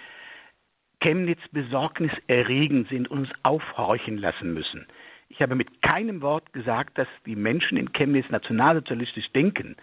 Chemnitz 1.02 1.40
besorgniserregend 1.52 2.90
sind 2.90 3.10
und 3.10 3.20
uns 3.20 3.30
aufhorchen 3.44 4.18
lassen 4.18 4.54
müssen. 4.54 4.86
Ich 5.30 5.42
habe 5.42 5.56
mit 5.56 5.82
keinem 5.82 6.22
Wort 6.22 6.52
gesagt, 6.54 6.98
dass 6.98 7.08
die 7.26 7.36
Menschen 7.36 7.78
in 7.78 7.94
Chemnitz 7.94 8.30
nationalsozialistisch 8.30 9.32
denken. 9.32 9.78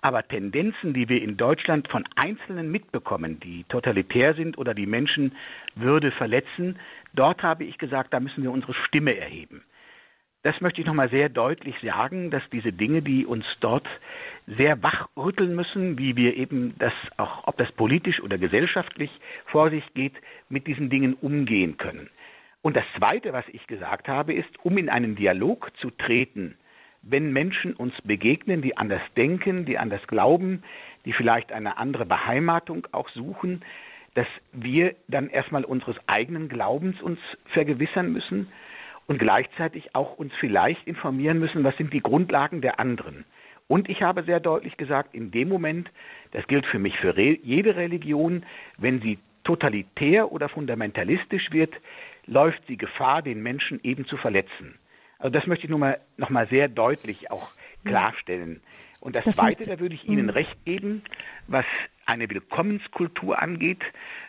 Aber 0.00 0.26
Tendenzen, 0.26 0.92
die 0.92 1.08
wir 1.08 1.20
in 1.22 1.36
Deutschland 1.36 1.88
von 1.88 2.04
Einzelnen 2.14 2.70
mitbekommen, 2.70 3.40
die 3.40 3.64
totalitär 3.64 4.34
sind 4.34 4.56
oder 4.56 4.72
die 4.72 4.86
Menschenwürde 4.86 6.12
verletzen, 6.12 6.78
dort 7.14 7.42
habe 7.42 7.64
ich 7.64 7.78
gesagt, 7.78 8.14
da 8.14 8.20
müssen 8.20 8.44
wir 8.44 8.52
unsere 8.52 8.74
Stimme 8.74 9.16
erheben. 9.16 9.62
Das 10.44 10.60
möchte 10.60 10.80
ich 10.80 10.86
nochmal 10.86 11.10
sehr 11.10 11.28
deutlich 11.28 11.74
sagen, 11.82 12.30
dass 12.30 12.42
diese 12.52 12.72
Dinge, 12.72 13.02
die 13.02 13.26
uns 13.26 13.44
dort 13.58 13.88
sehr 14.46 14.80
wachrütteln 14.82 15.56
müssen, 15.56 15.98
wie 15.98 16.16
wir 16.16 16.36
eben 16.36 16.76
das 16.78 16.92
auch, 17.16 17.48
ob 17.48 17.56
das 17.58 17.70
politisch 17.72 18.20
oder 18.22 18.38
gesellschaftlich 18.38 19.10
vor 19.46 19.70
sich 19.70 19.82
geht, 19.94 20.14
mit 20.48 20.68
diesen 20.68 20.90
Dingen 20.90 21.14
umgehen 21.14 21.76
können. 21.76 22.08
Und 22.62 22.76
das 22.76 22.84
Zweite, 22.96 23.32
was 23.32 23.44
ich 23.48 23.66
gesagt 23.66 24.06
habe, 24.06 24.32
ist, 24.32 24.48
um 24.62 24.78
in 24.78 24.88
einen 24.88 25.16
Dialog 25.16 25.72
zu 25.80 25.90
treten 25.90 26.56
wenn 27.02 27.32
Menschen 27.32 27.74
uns 27.74 27.94
begegnen, 28.02 28.62
die 28.62 28.76
anders 28.76 29.02
denken, 29.16 29.64
die 29.64 29.78
anders 29.78 30.06
glauben, 30.06 30.62
die 31.04 31.12
vielleicht 31.12 31.52
eine 31.52 31.78
andere 31.78 32.06
Beheimatung 32.06 32.86
auch 32.92 33.08
suchen, 33.10 33.62
dass 34.14 34.26
wir 34.52 34.94
dann 35.06 35.30
erstmal 35.30 35.64
unseres 35.64 35.96
eigenen 36.06 36.48
Glaubens 36.48 37.00
uns 37.00 37.20
vergewissern 37.52 38.12
müssen 38.12 38.48
und 39.06 39.18
gleichzeitig 39.18 39.94
auch 39.94 40.18
uns 40.18 40.32
vielleicht 40.40 40.86
informieren 40.86 41.38
müssen, 41.38 41.64
was 41.64 41.76
sind 41.76 41.92
die 41.92 42.02
Grundlagen 42.02 42.60
der 42.60 42.80
anderen. 42.80 43.24
Und 43.68 43.88
ich 43.88 44.02
habe 44.02 44.24
sehr 44.24 44.40
deutlich 44.40 44.76
gesagt, 44.76 45.14
in 45.14 45.30
dem 45.30 45.48
Moment, 45.48 45.90
das 46.32 46.46
gilt 46.46 46.66
für 46.66 46.78
mich 46.78 46.96
für 46.98 47.18
jede 47.18 47.76
Religion, 47.76 48.44
wenn 48.78 49.00
sie 49.00 49.18
totalitär 49.44 50.32
oder 50.32 50.48
fundamentalistisch 50.48 51.52
wird, 51.52 51.74
läuft 52.26 52.66
sie 52.66 52.76
Gefahr, 52.76 53.22
den 53.22 53.42
Menschen 53.42 53.80
eben 53.82 54.06
zu 54.06 54.16
verletzen. 54.16 54.78
Also 55.18 55.32
das 55.32 55.46
möchte 55.46 55.64
ich 55.64 55.70
nur 55.70 55.78
mal, 55.78 56.00
noch 56.16 56.30
mal 56.30 56.48
sehr 56.48 56.68
deutlich 56.68 57.30
auch 57.30 57.50
klarstellen. 57.84 58.60
Und 59.00 59.16
das, 59.16 59.24
das 59.24 59.36
Zweite, 59.36 59.58
heißt, 59.58 59.70
da 59.70 59.80
würde 59.80 59.94
ich 59.94 60.04
Ihnen 60.04 60.28
hm. 60.28 60.30
recht 60.30 60.64
geben, 60.64 61.02
was 61.46 61.64
eine 62.06 62.28
Willkommenskultur 62.30 63.40
angeht, 63.40 63.82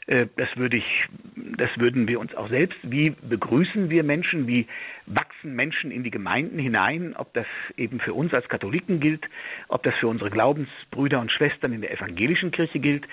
äh, 0.06 0.28
das 0.36 0.50
würde 0.58 0.78
ich, 0.78 1.08
das 1.36 1.70
würden 1.78 2.08
wir 2.08 2.20
uns 2.20 2.36
auch 2.36 2.50
selbst. 2.50 2.78
Wie 2.84 3.12
begrüßen 3.12 3.90
wir 3.90 4.04
Menschen? 4.04 4.48
Wie 4.48 4.68
wachsen 5.06 5.56
Menschen 5.56 5.92
in 5.92 6.04
die 6.04 6.12
Gemeinden 6.12 6.60
hinein? 6.60 7.16
Ob 7.16 7.34
das 7.34 7.46
eben 7.78 8.00
für 8.00 8.14
uns 8.14 8.34
als 8.34 8.50
Katholiken 8.50 9.00
gilt, 9.00 9.26
ob 9.70 9.84
das 9.84 9.96
für 9.96 10.08
unsere 10.08 10.30
Glaubensbrüder 10.30 11.20
und 11.20 11.32
Schwestern 11.32 11.72
in 11.72 11.82
der 11.82 11.92
evangelischen 11.92 12.52
Kirche 12.52 12.80
gilt. 12.80 13.08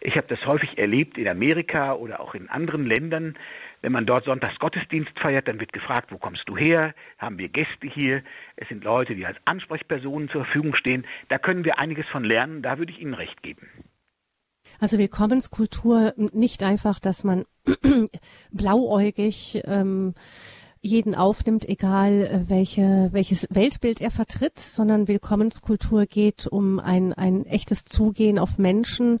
Ich 0.00 0.16
habe 0.16 0.26
das 0.28 0.44
häufig 0.46 0.76
erlebt 0.76 1.16
in 1.18 1.28
Amerika 1.28 1.94
oder 1.94 2.20
auch 2.20 2.34
in 2.34 2.48
anderen 2.50 2.86
Ländern. 2.86 3.36
Wenn 3.82 3.92
man 3.92 4.04
dort 4.04 4.24
Sonntagsgottesdienst 4.24 5.18
feiert, 5.18 5.48
dann 5.48 5.58
wird 5.58 5.72
gefragt, 5.72 6.12
wo 6.12 6.18
kommst 6.18 6.42
du 6.46 6.56
her? 6.56 6.94
Haben 7.18 7.38
wir 7.38 7.48
Gäste 7.48 7.86
hier? 7.86 8.22
Es 8.56 8.68
sind 8.68 8.84
Leute, 8.84 9.14
die 9.14 9.24
als 9.24 9.38
Ansprechpersonen 9.46 10.28
zur 10.28 10.44
Verfügung 10.44 10.74
stehen. 10.74 11.06
Da 11.28 11.38
können 11.38 11.64
wir 11.64 11.78
einiges 11.78 12.06
von 12.08 12.24
lernen. 12.24 12.62
Da 12.62 12.78
würde 12.78 12.92
ich 12.92 13.00
Ihnen 13.00 13.14
recht 13.14 13.42
geben. 13.42 13.68
Also 14.78 14.98
Willkommenskultur 14.98 16.12
nicht 16.16 16.62
einfach, 16.62 17.00
dass 17.00 17.24
man 17.24 17.46
blauäugig 18.50 19.62
ähm, 19.64 20.14
jeden 20.82 21.14
aufnimmt, 21.14 21.68
egal 21.68 22.22
äh, 22.22 22.48
welche, 22.48 23.08
welches 23.12 23.46
Weltbild 23.50 24.00
er 24.00 24.10
vertritt, 24.10 24.58
sondern 24.58 25.08
Willkommenskultur 25.08 26.06
geht 26.06 26.46
um 26.46 26.78
ein, 26.78 27.12
ein 27.12 27.46
echtes 27.46 27.84
Zugehen 27.84 28.38
auf 28.38 28.58
Menschen, 28.58 29.20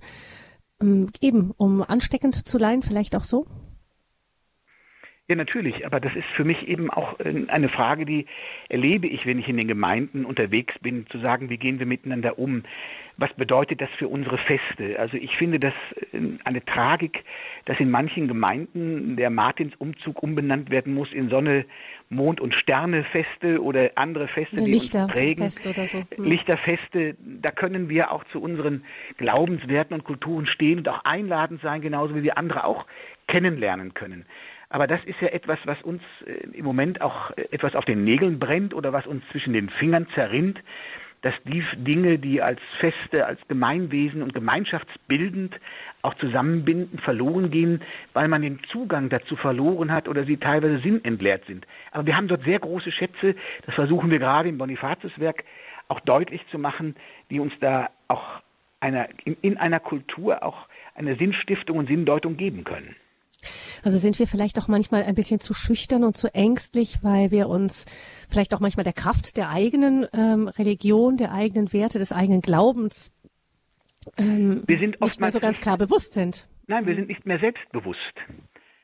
ähm, 0.80 1.10
eben 1.20 1.50
um 1.56 1.82
ansteckend 1.82 2.34
zu 2.34 2.58
leihen, 2.58 2.82
vielleicht 2.82 3.16
auch 3.16 3.24
so? 3.24 3.46
Ja, 5.30 5.36
natürlich, 5.36 5.86
aber 5.86 6.00
das 6.00 6.16
ist 6.16 6.26
für 6.34 6.42
mich 6.42 6.66
eben 6.66 6.90
auch 6.90 7.20
äh, 7.20 7.44
eine 7.46 7.68
Frage, 7.68 8.04
die 8.04 8.26
erlebe 8.68 9.06
ich, 9.06 9.26
wenn 9.26 9.38
ich 9.38 9.48
in 9.48 9.58
den 9.58 9.68
Gemeinden 9.68 10.24
unterwegs 10.24 10.76
bin, 10.80 11.06
zu 11.06 11.20
sagen, 11.20 11.50
wie 11.50 11.56
gehen 11.56 11.78
wir 11.78 11.86
miteinander 11.86 12.36
um? 12.36 12.64
Was 13.16 13.32
bedeutet 13.34 13.80
das 13.80 13.90
für 13.96 14.08
unsere 14.08 14.38
Feste? 14.38 14.98
Also 14.98 15.16
ich 15.16 15.36
finde 15.36 15.60
das 15.60 15.74
äh, 16.12 16.18
eine 16.42 16.64
Tragik, 16.64 17.22
dass 17.66 17.78
in 17.78 17.92
manchen 17.92 18.26
Gemeinden 18.26 19.14
der 19.14 19.30
Martinsumzug 19.30 20.20
umbenannt 20.20 20.68
werden 20.70 20.94
muss 20.94 21.12
in 21.12 21.28
Sonne, 21.28 21.64
Mond- 22.08 22.40
und 22.40 22.56
Sternefeste 22.56 23.62
oder 23.62 23.92
andere 23.94 24.26
Feste, 24.26 24.56
die 24.56 24.74
uns 24.74 24.90
prägen. 24.90 25.44
Oder 25.44 25.84
so. 25.84 25.98
Hm. 25.98 26.24
Lichterfeste, 26.24 27.14
da 27.20 27.52
können 27.52 27.88
wir 27.88 28.10
auch 28.10 28.24
zu 28.32 28.42
unseren 28.42 28.82
Glaubenswerten 29.16 29.94
und 29.94 30.02
Kulturen 30.02 30.48
stehen 30.48 30.78
und 30.78 30.90
auch 30.90 31.04
einladend 31.04 31.62
sein, 31.62 31.82
genauso 31.82 32.16
wie 32.16 32.24
wir 32.24 32.36
andere 32.36 32.66
auch 32.66 32.84
kennenlernen 33.28 33.94
können. 33.94 34.26
Aber 34.70 34.86
das 34.86 35.04
ist 35.04 35.20
ja 35.20 35.28
etwas, 35.28 35.58
was 35.64 35.82
uns 35.82 36.00
äh, 36.26 36.56
im 36.56 36.64
Moment 36.64 37.02
auch 37.02 37.32
äh, 37.32 37.48
etwas 37.50 37.74
auf 37.74 37.84
den 37.84 38.04
Nägeln 38.04 38.38
brennt 38.38 38.72
oder 38.72 38.92
was 38.92 39.06
uns 39.06 39.22
zwischen 39.30 39.52
den 39.52 39.68
Fingern 39.68 40.06
zerrinnt, 40.14 40.60
dass 41.22 41.34
die 41.44 41.62
Dinge, 41.76 42.18
die 42.18 42.40
als 42.40 42.60
Feste, 42.78 43.26
als 43.26 43.40
Gemeinwesen 43.48 44.22
und 44.22 44.32
gemeinschaftsbildend 44.32 45.54
auch 46.02 46.14
zusammenbinden, 46.14 46.98
verloren 47.00 47.50
gehen, 47.50 47.82
weil 48.14 48.28
man 48.28 48.40
den 48.40 48.60
Zugang 48.72 49.10
dazu 49.10 49.36
verloren 49.36 49.92
hat 49.92 50.08
oder 50.08 50.24
sie 50.24 50.38
teilweise 50.38 50.78
sinnentleert 50.78 51.44
sind. 51.46 51.66
Aber 51.90 52.06
wir 52.06 52.16
haben 52.16 52.28
dort 52.28 52.44
sehr 52.44 52.58
große 52.58 52.90
Schätze, 52.92 53.34
das 53.66 53.74
versuchen 53.74 54.10
wir 54.10 54.18
gerade 54.18 54.48
im 54.48 54.56
Bonifatiuswerk 54.56 55.44
auch 55.88 56.00
deutlich 56.00 56.40
zu 56.50 56.58
machen, 56.58 56.94
die 57.30 57.40
uns 57.40 57.52
da 57.60 57.90
auch 58.08 58.40
einer, 58.78 59.08
in, 59.24 59.36
in 59.42 59.58
einer 59.58 59.80
Kultur 59.80 60.42
auch 60.42 60.68
eine 60.94 61.16
Sinnstiftung 61.16 61.76
und 61.76 61.88
Sinndeutung 61.88 62.36
geben 62.36 62.64
können. 62.64 62.96
Also 63.82 63.98
sind 63.98 64.18
wir 64.18 64.26
vielleicht 64.26 64.58
auch 64.58 64.68
manchmal 64.68 65.02
ein 65.02 65.14
bisschen 65.14 65.40
zu 65.40 65.54
schüchtern 65.54 66.04
und 66.04 66.16
zu 66.16 66.34
ängstlich, 66.34 66.98
weil 67.02 67.30
wir 67.30 67.48
uns 67.48 67.86
vielleicht 68.28 68.54
auch 68.54 68.60
manchmal 68.60 68.84
der 68.84 68.92
Kraft 68.92 69.36
der 69.36 69.50
eigenen 69.50 70.06
ähm, 70.12 70.48
Religion, 70.48 71.16
der 71.16 71.32
eigenen 71.32 71.72
Werte, 71.72 71.98
des 71.98 72.12
eigenen 72.12 72.40
Glaubens 72.40 73.12
ähm, 74.16 74.62
wir 74.66 74.78
sind 74.78 75.00
nicht 75.00 75.20
mehr 75.20 75.30
so 75.30 75.40
ganz 75.40 75.60
klar 75.60 75.78
bewusst 75.78 76.14
sind. 76.14 76.46
Nein, 76.66 76.86
wir 76.86 76.94
sind 76.94 77.08
nicht 77.08 77.26
mehr 77.26 77.38
selbstbewusst. 77.38 78.14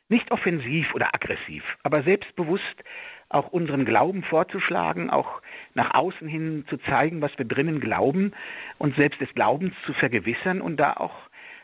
Nicht 0.08 0.30
offensiv 0.30 0.94
oder 0.94 1.08
aggressiv, 1.14 1.64
aber 1.82 2.02
selbstbewusst 2.04 2.84
auch 3.28 3.48
unseren 3.48 3.84
Glauben 3.84 4.22
vorzuschlagen, 4.22 5.10
auch 5.10 5.42
nach 5.74 5.94
außen 5.94 6.28
hin 6.28 6.64
zu 6.68 6.76
zeigen, 6.76 7.22
was 7.22 7.32
wir 7.38 7.44
drinnen 7.44 7.80
glauben 7.80 8.32
und 8.78 8.94
selbst 8.94 9.20
des 9.20 9.34
Glaubens 9.34 9.74
zu 9.84 9.92
vergewissern 9.94 10.60
und 10.60 10.76
da 10.76 10.92
auch 10.92 11.14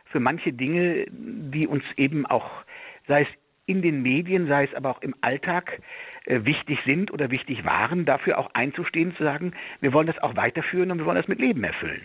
für 0.07 0.19
manche 0.19 0.53
Dinge, 0.53 1.07
die 1.09 1.69
uns 1.69 1.85
eben 1.97 2.27
auch 2.27 2.65
sei 3.13 3.23
es 3.23 3.29
in 3.67 3.83
den 3.83 4.01
Medien, 4.01 4.49
sei 4.49 4.65
es 4.65 4.75
aber 4.75 4.91
auch 4.91 5.03
im 5.03 5.15
Alltag 5.21 5.83
äh, 6.25 6.45
wichtig 6.45 6.79
sind 6.87 7.13
oder 7.13 7.31
wichtig 7.31 7.65
waren, 7.65 8.07
dafür 8.07 8.39
auch 8.39 8.51
einzustehen, 8.55 9.15
zu 9.17 9.23
sagen, 9.23 9.53
wir 9.81 9.93
wollen 9.93 10.07
das 10.07 10.19
auch 10.19 10.35
weiterführen 10.35 10.91
und 10.91 10.99
wir 10.99 11.05
wollen 11.05 11.19
das 11.19 11.29
mit 11.29 11.39
Leben 11.39 11.63
erfüllen. 11.63 12.01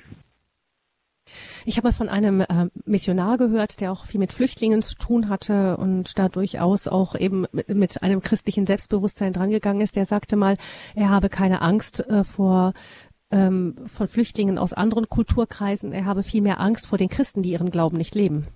Ich 1.65 1.77
habe 1.77 1.87
mal 1.87 1.93
von 1.93 2.09
einem 2.09 2.41
äh, 2.41 2.67
Missionar 2.85 3.37
gehört, 3.37 3.79
der 3.79 3.91
auch 3.91 4.05
viel 4.05 4.19
mit 4.19 4.33
Flüchtlingen 4.33 4.81
zu 4.81 4.95
tun 4.95 5.29
hatte 5.29 5.77
und 5.77 6.19
da 6.19 6.27
durchaus 6.27 6.87
auch 6.87 7.15
eben 7.15 7.45
mit, 7.51 8.03
einem 8.03 8.21
christlichen 8.21 8.65
Selbstbewusstsein 8.65 9.33
drangegangen 9.33 9.81
ist. 9.81 9.95
Der 9.95 10.05
sagte 10.05 10.35
mal, 10.35 10.55
er 10.95 11.09
habe 11.09 11.29
keine 11.29 11.61
Angst 11.61 12.05
äh, 12.09 12.23
vor 12.23 12.73
ähm, 13.31 13.75
von 13.87 14.07
Flüchtlingen 14.07 14.57
aus 14.57 14.73
anderen 14.73 15.09
Kulturkreisen. 15.09 15.91
Er 15.91 16.05
habe 16.05 16.23
viel 16.23 16.41
mehr 16.41 16.59
Angst 16.59 16.87
vor 16.87 16.97
den 16.97 17.09
Christen, 17.09 17.43
die 17.43 17.51
ihren 17.51 17.71
Glauben 17.71 17.97
nicht 17.97 18.15
leben. 18.15 18.47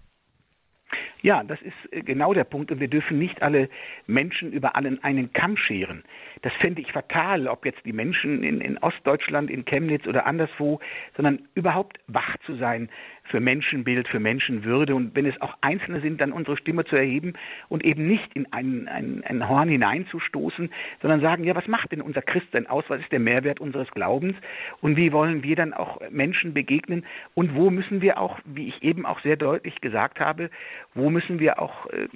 Ja, 1.21 1.43
das 1.43 1.61
ist 1.61 1.93
äh, 1.93 2.01
genau 2.01 2.33
der 2.33 2.43
Punkt. 2.43 2.71
Und 2.71 2.79
wir 2.79 2.87
dürfen 2.87 3.19
nicht 3.19 3.41
alle 3.41 3.69
Menschen 4.07 4.51
über 4.51 4.75
allen 4.75 5.03
einen 5.03 5.31
Kamm 5.33 5.57
scheren. 5.57 6.03
Das 6.41 6.53
fände 6.59 6.81
ich 6.81 6.91
fatal, 6.91 7.47
ob 7.47 7.65
jetzt 7.65 7.85
die 7.85 7.93
Menschen 7.93 8.43
in, 8.43 8.61
in 8.61 8.77
Ostdeutschland, 8.79 9.51
in 9.51 9.65
Chemnitz 9.65 10.07
oder 10.07 10.27
anderswo, 10.27 10.79
sondern 11.15 11.47
überhaupt 11.53 11.99
wach 12.07 12.35
zu 12.45 12.55
sein 12.55 12.89
für 13.31 13.39
Menschenbild, 13.39 14.07
für 14.07 14.19
Menschenwürde 14.19 14.93
und 14.93 15.15
wenn 15.15 15.25
es 15.25 15.39
auch 15.41 15.55
Einzelne 15.61 16.01
sind, 16.01 16.19
dann 16.19 16.33
unsere 16.33 16.57
Stimme 16.57 16.83
zu 16.83 16.95
erheben 16.95 17.33
und 17.69 17.83
eben 17.83 18.05
nicht 18.05 18.33
in 18.33 18.51
ein, 18.51 18.87
ein, 18.87 19.23
ein 19.25 19.47
Horn 19.47 19.69
hineinzustoßen, 19.69 20.69
sondern 21.01 21.21
sagen, 21.21 21.45
ja, 21.45 21.55
was 21.55 21.67
macht 21.67 21.91
denn 21.93 22.01
unser 22.01 22.21
Christsein 22.21 22.67
aus? 22.67 22.83
Was 22.89 22.99
ist 22.99 23.11
der 23.11 23.19
Mehrwert 23.19 23.59
unseres 23.61 23.89
Glaubens? 23.91 24.35
Und 24.81 24.97
wie 24.97 25.13
wollen 25.13 25.43
wir 25.43 25.55
dann 25.55 25.73
auch 25.73 26.01
Menschen 26.09 26.53
begegnen? 26.53 27.05
Und 27.33 27.57
wo 27.57 27.69
müssen 27.69 28.01
wir 28.01 28.19
auch, 28.19 28.39
wie 28.45 28.67
ich 28.67 28.83
eben 28.83 29.05
auch 29.05 29.21
sehr 29.21 29.37
deutlich 29.37 29.79
gesagt 29.79 30.19
habe, 30.19 30.49
wo 30.93 31.09
müssen 31.11 31.39
wir 31.39 31.61
auch 31.61 31.85
äh, 31.87 32.07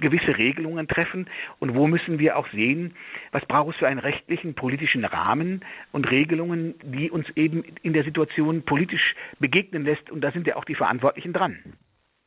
gewisse 0.00 0.36
Regelungen 0.36 0.88
treffen 0.88 1.28
und 1.58 1.74
wo 1.74 1.86
müssen 1.86 2.18
wir 2.18 2.36
auch 2.36 2.48
sehen, 2.52 2.94
was 3.32 3.44
braucht 3.46 3.74
es 3.74 3.78
für 3.78 3.88
einen 3.88 4.00
rechtlichen, 4.00 4.54
politischen 4.54 5.04
Rahmen 5.04 5.64
und 5.92 6.10
Regelungen, 6.10 6.74
die 6.82 7.10
uns 7.10 7.26
eben 7.36 7.62
in 7.82 7.92
der 7.92 8.04
Situation 8.04 8.62
politisch 8.62 9.14
begegnen 9.38 9.84
lässt. 9.84 10.10
Und 10.10 10.22
da 10.22 10.32
sind 10.32 10.46
ja 10.46 10.56
auch 10.56 10.64
die 10.64 10.74
Verantwortlichen 10.74 11.32
dran. 11.32 11.58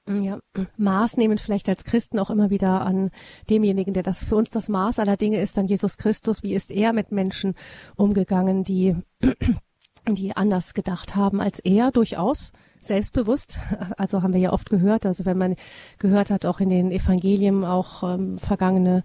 Ja, 0.06 0.40
Maß 0.76 1.16
nehmen 1.16 1.38
vielleicht 1.38 1.70
als 1.70 1.86
Christen 1.86 2.20
auch 2.20 2.30
immer 2.30 2.50
wieder 2.50 2.86
an 2.86 3.10
demjenigen, 3.50 3.94
der 3.94 4.04
das 4.04 4.26
für 4.26 4.36
uns 4.36 4.50
das 4.50 4.68
Maß 4.68 5.00
aller 5.00 5.16
Dinge 5.16 5.40
ist, 5.40 5.58
dann 5.58 5.68
Jesus 5.68 5.98
Christus. 5.98 6.44
Wie 6.44 6.54
ist 6.54 6.72
er 6.72 6.92
mit 6.92 7.14
Menschen 7.14 7.56
umgegangen, 7.96 8.66
die 8.66 8.98
die 10.10 10.36
anders 10.36 10.74
gedacht 10.74 11.16
haben 11.16 11.40
als 11.40 11.60
er, 11.60 11.92
durchaus 11.92 12.52
selbstbewusst. 12.80 13.60
Also 13.98 14.24
haben 14.24 14.34
wir 14.34 14.40
ja 14.40 14.52
oft 14.52 14.70
gehört, 14.70 15.06
also 15.06 15.26
wenn 15.26 15.38
man 15.38 15.56
gehört 16.00 16.32
hat, 16.32 16.46
auch 16.46 16.60
in 16.60 16.70
den 16.70 16.92
Evangelien, 16.92 17.64
auch 17.64 18.04
ähm, 18.04 18.38
vergangene 18.38 19.04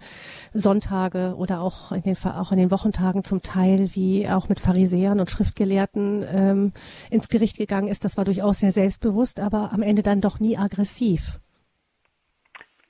Sonntage 0.52 1.34
oder 1.36 1.60
auch 1.60 1.92
in 1.92 2.02
den 2.02 2.16
auch 2.24 2.52
in 2.52 2.58
den 2.58 2.70
Wochentagen 2.70 3.22
zum 3.22 3.42
Teil, 3.42 3.90
wie 3.94 4.28
auch 4.28 4.48
mit 4.48 4.60
Pharisäern 4.60 5.20
und 5.20 5.30
Schriftgelehrten 5.30 6.24
ähm, 6.28 6.72
ins 7.10 7.28
Gericht 7.28 7.58
gegangen 7.58 7.88
ist, 7.88 8.04
das 8.04 8.16
war 8.16 8.24
durchaus 8.24 8.60
sehr 8.60 8.72
selbstbewusst, 8.72 9.40
aber 9.40 9.72
am 9.72 9.82
Ende 9.82 10.02
dann 10.02 10.20
doch 10.20 10.40
nie 10.40 10.56
aggressiv. 10.56 11.38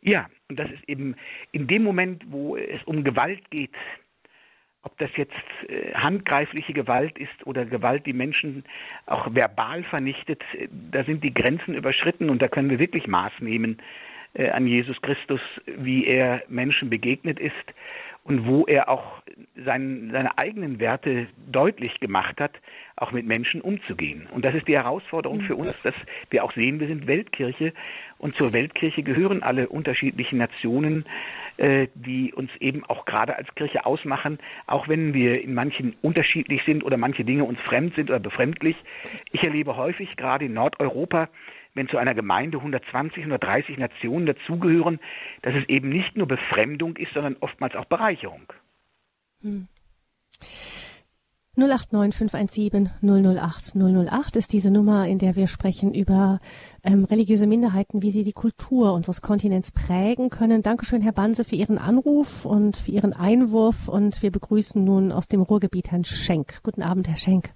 Ja, 0.00 0.28
und 0.48 0.58
das 0.58 0.70
ist 0.70 0.88
eben 0.88 1.16
in 1.52 1.66
dem 1.66 1.82
Moment, 1.82 2.24
wo 2.30 2.56
es 2.56 2.82
um 2.84 3.02
Gewalt 3.02 3.50
geht, 3.50 3.70
ob 4.88 4.96
das 4.98 5.10
jetzt 5.16 5.34
äh, 5.68 5.92
handgreifliche 5.92 6.72
Gewalt 6.72 7.18
ist 7.18 7.46
oder 7.46 7.66
Gewalt, 7.66 8.06
die 8.06 8.14
Menschen 8.14 8.64
auch 9.04 9.28
verbal 9.34 9.82
vernichtet, 9.84 10.42
äh, 10.54 10.68
da 10.90 11.04
sind 11.04 11.22
die 11.22 11.34
Grenzen 11.34 11.74
überschritten 11.74 12.30
und 12.30 12.40
da 12.40 12.48
können 12.48 12.70
wir 12.70 12.78
wirklich 12.78 13.06
Maß 13.06 13.32
nehmen 13.40 13.78
äh, 14.32 14.48
an 14.48 14.66
Jesus 14.66 15.00
Christus, 15.02 15.40
wie 15.66 16.06
er 16.06 16.42
Menschen 16.48 16.88
begegnet 16.88 17.38
ist 17.38 17.54
und 18.28 18.46
wo 18.46 18.64
er 18.66 18.88
auch 18.88 19.22
sein, 19.64 20.10
seine 20.12 20.36
eigenen 20.36 20.78
Werte 20.80 21.26
deutlich 21.50 21.98
gemacht 22.00 22.40
hat, 22.40 22.52
auch 22.96 23.12
mit 23.12 23.26
Menschen 23.26 23.60
umzugehen. 23.60 24.28
Und 24.32 24.44
das 24.44 24.54
ist 24.54 24.68
die 24.68 24.76
Herausforderung 24.76 25.40
für 25.42 25.56
uns, 25.56 25.74
dass 25.82 25.94
wir 26.30 26.44
auch 26.44 26.52
sehen, 26.52 26.80
wir 26.80 26.88
sind 26.88 27.06
Weltkirche 27.06 27.72
und 28.18 28.36
zur 28.36 28.52
Weltkirche 28.52 29.02
gehören 29.02 29.42
alle 29.42 29.68
unterschiedlichen 29.68 30.38
Nationen, 30.38 31.06
äh, 31.56 31.88
die 31.94 32.34
uns 32.34 32.50
eben 32.60 32.84
auch 32.84 33.04
gerade 33.04 33.36
als 33.36 33.48
Kirche 33.54 33.86
ausmachen, 33.86 34.38
auch 34.66 34.88
wenn 34.88 35.14
wir 35.14 35.42
in 35.42 35.54
manchen 35.54 35.96
unterschiedlich 36.02 36.62
sind 36.66 36.84
oder 36.84 36.96
manche 36.96 37.24
Dinge 37.24 37.44
uns 37.44 37.60
fremd 37.60 37.94
sind 37.94 38.10
oder 38.10 38.20
befremdlich. 38.20 38.76
Ich 39.32 39.42
erlebe 39.44 39.76
häufig 39.76 40.16
gerade 40.16 40.46
in 40.46 40.54
Nordeuropa, 40.54 41.28
wenn 41.78 41.88
zu 41.88 41.96
einer 41.96 42.14
Gemeinde 42.14 42.58
120, 42.58 43.18
130 43.18 43.78
Nationen 43.78 44.26
dazugehören, 44.26 44.98
dass 45.42 45.54
es 45.54 45.68
eben 45.68 45.88
nicht 45.88 46.16
nur 46.16 46.26
Befremdung 46.26 46.96
ist, 46.96 47.14
sondern 47.14 47.36
oftmals 47.40 47.76
auch 47.76 47.84
Bereicherung. 47.84 48.52
Hm. 49.42 49.68
089 51.56 52.14
517 52.14 52.90
008 53.02 53.74
008 53.74 54.36
ist 54.36 54.52
diese 54.52 54.70
Nummer, 54.70 55.08
in 55.08 55.18
der 55.18 55.34
wir 55.34 55.48
sprechen 55.48 55.92
über 55.92 56.40
ähm, 56.84 57.04
religiöse 57.04 57.48
Minderheiten, 57.48 58.02
wie 58.02 58.10
sie 58.10 58.22
die 58.22 58.32
Kultur 58.32 58.92
unseres 58.92 59.22
Kontinents 59.22 59.72
prägen 59.72 60.30
können. 60.30 60.62
Dankeschön, 60.62 61.02
Herr 61.02 61.12
Banse, 61.12 61.44
für 61.44 61.56
Ihren 61.56 61.78
Anruf 61.78 62.44
und 62.44 62.76
für 62.76 62.92
Ihren 62.92 63.12
Einwurf. 63.12 63.88
Und 63.88 64.22
wir 64.22 64.30
begrüßen 64.30 64.82
nun 64.82 65.10
aus 65.10 65.26
dem 65.26 65.42
Ruhrgebiet 65.42 65.90
Herrn 65.90 66.04
Schenk. 66.04 66.62
Guten 66.62 66.82
Abend, 66.82 67.08
Herr 67.08 67.16
Schenk. 67.16 67.52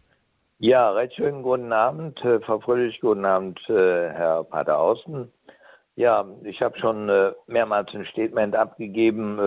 Ja, 0.65 0.93
recht 0.93 1.17
schönen 1.17 1.43
guten 1.43 1.73
Abend, 1.73 2.25
äh, 2.25 2.39
Frau 2.39 2.61
Fröhlich, 2.61 3.01
guten 3.01 3.27
Abend, 3.27 3.59
äh, 3.69 4.11
Herr 4.11 4.45
Pater 4.45 4.79
Außen. 4.79 5.29
Ja, 5.97 6.25
ich 6.45 6.63
habe 6.63 6.79
schon 6.79 7.09
äh, 7.09 7.33
mehrmals 7.49 7.93
ein 7.93 8.05
Statement 8.05 8.57
abgegeben, 8.57 9.41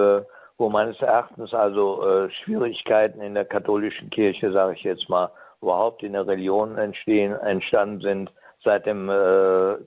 wo 0.57 0.69
meines 0.69 0.99
Erachtens 0.99 1.53
also 1.53 2.05
Schwierigkeiten 2.29 3.21
in 3.21 3.33
der 3.33 3.45
katholischen 3.45 4.09
Kirche, 4.09 4.51
sage 4.51 4.73
ich 4.73 4.83
jetzt 4.83 5.07
mal, 5.07 5.31
überhaupt 5.61 6.03
in 6.03 6.11
der 6.11 6.27
Religion 6.27 6.77
entstehen, 6.77 7.31
entstanden 7.31 8.01
sind 8.01 8.33
seit 8.65 8.85
dem 8.85 9.09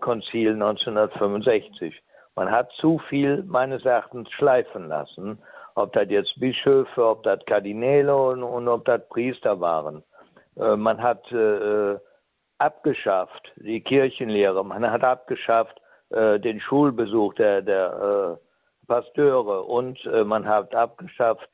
Konzil 0.00 0.52
1965. 0.52 1.94
Man 2.36 2.50
hat 2.50 2.72
zu 2.80 2.98
viel 3.10 3.42
meines 3.42 3.84
Erachtens 3.84 4.30
schleifen 4.30 4.88
lassen, 4.88 5.38
ob 5.74 5.92
das 5.92 6.08
jetzt 6.08 6.40
Bischöfe, 6.40 7.06
ob 7.06 7.22
das 7.22 7.44
Kardinäle 7.44 8.16
und, 8.16 8.42
und 8.42 8.66
ob 8.68 8.86
das 8.86 9.06
Priester 9.10 9.60
waren. 9.60 10.02
Äh, 10.58 10.76
man 10.76 11.00
hat 11.00 11.30
äh, 11.32 11.98
abgeschafft 12.58 13.52
die 13.56 13.80
Kirchenlehre, 13.80 14.64
man 14.64 14.88
hat 14.90 15.04
abgeschafft 15.04 15.80
äh, 16.10 16.40
den 16.40 16.60
Schulbesuch 16.60 17.34
der, 17.34 17.62
der 17.62 18.38
Pasteure 18.86 19.68
und 19.68 19.98
man 20.24 20.48
hat 20.48 20.74
abgeschafft, 20.74 21.50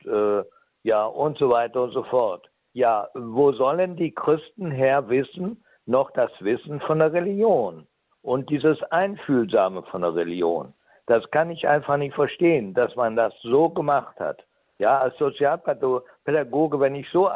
ja, 0.83 1.03
und 1.03 1.37
so 1.37 1.51
weiter 1.51 1.83
und 1.83 1.91
so 1.91 2.03
fort. 2.03 2.49
Ja, 2.71 3.09
wo 3.13 3.51
sollen 3.51 3.97
die 3.97 4.13
Christen 4.13 4.71
her 4.71 5.09
wissen, 5.09 5.61
noch 5.85 6.11
das 6.11 6.31
Wissen 6.39 6.79
von 6.79 6.99
der 6.99 7.11
Religion 7.11 7.87
und 8.21 8.49
dieses 8.49 8.81
Einfühlsame 8.83 9.83
von 9.83 10.03
der 10.03 10.15
Religion? 10.15 10.73
Das 11.07 11.29
kann 11.31 11.51
ich 11.51 11.67
einfach 11.67 11.97
nicht 11.97 12.15
verstehen, 12.15 12.73
dass 12.73 12.95
man 12.95 13.17
das 13.17 13.33
so 13.41 13.63
gemacht 13.63 14.17
hat. 14.17 14.41
Ja, 14.77 14.97
als 14.99 15.17
Sozialpädagoge, 15.17 16.79
wenn 16.79 16.95
ich 16.95 17.09
so 17.11 17.29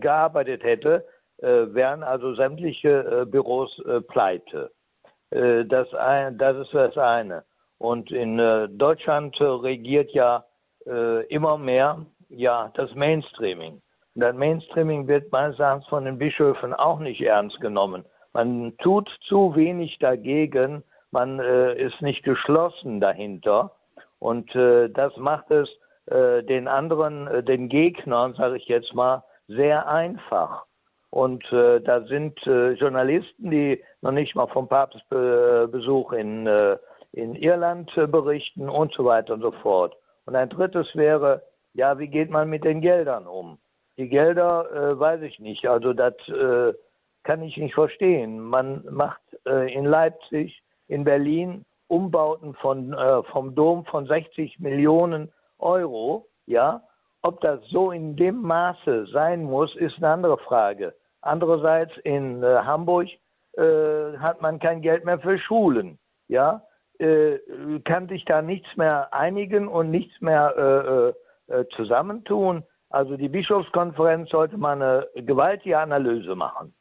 gearbeitet 0.00 0.64
hätte, 0.64 0.94
äh, 0.94 1.11
wären 1.42 2.02
also 2.04 2.34
sämtliche 2.34 2.88
äh, 2.88 3.24
Büros 3.26 3.78
äh, 3.80 4.00
pleite. 4.00 4.70
Äh, 5.32 5.64
das, 5.64 5.92
ein, 5.94 6.38
das 6.38 6.56
ist 6.58 6.74
das 6.74 6.96
eine. 6.96 7.44
Und 7.78 8.12
in 8.12 8.38
äh, 8.38 8.68
Deutschland 8.68 9.38
äh, 9.40 9.44
regiert 9.44 10.10
ja 10.12 10.44
immer 11.28 11.58
mehr 11.58 12.04
ja 12.28 12.72
das 12.74 12.92
Mainstreaming. 12.96 13.74
Und 14.16 14.24
das 14.24 14.34
Mainstreaming 14.34 15.06
wird 15.06 15.30
meines 15.30 15.56
Erachtens 15.60 15.86
von 15.86 16.04
den 16.04 16.18
Bischöfen 16.18 16.74
auch 16.74 16.98
nicht 16.98 17.20
ernst 17.20 17.60
genommen. 17.60 18.04
Man 18.32 18.76
tut 18.78 19.08
zu 19.28 19.54
wenig 19.54 20.00
dagegen, 20.00 20.82
man 21.12 21.38
ist 21.38 22.02
nicht 22.02 22.24
geschlossen 22.24 23.00
dahinter. 23.00 23.76
Und 24.18 24.52
das 24.56 25.16
macht 25.18 25.52
es 25.52 25.70
den 26.10 26.66
anderen, 26.66 27.44
den 27.44 27.68
Gegnern, 27.68 28.34
sage 28.34 28.56
ich 28.56 28.66
jetzt 28.66 28.92
mal, 28.92 29.22
sehr 29.46 29.88
einfach. 29.92 30.64
Und 31.12 31.44
äh, 31.52 31.78
da 31.82 32.06
sind 32.06 32.38
äh, 32.46 32.70
Journalisten, 32.70 33.50
die 33.50 33.84
noch 34.00 34.12
nicht 34.12 34.34
mal 34.34 34.46
vom 34.46 34.66
Papstbesuch 34.66 36.12
in, 36.14 36.46
äh, 36.46 36.78
in 37.12 37.34
Irland 37.34 37.94
äh, 37.98 38.06
berichten 38.06 38.70
und 38.70 38.94
so 38.94 39.04
weiter 39.04 39.34
und 39.34 39.44
so 39.44 39.52
fort. 39.60 39.94
Und 40.24 40.36
ein 40.36 40.48
drittes 40.48 40.86
wäre, 40.94 41.42
ja, 41.74 41.98
wie 41.98 42.08
geht 42.08 42.30
man 42.30 42.48
mit 42.48 42.64
den 42.64 42.80
Geldern 42.80 43.26
um? 43.26 43.58
Die 43.98 44.08
Gelder 44.08 44.70
äh, 44.72 44.98
weiß 44.98 45.20
ich 45.20 45.38
nicht. 45.38 45.66
Also 45.66 45.92
das 45.92 46.14
äh, 46.28 46.72
kann 47.24 47.42
ich 47.42 47.58
nicht 47.58 47.74
verstehen. 47.74 48.40
Man 48.40 48.82
macht 48.90 49.20
äh, 49.46 49.70
in 49.70 49.84
Leipzig, 49.84 50.62
in 50.88 51.04
Berlin 51.04 51.66
Umbauten 51.88 52.54
von, 52.54 52.94
äh, 52.94 53.22
vom 53.24 53.54
Dom 53.54 53.84
von 53.84 54.06
60 54.06 54.60
Millionen 54.60 55.30
Euro. 55.58 56.26
Ja, 56.46 56.82
ob 57.20 57.42
das 57.42 57.60
so 57.68 57.90
in 57.90 58.16
dem 58.16 58.40
Maße 58.40 59.08
sein 59.12 59.44
muss, 59.44 59.76
ist 59.76 59.98
eine 59.98 60.08
andere 60.08 60.38
Frage. 60.38 60.94
Andererseits 61.22 61.92
in 62.04 62.42
äh, 62.42 62.46
Hamburg 62.64 63.08
äh, 63.52 64.18
hat 64.18 64.42
man 64.42 64.58
kein 64.58 64.82
Geld 64.82 65.04
mehr 65.04 65.18
für 65.20 65.38
Schulen. 65.38 65.98
Ja, 66.28 66.66
äh, 66.98 67.38
kann 67.84 68.08
sich 68.08 68.24
da 68.24 68.42
nichts 68.42 68.68
mehr 68.76 69.14
einigen 69.14 69.68
und 69.68 69.90
nichts 69.90 70.20
mehr 70.20 71.14
äh, 71.48 71.54
äh, 71.54 71.60
äh, 71.60 71.64
zusammentun. 71.76 72.64
Also 72.90 73.16
die 73.16 73.28
Bischofskonferenz 73.28 74.30
sollte 74.30 74.58
mal 74.58 74.80
eine 74.80 75.08
gewaltige 75.22 75.78
Analyse 75.78 76.34
machen. 76.34 76.74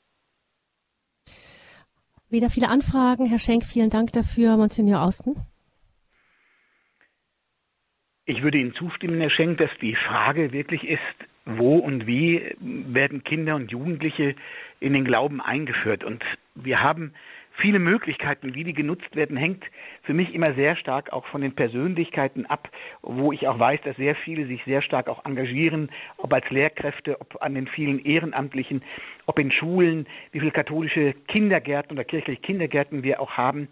Wieder 2.29 2.49
viele 2.49 2.69
Anfragen. 2.69 3.25
Herr 3.25 3.39
Schenk, 3.39 3.63
vielen 3.63 3.89
Dank 3.89 4.11
dafür. 4.13 4.57
Monsignor 4.57 5.03
Austen. 5.03 5.35
Ich 8.25 8.41
würde 8.43 8.57
Ihnen 8.57 8.73
zustimmen, 8.73 9.19
Herr 9.19 9.29
Schenk, 9.29 9.57
dass 9.57 9.71
die 9.81 9.95
Frage 9.95 10.51
wirklich 10.51 10.83
ist, 10.83 11.30
wo 11.45 11.71
und 11.71 12.07
wie 12.07 12.55
werden 12.59 13.23
Kinder 13.23 13.55
und 13.55 13.71
Jugendliche 13.71 14.35
in 14.79 14.93
den 14.93 15.05
Glauben 15.05 15.41
eingeführt. 15.41 16.03
Und 16.03 16.23
wir 16.55 16.77
haben 16.77 17.13
viele 17.57 17.79
Möglichkeiten, 17.79 18.55
wie 18.55 18.63
die 18.63 18.73
genutzt 18.73 19.15
werden, 19.15 19.37
hängt 19.37 19.63
für 20.03 20.13
mich 20.13 20.33
immer 20.33 20.53
sehr 20.55 20.75
stark 20.75 21.13
auch 21.13 21.25
von 21.27 21.41
den 21.41 21.53
Persönlichkeiten 21.53 22.45
ab, 22.45 22.69
wo 23.01 23.31
ich 23.31 23.47
auch 23.47 23.59
weiß, 23.59 23.81
dass 23.83 23.95
sehr 23.97 24.15
viele 24.15 24.47
sich 24.47 24.63
sehr 24.65 24.81
stark 24.81 25.07
auch 25.07 25.25
engagieren, 25.25 25.89
ob 26.17 26.33
als 26.33 26.49
Lehrkräfte, 26.49 27.19
ob 27.19 27.41
an 27.41 27.55
den 27.55 27.67
vielen 27.67 28.03
Ehrenamtlichen, 28.03 28.83
ob 29.25 29.39
in 29.39 29.51
Schulen, 29.51 30.07
wie 30.31 30.39
viele 30.39 30.51
katholische 30.51 31.13
Kindergärten 31.27 31.93
oder 31.93 32.03
kirchliche 32.03 32.41
Kindergärten 32.41 33.03
wir 33.03 33.19
auch 33.21 33.31
haben. 33.31 33.67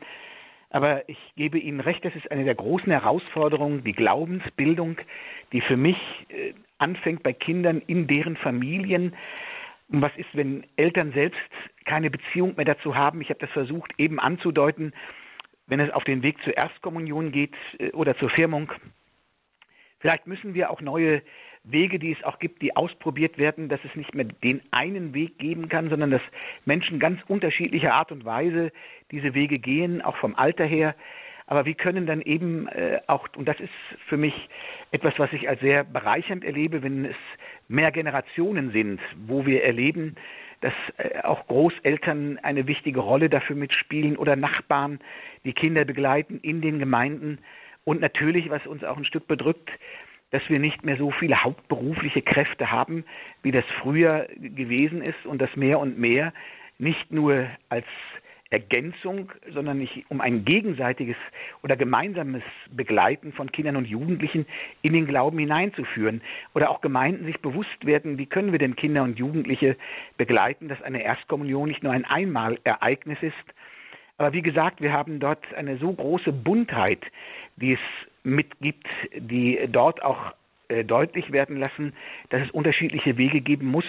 Aber 0.70 1.08
ich 1.10 1.18
gebe 1.36 1.58
Ihnen 1.58 1.80
recht, 1.80 2.06
das 2.06 2.16
ist 2.16 2.32
eine 2.32 2.44
der 2.46 2.56
großen 2.56 2.92
Herausforderungen, 2.92 3.84
die 3.84 3.94
Glaubensbildung, 3.94 4.98
die 5.52 5.62
für 5.62 5.78
mich 5.78 5.98
äh, 6.30 6.54
anfängt 6.78 7.24
bei 7.24 7.34
Kindern 7.34 7.82
in 7.88 8.08
deren 8.08 8.38
Familien. 8.38 9.16
Und 9.90 10.02
was 10.04 10.16
ist, 10.16 10.30
wenn 10.34 10.66
Eltern 10.76 11.12
selbst 11.14 11.40
keine 11.86 12.12
Beziehung 12.12 12.56
mehr 12.56 12.66
dazu 12.66 12.96
haben? 12.96 13.22
Ich 13.22 13.30
habe 13.30 13.40
das 13.40 13.50
versucht 13.50 13.92
eben 13.98 14.20
anzudeuten, 14.20 14.94
wenn 15.66 15.80
es 15.80 15.92
auf 15.92 16.04
den 16.04 16.22
Weg 16.22 16.38
zur 16.44 16.56
Erstkommunion 16.56 17.32
geht 17.32 17.56
äh, 17.80 17.92
oder 17.92 18.16
zur 18.18 18.30
Firmung. 18.30 18.72
Vielleicht 20.00 20.28
müssen 20.28 20.54
wir 20.54 20.70
auch 20.70 20.82
neue 20.82 21.22
Wege, 21.64 22.00
die 22.00 22.12
es 22.12 22.24
auch 22.24 22.40
gibt, 22.40 22.62
die 22.62 22.76
ausprobiert 22.76 23.38
werden, 23.38 23.70
dass 23.70 23.80
es 23.84 23.96
nicht 23.96 24.16
mehr 24.16 24.26
den 24.26 24.62
einen 24.72 25.14
Weg 25.14 25.38
geben 25.38 25.70
kann, 25.70 25.90
sondern 25.90 26.12
dass 26.12 26.22
Menschen 26.66 27.00
ganz 27.00 27.20
unterschiedlicher 27.28 27.94
Art 27.94 28.12
und 28.12 28.26
Weise 28.26 28.72
diese 29.12 29.34
Wege 29.34 29.56
gehen, 29.56 30.02
auch 30.02 30.18
vom 30.18 30.36
Alter 30.36 30.68
her. 30.68 30.96
Aber 31.48 31.66
wir 31.66 31.74
können 31.74 32.06
dann 32.06 32.22
eben 32.22 32.68
äh, 32.68 33.02
auch, 33.08 33.28
und 33.36 33.48
das 33.48 33.60
ist 33.60 33.74
für 34.08 34.18
mich 34.18 34.50
etwas, 34.92 35.18
was 35.18 35.34
ich 35.34 35.50
als 35.50 35.60
sehr 35.62 35.84
bereichernd 35.84 36.44
erlebe, 36.44 36.84
wenn 36.84 37.06
es 37.06 37.16
mehr 37.68 37.92
Generationen 37.92 38.72
sind, 38.72 39.02
wo 39.28 39.46
wir 39.46 39.64
erleben, 39.64 40.16
dass 40.62 40.76
äh, 40.98 41.22
auch 41.24 41.48
Großeltern 41.48 42.40
eine 42.44 42.68
wichtige 42.68 43.00
Rolle 43.00 43.30
dafür 43.30 43.56
mitspielen 43.56 44.16
oder 44.16 44.36
Nachbarn, 44.36 45.00
die 45.44 45.54
Kinder 45.54 45.86
begleiten 45.86 46.40
in 46.42 46.62
den 46.62 46.80
Gemeinden. 46.80 47.40
Und 47.84 48.02
natürlich, 48.02 48.50
was 48.50 48.68
uns 48.68 48.84
auch 48.84 48.98
ein 48.98 49.06
Stück 49.06 49.28
bedrückt, 49.28 49.72
dass 50.32 50.42
wir 50.48 50.60
nicht 50.60 50.86
mehr 50.86 50.98
so 50.98 51.12
viele 51.12 51.44
hauptberufliche 51.44 52.22
Kräfte 52.22 52.72
haben, 52.72 53.04
wie 53.42 53.52
das 53.52 53.66
früher 53.82 54.28
gewesen 54.38 55.02
ist 55.02 55.26
und 55.26 55.42
dass 55.42 55.56
mehr 55.56 55.80
und 55.80 55.98
mehr 55.98 56.34
nicht 56.78 57.12
nur 57.12 57.48
als 57.70 57.86
Ergänzung, 58.52 59.32
sondern 59.54 59.78
nicht 59.78 60.06
um 60.10 60.22
ein 60.22 60.44
gegenseitiges 60.44 61.16
oder 61.62 61.76
gemeinsames 61.76 62.42
Begleiten 62.72 63.32
von 63.32 63.52
Kindern 63.52 63.76
und 63.76 63.86
Jugendlichen 63.86 64.48
in 64.82 64.94
den 64.94 65.06
Glauben 65.06 65.38
hineinzuführen. 65.38 66.22
Oder 66.56 66.72
auch 66.72 66.82
Gemeinden 66.82 67.26
sich 67.26 67.40
bewusst 67.42 67.86
werden, 67.86 68.18
wie 68.18 68.26
können 68.26 68.52
wir 68.52 68.58
denn 68.58 68.76
Kinder 68.76 69.04
und 69.04 69.20
Jugendliche 69.20 69.78
begleiten, 70.18 70.68
dass 70.68 70.82
eine 70.82 71.04
Erstkommunion 71.04 71.70
nicht 71.70 71.84
nur 71.84 71.94
ein 71.94 72.06
Einmalereignis 72.06 73.20
ist. 73.22 73.36
Aber 74.18 74.34
wie 74.34 74.42
gesagt, 74.42 74.82
wir 74.82 74.94
haben 74.94 75.20
dort 75.20 75.54
eine 75.54 75.78
so 75.78 75.94
große 75.94 76.34
Buntheit, 76.34 77.06
die 77.56 77.74
es 77.74 78.09
mitgibt, 78.24 78.88
die 79.16 79.60
dort 79.72 80.04
auch 80.04 80.34
äh, 80.70 80.84
deutlich 80.84 81.32
werden 81.32 81.58
lassen, 81.58 81.94
dass 82.30 82.44
es 82.44 82.52
unterschiedliche 82.52 83.18
Wege 83.18 83.42
geben 83.42 83.68
muss. 83.68 83.86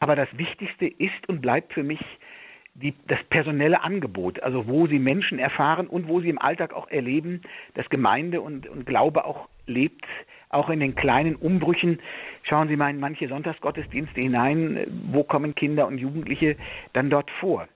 Aber 0.00 0.16
das 0.16 0.28
Wichtigste 0.36 0.86
ist 0.86 1.28
und 1.28 1.40
bleibt 1.40 1.72
für 1.72 1.82
mich 1.82 2.00
die, 2.74 2.94
das 3.06 3.22
personelle 3.24 3.82
Angebot, 3.84 4.42
also 4.42 4.66
wo 4.66 4.86
sie 4.86 4.98
Menschen 4.98 5.38
erfahren 5.38 5.86
und 5.86 6.08
wo 6.08 6.20
sie 6.20 6.30
im 6.30 6.38
Alltag 6.38 6.72
auch 6.72 6.88
erleben, 6.90 7.42
dass 7.74 7.88
Gemeinde 7.90 8.40
und, 8.40 8.66
und 8.66 8.86
Glaube 8.86 9.24
auch 9.24 9.48
lebt, 9.66 10.06
auch 10.48 10.70
in 10.70 10.80
den 10.80 10.94
kleinen 10.94 11.36
Umbrüchen. 11.36 11.98
Schauen 12.42 12.68
Sie 12.68 12.76
mal 12.76 12.90
in 12.90 13.00
manche 13.00 13.28
Sonntagsgottesdienste 13.28 14.20
hinein, 14.20 14.86
wo 15.10 15.22
kommen 15.24 15.54
Kinder 15.54 15.86
und 15.86 15.98
Jugendliche 15.98 16.56
dann 16.92 17.10
dort 17.10 17.30
vor. 17.30 17.68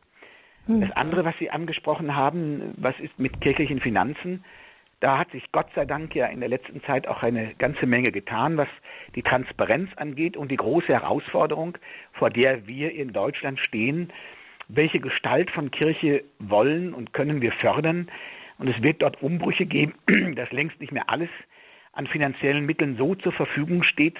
Hm. 0.66 0.80
Das 0.80 0.92
andere, 0.92 1.24
was 1.24 1.34
Sie 1.38 1.50
angesprochen 1.50 2.14
haben, 2.14 2.74
was 2.76 2.98
ist 3.00 3.18
mit 3.18 3.40
kirchlichen 3.40 3.80
Finanzen? 3.80 4.44
Da 5.00 5.18
hat 5.18 5.30
sich 5.30 5.44
Gott 5.52 5.66
sei 5.74 5.84
Dank 5.84 6.14
ja 6.14 6.26
in 6.26 6.40
der 6.40 6.48
letzten 6.48 6.82
Zeit 6.84 7.06
auch 7.06 7.22
eine 7.22 7.54
ganze 7.58 7.86
Menge 7.86 8.10
getan, 8.12 8.56
was 8.56 8.68
die 9.14 9.22
Transparenz 9.22 9.90
angeht 9.96 10.36
und 10.36 10.50
die 10.50 10.56
große 10.56 10.88
Herausforderung, 10.88 11.76
vor 12.12 12.30
der 12.30 12.66
wir 12.66 12.92
in 12.92 13.12
Deutschland 13.12 13.60
stehen, 13.60 14.10
welche 14.68 15.00
Gestalt 15.00 15.50
von 15.50 15.70
Kirche 15.70 16.24
wollen 16.38 16.94
und 16.94 17.12
können 17.12 17.42
wir 17.42 17.52
fördern. 17.52 18.08
Und 18.58 18.68
es 18.68 18.82
wird 18.82 19.02
dort 19.02 19.22
Umbrüche 19.22 19.66
geben, 19.66 19.94
dass 20.34 20.50
längst 20.50 20.80
nicht 20.80 20.92
mehr 20.92 21.08
alles 21.08 21.28
an 21.92 22.06
finanziellen 22.06 22.64
Mitteln 22.64 22.96
so 22.96 23.14
zur 23.14 23.32
Verfügung 23.32 23.82
steht. 23.82 24.16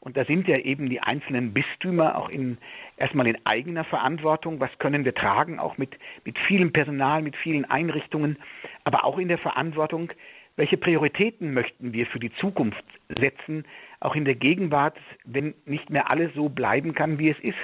Und 0.00 0.16
da 0.16 0.24
sind 0.24 0.46
ja 0.46 0.56
eben 0.58 0.88
die 0.88 1.00
einzelnen 1.00 1.52
Bistümer 1.52 2.16
auch 2.16 2.28
in, 2.28 2.58
erstmal 2.96 3.26
in 3.26 3.38
eigener 3.44 3.84
Verantwortung. 3.84 4.60
Was 4.60 4.70
können 4.78 5.04
wir 5.04 5.14
tragen? 5.14 5.58
Auch 5.58 5.76
mit, 5.76 5.98
mit 6.24 6.38
vielem 6.38 6.72
Personal, 6.72 7.22
mit 7.22 7.36
vielen 7.36 7.64
Einrichtungen, 7.64 8.38
aber 8.84 9.04
auch 9.04 9.18
in 9.18 9.28
der 9.28 9.38
Verantwortung, 9.38 10.12
welche 10.56 10.76
Prioritäten 10.76 11.54
möchten 11.54 11.92
wir 11.92 12.06
für 12.06 12.18
die 12.18 12.32
Zukunft 12.34 12.84
setzen, 13.08 13.64
auch 14.00 14.16
in 14.16 14.24
der 14.24 14.34
Gegenwart, 14.34 14.98
wenn 15.24 15.54
nicht 15.66 15.88
mehr 15.88 16.10
alles 16.10 16.34
so 16.34 16.48
bleiben 16.48 16.94
kann, 16.94 17.18
wie 17.18 17.30
es 17.30 17.38
ist? 17.40 17.56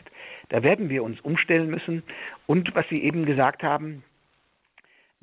Da 0.50 0.62
werden 0.62 0.88
wir 0.88 1.02
uns 1.02 1.20
umstellen 1.20 1.70
müssen. 1.70 2.04
Und 2.46 2.72
was 2.76 2.88
Sie 2.88 3.02
eben 3.02 3.26
gesagt 3.26 3.64
haben, 3.64 4.04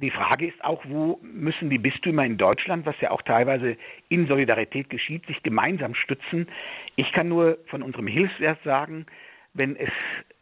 die 0.02 0.12
Frage 0.12 0.47
ist 0.47 0.64
auch, 0.64 0.84
wo 0.88 1.20
müssen 1.22 1.70
die 1.70 1.78
Bistümer 1.78 2.26
in 2.26 2.38
Deutschland, 2.38 2.86
was 2.86 2.95
ja 3.02 3.12
auch 3.12 3.22
teilweise 3.22 3.78
in 4.10 4.28
Solidarität 4.28 4.89
geschieht, 4.89 5.26
sich 5.28 5.41
gemeinsam 5.43 5.95
stützen. 5.95 6.47
Ich 6.95 7.12
kann 7.12 7.28
nur 7.28 7.60
von 7.68 7.82
unserem 7.84 8.08
Hilfswert 8.08 8.60
sagen, 8.64 9.06
wenn 9.54 9.76
es 9.76 9.91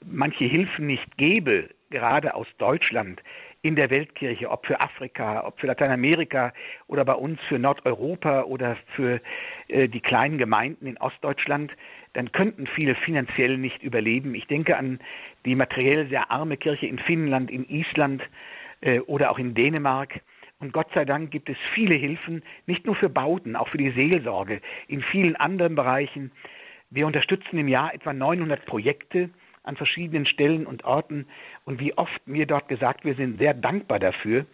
manche 0.05 0.45
Hilfen 0.45 0.87
nicht 0.87 1.17
gäbe, 1.17 1.69
gerade 1.89 2.35
aus 2.35 2.47
Deutschland, 2.57 3.21
in 3.61 3.75
der 3.75 3.89
Weltkirche, 3.89 4.49
ob 4.49 4.65
für 4.65 4.79
Afrika, 4.79 5.45
ob 5.45 5.59
für 5.59 5.67
Lateinamerika 5.67 6.53
oder 6.87 7.03
bei 7.03 7.13
uns 7.13 7.41
für 7.49 7.59
Nordeuropa 7.59 8.43
oder 8.43 8.77
für 8.95 9.19
äh, 9.67 9.89
die 9.89 9.99
kleinen 9.99 10.37
Gemeinden 10.37 10.87
in 10.87 10.97
Ostdeutschland, 10.97 11.73
dann 12.13 12.31
könnten 12.31 12.67
viele 12.67 12.95
finanziell 12.95 13.57
nicht 13.57 13.83
überleben. 13.83 14.33
Ich 14.33 14.47
denke 14.47 14.77
an 14.77 14.99
die 15.45 15.55
materiell 15.55 16.07
sehr 16.07 16.31
arme 16.31 16.55
Kirche 16.55 16.87
in 16.87 16.99
Finnland, 16.99 17.51
in 17.51 17.67
Island 17.69 18.23
oder 19.07 19.31
auch 19.31 19.39
in 19.39 19.53
Dänemark. 19.53 20.21
Und 20.59 20.73
Gott 20.73 20.87
sei 20.93 21.05
Dank 21.05 21.31
gibt 21.31 21.49
es 21.49 21.57
viele 21.73 21.95
Hilfen, 21.95 22.43
nicht 22.65 22.85
nur 22.85 22.95
für 22.95 23.09
Bauten, 23.09 23.55
auch 23.55 23.69
für 23.69 23.77
die 23.77 23.91
Seelsorge, 23.91 24.61
in 24.87 25.01
vielen 25.01 25.35
anderen 25.37 25.75
Bereichen. 25.75 26.31
Wir 26.89 27.07
unterstützen 27.07 27.57
im 27.57 27.67
Jahr 27.67 27.93
etwa 27.93 28.13
900 28.13 28.65
Projekte 28.65 29.29
an 29.63 29.77
verschiedenen 29.77 30.25
Stellen 30.25 30.65
und 30.65 30.83
Orten. 30.83 31.27
Und 31.65 31.79
wie 31.79 31.97
oft 31.97 32.27
mir 32.27 32.45
dort 32.45 32.67
gesagt, 32.67 33.05
wir 33.05 33.15
sind 33.15 33.39
sehr 33.39 33.53
dankbar 33.53 33.99
dafür. 33.99 34.45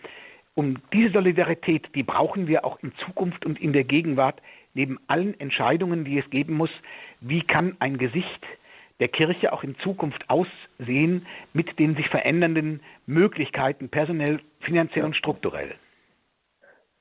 Um 0.53 0.77
diese 0.93 1.11
Solidarität, 1.11 1.89
die 1.95 2.03
brauchen 2.03 2.47
wir 2.47 2.65
auch 2.65 2.81
in 2.83 2.93
Zukunft 3.05 3.45
und 3.45 3.59
in 3.59 3.73
der 3.73 3.83
Gegenwart, 3.83 4.41
neben 4.73 4.99
allen 5.07 5.39
Entscheidungen, 5.39 6.05
die 6.05 6.19
es 6.19 6.29
geben 6.29 6.55
muss. 6.55 6.71
Wie 7.19 7.41
kann 7.41 7.75
ein 7.79 7.97
Gesicht 7.97 8.45
der 8.99 9.09
Kirche 9.09 9.51
auch 9.53 9.63
in 9.63 9.77
Zukunft 9.79 10.23
aussehen 10.29 11.25
mit 11.53 11.79
den 11.79 11.95
sich 11.95 12.07
verändernden 12.09 12.81
Möglichkeiten, 13.05 13.89
personell, 13.89 14.39
finanziell 14.61 15.05
und 15.05 15.15
strukturell? 15.15 15.75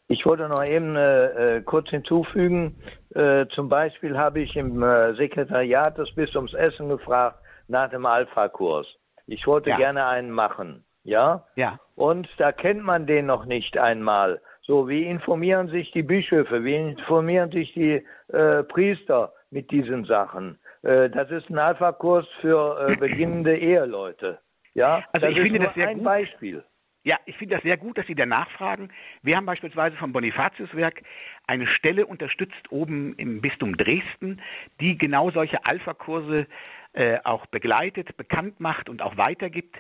Ich 0.07 0.27
wollte 0.27 0.49
noch 0.49 0.65
eben 0.65 0.97
äh, 0.97 1.57
äh, 1.57 1.63
kurz 1.63 1.89
hinzufügen, 1.89 2.77
äh, 3.15 3.47
zum 3.55 3.69
Beispiel 3.69 4.19
habe 4.19 4.41
ich 4.41 4.55
im 4.55 4.83
äh, 4.83 5.15
Sekretariat 5.15 5.97
des 5.97 6.15
Bistums 6.15 6.53
Essen 6.53 6.89
gefragt, 6.89 7.39
nach 7.69 7.89
dem 7.89 8.05
Alpha-Kurs. 8.05 8.87
Ich 9.27 9.47
wollte 9.47 9.71
ja. 9.71 9.77
gerne 9.79 10.07
einen 10.07 10.31
machen, 10.31 10.85
ja? 11.05 11.47
Ja. 11.57 11.79
Und 11.95 12.29
da 12.37 12.53
kennt 12.53 12.85
man 12.85 13.07
den 13.07 13.27
noch 13.27 13.47
nicht 13.47 13.79
einmal. 13.79 14.43
So, 14.61 14.89
wie 14.89 15.05
informieren 15.05 15.69
sich 15.69 15.91
die 15.93 16.03
Bischöfe, 16.03 16.65
wie 16.65 16.77
informieren 16.77 17.51
sich 17.51 17.73
die 17.73 18.05
äh, 18.29 18.63
Priester 18.65 19.33
mit 19.51 19.71
diesen 19.71 20.05
Sachen? 20.05 20.59
Äh, 20.85 21.09
das 21.11 21.31
ist 21.31 21.49
ein 21.51 21.59
Alpha-Kurs 21.59 22.27
für 22.41 22.89
äh, 22.89 22.97
beginnende 23.01 23.57
Eheleute. 23.57 24.39
Ja, 24.75 25.05
also 25.13 25.27
das 25.27 25.37
ich 25.37 25.43
finde 25.43 25.61
das 25.61 25.75
sehr 25.75 25.89
ein 25.89 25.99
gut. 25.99 26.05
Beispiel. 26.05 26.65
Ja, 27.07 27.19
ich 27.27 27.37
finde 27.37 27.57
das 27.57 27.63
sehr 27.63 27.77
gut, 27.77 27.99
dass 27.99 28.07
Sie 28.07 28.15
danach 28.15 28.51
fragen. 28.53 28.89
Wir 29.23 29.37
haben 29.37 29.45
beispielsweise 29.45 29.95
vom 29.97 30.13
Bonifatiuswerk 30.13 31.03
eine 31.47 31.67
Stelle 31.67 32.07
unterstützt 32.07 32.71
oben 32.71 33.15
im 33.17 33.43
Bistum 33.43 33.77
Dresden, 33.77 34.41
die 34.81 34.97
genau 34.97 35.31
solche 35.31 35.59
Alpha-Kurse 35.67 36.47
äh, 36.95 37.19
auch 37.25 37.45
begleitet, 37.47 38.17
bekannt 38.17 38.59
macht 38.59 38.89
und 38.89 39.03
auch 39.03 39.19
weitergibt. 39.19 39.77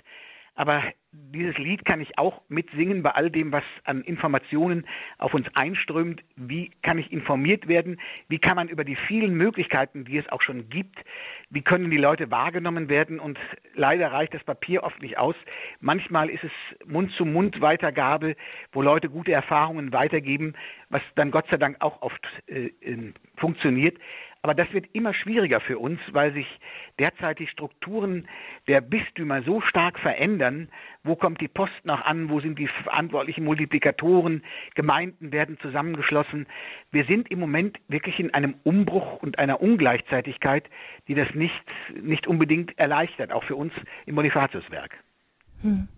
Aber 0.55 0.83
dieses 1.11 1.57
Lied 1.59 1.85
kann 1.85 2.01
ich 2.01 2.19
auch 2.19 2.43
mitsingen 2.49 3.03
bei 3.03 3.11
all 3.11 3.31
dem, 3.31 3.53
was 3.53 3.65
an 3.85 4.03
Informationen 4.03 4.87
auf 5.19 5.35
uns 5.35 5.47
einströmt. 5.55 6.23
Wie 6.37 6.71
kann 6.83 6.99
ich 6.99 7.13
informiert 7.13 7.67
werden? 7.67 8.01
Wie 8.29 8.39
kann 8.39 8.57
man 8.57 8.69
über 8.69 8.85
die 8.85 8.97
vielen 8.97 9.35
Möglichkeiten, 9.35 10.05
die 10.05 10.19
es 10.19 10.29
auch 10.31 10.43
schon 10.43 10.69
gibt, 10.69 10.99
wie 11.51 11.63
können 11.63 11.91
die 11.91 11.99
Leute 11.99 12.31
wahrgenommen 12.31 12.89
werden? 12.89 13.21
Und 13.21 13.39
leider 13.75 14.13
reicht 14.13 14.35
das 14.35 14.45
Papier 14.45 14.83
oft 14.83 15.01
nicht 15.03 15.19
aus. 15.19 15.37
Manchmal 15.81 16.31
ist 16.31 16.45
es 16.45 16.53
Mund-zu-Mund-Weitergabe, 16.87 18.37
wo 18.73 18.83
Leute 18.83 19.09
gute 19.09 19.33
Erfahrungen 19.33 19.93
weitergeben, 19.93 20.55
was 20.89 21.03
dann 21.15 21.31
Gott 21.31 21.47
sei 21.51 21.59
Dank 21.59 21.77
auch 21.81 22.03
oft 22.03 22.27
äh, 22.47 22.71
funktioniert. 23.37 23.99
Aber 24.45 24.53
das 24.53 24.71
wird 24.75 24.85
immer 24.93 25.15
schwieriger 25.15 25.59
für 25.59 25.79
uns, 25.79 25.99
weil 26.13 26.35
sich 26.35 26.47
derzeit 26.99 27.39
die 27.39 27.47
Strukturen 27.47 28.29
der 28.69 28.83
Bistümer 28.83 29.43
so 29.43 29.63
stark 29.63 29.99
verändern, 29.99 30.69
wo 31.03 31.17
kommt 31.17 31.41
die 31.41 31.49
Post 31.49 31.73
noch 31.85 32.03
an, 32.03 32.29
wo 32.29 32.41
sind 32.41 32.59
die 32.59 32.69
verantwortlichen 32.69 33.43
Multiplikatoren, 33.45 34.45
Gemeinden 34.75 35.33
werden 35.33 35.57
zusammengeschlossen. 35.63 36.47
Wir 36.91 37.07
sind 37.07 37.31
im 37.31 37.41
Moment 37.41 37.79
wirklich 37.89 38.21
in 38.21 38.35
einem 38.35 38.57
Umbruch 38.65 39.23
und 39.23 39.39
einer 39.39 39.63
Ungleichzeitigkeit, 39.63 40.69
die 41.09 41.15
das 41.15 41.35
nicht, 41.35 41.65
nicht 42.03 42.27
unbedingt 42.27 42.79
erleichtert, 42.79 43.33
auch 43.33 43.45
für 43.45 43.57
uns 43.57 43.73
im 44.05 44.15
Bonifatiuswerk. 44.15 44.93
Hm. 45.63 45.89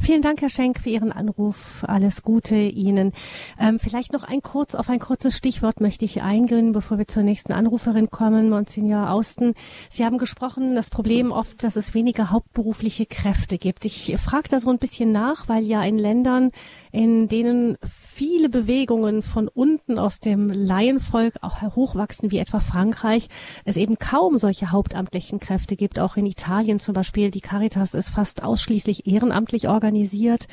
Vielen 0.00 0.22
Dank, 0.22 0.40
Herr 0.40 0.50
Schenk, 0.50 0.80
für 0.80 0.90
Ihren 0.90 1.12
Anruf. 1.12 1.84
Alles 1.86 2.22
Gute 2.22 2.56
Ihnen. 2.56 3.12
Ähm, 3.58 3.78
vielleicht 3.78 4.12
noch 4.12 4.24
ein 4.24 4.42
kurz, 4.42 4.74
auf 4.74 4.88
ein 4.90 4.98
kurzes 4.98 5.36
Stichwort 5.36 5.80
möchte 5.80 6.04
ich 6.04 6.22
eingehen, 6.22 6.72
bevor 6.72 6.98
wir 6.98 7.06
zur 7.06 7.22
nächsten 7.22 7.52
Anruferin 7.52 8.10
kommen, 8.10 8.48
Monsignor 8.48 9.10
Austen. 9.10 9.54
Sie 9.90 10.04
haben 10.04 10.18
gesprochen, 10.18 10.74
das 10.74 10.90
Problem 10.90 11.32
oft, 11.32 11.62
dass 11.62 11.76
es 11.76 11.94
weniger 11.94 12.30
hauptberufliche 12.30 13.06
Kräfte 13.06 13.58
gibt. 13.58 13.84
Ich 13.84 14.14
frage 14.18 14.48
da 14.48 14.60
so 14.60 14.70
ein 14.70 14.78
bisschen 14.78 15.12
nach, 15.12 15.48
weil 15.48 15.64
ja 15.64 15.82
in 15.82 15.98
Ländern, 15.98 16.50
in 16.92 17.28
denen 17.28 17.76
viele 17.82 18.48
Bewegungen 18.48 19.22
von 19.22 19.48
unten 19.48 19.98
aus 19.98 20.20
dem 20.20 20.50
Laienvolk 20.50 21.34
auch 21.40 21.62
hochwachsen, 21.62 22.30
wie 22.30 22.38
etwa 22.38 22.60
Frankreich, 22.60 23.28
es 23.64 23.76
eben 23.76 23.98
kaum 23.98 24.38
solche 24.38 24.72
hauptamtlichen 24.72 25.40
Kräfte 25.40 25.76
gibt. 25.76 25.98
Auch 26.00 26.16
in 26.16 26.26
Italien 26.26 26.80
zum 26.80 26.94
Beispiel, 26.94 27.30
die 27.30 27.40
Caritas 27.40 27.94
ist 27.94 28.10
fast 28.10 28.42
ausschließlich 28.42 29.06
ehrenamtlich 29.06 29.68
organisiert. 29.68 30.48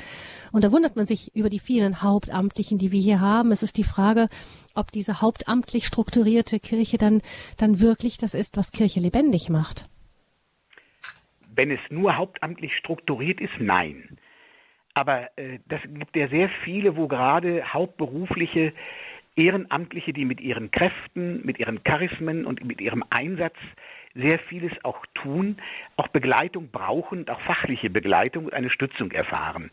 Und 0.52 0.64
da 0.64 0.72
wundert 0.72 0.96
man 0.96 1.06
sich 1.06 1.34
über 1.34 1.48
die 1.48 1.58
vielen 1.58 2.02
Hauptamtlichen, 2.02 2.78
die 2.78 2.92
wir 2.92 3.00
hier 3.00 3.20
haben. 3.20 3.50
Es 3.50 3.62
ist 3.62 3.76
die 3.76 3.84
Frage, 3.84 4.28
ob 4.74 4.92
diese 4.92 5.20
hauptamtlich 5.20 5.86
strukturierte 5.86 6.60
Kirche 6.60 6.98
dann, 6.98 7.20
dann 7.56 7.80
wirklich 7.80 8.16
das 8.16 8.34
ist, 8.34 8.56
was 8.56 8.72
Kirche 8.72 9.00
lebendig 9.00 9.48
macht. 9.48 9.86
Wenn 11.54 11.72
es 11.72 11.80
nur 11.90 12.16
hauptamtlich 12.16 12.72
strukturiert 12.76 13.40
ist, 13.40 13.54
nein. 13.58 14.16
Aber 14.98 15.28
äh, 15.38 15.60
das 15.68 15.80
gibt 15.82 16.16
ja 16.16 16.26
sehr 16.26 16.48
viele, 16.64 16.96
wo 16.96 17.06
gerade 17.06 17.72
hauptberufliche 17.72 18.72
Ehrenamtliche, 19.36 20.12
die 20.12 20.24
mit 20.24 20.40
ihren 20.40 20.72
Kräften, 20.72 21.46
mit 21.46 21.60
ihren 21.60 21.84
Charismen 21.84 22.44
und 22.44 22.64
mit 22.64 22.80
ihrem 22.80 23.04
Einsatz 23.08 23.54
sehr 24.16 24.40
vieles 24.40 24.72
auch 24.82 25.06
tun, 25.14 25.58
auch 25.96 26.08
Begleitung 26.08 26.70
brauchen, 26.72 27.28
auch 27.28 27.40
fachliche 27.42 27.90
Begleitung 27.90 28.46
und 28.46 28.54
eine 28.54 28.70
Stützung 28.70 29.12
erfahren. 29.12 29.70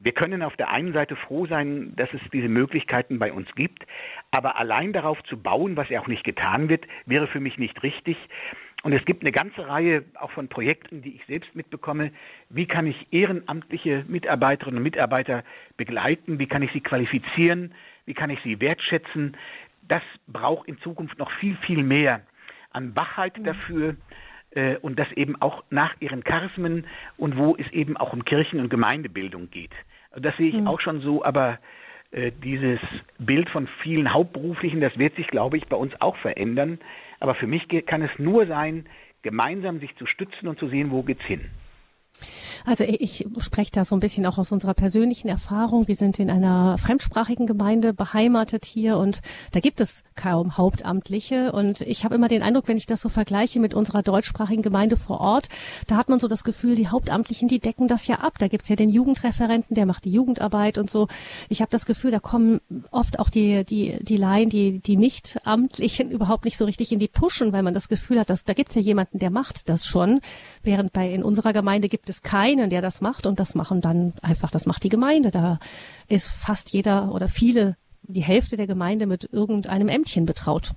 Wir 0.00 0.10
können 0.12 0.42
auf 0.42 0.56
der 0.56 0.70
einen 0.70 0.92
Seite 0.92 1.14
froh 1.14 1.46
sein, 1.46 1.92
dass 1.94 2.12
es 2.12 2.20
diese 2.32 2.48
Möglichkeiten 2.48 3.20
bei 3.20 3.32
uns 3.32 3.48
gibt, 3.54 3.86
aber 4.32 4.56
allein 4.56 4.92
darauf 4.92 5.22
zu 5.24 5.40
bauen, 5.40 5.76
was 5.76 5.88
ja 5.88 6.00
auch 6.00 6.08
nicht 6.08 6.24
getan 6.24 6.68
wird, 6.68 6.84
wäre 7.06 7.28
für 7.28 7.40
mich 7.40 7.58
nicht 7.58 7.80
richtig. 7.84 8.16
Und 8.82 8.92
es 8.92 9.04
gibt 9.04 9.22
eine 9.22 9.32
ganze 9.32 9.66
Reihe 9.66 10.04
auch 10.14 10.30
von 10.30 10.48
Projekten, 10.48 11.02
die 11.02 11.16
ich 11.16 11.26
selbst 11.26 11.54
mitbekomme. 11.54 12.12
Wie 12.48 12.66
kann 12.66 12.86
ich 12.86 13.08
ehrenamtliche 13.10 14.04
Mitarbeiterinnen 14.06 14.78
und 14.78 14.84
Mitarbeiter 14.84 15.42
begleiten? 15.76 16.38
Wie 16.38 16.46
kann 16.46 16.62
ich 16.62 16.72
sie 16.72 16.80
qualifizieren? 16.80 17.74
Wie 18.06 18.14
kann 18.14 18.30
ich 18.30 18.38
sie 18.44 18.60
wertschätzen? 18.60 19.36
Das 19.88 20.02
braucht 20.28 20.68
in 20.68 20.78
Zukunft 20.78 21.18
noch 21.18 21.30
viel, 21.40 21.56
viel 21.66 21.82
mehr 21.82 22.22
an 22.70 22.94
Wachheit 22.96 23.36
mhm. 23.38 23.44
dafür 23.44 23.96
äh, 24.52 24.76
und 24.76 24.98
das 24.98 25.10
eben 25.12 25.40
auch 25.42 25.64
nach 25.70 25.96
ihren 26.00 26.22
Charismen 26.22 26.86
und 27.16 27.36
wo 27.36 27.56
es 27.56 27.70
eben 27.72 27.96
auch 27.96 28.12
um 28.12 28.24
Kirchen- 28.24 28.60
und 28.60 28.68
Gemeindebildung 28.68 29.50
geht. 29.50 29.72
Das 30.16 30.36
sehe 30.36 30.48
ich 30.48 30.60
mhm. 30.60 30.68
auch 30.68 30.80
schon 30.80 31.00
so, 31.00 31.24
aber 31.24 31.58
äh, 32.10 32.32
dieses 32.42 32.80
Bild 33.18 33.50
von 33.50 33.68
vielen 33.82 34.12
Hauptberuflichen, 34.12 34.80
das 34.80 34.96
wird 34.98 35.16
sich, 35.16 35.26
glaube 35.26 35.56
ich, 35.56 35.66
bei 35.66 35.76
uns 35.76 35.92
auch 36.00 36.16
verändern. 36.16 36.78
Aber 37.20 37.34
für 37.34 37.46
mich 37.46 37.66
kann 37.86 38.02
es 38.02 38.10
nur 38.18 38.46
sein, 38.46 38.86
gemeinsam 39.22 39.80
sich 39.80 39.94
zu 39.96 40.06
stützen 40.06 40.48
und 40.48 40.58
zu 40.58 40.68
sehen, 40.68 40.90
wo 40.90 41.02
geht's 41.02 41.24
hin. 41.24 41.50
Also 42.64 42.84
ich 42.84 43.26
spreche 43.38 43.70
da 43.72 43.84
so 43.84 43.96
ein 43.96 44.00
bisschen 44.00 44.26
auch 44.26 44.38
aus 44.38 44.52
unserer 44.52 44.74
persönlichen 44.74 45.28
Erfahrung. 45.28 45.88
Wir 45.88 45.94
sind 45.94 46.18
in 46.18 46.30
einer 46.30 46.76
fremdsprachigen 46.78 47.46
Gemeinde 47.46 47.94
beheimatet 47.94 48.64
hier 48.64 48.98
und 48.98 49.20
da 49.52 49.60
gibt 49.60 49.80
es 49.80 50.04
kaum 50.14 50.56
Hauptamtliche. 50.56 51.52
Und 51.52 51.80
ich 51.82 52.04
habe 52.04 52.14
immer 52.14 52.28
den 52.28 52.42
Eindruck, 52.42 52.68
wenn 52.68 52.76
ich 52.76 52.86
das 52.86 53.00
so 53.00 53.08
vergleiche 53.08 53.60
mit 53.60 53.74
unserer 53.74 54.02
deutschsprachigen 54.02 54.62
Gemeinde 54.62 54.96
vor 54.96 55.20
Ort, 55.20 55.48
da 55.86 55.96
hat 55.96 56.08
man 56.08 56.18
so 56.18 56.28
das 56.28 56.44
Gefühl, 56.44 56.74
die 56.74 56.88
Hauptamtlichen, 56.88 57.48
die 57.48 57.58
decken 57.58 57.88
das 57.88 58.06
ja 58.06 58.16
ab. 58.16 58.34
Da 58.38 58.48
gibt's 58.48 58.68
ja 58.68 58.76
den 58.76 58.90
Jugendreferenten, 58.90 59.74
der 59.74 59.86
macht 59.86 60.04
die 60.04 60.10
Jugendarbeit 60.10 60.78
und 60.78 60.90
so. 60.90 61.08
Ich 61.48 61.60
habe 61.60 61.70
das 61.70 61.86
Gefühl, 61.86 62.10
da 62.10 62.18
kommen 62.18 62.60
oft 62.90 63.18
auch 63.18 63.30
die, 63.30 63.64
die, 63.64 63.98
die 64.02 64.16
Laien, 64.16 64.50
die, 64.50 64.80
die 64.80 64.96
Nicht-Amtlichen 64.96 66.10
überhaupt 66.10 66.44
nicht 66.44 66.56
so 66.56 66.64
richtig 66.64 66.92
in 66.92 66.98
die 66.98 67.08
Puschen, 67.08 67.52
weil 67.52 67.62
man 67.62 67.74
das 67.74 67.88
Gefühl 67.88 68.20
hat, 68.20 68.30
dass 68.30 68.44
da 68.44 68.52
gibt's 68.52 68.74
ja 68.74 68.80
jemanden, 68.80 69.18
der 69.18 69.30
macht 69.30 69.68
das 69.68 69.86
schon. 69.86 70.20
Während 70.62 70.92
bei 70.92 71.12
in 71.12 71.22
unserer 71.22 71.52
Gemeinde 71.52 71.88
gibt 71.88 72.07
es 72.08 72.22
keinen 72.22 72.48
einen, 72.48 72.70
der 72.70 72.82
das 72.82 73.00
macht 73.00 73.26
und 73.26 73.38
das 73.38 73.54
machen 73.54 73.80
dann 73.80 74.14
einfach, 74.22 74.50
das 74.50 74.66
macht 74.66 74.84
die 74.84 74.88
Gemeinde. 74.88 75.30
Da 75.30 75.58
ist 76.08 76.30
fast 76.30 76.72
jeder 76.72 77.12
oder 77.12 77.28
viele, 77.28 77.76
die 78.02 78.22
Hälfte 78.22 78.56
der 78.56 78.66
Gemeinde 78.66 79.06
mit 79.06 79.28
irgendeinem 79.32 79.88
Ämtchen 79.88 80.26
betraut. 80.26 80.72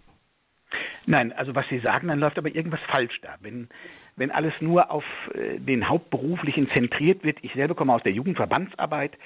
Nein, 1.05 1.33
also 1.33 1.55
was 1.55 1.67
Sie 1.69 1.79
sagen, 1.79 2.07
dann 2.07 2.19
läuft 2.19 2.37
aber 2.37 2.53
irgendwas 2.53 2.79
falsch 2.87 3.19
da. 3.21 3.35
Wenn, 3.41 3.67
wenn 4.15 4.31
alles 4.31 4.53
nur 4.61 4.91
auf 4.91 5.03
äh, 5.33 5.59
den 5.59 5.89
Hauptberuflichen 5.89 6.67
zentriert 6.67 7.23
wird, 7.23 7.39
ich 7.41 7.53
selber 7.53 7.75
komme 7.75 7.93
aus 7.93 8.03
der 8.03 8.11
Jugendverbandsarbeit 8.11 9.17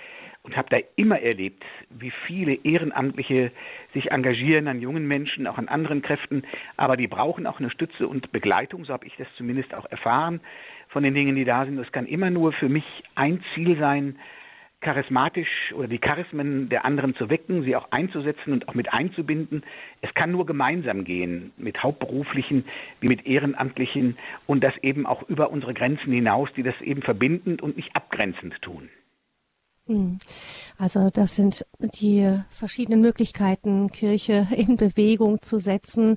und 0.44 0.56
habe 0.56 0.70
da 0.70 0.78
immer 0.96 1.20
erlebt, 1.20 1.64
wie 1.90 2.12
viele 2.26 2.54
Ehrenamtliche 2.54 3.52
sich 3.94 4.12
engagieren 4.12 4.68
an 4.68 4.80
jungen 4.80 5.08
Menschen, 5.08 5.48
auch 5.48 5.58
an 5.58 5.68
anderen 5.68 6.02
Kräften, 6.02 6.44
aber 6.78 6.96
die 6.96 7.08
brauchen 7.08 7.46
auch 7.46 7.60
eine 7.60 7.70
Stütze 7.70 8.08
und 8.08 8.32
Begleitung, 8.32 8.86
so 8.86 8.94
habe 8.94 9.06
ich 9.06 9.16
das 9.18 9.28
zumindest 9.36 9.74
auch 9.74 9.86
erfahren 9.92 10.40
von 10.96 11.04
den 11.04 11.14
Dingen, 11.14 11.36
die 11.36 11.44
da 11.44 11.66
sind. 11.66 11.78
Es 11.78 11.92
kann 11.92 12.06
immer 12.06 12.30
nur 12.30 12.54
für 12.54 12.70
mich 12.70 12.86
ein 13.16 13.44
Ziel 13.54 13.78
sein, 13.78 14.16
charismatisch 14.80 15.74
oder 15.74 15.90
die 15.90 16.00
Charismen 16.00 16.70
der 16.70 16.86
anderen 16.86 17.14
zu 17.16 17.30
wecken, 17.30 17.64
sie 17.64 17.76
auch 17.76 17.92
einzusetzen 17.92 18.54
und 18.54 18.70
auch 18.70 18.76
mit 18.76 18.94
einzubinden. 18.94 19.64
Es 20.00 20.14
kann 20.14 20.32
nur 20.32 20.46
gemeinsam 20.46 21.04
gehen, 21.04 21.52
mit 21.58 21.84
Hauptberuflichen 21.84 22.64
wie 23.02 23.10
mit 23.10 23.26
Ehrenamtlichen 23.26 24.16
und 24.46 24.64
das 24.64 24.74
eben 24.84 25.06
auch 25.06 25.24
über 25.28 25.52
unsere 25.52 25.74
Grenzen 25.74 26.14
hinaus, 26.14 26.48
die 26.56 26.64
das 26.64 26.80
eben 26.80 27.02
verbindend 27.02 27.62
und 27.62 27.76
nicht 27.76 27.94
abgrenzend 27.94 28.62
tun. 28.62 28.88
Hm. 29.88 30.18
Also 30.80 31.10
das 31.14 31.36
sind 31.36 31.64
die 31.80 32.28
verschiedenen 32.50 33.02
Möglichkeiten, 33.02 33.92
Kirche 33.92 34.48
in 34.56 34.78
Bewegung 34.78 35.44
zu 35.44 35.60
setzen. 35.60 36.16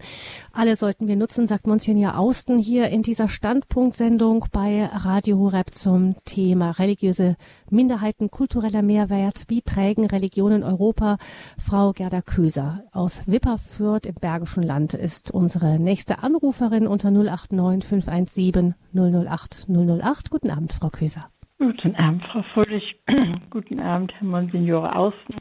Alle 0.52 0.74
sollten 0.74 1.06
wir 1.06 1.16
nutzen, 1.16 1.46
sagt 1.46 1.66
Monsignor 1.66 2.18
Austen 2.18 2.58
hier 2.58 2.88
in 2.88 3.02
dieser 3.02 3.28
Standpunktsendung 3.28 4.46
bei 4.52 4.86
Radio 4.86 5.36
Horeb 5.38 5.74
zum 5.74 6.16
Thema 6.24 6.70
religiöse 6.70 7.36
Minderheiten, 7.68 8.30
kultureller 8.30 8.80
Mehrwert, 8.80 9.44
wie 9.48 9.60
prägen 9.60 10.06
Religionen 10.06 10.62
Europa. 10.62 11.18
Frau 11.58 11.92
Gerda 11.92 12.22
Köser 12.22 12.84
aus 12.92 13.20
Wipperfürth 13.26 14.06
im 14.06 14.14
Bergischen 14.14 14.62
Land 14.62 14.94
ist 14.94 15.30
unsere 15.30 15.78
nächste 15.78 16.22
Anruferin 16.22 16.86
unter 16.86 17.10
089 17.10 17.86
517 17.86 18.74
008 18.94 19.66
008. 19.68 20.30
Guten 20.30 20.50
Abend, 20.50 20.72
Frau 20.72 20.88
Köser. 20.88 21.28
Guten 21.60 21.96
Abend, 21.96 22.24
Frau 22.28 22.42
Fröhlich. 22.54 23.00
Guten 23.50 23.80
Abend, 23.80 24.14
Herr 24.14 24.28
Monsignore 24.28 24.94
Außen. 24.94 25.34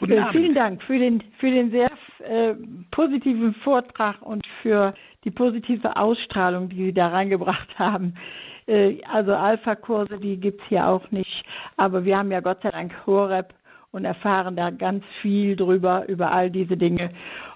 Äh, 0.00 0.30
vielen 0.32 0.54
Dank 0.54 0.82
für 0.82 0.98
den, 0.98 1.22
für 1.38 1.48
den 1.48 1.70
sehr 1.70 1.92
äh, 2.18 2.54
positiven 2.90 3.54
Vortrag 3.62 4.20
und 4.20 4.44
für 4.62 4.94
die 5.22 5.30
positive 5.30 5.96
Ausstrahlung, 5.96 6.70
die 6.70 6.86
Sie 6.86 6.92
da 6.92 7.06
reingebracht 7.06 7.68
haben. 7.78 8.14
Äh, 8.66 8.96
also 9.04 9.36
Alpha-Kurse, 9.36 10.18
die 10.18 10.38
gibt's 10.38 10.64
hier 10.68 10.88
auch 10.88 11.08
nicht. 11.12 11.44
Aber 11.76 12.04
wir 12.04 12.16
haben 12.16 12.32
ja 12.32 12.40
Gott 12.40 12.62
sei 12.64 12.72
Dank 12.72 12.92
Horeb 13.06 13.54
und 13.92 14.04
erfahren 14.04 14.56
da 14.56 14.70
ganz 14.70 15.04
viel 15.22 15.54
drüber, 15.54 16.08
über 16.08 16.32
all 16.32 16.50
diese 16.50 16.76
Dinge. 16.76 17.10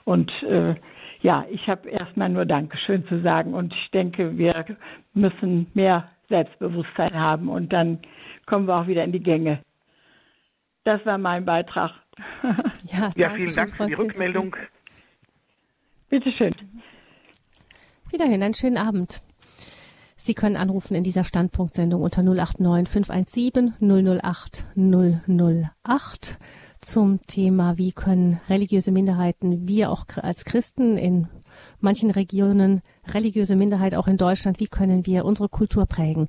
Und 0.04 0.30
äh, 0.44 0.76
ja, 1.20 1.44
ich 1.50 1.68
habe 1.68 1.88
erstmal 1.88 2.28
nur 2.28 2.46
Dankeschön 2.46 3.04
zu 3.08 3.20
sagen. 3.22 3.54
Und 3.54 3.74
ich 3.74 3.90
denke, 3.90 4.38
wir 4.38 4.66
müssen 5.14 5.66
mehr 5.74 6.08
Selbstbewusstsein 6.28 7.14
haben 7.14 7.48
und 7.48 7.72
dann 7.72 8.00
kommen 8.46 8.66
wir 8.66 8.76
auch 8.76 8.86
wieder 8.86 9.04
in 9.04 9.12
die 9.12 9.22
Gänge. 9.22 9.60
Das 10.84 11.04
war 11.04 11.18
mein 11.18 11.44
Beitrag. 11.44 11.92
Ja, 12.84 13.10
ja 13.14 13.30
vielen 13.30 13.54
Dank 13.54 13.76
für 13.76 13.86
die 13.86 13.94
Rückmeldung. 13.94 14.56
Bitte 16.08 16.32
schön. 16.32 16.54
Wiederhin, 18.10 18.42
einen 18.42 18.54
schönen 18.54 18.78
Abend. 18.78 19.22
Sie 20.16 20.34
können 20.34 20.56
anrufen 20.56 20.94
in 20.94 21.04
dieser 21.04 21.24
Standpunktsendung 21.24 22.02
unter 22.02 22.22
089 22.22 22.88
517 22.88 23.74
008 24.20 24.66
008 24.74 26.38
zum 26.80 27.20
Thema, 27.26 27.76
wie 27.76 27.92
können 27.92 28.40
religiöse 28.48 28.92
Minderheiten, 28.92 29.68
wir 29.68 29.90
auch 29.90 30.06
als 30.16 30.44
Christen 30.44 30.96
in 30.96 31.28
manchen 31.80 32.10
Regionen 32.10 32.82
religiöse 33.14 33.56
Minderheit 33.56 33.94
auch 33.94 34.06
in 34.06 34.16
Deutschland, 34.16 34.60
wie 34.60 34.66
können 34.66 35.06
wir 35.06 35.24
unsere 35.24 35.48
Kultur 35.48 35.86
prägen. 35.86 36.28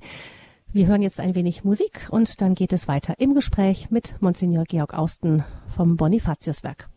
Wir 0.72 0.86
hören 0.86 1.02
jetzt 1.02 1.18
ein 1.18 1.34
wenig 1.34 1.64
Musik 1.64 2.06
und 2.10 2.40
dann 2.40 2.54
geht 2.54 2.72
es 2.72 2.86
weiter 2.86 3.14
im 3.18 3.34
Gespräch 3.34 3.90
mit 3.90 4.14
Monsignor 4.20 4.64
Georg 4.64 4.94
Austen 4.94 5.42
vom 5.66 5.96
Bonifatiuswerk. 5.96 6.88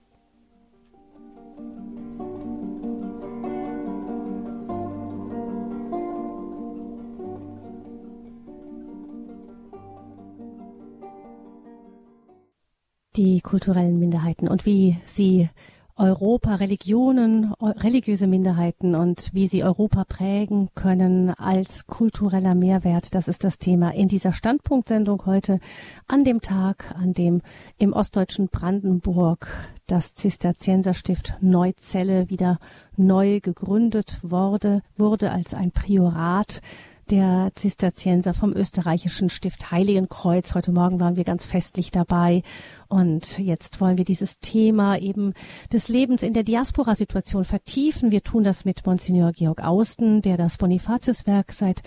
Die 13.15 13.41
kulturellen 13.41 13.97
Minderheiten 13.97 14.47
und 14.47 14.65
wie 14.65 14.97
sie 15.05 15.49
Europa, 15.95 16.55
Religionen, 16.55 17.53
religiöse 17.61 18.25
Minderheiten 18.25 18.95
und 18.95 19.29
wie 19.33 19.47
sie 19.47 19.63
Europa 19.63 20.05
prägen 20.05 20.69
können 20.73 21.29
als 21.29 21.85
kultureller 21.85 22.55
Mehrwert. 22.55 23.13
Das 23.13 23.27
ist 23.27 23.43
das 23.43 23.59
Thema 23.59 23.93
in 23.93 24.07
dieser 24.07 24.33
Standpunktsendung 24.33 25.25
heute 25.25 25.59
an 26.07 26.23
dem 26.23 26.41
Tag, 26.41 26.95
an 26.97 27.13
dem 27.13 27.41
im 27.77 27.93
ostdeutschen 27.93 28.47
Brandenburg 28.47 29.47
das 29.85 30.13
Zisterzienserstift 30.13 31.37
Neuzelle 31.41 32.29
wieder 32.29 32.57
neu 32.97 33.39
gegründet 33.39 34.19
wurde, 34.23 34.81
wurde 34.97 35.31
als 35.31 35.53
ein 35.53 35.71
Priorat 35.71 36.61
der 37.09 37.51
Zisterzienser 37.55 38.33
vom 38.33 38.53
österreichischen 38.53 39.29
Stift 39.29 39.71
Heiligenkreuz. 39.71 40.55
Heute 40.55 40.71
Morgen 40.71 40.99
waren 40.99 41.15
wir 41.15 41.23
ganz 41.23 41.45
festlich 41.45 41.91
dabei. 41.91 42.43
Und 42.87 43.39
jetzt 43.39 43.81
wollen 43.81 43.97
wir 43.97 44.05
dieses 44.05 44.39
Thema 44.39 44.97
eben 44.97 45.33
des 45.71 45.87
Lebens 45.87 46.23
in 46.23 46.33
der 46.33 46.43
Diaspora-Situation 46.43 47.45
vertiefen. 47.45 48.11
Wir 48.11 48.23
tun 48.23 48.43
das 48.43 48.65
mit 48.65 48.85
Monsignor 48.85 49.31
Georg 49.31 49.61
Austen, 49.61 50.21
der 50.21 50.37
das 50.37 50.57
Bonifatiuswerk 50.57 51.51
seit 51.51 51.81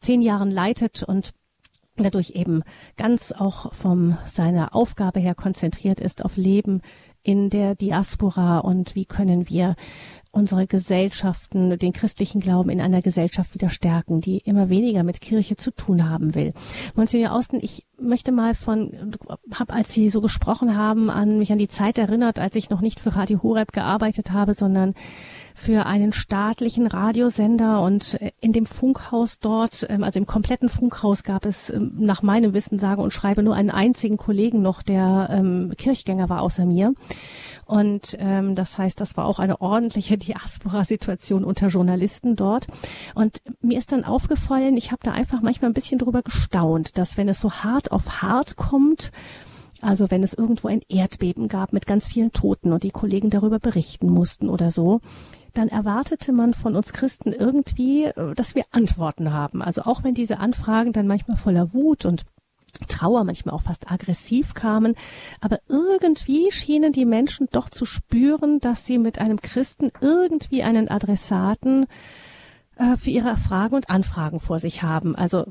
zehn 0.00 0.22
Jahren 0.22 0.50
leitet 0.50 1.02
und 1.02 1.32
dadurch 1.96 2.30
eben 2.30 2.62
ganz 2.96 3.32
auch 3.32 3.72
vom 3.72 4.16
seiner 4.24 4.74
Aufgabe 4.74 5.20
her 5.20 5.34
konzentriert 5.34 6.00
ist 6.00 6.24
auf 6.24 6.36
Leben 6.36 6.80
in 7.22 7.50
der 7.50 7.74
Diaspora 7.74 8.60
und 8.60 8.94
wie 8.94 9.04
können 9.04 9.48
wir 9.48 9.74
unsere 10.30 10.66
Gesellschaften, 10.66 11.78
den 11.78 11.92
christlichen 11.92 12.40
Glauben 12.40 12.70
in 12.70 12.80
einer 12.80 13.02
Gesellschaft 13.02 13.54
wieder 13.54 13.68
stärken, 13.68 14.20
die 14.20 14.38
immer 14.38 14.68
weniger 14.68 15.02
mit 15.02 15.20
Kirche 15.20 15.56
zu 15.56 15.70
tun 15.70 16.08
haben 16.08 16.34
will. 16.34 16.52
Monsignor 16.94 17.32
Austen, 17.32 17.58
ich 17.60 17.86
möchte 18.00 18.32
mal 18.32 18.54
von, 18.54 19.16
habe, 19.52 19.72
als 19.72 19.92
Sie 19.92 20.08
so 20.08 20.20
gesprochen 20.20 20.76
haben, 20.76 21.10
an 21.10 21.38
mich 21.38 21.52
an 21.52 21.58
die 21.58 21.68
Zeit 21.68 21.98
erinnert, 21.98 22.38
als 22.38 22.56
ich 22.56 22.70
noch 22.70 22.80
nicht 22.80 23.00
für 23.00 23.16
Radio 23.16 23.42
Horeb 23.42 23.72
gearbeitet 23.72 24.32
habe, 24.32 24.54
sondern 24.54 24.94
für 25.54 25.86
einen 25.86 26.12
staatlichen 26.12 26.86
Radiosender 26.86 27.82
und 27.82 28.18
in 28.40 28.52
dem 28.52 28.66
Funkhaus 28.66 29.40
dort, 29.40 29.86
ähm, 29.88 30.04
also 30.04 30.18
im 30.18 30.26
kompletten 30.26 30.68
Funkhaus 30.68 31.24
gab 31.24 31.44
es 31.44 31.70
ähm, 31.70 31.92
nach 31.98 32.22
meinem 32.22 32.54
Wissen 32.54 32.78
sage 32.78 33.02
und 33.02 33.12
schreibe 33.12 33.42
nur 33.42 33.54
einen 33.54 33.70
einzigen 33.70 34.16
Kollegen 34.16 34.62
noch, 34.62 34.82
der 34.82 35.28
ähm, 35.32 35.72
Kirchgänger 35.76 36.28
war 36.28 36.42
außer 36.42 36.64
mir. 36.64 36.94
Und 37.68 38.16
ähm, 38.18 38.54
das 38.54 38.78
heißt, 38.78 38.98
das 38.98 39.18
war 39.18 39.26
auch 39.26 39.38
eine 39.38 39.60
ordentliche 39.60 40.16
Diaspora-Situation 40.18 41.44
unter 41.44 41.66
Journalisten 41.66 42.34
dort. 42.34 42.66
Und 43.14 43.42
mir 43.60 43.76
ist 43.76 43.92
dann 43.92 44.04
aufgefallen, 44.04 44.78
ich 44.78 44.90
habe 44.90 45.02
da 45.04 45.12
einfach 45.12 45.42
manchmal 45.42 45.70
ein 45.70 45.74
bisschen 45.74 45.98
drüber 45.98 46.22
gestaunt, 46.22 46.96
dass 46.96 47.18
wenn 47.18 47.28
es 47.28 47.40
so 47.40 47.52
hart 47.52 47.92
auf 47.92 48.22
hart 48.22 48.56
kommt, 48.56 49.12
also 49.82 50.10
wenn 50.10 50.22
es 50.22 50.32
irgendwo 50.32 50.68
ein 50.68 50.80
Erdbeben 50.88 51.48
gab 51.48 51.74
mit 51.74 51.86
ganz 51.86 52.08
vielen 52.08 52.32
Toten 52.32 52.72
und 52.72 52.84
die 52.84 52.90
Kollegen 52.90 53.28
darüber 53.28 53.58
berichten 53.58 54.10
mussten 54.10 54.48
oder 54.48 54.70
so, 54.70 55.02
dann 55.52 55.68
erwartete 55.68 56.32
man 56.32 56.54
von 56.54 56.74
uns 56.74 56.94
Christen 56.94 57.34
irgendwie, 57.34 58.04
äh, 58.04 58.34
dass 58.34 58.54
wir 58.54 58.64
Antworten 58.70 59.34
haben. 59.34 59.60
Also 59.60 59.82
auch 59.82 60.04
wenn 60.04 60.14
diese 60.14 60.38
Anfragen 60.38 60.94
dann 60.94 61.06
manchmal 61.06 61.36
voller 61.36 61.74
Wut 61.74 62.06
und 62.06 62.24
Trauer, 62.86 63.24
manchmal 63.24 63.54
auch 63.54 63.62
fast 63.62 63.90
aggressiv 63.90 64.54
kamen. 64.54 64.94
Aber 65.40 65.58
irgendwie 65.68 66.50
schienen 66.50 66.92
die 66.92 67.04
Menschen 67.04 67.48
doch 67.50 67.68
zu 67.68 67.84
spüren, 67.84 68.60
dass 68.60 68.86
sie 68.86 68.98
mit 68.98 69.18
einem 69.18 69.40
Christen 69.40 69.90
irgendwie 70.00 70.62
einen 70.62 70.88
Adressaten 70.88 71.86
äh, 72.76 72.96
für 72.96 73.10
ihre 73.10 73.36
Fragen 73.36 73.74
und 73.74 73.90
Anfragen 73.90 74.40
vor 74.40 74.58
sich 74.58 74.82
haben. 74.82 75.16
Also 75.16 75.46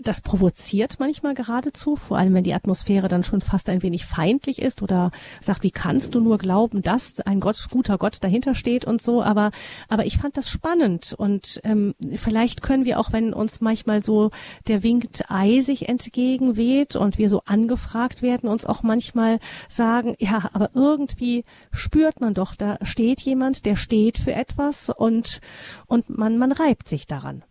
das 0.00 0.20
provoziert 0.20 1.00
manchmal 1.00 1.34
geradezu, 1.34 1.96
vor 1.96 2.16
allem 2.16 2.34
wenn 2.34 2.44
die 2.44 2.54
Atmosphäre 2.54 3.08
dann 3.08 3.24
schon 3.24 3.40
fast 3.40 3.68
ein 3.68 3.82
wenig 3.82 4.04
feindlich 4.04 4.62
ist 4.62 4.80
oder 4.80 5.10
sagt, 5.40 5.64
wie 5.64 5.72
kannst 5.72 6.14
du 6.14 6.20
nur 6.20 6.38
glauben, 6.38 6.82
dass 6.82 7.20
ein 7.20 7.40
Gott, 7.40 7.66
guter 7.70 7.98
Gott 7.98 8.18
dahinter 8.22 8.54
steht 8.54 8.84
und 8.84 9.02
so. 9.02 9.22
Aber, 9.22 9.50
aber 9.88 10.06
ich 10.06 10.18
fand 10.18 10.36
das 10.36 10.48
spannend 10.48 11.14
und 11.18 11.60
ähm, 11.64 11.94
vielleicht 12.14 12.62
können 12.62 12.84
wir 12.84 13.00
auch, 13.00 13.12
wenn 13.12 13.34
uns 13.34 13.60
manchmal 13.60 14.02
so 14.02 14.30
der 14.68 14.84
winkt 14.84 15.24
eisig 15.28 15.88
entgegenweht 15.88 16.94
und 16.94 17.18
wir 17.18 17.28
so 17.28 17.42
angefragt 17.44 18.22
werden, 18.22 18.48
uns 18.48 18.66
auch 18.66 18.84
manchmal 18.84 19.40
sagen, 19.68 20.14
ja, 20.18 20.48
aber 20.52 20.70
irgendwie 20.74 21.44
spürt 21.72 22.20
man 22.20 22.34
doch, 22.34 22.54
da 22.54 22.78
steht 22.82 23.20
jemand, 23.22 23.66
der 23.66 23.74
steht 23.74 24.18
für 24.18 24.32
etwas 24.32 24.90
und, 24.90 25.40
und 25.86 26.08
man, 26.08 26.38
man 26.38 26.52
reibt 26.52 26.88
sich 26.88 27.06
daran. 27.06 27.42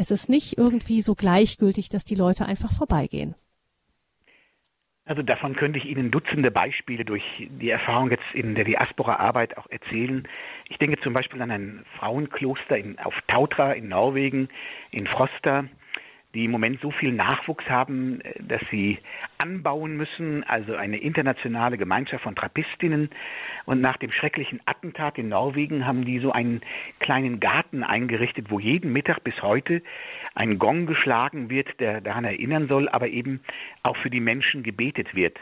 Es 0.00 0.12
ist 0.12 0.28
nicht 0.28 0.56
irgendwie 0.56 1.00
so 1.00 1.16
gleichgültig, 1.16 1.88
dass 1.88 2.04
die 2.04 2.14
Leute 2.14 2.46
einfach 2.46 2.70
vorbeigehen. 2.70 3.34
Also 5.04 5.22
davon 5.22 5.56
könnte 5.56 5.80
ich 5.80 5.86
Ihnen 5.86 6.12
Dutzende 6.12 6.52
Beispiele 6.52 7.04
durch 7.04 7.24
die 7.38 7.68
Erfahrung 7.68 8.08
jetzt 8.12 8.32
in 8.32 8.54
der 8.54 8.64
Diaspora-Arbeit 8.64 9.58
auch 9.58 9.66
erzählen. 9.70 10.28
Ich 10.68 10.78
denke 10.78 11.00
zum 11.00 11.14
Beispiel 11.14 11.42
an 11.42 11.50
ein 11.50 11.84
Frauenkloster 11.98 12.78
in, 12.78 12.96
auf 13.00 13.14
Tautra 13.26 13.72
in 13.72 13.88
Norwegen, 13.88 14.48
in 14.92 15.08
Frosta, 15.08 15.64
die 16.34 16.44
im 16.44 16.50
Moment 16.50 16.80
so 16.80 16.90
viel 16.90 17.12
Nachwuchs 17.12 17.64
haben, 17.68 18.20
äh, 18.20 18.34
dass 18.42 18.60
sie 18.70 18.98
anbauen 19.38 19.96
müssen, 19.96 20.44
also 20.44 20.74
eine 20.74 20.98
internationale 20.98 21.78
Gemeinschaft 21.78 22.24
von 22.24 22.34
Trappistinnen. 22.34 23.10
Und 23.64 23.80
nach 23.80 23.96
dem 23.96 24.12
schrecklichen 24.12 24.60
Attentat 24.66 25.18
in 25.18 25.28
Norwegen 25.28 25.86
haben 25.86 26.04
die 26.04 26.18
so 26.18 26.30
einen 26.30 26.60
kleinen 27.00 27.40
Garten 27.40 27.82
eingerichtet, 27.82 28.50
wo 28.50 28.58
jeden 28.58 28.92
Mittag 28.92 29.24
bis 29.24 29.40
heute 29.42 29.82
ein 30.34 30.58
Gong 30.58 30.86
geschlagen 30.86 31.50
wird, 31.50 31.80
der 31.80 32.00
daran 32.00 32.24
erinnern 32.24 32.68
soll, 32.68 32.88
aber 32.88 33.08
eben 33.08 33.40
auch 33.82 33.96
für 33.96 34.10
die 34.10 34.20
Menschen 34.20 34.62
gebetet 34.62 35.14
wird. 35.14 35.38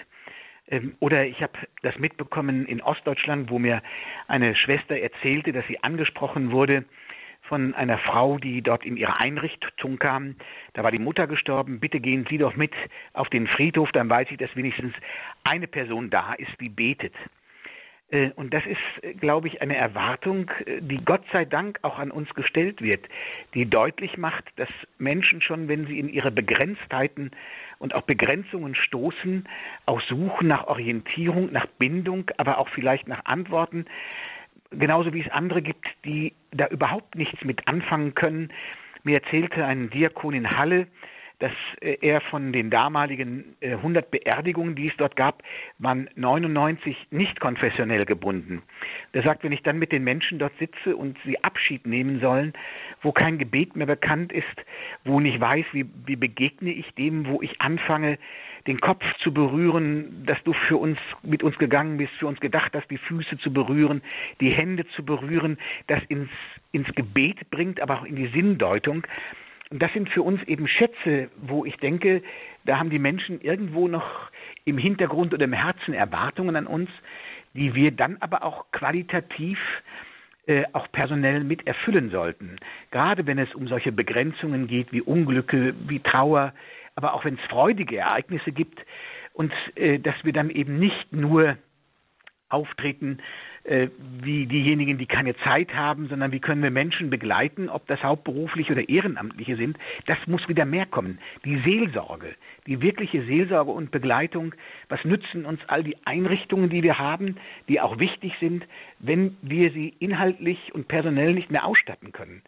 Ähm, 0.68 0.94
oder 1.00 1.26
ich 1.26 1.42
habe 1.42 1.52
das 1.82 1.98
mitbekommen 1.98 2.66
in 2.66 2.80
Ostdeutschland, 2.80 3.50
wo 3.50 3.58
mir 3.58 3.82
eine 4.28 4.54
Schwester 4.54 4.96
erzählte, 4.96 5.52
dass 5.52 5.66
sie 5.66 5.82
angesprochen 5.82 6.52
wurde 6.52 6.84
von 7.48 7.74
einer 7.74 7.98
Frau, 7.98 8.38
die 8.38 8.62
dort 8.62 8.84
in 8.84 8.96
ihre 8.96 9.20
Einrichtung 9.20 9.98
kam. 9.98 10.36
Da 10.74 10.82
war 10.82 10.90
die 10.90 10.98
Mutter 10.98 11.26
gestorben. 11.26 11.80
Bitte 11.80 12.00
gehen 12.00 12.26
Sie 12.28 12.38
doch 12.38 12.56
mit 12.56 12.72
auf 13.12 13.28
den 13.28 13.46
Friedhof, 13.46 13.90
dann 13.92 14.10
weiß 14.10 14.28
ich, 14.30 14.38
dass 14.38 14.54
wenigstens 14.56 14.94
eine 15.44 15.66
Person 15.66 16.10
da 16.10 16.34
ist, 16.34 16.52
die 16.60 16.70
betet. 16.70 17.14
Äh, 18.10 18.30
und 18.36 18.54
das 18.54 18.64
ist, 18.66 19.04
äh, 19.04 19.14
glaube 19.14 19.48
ich, 19.48 19.60
eine 19.62 19.76
Erwartung, 19.76 20.50
äh, 20.64 20.80
die 20.80 21.04
Gott 21.04 21.24
sei 21.32 21.44
Dank 21.44 21.78
auch 21.82 21.98
an 21.98 22.10
uns 22.10 22.32
gestellt 22.34 22.80
wird, 22.80 23.04
die 23.54 23.68
deutlich 23.68 24.16
macht, 24.16 24.44
dass 24.56 24.68
Menschen 24.98 25.40
schon, 25.42 25.68
wenn 25.68 25.86
sie 25.86 25.98
in 25.98 26.08
ihre 26.08 26.30
Begrenztheiten 26.30 27.32
und 27.78 27.94
auch 27.94 28.02
Begrenzungen 28.02 28.74
stoßen, 28.74 29.48
auch 29.86 30.00
suchen 30.02 30.48
nach 30.48 30.68
Orientierung, 30.68 31.52
nach 31.52 31.66
Bindung, 31.66 32.30
aber 32.36 32.58
auch 32.58 32.68
vielleicht 32.68 33.08
nach 33.08 33.24
Antworten, 33.24 33.86
genauso 34.70 35.12
wie 35.12 35.20
es 35.20 35.30
andere 35.30 35.62
gibt, 35.62 35.86
die 36.04 36.32
da 36.50 36.66
überhaupt 36.68 37.14
nichts 37.14 37.44
mit 37.44 37.66
anfangen 37.68 38.14
können. 38.14 38.52
Mir 39.04 39.16
erzählte 39.16 39.64
ein 39.64 39.90
Diakon 39.90 40.34
in 40.34 40.50
Halle, 40.50 40.86
dass 41.38 41.52
äh, 41.80 41.98
er 42.00 42.20
von 42.20 42.52
den 42.52 42.70
damaligen 42.70 43.56
100 43.60 44.04
äh, 44.04 44.18
Beerdigungen, 44.18 44.74
die 44.74 44.88
es 44.88 44.96
dort 44.96 45.16
gab, 45.16 45.42
waren 45.78 46.08
99 46.14 47.08
nicht 47.10 47.40
konfessionell 47.40 48.04
gebunden. 48.04 48.62
Der 49.12 49.22
sagt, 49.22 49.44
wenn 49.44 49.52
ich 49.52 49.62
dann 49.62 49.76
mit 49.76 49.92
den 49.92 50.04
Menschen 50.04 50.38
dort 50.38 50.56
sitze 50.58 50.96
und 50.96 51.18
sie 51.24 51.42
Abschied 51.44 51.86
nehmen 51.86 52.20
sollen, 52.20 52.54
wo 53.02 53.12
kein 53.12 53.38
Gebet 53.38 53.76
mehr 53.76 53.86
bekannt 53.86 54.32
ist, 54.32 54.46
wo 55.04 55.20
nicht 55.20 55.40
weiß, 55.40 55.66
wie, 55.72 55.86
wie 56.06 56.16
begegne 56.16 56.72
ich 56.72 56.90
dem, 56.94 57.26
wo 57.26 57.42
ich 57.42 57.60
anfange, 57.60 58.18
den 58.66 58.78
Kopf 58.78 59.04
zu 59.22 59.32
berühren, 59.32 60.24
dass 60.26 60.42
du 60.44 60.52
für 60.52 60.76
uns, 60.76 60.98
mit 61.22 61.42
uns 61.42 61.56
gegangen 61.58 61.98
bist, 61.98 62.12
für 62.14 62.26
uns 62.26 62.40
gedacht 62.40 62.72
hast, 62.74 62.90
die 62.90 62.98
Füße 62.98 63.38
zu 63.38 63.52
berühren, 63.52 64.02
die 64.40 64.50
Hände 64.50 64.86
zu 64.88 65.04
berühren, 65.04 65.58
das 65.86 66.02
ins, 66.08 66.30
ins 66.72 66.88
Gebet 66.94 67.50
bringt, 67.50 67.80
aber 67.82 68.00
auch 68.00 68.04
in 68.04 68.16
die 68.16 68.28
Sinndeutung. 68.28 69.06
Und 69.70 69.82
das 69.82 69.92
sind 69.92 70.08
für 70.10 70.22
uns 70.22 70.42
eben 70.44 70.68
Schätze, 70.68 71.28
wo 71.36 71.64
ich 71.64 71.76
denke, 71.76 72.22
da 72.64 72.78
haben 72.78 72.90
die 72.90 72.98
Menschen 72.98 73.40
irgendwo 73.40 73.88
noch 73.88 74.30
im 74.64 74.78
Hintergrund 74.78 75.34
oder 75.34 75.44
im 75.44 75.52
Herzen 75.52 75.94
Erwartungen 75.94 76.56
an 76.56 76.66
uns, 76.66 76.90
die 77.54 77.74
wir 77.74 77.90
dann 77.90 78.16
aber 78.20 78.44
auch 78.44 78.66
qualitativ 78.70 79.58
äh, 80.46 80.64
auch 80.72 80.86
personell 80.92 81.42
mit 81.42 81.66
erfüllen 81.66 82.10
sollten. 82.10 82.56
Gerade 82.92 83.26
wenn 83.26 83.38
es 83.38 83.52
um 83.54 83.66
solche 83.66 83.90
Begrenzungen 83.90 84.68
geht 84.68 84.92
wie 84.92 85.02
Unglücke, 85.02 85.74
wie 85.88 85.98
Trauer, 85.98 86.52
aber 86.96 87.14
auch 87.14 87.24
wenn 87.24 87.34
es 87.34 87.44
freudige 87.48 87.98
Ereignisse 87.98 88.50
gibt 88.50 88.80
und 89.32 89.52
äh, 89.76 90.00
dass 90.00 90.16
wir 90.24 90.32
dann 90.32 90.50
eben 90.50 90.78
nicht 90.78 91.12
nur 91.12 91.56
auftreten 92.48 93.18
äh, 93.64 93.88
wie 94.22 94.46
diejenigen, 94.46 94.98
die 94.98 95.06
keine 95.06 95.36
Zeit 95.38 95.74
haben, 95.74 96.08
sondern 96.08 96.32
wie 96.32 96.40
können 96.40 96.62
wir 96.62 96.70
Menschen 96.70 97.10
begleiten, 97.10 97.68
ob 97.68 97.86
das 97.88 98.02
hauptberufliche 98.02 98.72
oder 98.72 98.88
ehrenamtliche 98.88 99.56
sind. 99.56 99.76
Das 100.06 100.18
muss 100.26 100.46
wieder 100.48 100.64
mehr 100.64 100.86
kommen. 100.86 101.18
Die 101.44 101.58
Seelsorge, 101.58 102.34
die 102.66 102.80
wirkliche 102.80 103.24
Seelsorge 103.24 103.72
und 103.72 103.90
Begleitung. 103.90 104.54
Was 104.88 105.04
nützen 105.04 105.44
uns 105.44 105.60
all 105.66 105.82
die 105.82 105.96
Einrichtungen, 106.04 106.70
die 106.70 106.82
wir 106.82 106.98
haben, 106.98 107.36
die 107.68 107.80
auch 107.80 107.98
wichtig 107.98 108.34
sind, 108.40 108.66
wenn 109.00 109.36
wir 109.42 109.72
sie 109.72 109.94
inhaltlich 109.98 110.72
und 110.72 110.86
personell 110.88 111.34
nicht 111.34 111.50
mehr 111.50 111.66
ausstatten 111.66 112.12
können? 112.12 112.42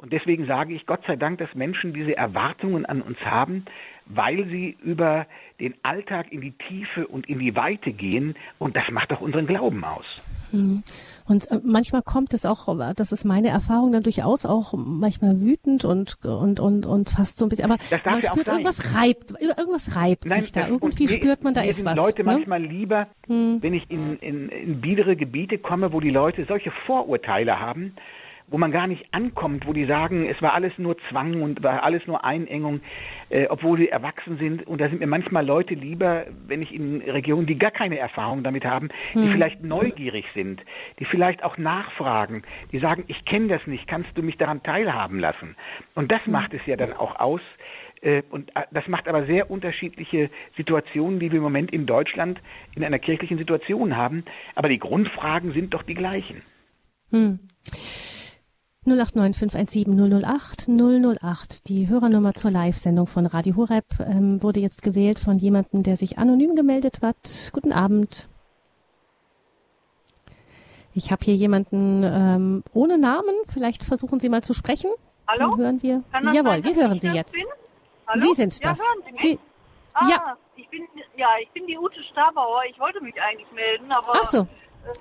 Und 0.00 0.14
deswegen 0.14 0.46
sage 0.46 0.72
ich 0.72 0.86
Gott 0.86 1.00
sei 1.06 1.16
Dank, 1.16 1.38
dass 1.40 1.54
Menschen 1.54 1.92
diese 1.92 2.16
Erwartungen 2.16 2.86
an 2.86 3.02
uns 3.02 3.18
haben, 3.20 3.66
weil 4.06 4.46
sie 4.46 4.74
über 4.82 5.26
den 5.60 5.74
Alltag 5.82 6.32
in 6.32 6.40
die 6.40 6.52
Tiefe 6.52 7.06
und 7.06 7.28
in 7.28 7.38
die 7.38 7.54
Weite 7.54 7.92
gehen. 7.92 8.34
Und 8.58 8.76
das 8.76 8.84
macht 8.90 9.12
auch 9.12 9.20
unseren 9.20 9.46
Glauben 9.46 9.84
aus. 9.84 10.06
Hm. 10.52 10.82
Und 11.26 11.50
äh, 11.50 11.60
manchmal 11.62 12.00
kommt 12.00 12.32
es 12.32 12.46
auch, 12.46 12.74
das 12.94 13.12
ist 13.12 13.24
meine 13.26 13.48
Erfahrung, 13.48 13.92
dann 13.92 14.02
durchaus 14.02 14.46
auch 14.46 14.72
manchmal 14.74 15.42
wütend 15.42 15.84
und 15.84 16.16
und 16.24 16.60
und 16.60 16.86
und 16.86 17.10
fast 17.10 17.38
so 17.38 17.44
ein 17.44 17.50
bisschen. 17.50 17.70
Aber 17.70 17.76
man 18.06 18.22
spürt 18.22 18.48
irgendwas 18.48 18.96
reibt, 18.96 19.34
irgendwas 19.38 19.96
reibt 19.96 20.24
Nein, 20.24 20.40
sich 20.40 20.52
da. 20.52 20.66
Irgendwie 20.66 21.08
spürt 21.08 21.44
man, 21.44 21.52
da 21.52 21.60
ist 21.60 21.84
was. 21.84 21.96
Leute 21.96 22.24
ne? 22.24 22.32
manchmal 22.32 22.62
lieber, 22.62 23.06
hm. 23.26 23.58
wenn 23.60 23.74
ich 23.74 23.88
in, 23.90 24.16
in, 24.20 24.48
in 24.48 24.80
biedere 24.80 25.14
Gebiete 25.14 25.58
komme, 25.58 25.92
wo 25.92 26.00
die 26.00 26.10
Leute 26.10 26.46
solche 26.46 26.72
Vorurteile 26.86 27.60
haben, 27.60 27.94
wo 28.50 28.58
man 28.58 28.72
gar 28.72 28.86
nicht 28.86 29.06
ankommt, 29.12 29.66
wo 29.66 29.72
die 29.72 29.86
sagen, 29.86 30.28
es 30.28 30.40
war 30.42 30.54
alles 30.54 30.72
nur 30.76 30.96
Zwang 31.08 31.40
und 31.40 31.62
war 31.62 31.84
alles 31.84 32.06
nur 32.06 32.24
Einengung, 32.24 32.80
äh, 33.28 33.46
obwohl 33.48 33.78
sie 33.78 33.88
erwachsen 33.88 34.38
sind. 34.38 34.66
Und 34.66 34.80
da 34.80 34.86
sind 34.86 35.00
mir 35.00 35.06
manchmal 35.06 35.46
Leute 35.46 35.74
lieber, 35.74 36.26
wenn 36.46 36.60
ich 36.60 36.74
in 36.74 37.00
Regionen, 37.00 37.46
die 37.46 37.58
gar 37.58 37.70
keine 37.70 37.98
Erfahrung 37.98 38.42
damit 38.42 38.64
haben, 38.64 38.88
die 39.14 39.20
hm. 39.20 39.32
vielleicht 39.32 39.62
neugierig 39.62 40.26
sind, 40.34 40.62
die 40.98 41.04
vielleicht 41.04 41.44
auch 41.44 41.58
nachfragen, 41.58 42.42
die 42.72 42.80
sagen, 42.80 43.04
ich 43.06 43.24
kenne 43.24 43.48
das 43.48 43.66
nicht, 43.66 43.86
kannst 43.86 44.10
du 44.16 44.22
mich 44.22 44.36
daran 44.36 44.62
teilhaben 44.62 45.20
lassen? 45.20 45.54
Und 45.94 46.10
das 46.10 46.24
hm. 46.24 46.32
macht 46.32 46.52
es 46.52 46.60
ja 46.66 46.76
dann 46.76 46.92
auch 46.92 47.18
aus. 47.20 47.40
Äh, 48.02 48.22
und 48.30 48.50
äh, 48.56 48.62
das 48.72 48.88
macht 48.88 49.06
aber 49.06 49.26
sehr 49.26 49.50
unterschiedliche 49.50 50.30
Situationen, 50.56 51.20
die 51.20 51.30
wir 51.30 51.36
im 51.36 51.44
Moment 51.44 51.72
in 51.72 51.86
Deutschland 51.86 52.40
in 52.74 52.84
einer 52.84 52.98
kirchlichen 52.98 53.38
Situation 53.38 53.96
haben. 53.96 54.24
Aber 54.56 54.68
die 54.68 54.78
Grundfragen 54.78 55.52
sind 55.52 55.72
doch 55.72 55.82
die 55.82 55.94
gleichen. 55.94 56.42
Hm. 57.10 57.38
089 58.86 59.86
008 59.88 61.68
Die 61.68 61.88
Hörernummer 61.88 62.32
zur 62.32 62.50
Live-Sendung 62.50 63.06
von 63.06 63.26
Radio 63.26 63.56
Horeb 63.56 63.84
ähm, 64.00 64.42
wurde 64.42 64.60
jetzt 64.60 64.80
gewählt 64.82 65.18
von 65.18 65.36
jemandem, 65.36 65.82
der 65.82 65.96
sich 65.96 66.16
anonym 66.16 66.56
gemeldet 66.56 67.00
hat. 67.02 67.50
Guten 67.52 67.72
Abend. 67.72 68.26
Ich 70.94 71.12
habe 71.12 71.22
hier 71.22 71.34
jemanden 71.34 72.02
ähm, 72.04 72.64
ohne 72.72 72.96
Namen. 72.96 73.34
Vielleicht 73.52 73.84
versuchen 73.84 74.18
Sie 74.18 74.30
mal 74.30 74.42
zu 74.42 74.54
sprechen. 74.54 74.90
Hallo? 75.28 75.50
Dann 75.50 75.58
hören 75.58 75.82
wir. 75.82 76.02
Jawohl, 76.32 76.62
sein, 76.62 76.64
wir 76.64 76.74
hören 76.76 76.98
Sie 76.98 77.08
jetzt. 77.08 77.36
Sie 78.14 78.32
sind 78.32 78.58
ja, 78.60 78.70
das. 78.70 78.80
Sie? 79.16 79.28
Sie 79.28 79.38
ah, 79.92 80.08
ja. 80.08 80.36
Ich 80.56 80.68
bin, 80.70 80.86
ja, 81.18 81.28
ich 81.42 81.50
bin 81.50 81.66
die 81.66 81.76
Ute 81.76 82.02
Stabauer. 82.04 82.62
Ich 82.70 82.80
wollte 82.80 83.02
mich 83.02 83.14
eigentlich 83.20 83.52
melden, 83.52 83.92
aber. 83.92 84.14
Ach 84.14 84.24
so. 84.24 84.46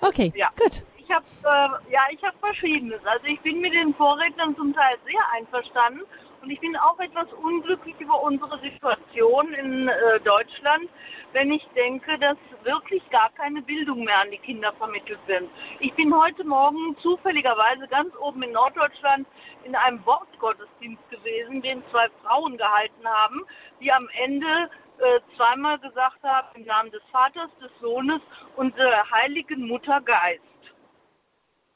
Okay, 0.01 0.33
ja. 0.35 0.49
gut 0.59 0.83
ich 1.09 1.15
habe 1.15 1.25
äh, 1.43 1.91
ja, 1.91 2.01
ich 2.11 2.23
habe 2.23 2.37
Verschiedenes. 2.39 3.01
Also 3.03 3.25
ich 3.25 3.39
bin 3.41 3.59
mit 3.61 3.73
den 3.73 3.93
Vorrednern 3.95 4.55
zum 4.55 4.73
Teil 4.75 4.95
sehr 5.05 5.21
einverstanden 5.35 6.01
und 6.41 6.51
ich 6.51 6.59
bin 6.59 6.75
auch 6.77 6.99
etwas 6.99 7.27
unglücklich 7.33 7.95
über 7.99 8.21
unsere 8.21 8.59
Situation 8.59 9.53
in 9.53 9.87
äh, 9.87 10.19
Deutschland, 10.19 10.87
wenn 11.33 11.51
ich 11.51 11.65
denke, 11.75 12.17
dass 12.19 12.37
wirklich 12.63 13.01
gar 13.09 13.29
keine 13.35 13.61
Bildung 13.63 14.03
mehr 14.03 14.21
an 14.21 14.29
die 14.31 14.37
Kinder 14.37 14.71
vermittelt 14.73 15.19
wird. 15.25 15.49
Ich 15.79 15.93
bin 15.93 16.13
heute 16.15 16.43
Morgen 16.43 16.95
zufälligerweise 17.01 17.87
ganz 17.89 18.15
oben 18.21 18.43
in 18.43 18.51
Norddeutschland 18.51 19.27
in 19.63 19.75
einem 19.75 20.05
Wortgottesdienst 20.05 21.09
gewesen, 21.09 21.61
den 21.61 21.81
zwei 21.91 22.07
Frauen 22.23 22.55
gehalten 22.55 23.05
haben, 23.05 23.41
die 23.81 23.91
am 23.91 24.07
Ende 24.23 24.69
äh, 24.99 25.19
zweimal 25.35 25.79
gesagt 25.79 26.21
haben, 26.23 26.47
im 26.55 26.65
Namen 26.65 26.91
des 26.91 27.01
Vaters, 27.11 27.49
des 27.59 27.71
Sohnes 27.81 28.21
und 28.57 28.77
der 28.77 29.09
heiligen 29.11 29.67
Mutter 29.67 30.01
Geist 30.01 30.48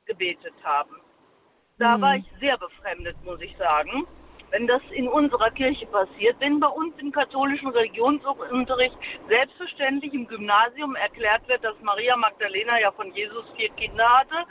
gebetet 0.05 0.53
haben. 0.63 0.95
Da 1.79 1.97
mhm. 1.97 2.01
war 2.01 2.15
ich 2.15 2.25
sehr 2.39 2.57
befremdet, 2.57 3.17
muss 3.23 3.41
ich 3.41 3.55
sagen. 3.57 4.05
Wenn 4.51 4.67
das 4.67 4.81
in 4.91 5.07
unserer 5.07 5.49
Kirche 5.49 5.87
passiert, 5.87 6.35
wenn 6.39 6.59
bei 6.59 6.67
uns 6.67 6.93
im 6.99 7.11
katholischen 7.11 7.69
Religionsunterricht 7.69 8.95
selbstverständlich 9.27 10.13
im 10.13 10.27
Gymnasium 10.27 10.95
erklärt 10.95 11.47
wird, 11.47 11.63
dass 11.63 11.73
Maria 11.81 12.15
Magdalena 12.17 12.79
ja 12.83 12.91
von 12.91 13.11
Jesus 13.13 13.45
vier 13.57 13.69
Kinder 13.69 14.07
hatte, 14.07 14.45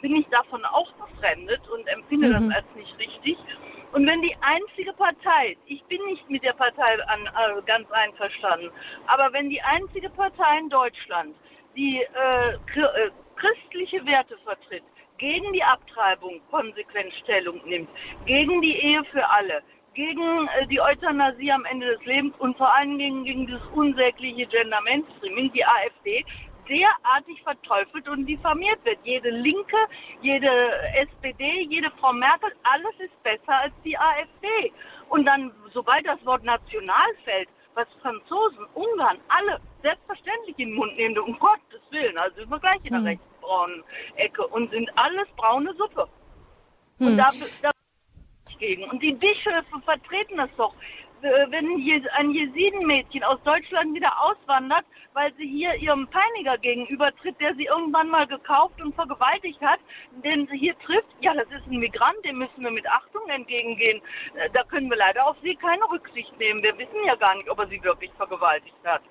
bin 0.00 0.16
ich 0.16 0.26
davon 0.28 0.64
auch 0.64 0.92
befremdet 0.94 1.60
und 1.68 1.86
empfinde 1.86 2.28
mhm. 2.28 2.48
das 2.48 2.56
als 2.56 2.66
nicht 2.74 2.98
richtig. 2.98 3.38
Und 3.92 4.06
wenn 4.06 4.22
die 4.22 4.36
einzige 4.40 4.92
Partei, 4.92 5.56
ich 5.66 5.82
bin 5.84 6.04
nicht 6.06 6.28
mit 6.28 6.44
der 6.44 6.52
Partei 6.52 7.02
an, 7.06 7.26
äh, 7.26 7.62
ganz 7.66 7.90
einverstanden, 7.90 8.70
aber 9.06 9.32
wenn 9.32 9.50
die 9.50 9.60
einzige 9.62 10.10
Partei 10.10 10.58
in 10.58 10.68
Deutschland, 10.68 11.36
die 11.76 11.96
äh, 11.98 12.80
äh 12.80 13.10
christliche 13.40 14.04
Werte 14.06 14.36
vertritt, 14.44 14.84
gegen 15.18 15.52
die 15.52 15.62
Abtreibung 15.62 16.40
konsequent 16.50 17.12
Stellung 17.22 17.60
nimmt, 17.66 17.88
gegen 18.26 18.60
die 18.62 18.76
Ehe 18.76 19.02
für 19.04 19.28
alle, 19.30 19.62
gegen 19.94 20.48
äh, 20.48 20.66
die 20.68 20.80
Euthanasie 20.80 21.52
am 21.52 21.64
Ende 21.64 21.86
des 21.96 22.04
Lebens 22.04 22.34
und 22.38 22.56
vor 22.56 22.74
allen 22.74 22.98
Dingen 22.98 23.24
gegen 23.24 23.46
dieses 23.46 23.66
unsägliche 23.74 24.46
Gender 24.46 24.80
Mainstreaming, 24.82 25.52
die 25.52 25.64
AfD, 25.64 26.24
derartig 26.68 27.42
verteufelt 27.42 28.08
und 28.08 28.26
diffamiert 28.26 28.78
wird. 28.84 28.98
Jede 29.04 29.30
Linke, 29.30 29.76
jede 30.22 30.52
SPD, 30.94 31.66
jede 31.68 31.90
Frau 32.00 32.12
Merkel, 32.12 32.52
alles 32.62 32.94
ist 32.98 33.22
besser 33.24 33.60
als 33.62 33.72
die 33.84 33.98
AfD. 33.98 34.72
Und 35.08 35.26
dann, 35.26 35.52
sobald 35.74 36.06
das 36.06 36.24
Wort 36.24 36.44
national 36.44 37.10
fällt, 37.24 37.48
was 37.74 37.88
Franzosen, 38.00 38.66
Ungarn, 38.74 39.18
alle 39.28 39.60
selbstverständlich 39.82 40.58
in 40.58 40.68
den 40.68 40.76
Mund 40.76 40.96
nehmen, 40.96 41.18
um 41.18 41.38
Gottes 41.38 41.82
Willen, 41.90 42.16
also 42.18 42.36
sind 42.36 42.50
wir 42.50 42.60
gleich 42.60 42.84
in 42.84 43.20
der 43.50 43.58
hm. 43.58 43.70
rechtsbraunen 43.70 43.84
Ecke 44.16 44.46
und 44.46 44.70
sind 44.70 44.90
alles 44.96 45.28
braune 45.36 45.74
Suppe. 45.74 46.08
Hm. 46.98 47.06
Und 47.06 47.16
da, 47.16 47.30
da 47.62 47.70
gegen. 48.58 48.84
Und 48.90 49.02
die 49.02 49.12
Bischöfe 49.12 49.80
vertreten 49.84 50.36
das 50.36 50.50
doch. 50.56 50.74
Wenn 51.22 51.66
ein 52.16 52.30
Jesidenmädchen 52.30 53.22
aus 53.24 53.38
Deutschland 53.44 53.94
wieder 53.94 54.10
auswandert, 54.22 54.86
weil 55.12 55.30
sie 55.34 55.46
hier 55.46 55.74
ihrem 55.74 56.08
Peiniger 56.08 56.56
gegenübertritt, 56.56 57.38
der 57.40 57.54
sie 57.56 57.66
irgendwann 57.66 58.08
mal 58.08 58.26
gekauft 58.26 58.80
und 58.80 58.94
vergewaltigt 58.94 59.60
hat, 59.60 59.80
den 60.24 60.46
sie 60.46 60.56
hier 60.56 60.78
trifft, 60.78 61.14
ja, 61.20 61.34
das 61.34 61.44
ist 61.44 61.66
ein 61.66 61.78
Migrant, 61.78 62.24
dem 62.24 62.38
müssen 62.38 62.62
wir 62.62 62.70
mit 62.70 62.88
Achtung 62.88 63.28
entgegengehen. 63.28 64.00
Äh, 64.34 64.48
da 64.54 64.62
können 64.64 64.88
wir 64.88 64.96
leider 64.96 65.26
auf 65.28 65.36
sie 65.42 65.54
keine 65.56 65.84
Rücksicht 65.92 66.38
nehmen. 66.38 66.62
Wir 66.62 66.78
wissen 66.78 67.04
ja 67.04 67.16
gar 67.16 67.34
nicht, 67.34 67.50
ob 67.50 67.58
er 67.58 67.68
sie 67.68 67.82
wirklich 67.82 68.12
vergewaltigt 68.16 68.82
hat 68.84 69.02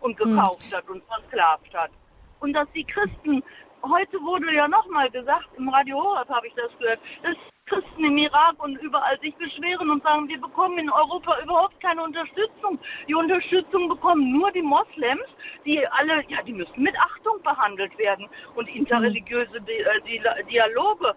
und 0.00 0.16
hm. 0.20 0.36
gekauft 0.36 0.70
hm. 0.70 0.76
hat 0.76 0.88
und 0.88 1.02
versklavt 1.04 1.74
hat. 1.74 1.90
Und 2.38 2.52
dass 2.52 2.70
die 2.76 2.84
Christen, 2.84 3.42
heute 3.88 4.20
wurde 4.22 4.54
ja 4.54 4.68
nochmal 4.68 5.10
gesagt, 5.10 5.48
im 5.56 5.68
Radio 5.68 6.02
Horeb 6.02 6.28
habe 6.28 6.46
ich 6.46 6.54
das 6.54 6.70
gehört, 6.78 7.00
dass 7.22 7.36
Christen 7.66 8.04
im 8.04 8.18
Irak 8.18 8.54
und 8.58 8.76
überall 8.76 9.18
sich 9.20 9.34
beschweren 9.34 9.90
und 9.90 10.02
sagen, 10.02 10.28
wir 10.28 10.40
bekommen 10.40 10.78
in 10.78 10.90
Europa 10.90 11.36
überhaupt 11.42 11.80
keine 11.80 12.02
Unterstützung. 12.02 12.78
Die 13.08 13.14
Unterstützung 13.14 13.88
bekommen 13.88 14.32
nur 14.32 14.52
die 14.52 14.62
Moslems, 14.62 15.26
die 15.64 15.86
alle, 15.88 16.22
ja, 16.28 16.42
die 16.42 16.52
müssen 16.52 16.82
mit 16.82 16.96
Achtung 16.98 17.42
behandelt 17.42 17.96
werden 17.98 18.28
und 18.54 18.68
interreligiöse 18.68 19.58
äh, 19.58 20.44
Dialoge. 20.44 21.14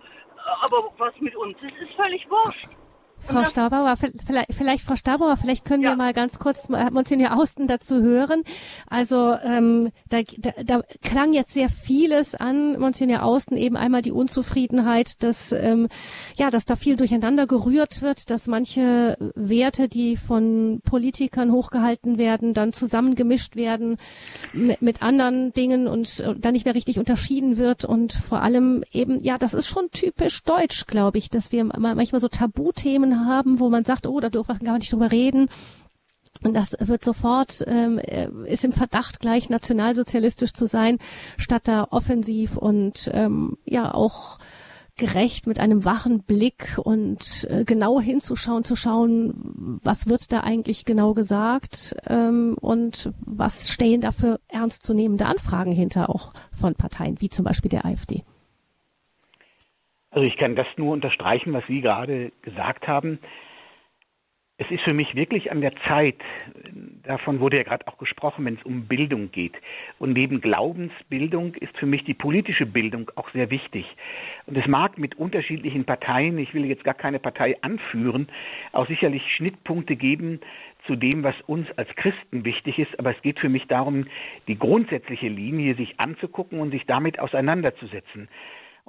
Aber 0.62 0.92
was 0.98 1.14
mit 1.20 1.36
uns 1.36 1.56
ist, 1.62 1.78
ist 1.78 1.94
völlig 1.94 2.28
wurscht. 2.30 2.79
Frau 3.20 3.44
Staubauer, 3.46 3.96
vielleicht, 3.98 4.54
vielleicht 4.54 4.84
Frau 4.84 4.96
Staubauer, 4.96 5.38
vielleicht 5.38 5.66
können 5.66 5.84
ja. 5.84 5.92
wir 5.92 5.96
mal 5.96 6.14
ganz 6.14 6.40
kurz 6.40 6.70
Monsignor 6.70 7.38
Austen 7.38 7.68
dazu 7.68 8.02
hören. 8.02 8.44
Also 8.90 9.36
ähm, 9.44 9.92
da, 10.10 10.22
da, 10.38 10.52
da 10.64 10.82
klang 11.02 11.34
jetzt 11.34 11.54
sehr 11.54 11.70
vieles 11.70 12.36
an 12.36 12.80
Monsignor 12.80 13.24
Austen, 13.24 13.56
eben 13.58 13.78
einmal 13.78 14.02
die 14.02 14.12
Unzufriedenheit, 14.12 15.22
dass 15.24 15.52
ähm, 15.52 15.88
ja, 16.36 16.50
dass 16.50 16.66
da 16.66 16.76
viel 16.76 16.96
durcheinander 16.96 17.48
gerührt 17.48 18.02
wird, 18.02 18.30
dass 18.30 18.48
manche 18.48 19.18
Werte, 19.36 19.88
die 19.88 20.18
von 20.18 20.82
Politikern 20.84 21.52
hochgehalten 21.52 22.18
werden, 22.18 22.54
dann 22.54 22.74
zusammengemischt 22.74 23.56
werden 23.56 23.98
mit, 24.54 24.82
mit 24.82 25.02
anderen 25.02 25.54
Dingen 25.54 25.88
und 25.88 26.20
äh, 26.20 26.36
dann 26.38 26.54
nicht 26.54 26.66
mehr 26.66 26.76
richtig 26.76 27.00
unterschieden 27.00 27.58
wird 27.58 27.86
und 27.86 28.14
vor 28.14 28.42
allem 28.42 28.84
eben 28.92 29.20
ja, 29.22 29.38
das 29.38 29.54
ist 29.54 29.68
schon 29.68 29.92
typisch 29.92 30.44
deutsch, 30.44 30.86
glaube 30.88 31.18
ich, 31.18 31.30
dass 31.30 31.52
wir 31.52 31.64
manchmal 31.64 32.22
so 32.22 32.28
Tabuthemen 32.28 33.09
Themen 33.10 33.26
haben, 33.26 33.60
wo 33.60 33.70
man 33.70 33.84
sagt, 33.84 34.08
oh, 34.08 34.20
da 34.20 34.30
dürfen 34.30 34.60
wir 34.60 34.66
gar 34.66 34.78
nicht 34.78 34.92
drüber 34.92 35.12
reden. 35.12 35.48
Und 36.44 36.56
das 36.56 36.76
wird 36.80 37.04
sofort, 37.04 37.64
ähm, 37.68 38.00
äh, 38.00 38.30
ist 38.46 38.64
im 38.64 38.72
Verdacht, 38.72 39.20
gleich 39.20 39.50
nationalsozialistisch 39.50 40.54
zu 40.54 40.68
sein, 40.68 40.98
statt 41.38 41.64
da 41.66 41.88
offensiv 41.90 42.56
und 42.56 43.10
ähm, 43.14 43.58
ja 43.66 43.94
auch 43.94 44.38
gerecht 44.96 45.48
mit 45.48 45.60
einem 45.60 45.86
wachen 45.86 46.24
Blick 46.24 46.78
und 46.82 47.48
äh, 47.50 47.64
genau 47.66 48.00
hinzuschauen, 48.00 48.64
zu 48.64 48.76
schauen, 48.76 49.80
was 49.82 50.08
wird 50.08 50.32
da 50.32 50.42
eigentlich 50.42 50.86
genau 50.86 51.14
gesagt 51.14 51.96
ähm, 52.06 52.56
und 52.60 53.12
was 53.20 53.70
stehen 53.70 54.02
da 54.02 54.12
für 54.12 54.40
ernstzunehmende 54.50 55.26
Anfragen 55.26 55.72
hinter 55.72 56.10
auch 56.10 56.34
von 56.52 56.76
Parteien, 56.76 57.20
wie 57.20 57.30
zum 57.30 57.46
Beispiel 57.46 57.70
der 57.70 57.86
AfD. 57.86 58.24
Also 60.12 60.26
ich 60.26 60.38
kann 60.38 60.56
das 60.56 60.68
nur 60.78 60.94
unterstreichen, 60.94 61.54
was 61.54 61.66
Sie 61.68 61.82
gerade 61.82 62.32
gesagt 62.42 62.88
haben. 62.88 63.20
Es 64.62 64.70
ist 64.72 64.82
für 64.82 64.94
mich 64.94 65.16
wirklich 65.16 65.54
an 65.54 65.62
der 65.62 65.72
Zeit, 65.88 66.18
davon 67.04 67.40
wurde 67.40 67.58
ja 67.58 67.64
gerade 67.64 67.88
auch 67.88 67.98
gesprochen, 67.98 68.44
wenn 68.44 68.56
es 68.56 68.64
um 68.64 68.88
Bildung 68.88 69.32
geht. 69.32 69.54
Und 70.00 70.12
neben 70.12 70.42
Glaubensbildung 70.42 71.56
ist 71.56 71.78
für 71.78 71.86
mich 71.86 72.04
die 72.04 72.14
politische 72.14 72.66
Bildung 72.66 73.10
auch 73.16 73.32
sehr 73.32 73.52
wichtig. 73.52 73.86
Und 74.48 74.60
es 74.60 74.68
mag 74.68 74.98
mit 74.98 75.16
unterschiedlichen 75.18 75.86
Parteien, 75.86 76.38
ich 76.40 76.54
will 76.54 76.66
jetzt 76.66 76.84
gar 76.84 76.94
keine 76.96 77.20
Partei 77.20 77.56
anführen, 77.62 78.28
auch 78.74 78.88
sicherlich 78.88 79.24
Schnittpunkte 79.34 79.96
geben 79.96 80.42
zu 80.88 80.98
dem, 80.98 81.24
was 81.24 81.36
uns 81.46 81.68
als 81.78 81.90
Christen 81.96 82.44
wichtig 82.44 82.80
ist. 82.80 83.00
Aber 83.00 83.16
es 83.16 83.22
geht 83.22 83.40
für 83.40 83.50
mich 83.50 83.66
darum, 83.68 84.08
die 84.50 84.60
grundsätzliche 84.60 85.30
Linie 85.30 85.76
sich 85.76 86.02
anzugucken 86.02 86.60
und 86.60 86.72
sich 86.72 86.86
damit 86.86 87.20
auseinanderzusetzen 87.20 88.28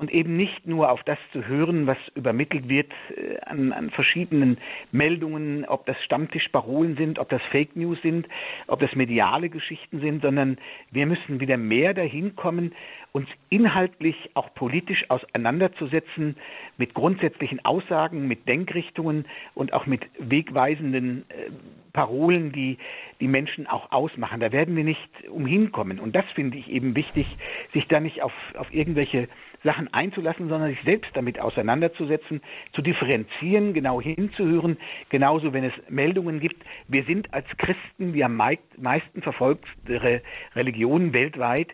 und 0.01 0.11
eben 0.15 0.35
nicht 0.35 0.67
nur 0.67 0.91
auf 0.91 1.03
das 1.05 1.19
zu 1.31 1.47
hören, 1.47 1.87
was 1.87 1.99
übermittelt 2.15 2.71
wird 2.71 2.91
äh, 3.15 3.39
an, 3.45 3.71
an, 3.71 3.91
verschiedenen 3.91 4.57
Meldungen, 4.93 5.67
ob 5.67 5.85
das 5.85 6.03
Stammtischparolen 6.05 6.97
sind, 6.97 7.19
ob 7.19 7.29
das 7.29 7.43
Fake 7.51 7.77
News 7.77 7.99
sind, 8.01 8.27
ob 8.67 8.81
das 8.81 8.95
mediale 8.95 9.51
Geschichten 9.51 10.01
sind, 10.01 10.23
sondern 10.23 10.57
wir 10.91 11.05
müssen 11.05 11.39
wieder 11.41 11.59
mehr 11.59 11.93
dahin 11.93 12.35
kommen, 12.35 12.73
uns 13.13 13.29
inhaltlich 13.51 14.17
auch 14.33 14.55
politisch 14.55 15.05
auseinanderzusetzen 15.11 16.37
mit 16.79 16.95
grundsätzlichen 16.95 17.63
Aussagen, 17.67 18.27
mit 18.27 18.49
Denkrichtungen 18.49 19.27
und 19.55 19.75
auch 19.75 19.85
mit 19.85 20.01
wegweisenden 20.19 21.27
äh, 21.29 21.51
Parolen, 21.93 22.53
die 22.53 22.79
die 23.21 23.29
Menschen 23.29 23.67
auch 23.67 23.93
ausmachen. 23.93 24.41
Da 24.41 24.53
werden 24.53 24.77
wir 24.77 24.85
nicht 24.85 25.29
umhin 25.29 25.73
kommen. 25.73 25.99
Und 25.99 26.17
das 26.17 26.25
finde 26.35 26.57
ich 26.57 26.71
eben 26.71 26.97
wichtig, 26.97 27.27
sich 27.75 27.87
da 27.89 28.01
nicht 28.01 28.23
auf, 28.23 28.33
auf 28.57 28.73
irgendwelche 28.73 29.29
Sachen 29.63 29.93
einzulassen, 29.93 30.49
sondern 30.49 30.71
sich 30.71 30.83
selbst 30.85 31.11
damit 31.15 31.39
auseinanderzusetzen, 31.41 32.41
zu 32.73 32.83
differenzieren, 32.83 33.75
genau 33.75 34.01
hinzuhören, 34.01 34.79
genauso 35.09 35.53
wenn 35.53 35.65
es 35.65 35.73
Meldungen 35.89 36.41
gibt. 36.41 36.63
Wir 36.89 37.05
sind 37.05 37.33
als 37.35 37.47
Christen 37.59 38.13
die 38.13 38.25
am 38.25 38.37
meisten 38.37 39.23
verfolgte 39.23 40.23
Religion 40.55 41.13
weltweit. 41.13 41.69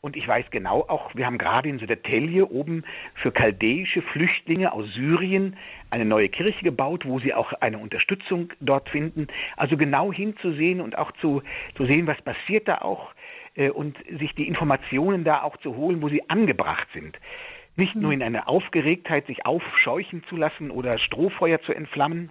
Und 0.00 0.16
ich 0.16 0.26
weiß 0.26 0.46
genau 0.50 0.80
auch, 0.88 1.14
wir 1.14 1.26
haben 1.26 1.38
gerade 1.38 1.68
in 1.68 1.78
Södertälje 1.78 2.50
oben 2.50 2.82
für 3.14 3.30
chaldäische 3.30 4.02
Flüchtlinge 4.02 4.72
aus 4.72 4.92
Syrien 4.94 5.56
eine 5.90 6.04
neue 6.04 6.28
Kirche 6.28 6.64
gebaut, 6.64 7.04
wo 7.06 7.20
sie 7.20 7.32
auch 7.32 7.52
eine 7.52 7.78
Unterstützung 7.78 8.52
dort 8.58 8.88
finden. 8.88 9.28
Also 9.56 9.76
genau 9.76 10.12
hinzusehen 10.12 10.80
und 10.80 10.98
auch 10.98 11.12
zu, 11.20 11.42
zu 11.76 11.86
sehen, 11.86 12.08
was 12.08 12.20
passiert 12.20 12.66
da 12.66 12.82
auch 12.82 13.14
und 13.56 13.98
sich 14.18 14.34
die 14.34 14.48
Informationen 14.48 15.24
da 15.24 15.42
auch 15.42 15.56
zu 15.58 15.76
holen, 15.76 16.02
wo 16.02 16.08
sie 16.08 16.28
angebracht 16.28 16.88
sind. 16.94 17.18
Nicht 17.76 17.94
nur 17.94 18.12
hm. 18.12 18.20
in 18.20 18.22
einer 18.22 18.48
Aufgeregtheit 18.48 19.26
sich 19.26 19.46
aufscheuchen 19.46 20.24
zu 20.28 20.36
lassen 20.36 20.70
oder 20.70 20.98
Strohfeuer 20.98 21.60
zu 21.62 21.72
entflammen, 21.72 22.30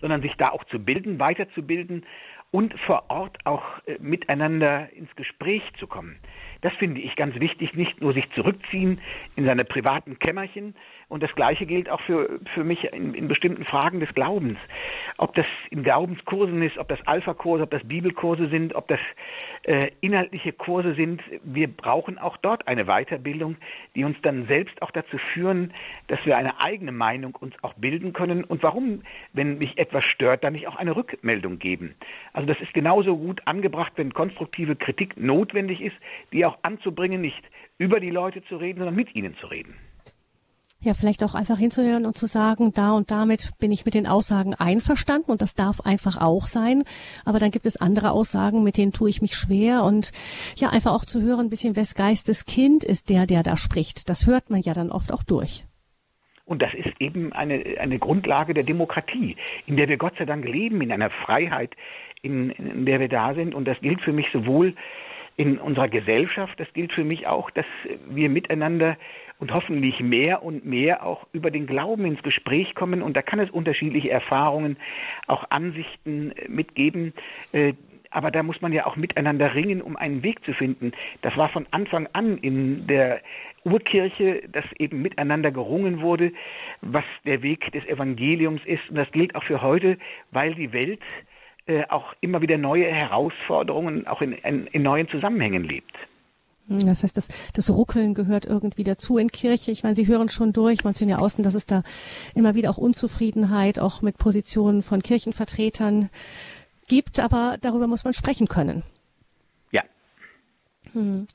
sondern 0.00 0.20
sich 0.20 0.34
da 0.36 0.48
auch 0.48 0.64
zu 0.64 0.78
bilden, 0.78 1.18
weiterzubilden 1.18 2.04
und 2.50 2.78
vor 2.80 3.04
Ort 3.08 3.38
auch 3.44 3.64
äh, 3.86 3.96
miteinander 3.98 4.92
ins 4.92 5.14
Gespräch 5.16 5.62
zu 5.78 5.86
kommen. 5.86 6.18
Das 6.60 6.72
finde 6.74 7.00
ich 7.00 7.16
ganz 7.16 7.34
wichtig, 7.40 7.74
nicht 7.74 8.00
nur 8.00 8.12
sich 8.12 8.30
zurückziehen 8.32 9.00
in 9.36 9.46
seine 9.46 9.64
privaten 9.64 10.18
Kämmerchen. 10.18 10.74
Und 11.12 11.22
das 11.22 11.34
Gleiche 11.34 11.66
gilt 11.66 11.88
auch 11.88 12.00
für, 12.02 12.40
für 12.54 12.62
mich 12.62 12.84
in, 12.92 13.14
in 13.14 13.28
bestimmten 13.28 13.64
Fragen 13.64 14.00
des 14.00 14.14
Glaubens. 14.14 14.58
Ob 15.18 15.34
das 15.34 15.46
in 15.70 15.82
Glaubenskursen 15.82 16.62
ist, 16.62 16.78
ob 16.78 16.88
das 16.88 17.00
Alpha-Kurse, 17.06 17.64
ob 17.64 17.70
das 17.70 17.82
Bibelkurse 17.82 18.48
sind, 18.48 18.74
ob 18.74 18.86
das 18.86 19.00
äh, 19.64 19.90
inhaltliche 20.00 20.52
Kurse 20.52 20.94
sind. 20.94 21.20
Wir 21.42 21.68
brauchen 21.68 22.18
auch 22.18 22.36
dort 22.36 22.68
eine 22.68 22.84
Weiterbildung, 22.84 23.56
die 23.96 24.04
uns 24.04 24.16
dann 24.22 24.46
selbst 24.46 24.80
auch 24.82 24.92
dazu 24.92 25.18
führen, 25.18 25.74
dass 26.06 26.24
wir 26.24 26.38
eine 26.38 26.62
eigene 26.64 26.92
Meinung 26.92 27.34
uns 27.34 27.54
auch 27.62 27.74
bilden 27.74 28.12
können. 28.12 28.44
Und 28.44 28.62
warum, 28.62 29.02
wenn 29.32 29.58
mich 29.58 29.78
etwas 29.78 30.04
stört, 30.06 30.44
dann 30.44 30.52
nicht 30.52 30.68
auch 30.68 30.76
eine 30.76 30.94
Rückmeldung 30.94 31.58
geben? 31.58 31.94
Also 32.32 32.46
das 32.46 32.60
ist 32.60 32.72
genauso 32.72 33.16
gut 33.16 33.42
angebracht, 33.46 33.92
wenn 33.96 34.14
konstruktive 34.14 34.76
Kritik 34.76 35.16
notwendig 35.16 35.80
ist, 35.80 35.96
die 36.32 36.46
auch 36.46 36.52
auch 36.52 36.58
anzubringen, 36.62 37.20
nicht 37.20 37.42
über 37.78 38.00
die 38.00 38.10
Leute 38.10 38.42
zu 38.44 38.56
reden, 38.56 38.78
sondern 38.78 38.94
mit 38.94 39.14
ihnen 39.14 39.36
zu 39.36 39.46
reden. 39.46 39.74
Ja, 40.84 40.94
vielleicht 40.94 41.22
auch 41.22 41.34
einfach 41.34 41.58
hinzuhören 41.58 42.06
und 42.06 42.16
zu 42.16 42.26
sagen, 42.26 42.72
da 42.74 42.90
und 42.92 43.12
damit 43.12 43.50
bin 43.60 43.70
ich 43.70 43.84
mit 43.84 43.94
den 43.94 44.08
Aussagen 44.08 44.54
einverstanden 44.54 45.30
und 45.30 45.40
das 45.40 45.54
darf 45.54 45.80
einfach 45.80 46.20
auch 46.20 46.48
sein. 46.48 46.82
Aber 47.24 47.38
dann 47.38 47.52
gibt 47.52 47.66
es 47.66 47.76
andere 47.76 48.10
Aussagen, 48.10 48.64
mit 48.64 48.76
denen 48.76 48.92
tue 48.92 49.08
ich 49.08 49.22
mich 49.22 49.36
schwer 49.36 49.84
und 49.84 50.10
ja, 50.56 50.70
einfach 50.70 50.92
auch 50.92 51.04
zu 51.04 51.22
hören, 51.22 51.46
ein 51.46 51.50
bisschen, 51.50 51.76
wes 51.76 51.94
Geistes 51.94 52.46
Kind 52.46 52.82
ist 52.82 53.10
der, 53.10 53.26
der 53.26 53.44
da 53.44 53.56
spricht. 53.56 54.08
Das 54.08 54.26
hört 54.26 54.50
man 54.50 54.60
ja 54.60 54.72
dann 54.72 54.90
oft 54.90 55.12
auch 55.12 55.22
durch. 55.22 55.64
Und 56.44 56.62
das 56.62 56.74
ist 56.74 57.00
eben 57.00 57.32
eine, 57.32 57.62
eine 57.78 58.00
Grundlage 58.00 58.52
der 58.52 58.64
Demokratie, 58.64 59.36
in 59.66 59.76
der 59.76 59.88
wir 59.88 59.96
Gott 59.96 60.14
sei 60.18 60.24
Dank 60.24 60.44
leben, 60.44 60.80
in 60.82 60.90
einer 60.90 61.10
Freiheit, 61.10 61.76
in, 62.22 62.50
in 62.50 62.86
der 62.86 63.00
wir 63.00 63.08
da 63.08 63.34
sind. 63.34 63.54
Und 63.54 63.68
das 63.68 63.80
gilt 63.80 64.00
für 64.00 64.12
mich 64.12 64.26
sowohl 64.32 64.74
in 65.36 65.58
unserer 65.58 65.88
Gesellschaft. 65.88 66.58
Das 66.58 66.72
gilt 66.72 66.92
für 66.92 67.04
mich 67.04 67.26
auch, 67.26 67.50
dass 67.50 67.66
wir 68.08 68.28
miteinander 68.28 68.96
und 69.42 69.52
hoffentlich 69.52 69.98
mehr 69.98 70.44
und 70.44 70.64
mehr 70.64 71.04
auch 71.04 71.26
über 71.32 71.50
den 71.50 71.66
Glauben 71.66 72.04
ins 72.04 72.22
Gespräch 72.22 72.76
kommen. 72.76 73.02
Und 73.02 73.16
da 73.16 73.22
kann 73.22 73.40
es 73.40 73.50
unterschiedliche 73.50 74.08
Erfahrungen, 74.08 74.76
auch 75.26 75.44
Ansichten 75.50 76.32
mitgeben. 76.46 77.12
Äh, 77.50 77.72
aber 78.10 78.30
da 78.30 78.44
muss 78.44 78.60
man 78.60 78.72
ja 78.72 78.86
auch 78.86 78.94
miteinander 78.94 79.52
ringen, 79.52 79.82
um 79.82 79.96
einen 79.96 80.22
Weg 80.22 80.44
zu 80.44 80.52
finden. 80.52 80.92
Das 81.22 81.36
war 81.36 81.48
von 81.48 81.66
Anfang 81.72 82.08
an 82.12 82.38
in 82.38 82.86
der 82.86 83.20
Urkirche, 83.64 84.44
dass 84.48 84.64
eben 84.78 85.02
miteinander 85.02 85.50
gerungen 85.50 86.02
wurde, 86.02 86.32
was 86.80 87.04
der 87.26 87.42
Weg 87.42 87.72
des 87.72 87.84
Evangeliums 87.86 88.60
ist. 88.64 88.88
Und 88.90 88.94
das 88.94 89.10
gilt 89.10 89.34
auch 89.34 89.42
für 89.42 89.60
heute, 89.60 89.98
weil 90.30 90.54
die 90.54 90.72
Welt 90.72 91.00
äh, 91.66 91.82
auch 91.88 92.14
immer 92.20 92.42
wieder 92.42 92.58
neue 92.58 92.86
Herausforderungen 92.86 94.06
auch 94.06 94.22
in, 94.22 94.34
in, 94.34 94.68
in 94.68 94.82
neuen 94.82 95.08
Zusammenhängen 95.08 95.64
lebt. 95.64 95.96
Hm, 96.68 96.86
das 96.86 97.02
heißt, 97.02 97.16
das, 97.16 97.28
das 97.54 97.70
Ruckeln 97.70 98.14
gehört 98.14 98.46
irgendwie 98.46 98.84
dazu 98.84 99.18
in 99.18 99.30
Kirche. 99.30 99.70
Ich 99.70 99.82
meine, 99.82 99.96
Sie 99.96 100.06
hören 100.06 100.28
schon 100.28 100.52
durch, 100.52 100.84
man 100.84 100.94
sieht 100.94 101.08
ja 101.08 101.18
außen, 101.18 101.42
dass 101.42 101.54
es 101.54 101.66
da 101.66 101.82
immer 102.34 102.54
wieder 102.54 102.70
auch 102.70 102.78
Unzufriedenheit 102.78 103.78
auch 103.78 104.02
mit 104.02 104.18
Positionen 104.18 104.82
von 104.82 105.02
Kirchenvertretern 105.02 106.10
gibt, 106.86 107.20
aber 107.20 107.56
darüber 107.60 107.86
muss 107.86 108.04
man 108.04 108.14
sprechen 108.14 108.48
können. 108.48 108.82
Ja. 109.70 109.82
Hm. 110.92 111.26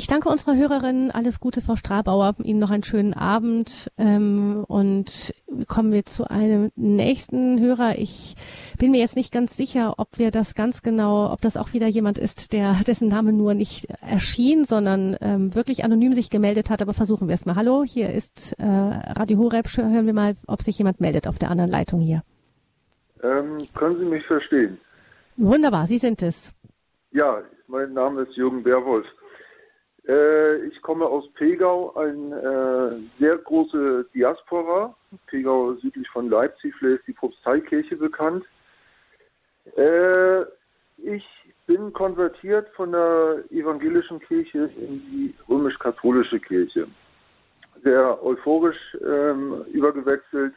Ich 0.00 0.06
danke 0.06 0.30
unserer 0.30 0.56
Hörerin. 0.56 1.10
Alles 1.10 1.40
Gute, 1.40 1.60
Frau 1.60 1.76
Strabauer. 1.76 2.34
Ihnen 2.42 2.58
noch 2.58 2.70
einen 2.70 2.84
schönen 2.84 3.12
Abend. 3.12 3.92
Ähm, 3.98 4.64
und 4.66 5.34
kommen 5.68 5.92
wir 5.92 6.06
zu 6.06 6.24
einem 6.30 6.70
nächsten 6.74 7.60
Hörer. 7.60 7.98
Ich 7.98 8.34
bin 8.78 8.92
mir 8.92 9.00
jetzt 9.00 9.14
nicht 9.14 9.30
ganz 9.30 9.58
sicher, 9.58 9.96
ob 9.98 10.16
wir 10.16 10.30
das 10.30 10.54
ganz 10.54 10.80
genau, 10.80 11.30
ob 11.30 11.42
das 11.42 11.58
auch 11.58 11.74
wieder 11.74 11.86
jemand 11.86 12.16
ist, 12.16 12.54
der 12.54 12.76
dessen 12.86 13.08
Name 13.08 13.34
nur 13.34 13.52
nicht 13.52 13.88
erschien, 14.00 14.64
sondern 14.64 15.18
ähm, 15.20 15.54
wirklich 15.54 15.84
anonym 15.84 16.14
sich 16.14 16.30
gemeldet 16.30 16.70
hat. 16.70 16.80
Aber 16.80 16.94
versuchen 16.94 17.28
wir 17.28 17.34
es 17.34 17.44
mal. 17.44 17.56
Hallo, 17.56 17.84
hier 17.84 18.08
ist 18.08 18.54
äh, 18.58 18.64
Radio 18.64 19.36
Horeb. 19.36 19.66
Hören 19.76 20.06
wir 20.06 20.14
mal, 20.14 20.34
ob 20.46 20.62
sich 20.62 20.78
jemand 20.78 21.02
meldet 21.02 21.28
auf 21.28 21.38
der 21.38 21.50
anderen 21.50 21.70
Leitung 21.70 22.00
hier. 22.00 22.22
Ähm, 23.22 23.58
können 23.74 23.98
Sie 23.98 24.06
mich 24.06 24.24
verstehen? 24.26 24.78
Wunderbar, 25.36 25.84
Sie 25.84 25.98
sind 25.98 26.22
es. 26.22 26.54
Ja, 27.10 27.42
mein 27.66 27.92
Name 27.92 28.22
ist 28.22 28.34
Jürgen 28.34 28.62
Berwolf. 28.62 29.04
Äh, 30.10 30.66
ich 30.66 30.82
komme 30.82 31.06
aus 31.06 31.28
Pegau, 31.34 31.94
eine 31.94 32.36
äh, 32.36 33.20
sehr 33.20 33.36
große 33.38 34.06
Diaspora. 34.12 34.94
Pegau 35.26 35.74
südlich 35.74 36.08
von 36.08 36.28
Leipzig, 36.28 36.74
vielleicht 36.78 37.00
ist 37.00 37.08
die 37.08 37.12
Propsteikirche 37.12 37.96
bekannt. 37.96 38.44
Äh, 39.76 40.42
ich 40.96 41.24
bin 41.66 41.92
konvertiert 41.92 42.68
von 42.70 42.90
der 42.90 43.44
evangelischen 43.50 44.18
Kirche 44.18 44.70
in 44.76 45.00
die 45.10 45.34
römisch-katholische 45.48 46.40
Kirche. 46.40 46.88
Sehr 47.84 48.22
euphorisch 48.24 48.96
ähm, 49.00 49.64
übergewechselt 49.72 50.54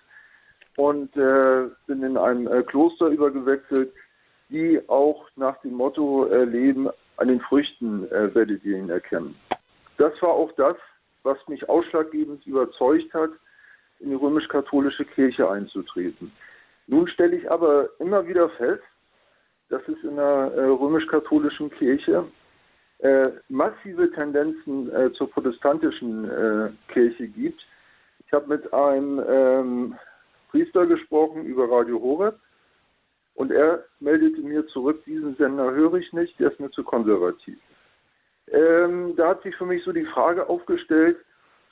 und 0.78 1.12
bin 1.14 2.02
in 2.02 2.18
einem 2.18 2.48
äh, 2.48 2.64
Kloster 2.64 3.08
übergewechselt, 3.08 3.94
die 4.54 4.80
auch 4.88 5.28
nach 5.36 5.60
dem 5.62 5.74
Motto 5.74 6.28
äh, 6.28 6.46
leben, 6.46 6.88
an 7.18 7.28
den 7.28 7.42
Früchten 7.42 8.10
äh, 8.12 8.34
werdet 8.34 8.64
ihr 8.64 8.78
ihn 8.78 8.90
erkennen. 8.90 9.36
Das 9.98 10.14
war 10.22 10.32
auch 10.32 10.52
das, 10.54 10.76
was 11.24 11.38
mich 11.48 11.68
ausschlaggebend 11.68 12.46
überzeugt 12.46 13.14
hat, 13.14 13.32
in 14.00 14.10
die 14.10 14.16
römisch-katholische 14.16 15.06
Kirche 15.06 15.50
einzutreten. 15.50 16.32
Nun 16.88 17.08
stelle 17.08 17.38
ich 17.38 17.52
aber 17.52 17.90
immer 18.00 18.28
wieder 18.28 18.50
fest, 18.50 18.84
dass 19.70 19.82
es 19.88 20.04
in 20.04 20.18
der 20.18 20.52
äh, 20.56 20.68
römisch-katholischen 20.68 21.72
Kirche 21.72 22.26
äh, 23.00 23.30
massive 23.50 24.12
Tendenzen 24.12 24.94
äh, 24.94 25.12
zur 25.14 25.30
protestantischen 25.30 26.30
äh, 26.30 26.70
Kirche 26.88 27.28
gibt. 27.28 27.66
Ich 28.26 28.34
habe 28.34 28.48
mit 28.48 28.72
einem 28.74 29.24
ähm, 29.28 29.96
Priester 30.52 30.86
gesprochen 30.86 31.46
über 31.46 31.70
Radio 31.72 32.00
Horeb 32.02 32.40
und 33.36 33.52
er 33.52 33.86
meldete 34.00 34.42
mir 34.42 34.66
zurück, 34.68 35.04
diesen 35.06 35.36
Sender 35.36 35.72
höre 35.72 35.96
ich 35.96 36.12
nicht, 36.14 36.40
der 36.40 36.52
ist 36.52 36.60
mir 36.60 36.72
zu 36.72 36.84
konservativ. 36.84 37.58
Ähm, 38.48 39.16
da 39.16 39.30
hat 39.30 39.44
sich 39.44 39.56
für 39.56 39.66
mich 39.66 39.84
so 39.84 39.92
die 39.92 40.06
Frage 40.06 40.48
aufgestellt, 40.48 41.18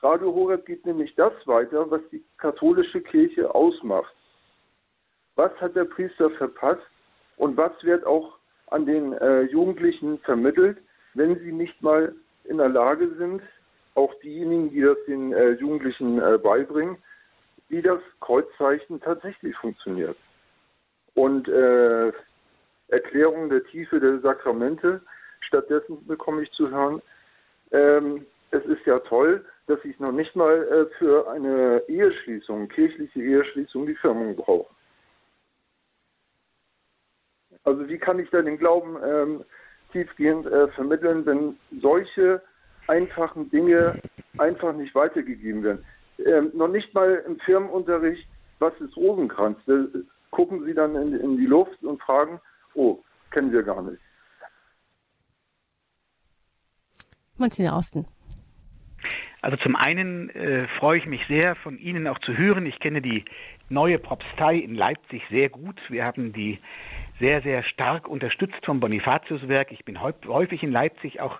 Radio 0.04 0.34
Horeb 0.34 0.66
gibt 0.66 0.86
nämlich 0.86 1.14
das 1.16 1.34
weiter, 1.46 1.90
was 1.92 2.02
die 2.12 2.24
katholische 2.38 3.02
Kirche 3.02 3.54
ausmacht. 3.54 4.14
was 5.36 5.52
hat 5.62 5.76
der 5.76 5.86
Priester 5.86 6.30
verpasst 6.32 6.86
und 7.38 7.58
was 7.58 7.72
wird 7.84 8.06
auch 8.06 8.38
an 8.68 8.86
den 8.86 9.14
äh, 9.14 9.42
Jugendlichen 9.44 10.20
vermittelt, 10.20 10.78
wenn 11.14 11.40
sie 11.40 11.52
nicht 11.52 11.82
mal 11.82 12.14
in 12.46 12.58
der 12.58 12.70
Lage 12.70 13.14
sind, 13.18 13.42
auch 13.96 14.14
diejenigen, 14.22 14.70
die 14.72 14.82
das 14.82 14.98
den 15.08 15.34
äh, 15.34 15.52
Jugendlichen 15.54 16.20
äh, 16.20 16.38
beibringen, 16.38 16.98
wie 17.70 17.82
das 17.82 18.00
Kreuzzeichen 18.20 19.00
tatsächlich 19.02 19.56
funktioniert. 19.58 20.18
Und 21.14 21.48
äh, 21.48 22.12
Erklärung 22.92 23.50
der 23.50 23.64
Tiefe 23.66 24.00
der 24.00 24.20
Sakramente. 24.20 25.02
Stattdessen 25.42 26.06
bekomme 26.06 26.44
ich 26.44 26.52
zu 26.52 26.70
hören, 26.70 27.02
ähm, 27.72 28.26
es 28.52 28.64
ist 28.66 28.86
ja 28.86 29.00
toll, 29.00 29.44
dass 29.68 29.84
ich 29.86 29.98
noch 30.00 30.12
nicht 30.12 30.36
mal 30.36 30.68
äh, 30.68 30.86
für 30.98 31.30
eine 31.32 31.82
Eheschließung, 31.88 32.68
kirchliche 32.68 33.22
Eheschließung, 33.22 33.86
die 33.86 33.96
Firmung 33.96 34.36
brauche. 34.36 34.70
Also 37.64 37.88
wie 37.88 37.98
kann 37.98 38.20
ich 38.20 38.30
da 38.30 38.42
den 38.42 38.58
Glauben 38.58 38.98
ähm, 39.04 39.44
tiefgehend 39.92 40.48
äh, 40.48 40.68
vermitteln, 40.70 41.26
wenn 41.26 41.58
solche 41.82 42.42
einfachen 42.88 43.50
Dinge 43.52 44.02
einfach 44.38 44.74
nicht 44.74 44.94
weitergegeben 44.96 45.64
werden? 45.64 45.86
Ähm, 46.26 46.52
noch 46.54 46.68
nicht 46.68 46.94
mal 46.94 47.24
im 47.26 47.40
Firmenunterricht, 47.40 48.28
was 48.60 48.74
ist 48.82 48.96
Rosenkranz? 48.98 49.58
Gucken 50.32 50.66
sie 50.66 50.74
dann 50.74 50.96
in, 50.96 51.14
in 51.20 51.38
die 51.38 51.46
Luft 51.46 51.84
und 51.84 52.02
fragen, 52.02 52.40
oh, 52.74 53.00
kennen 53.32 53.52
wir 53.52 53.64
gar 53.64 53.82
nicht. 53.82 54.02
Monsignor 57.38 57.78
Osten. 57.78 58.06
Also 59.42 59.58
zum 59.58 59.76
einen 59.76 60.30
äh, 60.30 60.68
freue 60.80 61.00
ich 61.00 61.08
mich 61.08 61.22
sehr, 61.28 61.56
von 61.56 61.80
Ihnen 61.80 62.08
auch 62.08 62.20
zu 62.20 62.38
hören. 62.38 62.66
Ich 62.68 62.80
kenne 62.80 63.02
die 63.02 63.26
neue 63.70 63.98
Propstei 63.98 64.56
in 64.56 64.76
Leipzig 64.76 65.24
sehr 65.32 65.50
gut. 65.50 65.82
Wir 65.90 66.06
haben 66.06 66.32
die 66.32 66.60
sehr, 67.20 67.42
sehr 67.42 67.64
stark 67.64 68.08
unterstützt 68.08 68.64
vom 68.66 68.80
Bonifatiuswerk. 68.80 69.72
Ich 69.72 69.84
bin 69.84 70.00
häufig 70.02 70.62
in 70.62 70.72
Leipzig, 70.72 71.22
auch 71.22 71.40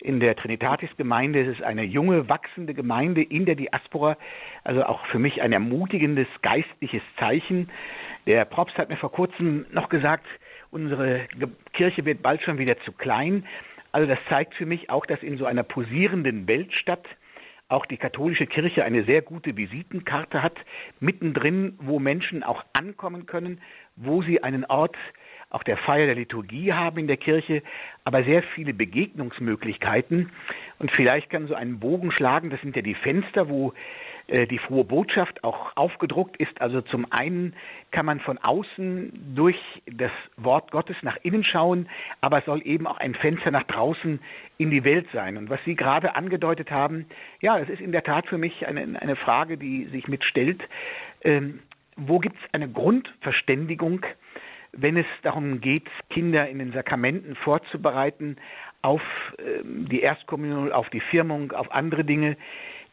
in 0.00 0.20
der 0.20 0.36
Trinitatis-Gemeinde. 0.36 1.42
Es 1.42 1.58
ist 1.58 1.62
eine 1.62 1.84
junge, 1.84 2.28
wachsende 2.28 2.74
Gemeinde 2.74 3.22
in 3.22 3.46
der 3.46 3.54
Diaspora. 3.54 4.16
Also 4.64 4.84
auch 4.84 5.04
für 5.06 5.18
mich 5.18 5.40
ein 5.40 5.52
ermutigendes 5.52 6.28
geistliches 6.42 7.02
Zeichen. 7.18 7.70
Der 8.28 8.44
Propst 8.44 8.76
hat 8.76 8.90
mir 8.90 8.98
vor 8.98 9.10
kurzem 9.10 9.64
noch 9.72 9.88
gesagt, 9.88 10.26
unsere 10.70 11.26
Kirche 11.72 12.04
wird 12.04 12.22
bald 12.22 12.42
schon 12.42 12.58
wieder 12.58 12.78
zu 12.80 12.92
klein. 12.92 13.46
Also 13.90 14.06
das 14.06 14.18
zeigt 14.28 14.54
für 14.54 14.66
mich 14.66 14.90
auch, 14.90 15.06
dass 15.06 15.22
in 15.22 15.38
so 15.38 15.46
einer 15.46 15.62
posierenden 15.62 16.46
Weltstadt 16.46 17.06
auch 17.70 17.86
die 17.86 17.96
katholische 17.96 18.46
Kirche 18.46 18.84
eine 18.84 19.04
sehr 19.04 19.22
gute 19.22 19.56
Visitenkarte 19.56 20.42
hat, 20.42 20.58
mittendrin, 21.00 21.78
wo 21.80 22.00
Menschen 22.00 22.42
auch 22.42 22.62
ankommen 22.78 23.24
können, 23.24 23.62
wo 23.96 24.20
sie 24.20 24.42
einen 24.42 24.66
Ort 24.66 24.96
auch 25.48 25.62
der 25.62 25.78
Feier 25.78 26.04
der 26.04 26.14
Liturgie 26.14 26.70
haben 26.74 26.98
in 26.98 27.06
der 27.06 27.16
Kirche, 27.16 27.62
aber 28.04 28.24
sehr 28.24 28.42
viele 28.54 28.74
Begegnungsmöglichkeiten. 28.74 30.30
Und 30.78 30.94
vielleicht 30.94 31.30
kann 31.30 31.48
so 31.48 31.54
einen 31.54 31.80
Bogen 31.80 32.12
schlagen, 32.12 32.50
das 32.50 32.60
sind 32.60 32.76
ja 32.76 32.82
die 32.82 32.94
Fenster, 32.94 33.48
wo 33.48 33.72
die 34.28 34.58
frohe 34.58 34.84
Botschaft 34.84 35.42
auch 35.42 35.74
aufgedruckt 35.74 36.36
ist. 36.36 36.60
Also 36.60 36.82
zum 36.82 37.06
einen 37.10 37.54
kann 37.90 38.04
man 38.04 38.20
von 38.20 38.38
außen 38.38 39.34
durch 39.34 39.58
das 39.86 40.10
Wort 40.36 40.70
Gottes 40.70 40.96
nach 41.02 41.16
innen 41.22 41.44
schauen, 41.44 41.88
aber 42.20 42.40
es 42.40 42.44
soll 42.44 42.60
eben 42.66 42.86
auch 42.86 42.98
ein 42.98 43.14
Fenster 43.14 43.50
nach 43.50 43.62
draußen 43.64 44.20
in 44.58 44.70
die 44.70 44.84
Welt 44.84 45.06
sein. 45.14 45.38
Und 45.38 45.48
was 45.48 45.60
Sie 45.64 45.74
gerade 45.74 46.14
angedeutet 46.14 46.70
haben, 46.70 47.06
ja, 47.40 47.58
es 47.58 47.68
ist 47.70 47.80
in 47.80 47.92
der 47.92 48.02
Tat 48.02 48.26
für 48.26 48.38
mich 48.38 48.66
eine, 48.66 49.00
eine 49.00 49.16
Frage, 49.16 49.56
die 49.56 49.86
sich 49.86 50.08
mitstellt. 50.08 50.62
Ähm, 51.22 51.60
wo 51.96 52.18
gibt 52.18 52.36
es 52.36 52.54
eine 52.54 52.68
Grundverständigung, 52.68 54.04
wenn 54.72 54.96
es 54.96 55.06
darum 55.22 55.60
geht, 55.60 55.88
Kinder 56.10 56.48
in 56.48 56.58
den 56.58 56.72
Sakramenten 56.72 57.34
vorzubereiten 57.34 58.36
auf 58.82 59.02
ähm, 59.38 59.88
die 59.88 60.00
Erstkommunion, 60.00 60.70
auf 60.70 60.90
die 60.90 61.00
Firmung, 61.00 61.52
auf 61.52 61.72
andere 61.72 62.04
Dinge? 62.04 62.36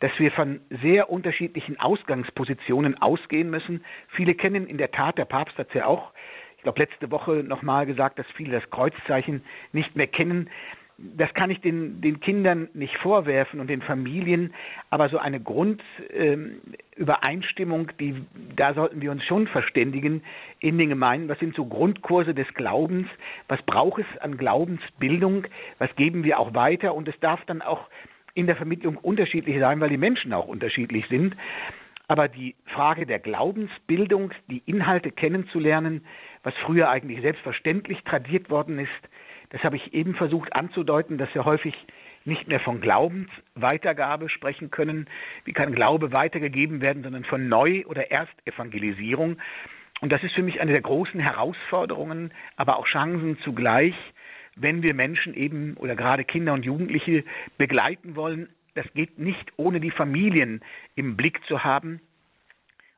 Dass 0.05 0.17
wir 0.19 0.31
von 0.31 0.61
sehr 0.83 1.09
unterschiedlichen 1.09 1.79
Ausgangspositionen 1.79 3.01
ausgehen 3.01 3.49
müssen. 3.49 3.83
Viele 4.09 4.35
kennen 4.35 4.67
in 4.67 4.77
der 4.77 4.91
Tat, 4.91 5.17
der 5.17 5.25
Papst 5.25 5.57
hat 5.57 5.69
es 5.69 5.73
ja 5.73 5.87
auch, 5.87 6.11
ich 6.57 6.63
glaube, 6.63 6.79
letzte 6.79 7.09
Woche 7.09 7.43
nochmal 7.43 7.87
gesagt, 7.87 8.19
dass 8.19 8.27
viele 8.35 8.51
das 8.51 8.69
Kreuzzeichen 8.69 9.41
nicht 9.73 9.95
mehr 9.95 10.05
kennen. 10.05 10.51
Das 10.99 11.33
kann 11.33 11.49
ich 11.49 11.59
den, 11.59 12.01
den 12.01 12.19
Kindern 12.19 12.69
nicht 12.75 12.95
vorwerfen 12.97 13.59
und 13.59 13.67
den 13.67 13.81
Familien, 13.81 14.53
aber 14.91 15.09
so 15.09 15.17
eine 15.17 15.41
Grundübereinstimmung, 15.41 17.89
ähm, 17.89 17.97
die, 17.99 18.23
da 18.55 18.75
sollten 18.75 19.01
wir 19.01 19.09
uns 19.09 19.23
schon 19.23 19.47
verständigen 19.47 20.21
in 20.59 20.77
den 20.77 20.89
Gemeinden. 20.89 21.29
Was 21.29 21.39
sind 21.39 21.55
so 21.55 21.65
Grundkurse 21.65 22.35
des 22.35 22.53
Glaubens? 22.53 23.07
Was 23.47 23.63
braucht 23.63 24.01
es 24.01 24.21
an 24.21 24.37
Glaubensbildung? 24.37 25.47
Was 25.79 25.95
geben 25.95 26.23
wir 26.23 26.39
auch 26.39 26.53
weiter? 26.53 26.93
Und 26.93 27.07
es 27.07 27.19
darf 27.21 27.43
dann 27.45 27.63
auch 27.63 27.87
in 28.35 28.45
der 28.45 28.55
Vermittlung 28.55 28.97
unterschiedlich 28.97 29.59
sein, 29.59 29.79
weil 29.79 29.89
die 29.89 29.97
Menschen 29.97 30.33
auch 30.33 30.47
unterschiedlich 30.47 31.05
sind. 31.09 31.35
Aber 32.07 32.27
die 32.27 32.55
Frage 32.67 33.07
der 33.07 33.17
Glaubensbildung, 33.19 34.31
die 34.47 34.61
Inhalte 34.67 35.09
kennenzulernen, 35.09 36.05
was 36.43 36.53
früher 36.57 36.89
eigentlich 36.89 37.21
selbstverständlich 37.21 38.03
tradiert 38.03 38.51
worden 38.51 38.77
ist, 38.77 38.91
das 39.49 39.63
habe 39.63 39.77
ich 39.77 39.93
eben 39.93 40.15
versucht 40.15 40.55
anzudeuten, 40.55 41.17
dass 41.17 41.33
wir 41.33 41.45
häufig 41.45 41.73
nicht 42.25 42.47
mehr 42.47 42.59
von 42.59 42.81
Glaubensweitergabe 42.81 44.29
sprechen 44.29 44.71
können, 44.71 45.07
wie 45.45 45.53
kann 45.53 45.73
Glaube 45.73 46.11
weitergegeben 46.11 46.83
werden, 46.83 47.03
sondern 47.03 47.23
von 47.23 47.47
Neu- 47.47 47.85
oder 47.85 48.11
Erstevangelisierung. 48.11 49.37
Und 50.01 50.11
das 50.11 50.23
ist 50.23 50.35
für 50.35 50.43
mich 50.43 50.59
eine 50.59 50.73
der 50.73 50.81
großen 50.81 51.19
Herausforderungen, 51.19 52.33
aber 52.57 52.77
auch 52.77 52.87
Chancen 52.87 53.37
zugleich, 53.43 53.95
wenn 54.55 54.83
wir 54.83 54.93
Menschen 54.93 55.33
eben 55.33 55.75
oder 55.77 55.95
gerade 55.95 56.23
Kinder 56.23 56.53
und 56.53 56.65
Jugendliche 56.65 57.23
begleiten 57.57 58.15
wollen. 58.15 58.49
Das 58.73 58.85
geht 58.93 59.19
nicht 59.19 59.53
ohne 59.57 59.79
die 59.79 59.91
Familien 59.91 60.61
im 60.95 61.15
Blick 61.15 61.39
zu 61.47 61.63
haben. 61.63 62.01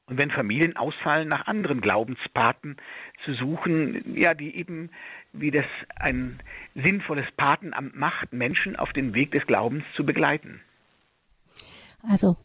Und 0.07 0.17
wenn 0.17 0.31
Familien 0.31 0.77
ausfallen, 0.77 1.27
nach 1.27 1.47
anderen 1.47 1.81
Glaubenspaten 1.81 2.77
zu 3.25 3.33
suchen, 3.33 4.15
ja, 4.17 4.33
die 4.33 4.57
eben, 4.57 4.89
wie 5.33 5.51
das 5.51 5.65
ein 5.97 6.39
sinnvolles 6.75 7.29
Patenamt 7.35 7.95
macht, 7.95 8.31
Menschen 8.31 8.77
auf 8.77 8.93
den 8.93 9.13
Weg 9.13 9.31
des 9.33 9.45
Glaubens 9.45 9.83
zu 9.95 10.05
begleiten. 10.05 10.61
Also 12.09 12.37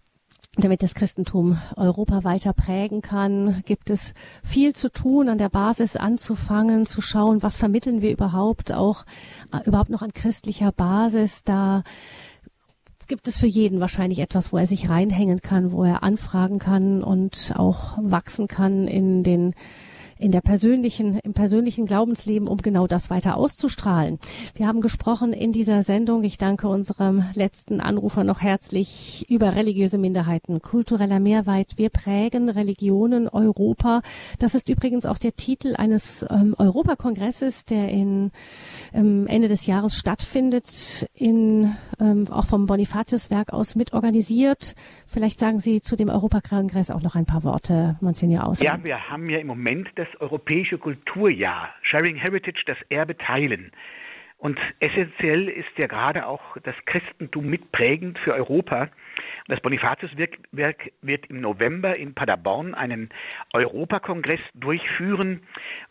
damit 0.56 0.82
das 0.82 0.94
Christentum 0.94 1.58
Europa 1.76 2.24
weiter 2.24 2.52
prägen 2.52 3.00
kann, 3.00 3.62
gibt 3.64 3.88
es 3.88 4.12
viel 4.44 4.74
zu 4.74 4.90
tun, 4.90 5.30
an 5.30 5.38
der 5.38 5.48
Basis 5.48 5.96
anzufangen, 5.96 6.84
zu 6.84 7.00
schauen, 7.00 7.42
was 7.42 7.56
vermitteln 7.56 8.02
wir 8.02 8.12
überhaupt 8.12 8.70
auch, 8.70 9.04
äh, 9.50 9.66
überhaupt 9.66 9.88
noch 9.88 10.02
an 10.02 10.12
christlicher 10.12 10.70
Basis. 10.70 11.42
Da 11.44 11.84
gibt 13.08 13.28
es 13.28 13.38
für 13.38 13.46
jeden 13.46 13.80
wahrscheinlich 13.80 14.18
etwas, 14.18 14.52
wo 14.52 14.58
er 14.58 14.66
sich 14.66 14.90
reinhängen 14.90 15.40
kann, 15.40 15.72
wo 15.72 15.84
er 15.84 16.02
anfragen 16.02 16.58
kann 16.58 17.02
und 17.02 17.54
auch 17.56 17.96
wachsen 17.98 18.46
kann 18.46 18.86
in 18.86 19.22
den 19.22 19.54
in 20.22 20.30
der 20.30 20.40
persönlichen, 20.40 21.18
im 21.18 21.34
persönlichen 21.34 21.84
Glaubensleben, 21.84 22.46
um 22.46 22.58
genau 22.58 22.86
das 22.86 23.10
weiter 23.10 23.36
auszustrahlen. 23.36 24.20
Wir 24.54 24.68
haben 24.68 24.80
gesprochen 24.80 25.32
in 25.32 25.52
dieser 25.52 25.82
Sendung, 25.82 26.22
ich 26.22 26.38
danke 26.38 26.68
unserem 26.68 27.24
letzten 27.34 27.80
Anrufer 27.80 28.22
noch 28.22 28.40
herzlich, 28.40 29.26
über 29.28 29.56
religiöse 29.56 29.98
Minderheiten, 29.98 30.62
kultureller 30.62 31.18
Mehrwert. 31.18 31.76
Wir 31.76 31.90
prägen 31.90 32.48
Religionen 32.48 33.28
Europa. 33.28 34.02
Das 34.38 34.54
ist 34.54 34.68
übrigens 34.68 35.06
auch 35.06 35.18
der 35.18 35.34
Titel 35.34 35.74
eines 35.76 36.24
ähm, 36.30 36.54
Europakongresses, 36.56 37.64
der 37.64 37.88
in 37.88 38.30
ähm, 38.94 39.26
Ende 39.26 39.48
des 39.48 39.66
Jahres 39.66 39.96
stattfindet, 39.96 41.08
in, 41.14 41.74
ähm, 42.00 42.28
auch 42.30 42.44
vom 42.44 42.66
Bonifatiuswerk 42.66 43.52
aus 43.52 43.74
mitorganisiert. 43.74 44.76
Vielleicht 45.06 45.40
sagen 45.40 45.58
Sie 45.58 45.80
zu 45.80 45.96
dem 45.96 46.08
Europakongress 46.08 46.90
auch 46.92 47.02
noch 47.02 47.16
ein 47.16 47.26
paar 47.26 47.42
Worte, 47.42 47.96
Monsignor 48.00 48.46
Aus. 48.46 48.62
Ja, 48.62 48.78
wir 48.82 49.10
haben 49.10 49.28
ja 49.28 49.38
im 49.38 49.48
Moment 49.48 49.88
das 49.96 50.11
europäische 50.20 50.78
Kulturjahr, 50.78 51.74
Sharing 51.82 52.16
Heritage, 52.16 52.62
das 52.66 52.78
Erbe 52.88 53.16
teilen. 53.16 53.72
Und 54.42 54.60
essentiell 54.80 55.48
ist 55.48 55.70
ja 55.78 55.86
gerade 55.86 56.26
auch 56.26 56.56
das 56.64 56.74
Christentum 56.86 57.46
mitprägend 57.46 58.18
für 58.24 58.34
Europa. 58.34 58.88
Das 59.46 59.60
Bonifatiuswerk 59.60 60.36
wird 60.50 61.26
im 61.26 61.40
November 61.40 61.96
in 61.96 62.12
Paderborn 62.12 62.74
einen 62.74 63.10
Europakongress 63.52 64.40
durchführen, 64.54 65.42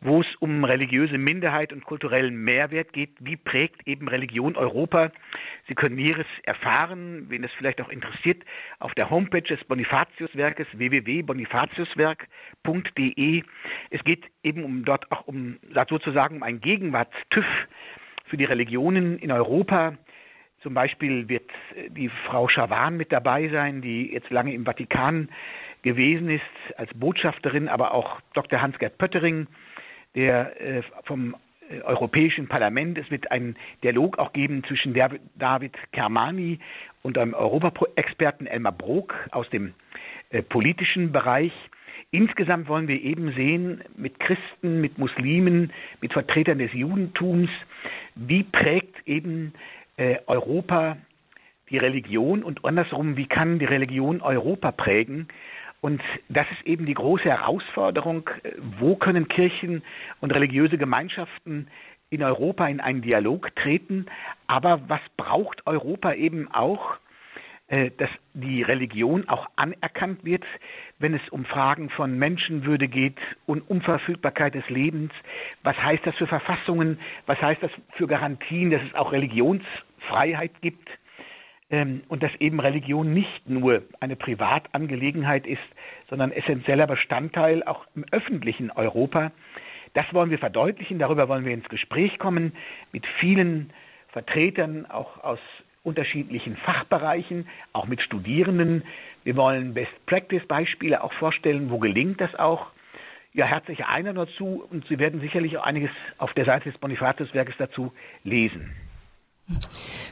wo 0.02 0.20
es 0.20 0.28
um 0.40 0.66
religiöse 0.66 1.18
Minderheit 1.18 1.72
und 1.72 1.86
kulturellen 1.86 2.36
Mehrwert 2.44 2.92
geht. 2.92 3.12
Wie 3.22 3.38
prägt 3.38 3.88
eben 3.88 4.10
Religion 4.10 4.58
Europa? 4.58 5.14
Sie 5.70 5.74
können 5.74 5.96
Näheres 5.96 6.28
erfahren, 6.44 7.28
wen 7.30 7.46
es 7.46 7.54
vielleicht 7.54 7.80
auch 7.80 7.88
interessiert, 7.88 8.44
auf 8.80 8.94
der 8.96 9.10
Homepage 9.10 9.44
des 9.44 9.64
Bonifatiuswerkes 9.64 10.68
www.bonifatiuswerk.de. 10.74 13.44
Es 13.92 14.04
geht 14.04 14.26
eben 14.44 14.66
um 14.66 14.84
dort 14.84 15.10
auch 15.10 15.26
um 15.26 15.58
sozusagen 15.90 16.36
um 16.36 16.44
ein 16.44 16.60
Gegenwartstüff 16.60 17.48
für 18.32 18.38
die 18.38 18.46
Religionen 18.46 19.20
in 19.20 19.32
Europa. 19.32 19.94
Zum 20.64 20.74
Beispiel 20.74 21.28
wird 21.28 21.50
die 21.90 22.10
Frau 22.28 22.48
Schawan 22.48 22.96
mit 22.96 23.12
dabei 23.12 23.52
sein, 23.54 23.82
die 23.82 24.14
jetzt 24.14 24.30
lange 24.30 24.54
im 24.54 24.64
Vatikan 24.64 25.28
gewesen 25.82 26.30
ist 26.30 26.78
als 26.78 26.90
Botschafterin, 26.94 27.68
aber 27.68 27.94
auch 27.96 28.22
Dr. 28.34 28.62
Hans-Gerd 28.62 28.98
Pöttering, 28.98 29.48
der 30.16 30.62
äh, 30.62 30.82
vom 31.04 31.36
äh, 31.70 31.82
Europäischen 31.82 32.48
Parlament. 32.48 32.98
Es 32.98 33.12
wird 33.12 33.32
einen 33.32 33.58
Dialog 33.84 34.18
auch 34.20 34.32
geben 34.32 34.64
zwischen 34.64 34.94
David 34.94 35.74
Kermani 35.92 36.60
und 37.02 37.18
einem 37.18 37.34
Europaexperten 37.34 38.48
Elmar 38.48 38.72
Brok 38.72 39.14
aus 39.32 39.50
dem 39.50 39.74
äh, 40.30 40.42
politischen 40.42 41.12
Bereich. 41.12 41.52
Insgesamt 42.14 42.68
wollen 42.68 42.90
wir 42.90 43.02
eben 43.02 43.34
sehen, 43.34 43.82
mit 43.96 44.20
Christen, 44.20 44.82
mit 44.82 44.98
Muslimen, 44.98 45.72
mit 46.02 46.12
Vertretern 46.12 46.60
des 46.60 46.74
Judentums, 46.74 47.50
wie 48.16 48.44
prägt 48.44 49.08
eben 49.08 49.54
äh, 49.96 50.18
Europa 50.28 50.98
die 51.70 51.78
Religion 51.78 52.44
und 52.44 52.66
andersrum, 52.66 53.16
wie 53.16 53.28
kann 53.28 53.60
die 53.60 53.66
Religion 53.66 54.22
Europa 54.22 54.74
prägen? 54.74 55.30
Und 55.80 56.02
das 56.28 56.46
ist 56.52 56.68
eben 56.68 56.86
die 56.86 56.94
große 56.94 57.24
Herausforderung. 57.24 58.30
Wo 58.78 58.98
können 58.98 59.30
Kirchen 59.30 59.82
und 60.20 60.32
religiöse 60.32 60.78
Gemeinschaften 60.78 61.68
in 62.10 62.24
Europa 62.24 62.68
in 62.68 62.82
einen 62.82 63.02
Dialog 63.02 63.56
treten? 63.56 64.06
Aber 64.48 64.82
was 64.90 65.02
braucht 65.16 65.66
Europa 65.66 66.12
eben 66.12 66.52
auch? 66.52 66.98
Äh, 67.72 67.90
dass 67.98 68.10
die 68.34 68.64
Religion 68.64 69.30
auch 69.30 69.48
anerkannt 69.56 70.26
wird, 70.26 70.44
wenn 71.00 71.14
es 71.14 71.22
um 71.30 71.46
Fragen 71.46 71.90
von 71.90 72.18
Menschenwürde 72.20 72.90
geht 72.90 73.18
und 73.46 73.62
Unverfügbarkeit 73.62 74.56
des 74.56 74.68
Lebens. 74.70 75.14
Was 75.64 75.78
heißt 75.78 76.06
das 76.06 76.14
für 76.16 76.28
Verfassungen? 76.28 77.00
Was 77.28 77.42
heißt 77.42 77.64
das 77.64 77.72
für 77.94 78.08
Garantien, 78.08 78.72
dass 78.72 78.82
es 78.82 78.94
auch 78.94 79.14
Religionsfreiheit 79.14 80.52
gibt? 80.60 80.90
Ähm, 81.70 82.04
und 82.10 82.24
dass 82.24 82.36
eben 82.42 82.60
Religion 82.60 83.14
nicht 83.14 83.50
nur 83.50 83.84
eine 84.02 84.18
Privatangelegenheit 84.18 85.48
ist, 85.48 85.62
sondern 86.10 86.34
essentieller 86.34 86.88
Bestandteil 86.88 87.64
auch 87.64 87.88
im 87.96 88.04
öffentlichen 88.12 88.70
Europa. 88.72 89.32
Das 89.94 90.14
wollen 90.14 90.30
wir 90.30 90.40
verdeutlichen, 90.40 91.00
darüber 91.00 91.30
wollen 91.30 91.46
wir 91.46 91.54
ins 91.54 91.70
Gespräch 91.70 92.20
kommen 92.20 92.52
mit 92.92 93.08
vielen 93.22 93.72
Vertretern 94.10 94.86
auch 94.88 95.24
aus 95.24 95.40
unterschiedlichen 95.84 96.58
Fachbereichen, 96.58 97.48
auch 97.74 97.88
mit 97.88 98.04
Studierenden. 98.04 98.84
Wir 99.24 99.36
wollen 99.36 99.74
Best-Practice-Beispiele 99.74 101.04
auch 101.04 101.14
vorstellen, 101.14 101.70
wo 101.70 101.80
gelingt 101.80 102.22
das 102.22 102.34
auch. 102.36 102.68
Ja, 103.34 103.48
herzliche 103.48 103.88
Einladung 103.88 104.26
dazu 104.28 104.64
und 104.70 104.86
Sie 104.88 105.00
werden 105.00 105.22
sicherlich 105.22 105.58
auch 105.58 105.64
einiges 105.64 105.92
auf 106.18 106.34
der 106.34 106.46
Seite 106.46 106.70
des 106.70 106.80
Bonifatiuswerkes 106.80 107.56
dazu 107.58 107.94
lesen. 108.24 108.72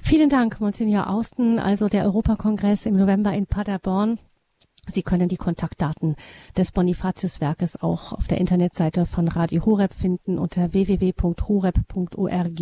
Vielen 0.03 0.29
Dank, 0.29 0.59
Monsignor 0.59 1.09
Austen. 1.09 1.59
Also 1.59 1.87
der 1.87 2.03
Europakongress 2.05 2.85
im 2.85 2.95
November 2.97 3.33
in 3.33 3.45
Paderborn. 3.45 4.19
Sie 4.91 5.03
können 5.03 5.29
die 5.29 5.37
Kontaktdaten 5.37 6.15
des 6.57 6.71
Bonifatiuswerkes 6.71 7.81
auch 7.81 8.13
auf 8.13 8.27
der 8.27 8.39
Internetseite 8.39 9.05
von 9.05 9.27
Radio 9.27 9.65
Horeb 9.65 9.93
finden 9.93 10.37
unter 10.37 10.73
www.horeb.org. 10.73 12.59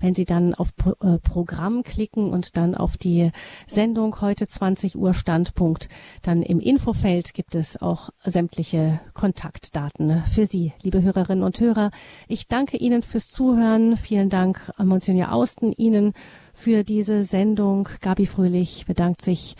Wenn 0.00 0.14
Sie 0.14 0.24
dann 0.24 0.54
auf 0.54 0.70
äh, 1.02 1.18
Programm 1.18 1.82
klicken 1.82 2.30
und 2.30 2.56
dann 2.56 2.74
auf 2.74 2.96
die 2.96 3.30
Sendung 3.66 4.20
heute 4.20 4.46
20 4.46 4.96
Uhr 4.96 5.14
Standpunkt, 5.14 5.88
dann 6.22 6.42
im 6.42 6.60
Infofeld 6.60 7.34
gibt 7.34 7.54
es 7.54 7.80
auch 7.80 8.10
sämtliche 8.24 9.00
Kontaktdaten 9.14 10.24
für 10.24 10.46
Sie, 10.46 10.72
liebe 10.82 11.02
Hörerinnen 11.02 11.44
und 11.44 11.60
Hörer. 11.60 11.90
Ich 12.28 12.48
danke 12.48 12.76
Ihnen 12.76 13.02
fürs 13.02 13.28
Zuhören. 13.28 13.96
Vielen 13.96 14.28
Dank, 14.28 14.72
Monsignor 14.78 15.32
Austen, 15.32 15.72
Ihnen 15.72 16.12
für 16.52 16.84
diese 16.84 17.22
Sendung. 17.22 17.88
Gabi 18.00 18.26
Fröhlich 18.26 18.86
bedankt 18.86 19.22
sich 19.22 19.56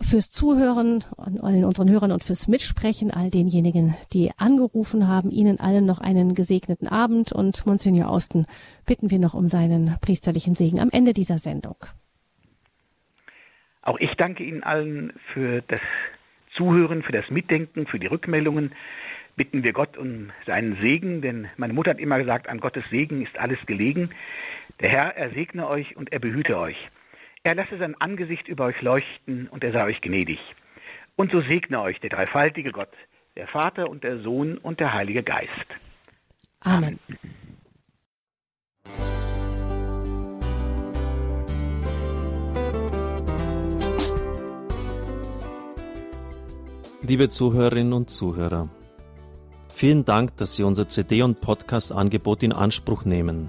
fürs 0.00 0.30
Zuhören 0.30 1.04
an 1.16 1.40
allen 1.40 1.64
unseren 1.64 1.90
Hörern 1.90 2.12
und 2.12 2.24
fürs 2.24 2.48
Mitsprechen, 2.48 3.10
all 3.10 3.30
denjenigen, 3.30 3.96
die 4.12 4.30
angerufen 4.36 5.08
haben. 5.08 5.30
Ihnen 5.30 5.60
allen 5.60 5.86
noch 5.86 6.00
einen 6.00 6.34
gesegneten 6.34 6.88
Abend 6.88 7.32
und 7.32 7.66
Monsignor 7.66 8.08
Austen 8.08 8.46
bitten 8.86 9.10
wir 9.10 9.18
noch 9.18 9.34
um 9.34 9.48
seinen 9.48 9.96
priesterlichen 10.00 10.54
Segen 10.54 10.80
am 10.80 10.90
Ende 10.90 11.12
dieser 11.12 11.38
Sendung. 11.38 11.76
Auch 13.82 13.98
ich 13.98 14.14
danke 14.16 14.44
Ihnen 14.44 14.62
allen 14.62 15.12
für 15.32 15.62
das 15.62 15.80
Zuhören, 16.56 17.02
für 17.02 17.12
das 17.12 17.28
Mitdenken, 17.30 17.86
für 17.86 17.98
die 17.98 18.06
Rückmeldungen. 18.06 18.72
Bitten 19.36 19.62
wir 19.62 19.72
Gott 19.72 19.96
um 19.96 20.30
seinen 20.46 20.80
Segen, 20.80 21.22
denn 21.22 21.48
meine 21.56 21.72
Mutter 21.72 21.92
hat 21.92 22.00
immer 22.00 22.18
gesagt, 22.18 22.48
an 22.48 22.58
Gottes 22.58 22.84
Segen 22.90 23.22
ist 23.22 23.38
alles 23.38 23.58
gelegen. 23.66 24.10
Der 24.82 24.90
Herr, 24.90 25.16
er 25.16 25.30
segne 25.30 25.68
euch 25.68 25.96
und 25.96 26.12
er 26.12 26.18
behüte 26.18 26.58
euch. 26.58 26.76
Er 27.48 27.54
lasse 27.54 27.78
sein 27.78 27.94
Angesicht 27.98 28.46
über 28.46 28.66
euch 28.66 28.82
leuchten 28.82 29.48
und 29.48 29.64
er 29.64 29.72
sei 29.72 29.82
euch 29.86 30.02
gnädig. 30.02 30.38
Und 31.16 31.32
so 31.32 31.40
segne 31.40 31.80
euch 31.80 31.98
der 31.98 32.10
dreifaltige 32.10 32.72
Gott, 32.72 32.92
der 33.36 33.48
Vater 33.48 33.88
und 33.88 34.04
der 34.04 34.18
Sohn 34.18 34.58
und 34.58 34.80
der 34.80 34.92
Heilige 34.92 35.22
Geist. 35.22 35.48
Amen. 36.60 36.98
Liebe 47.00 47.30
Zuhörerinnen 47.30 47.94
und 47.94 48.10
Zuhörer, 48.10 48.68
vielen 49.70 50.04
Dank, 50.04 50.36
dass 50.36 50.54
Sie 50.54 50.64
unser 50.64 50.86
CD- 50.86 51.22
und 51.22 51.40
Podcast-Angebot 51.40 52.42
in 52.42 52.52
Anspruch 52.52 53.06
nehmen. 53.06 53.48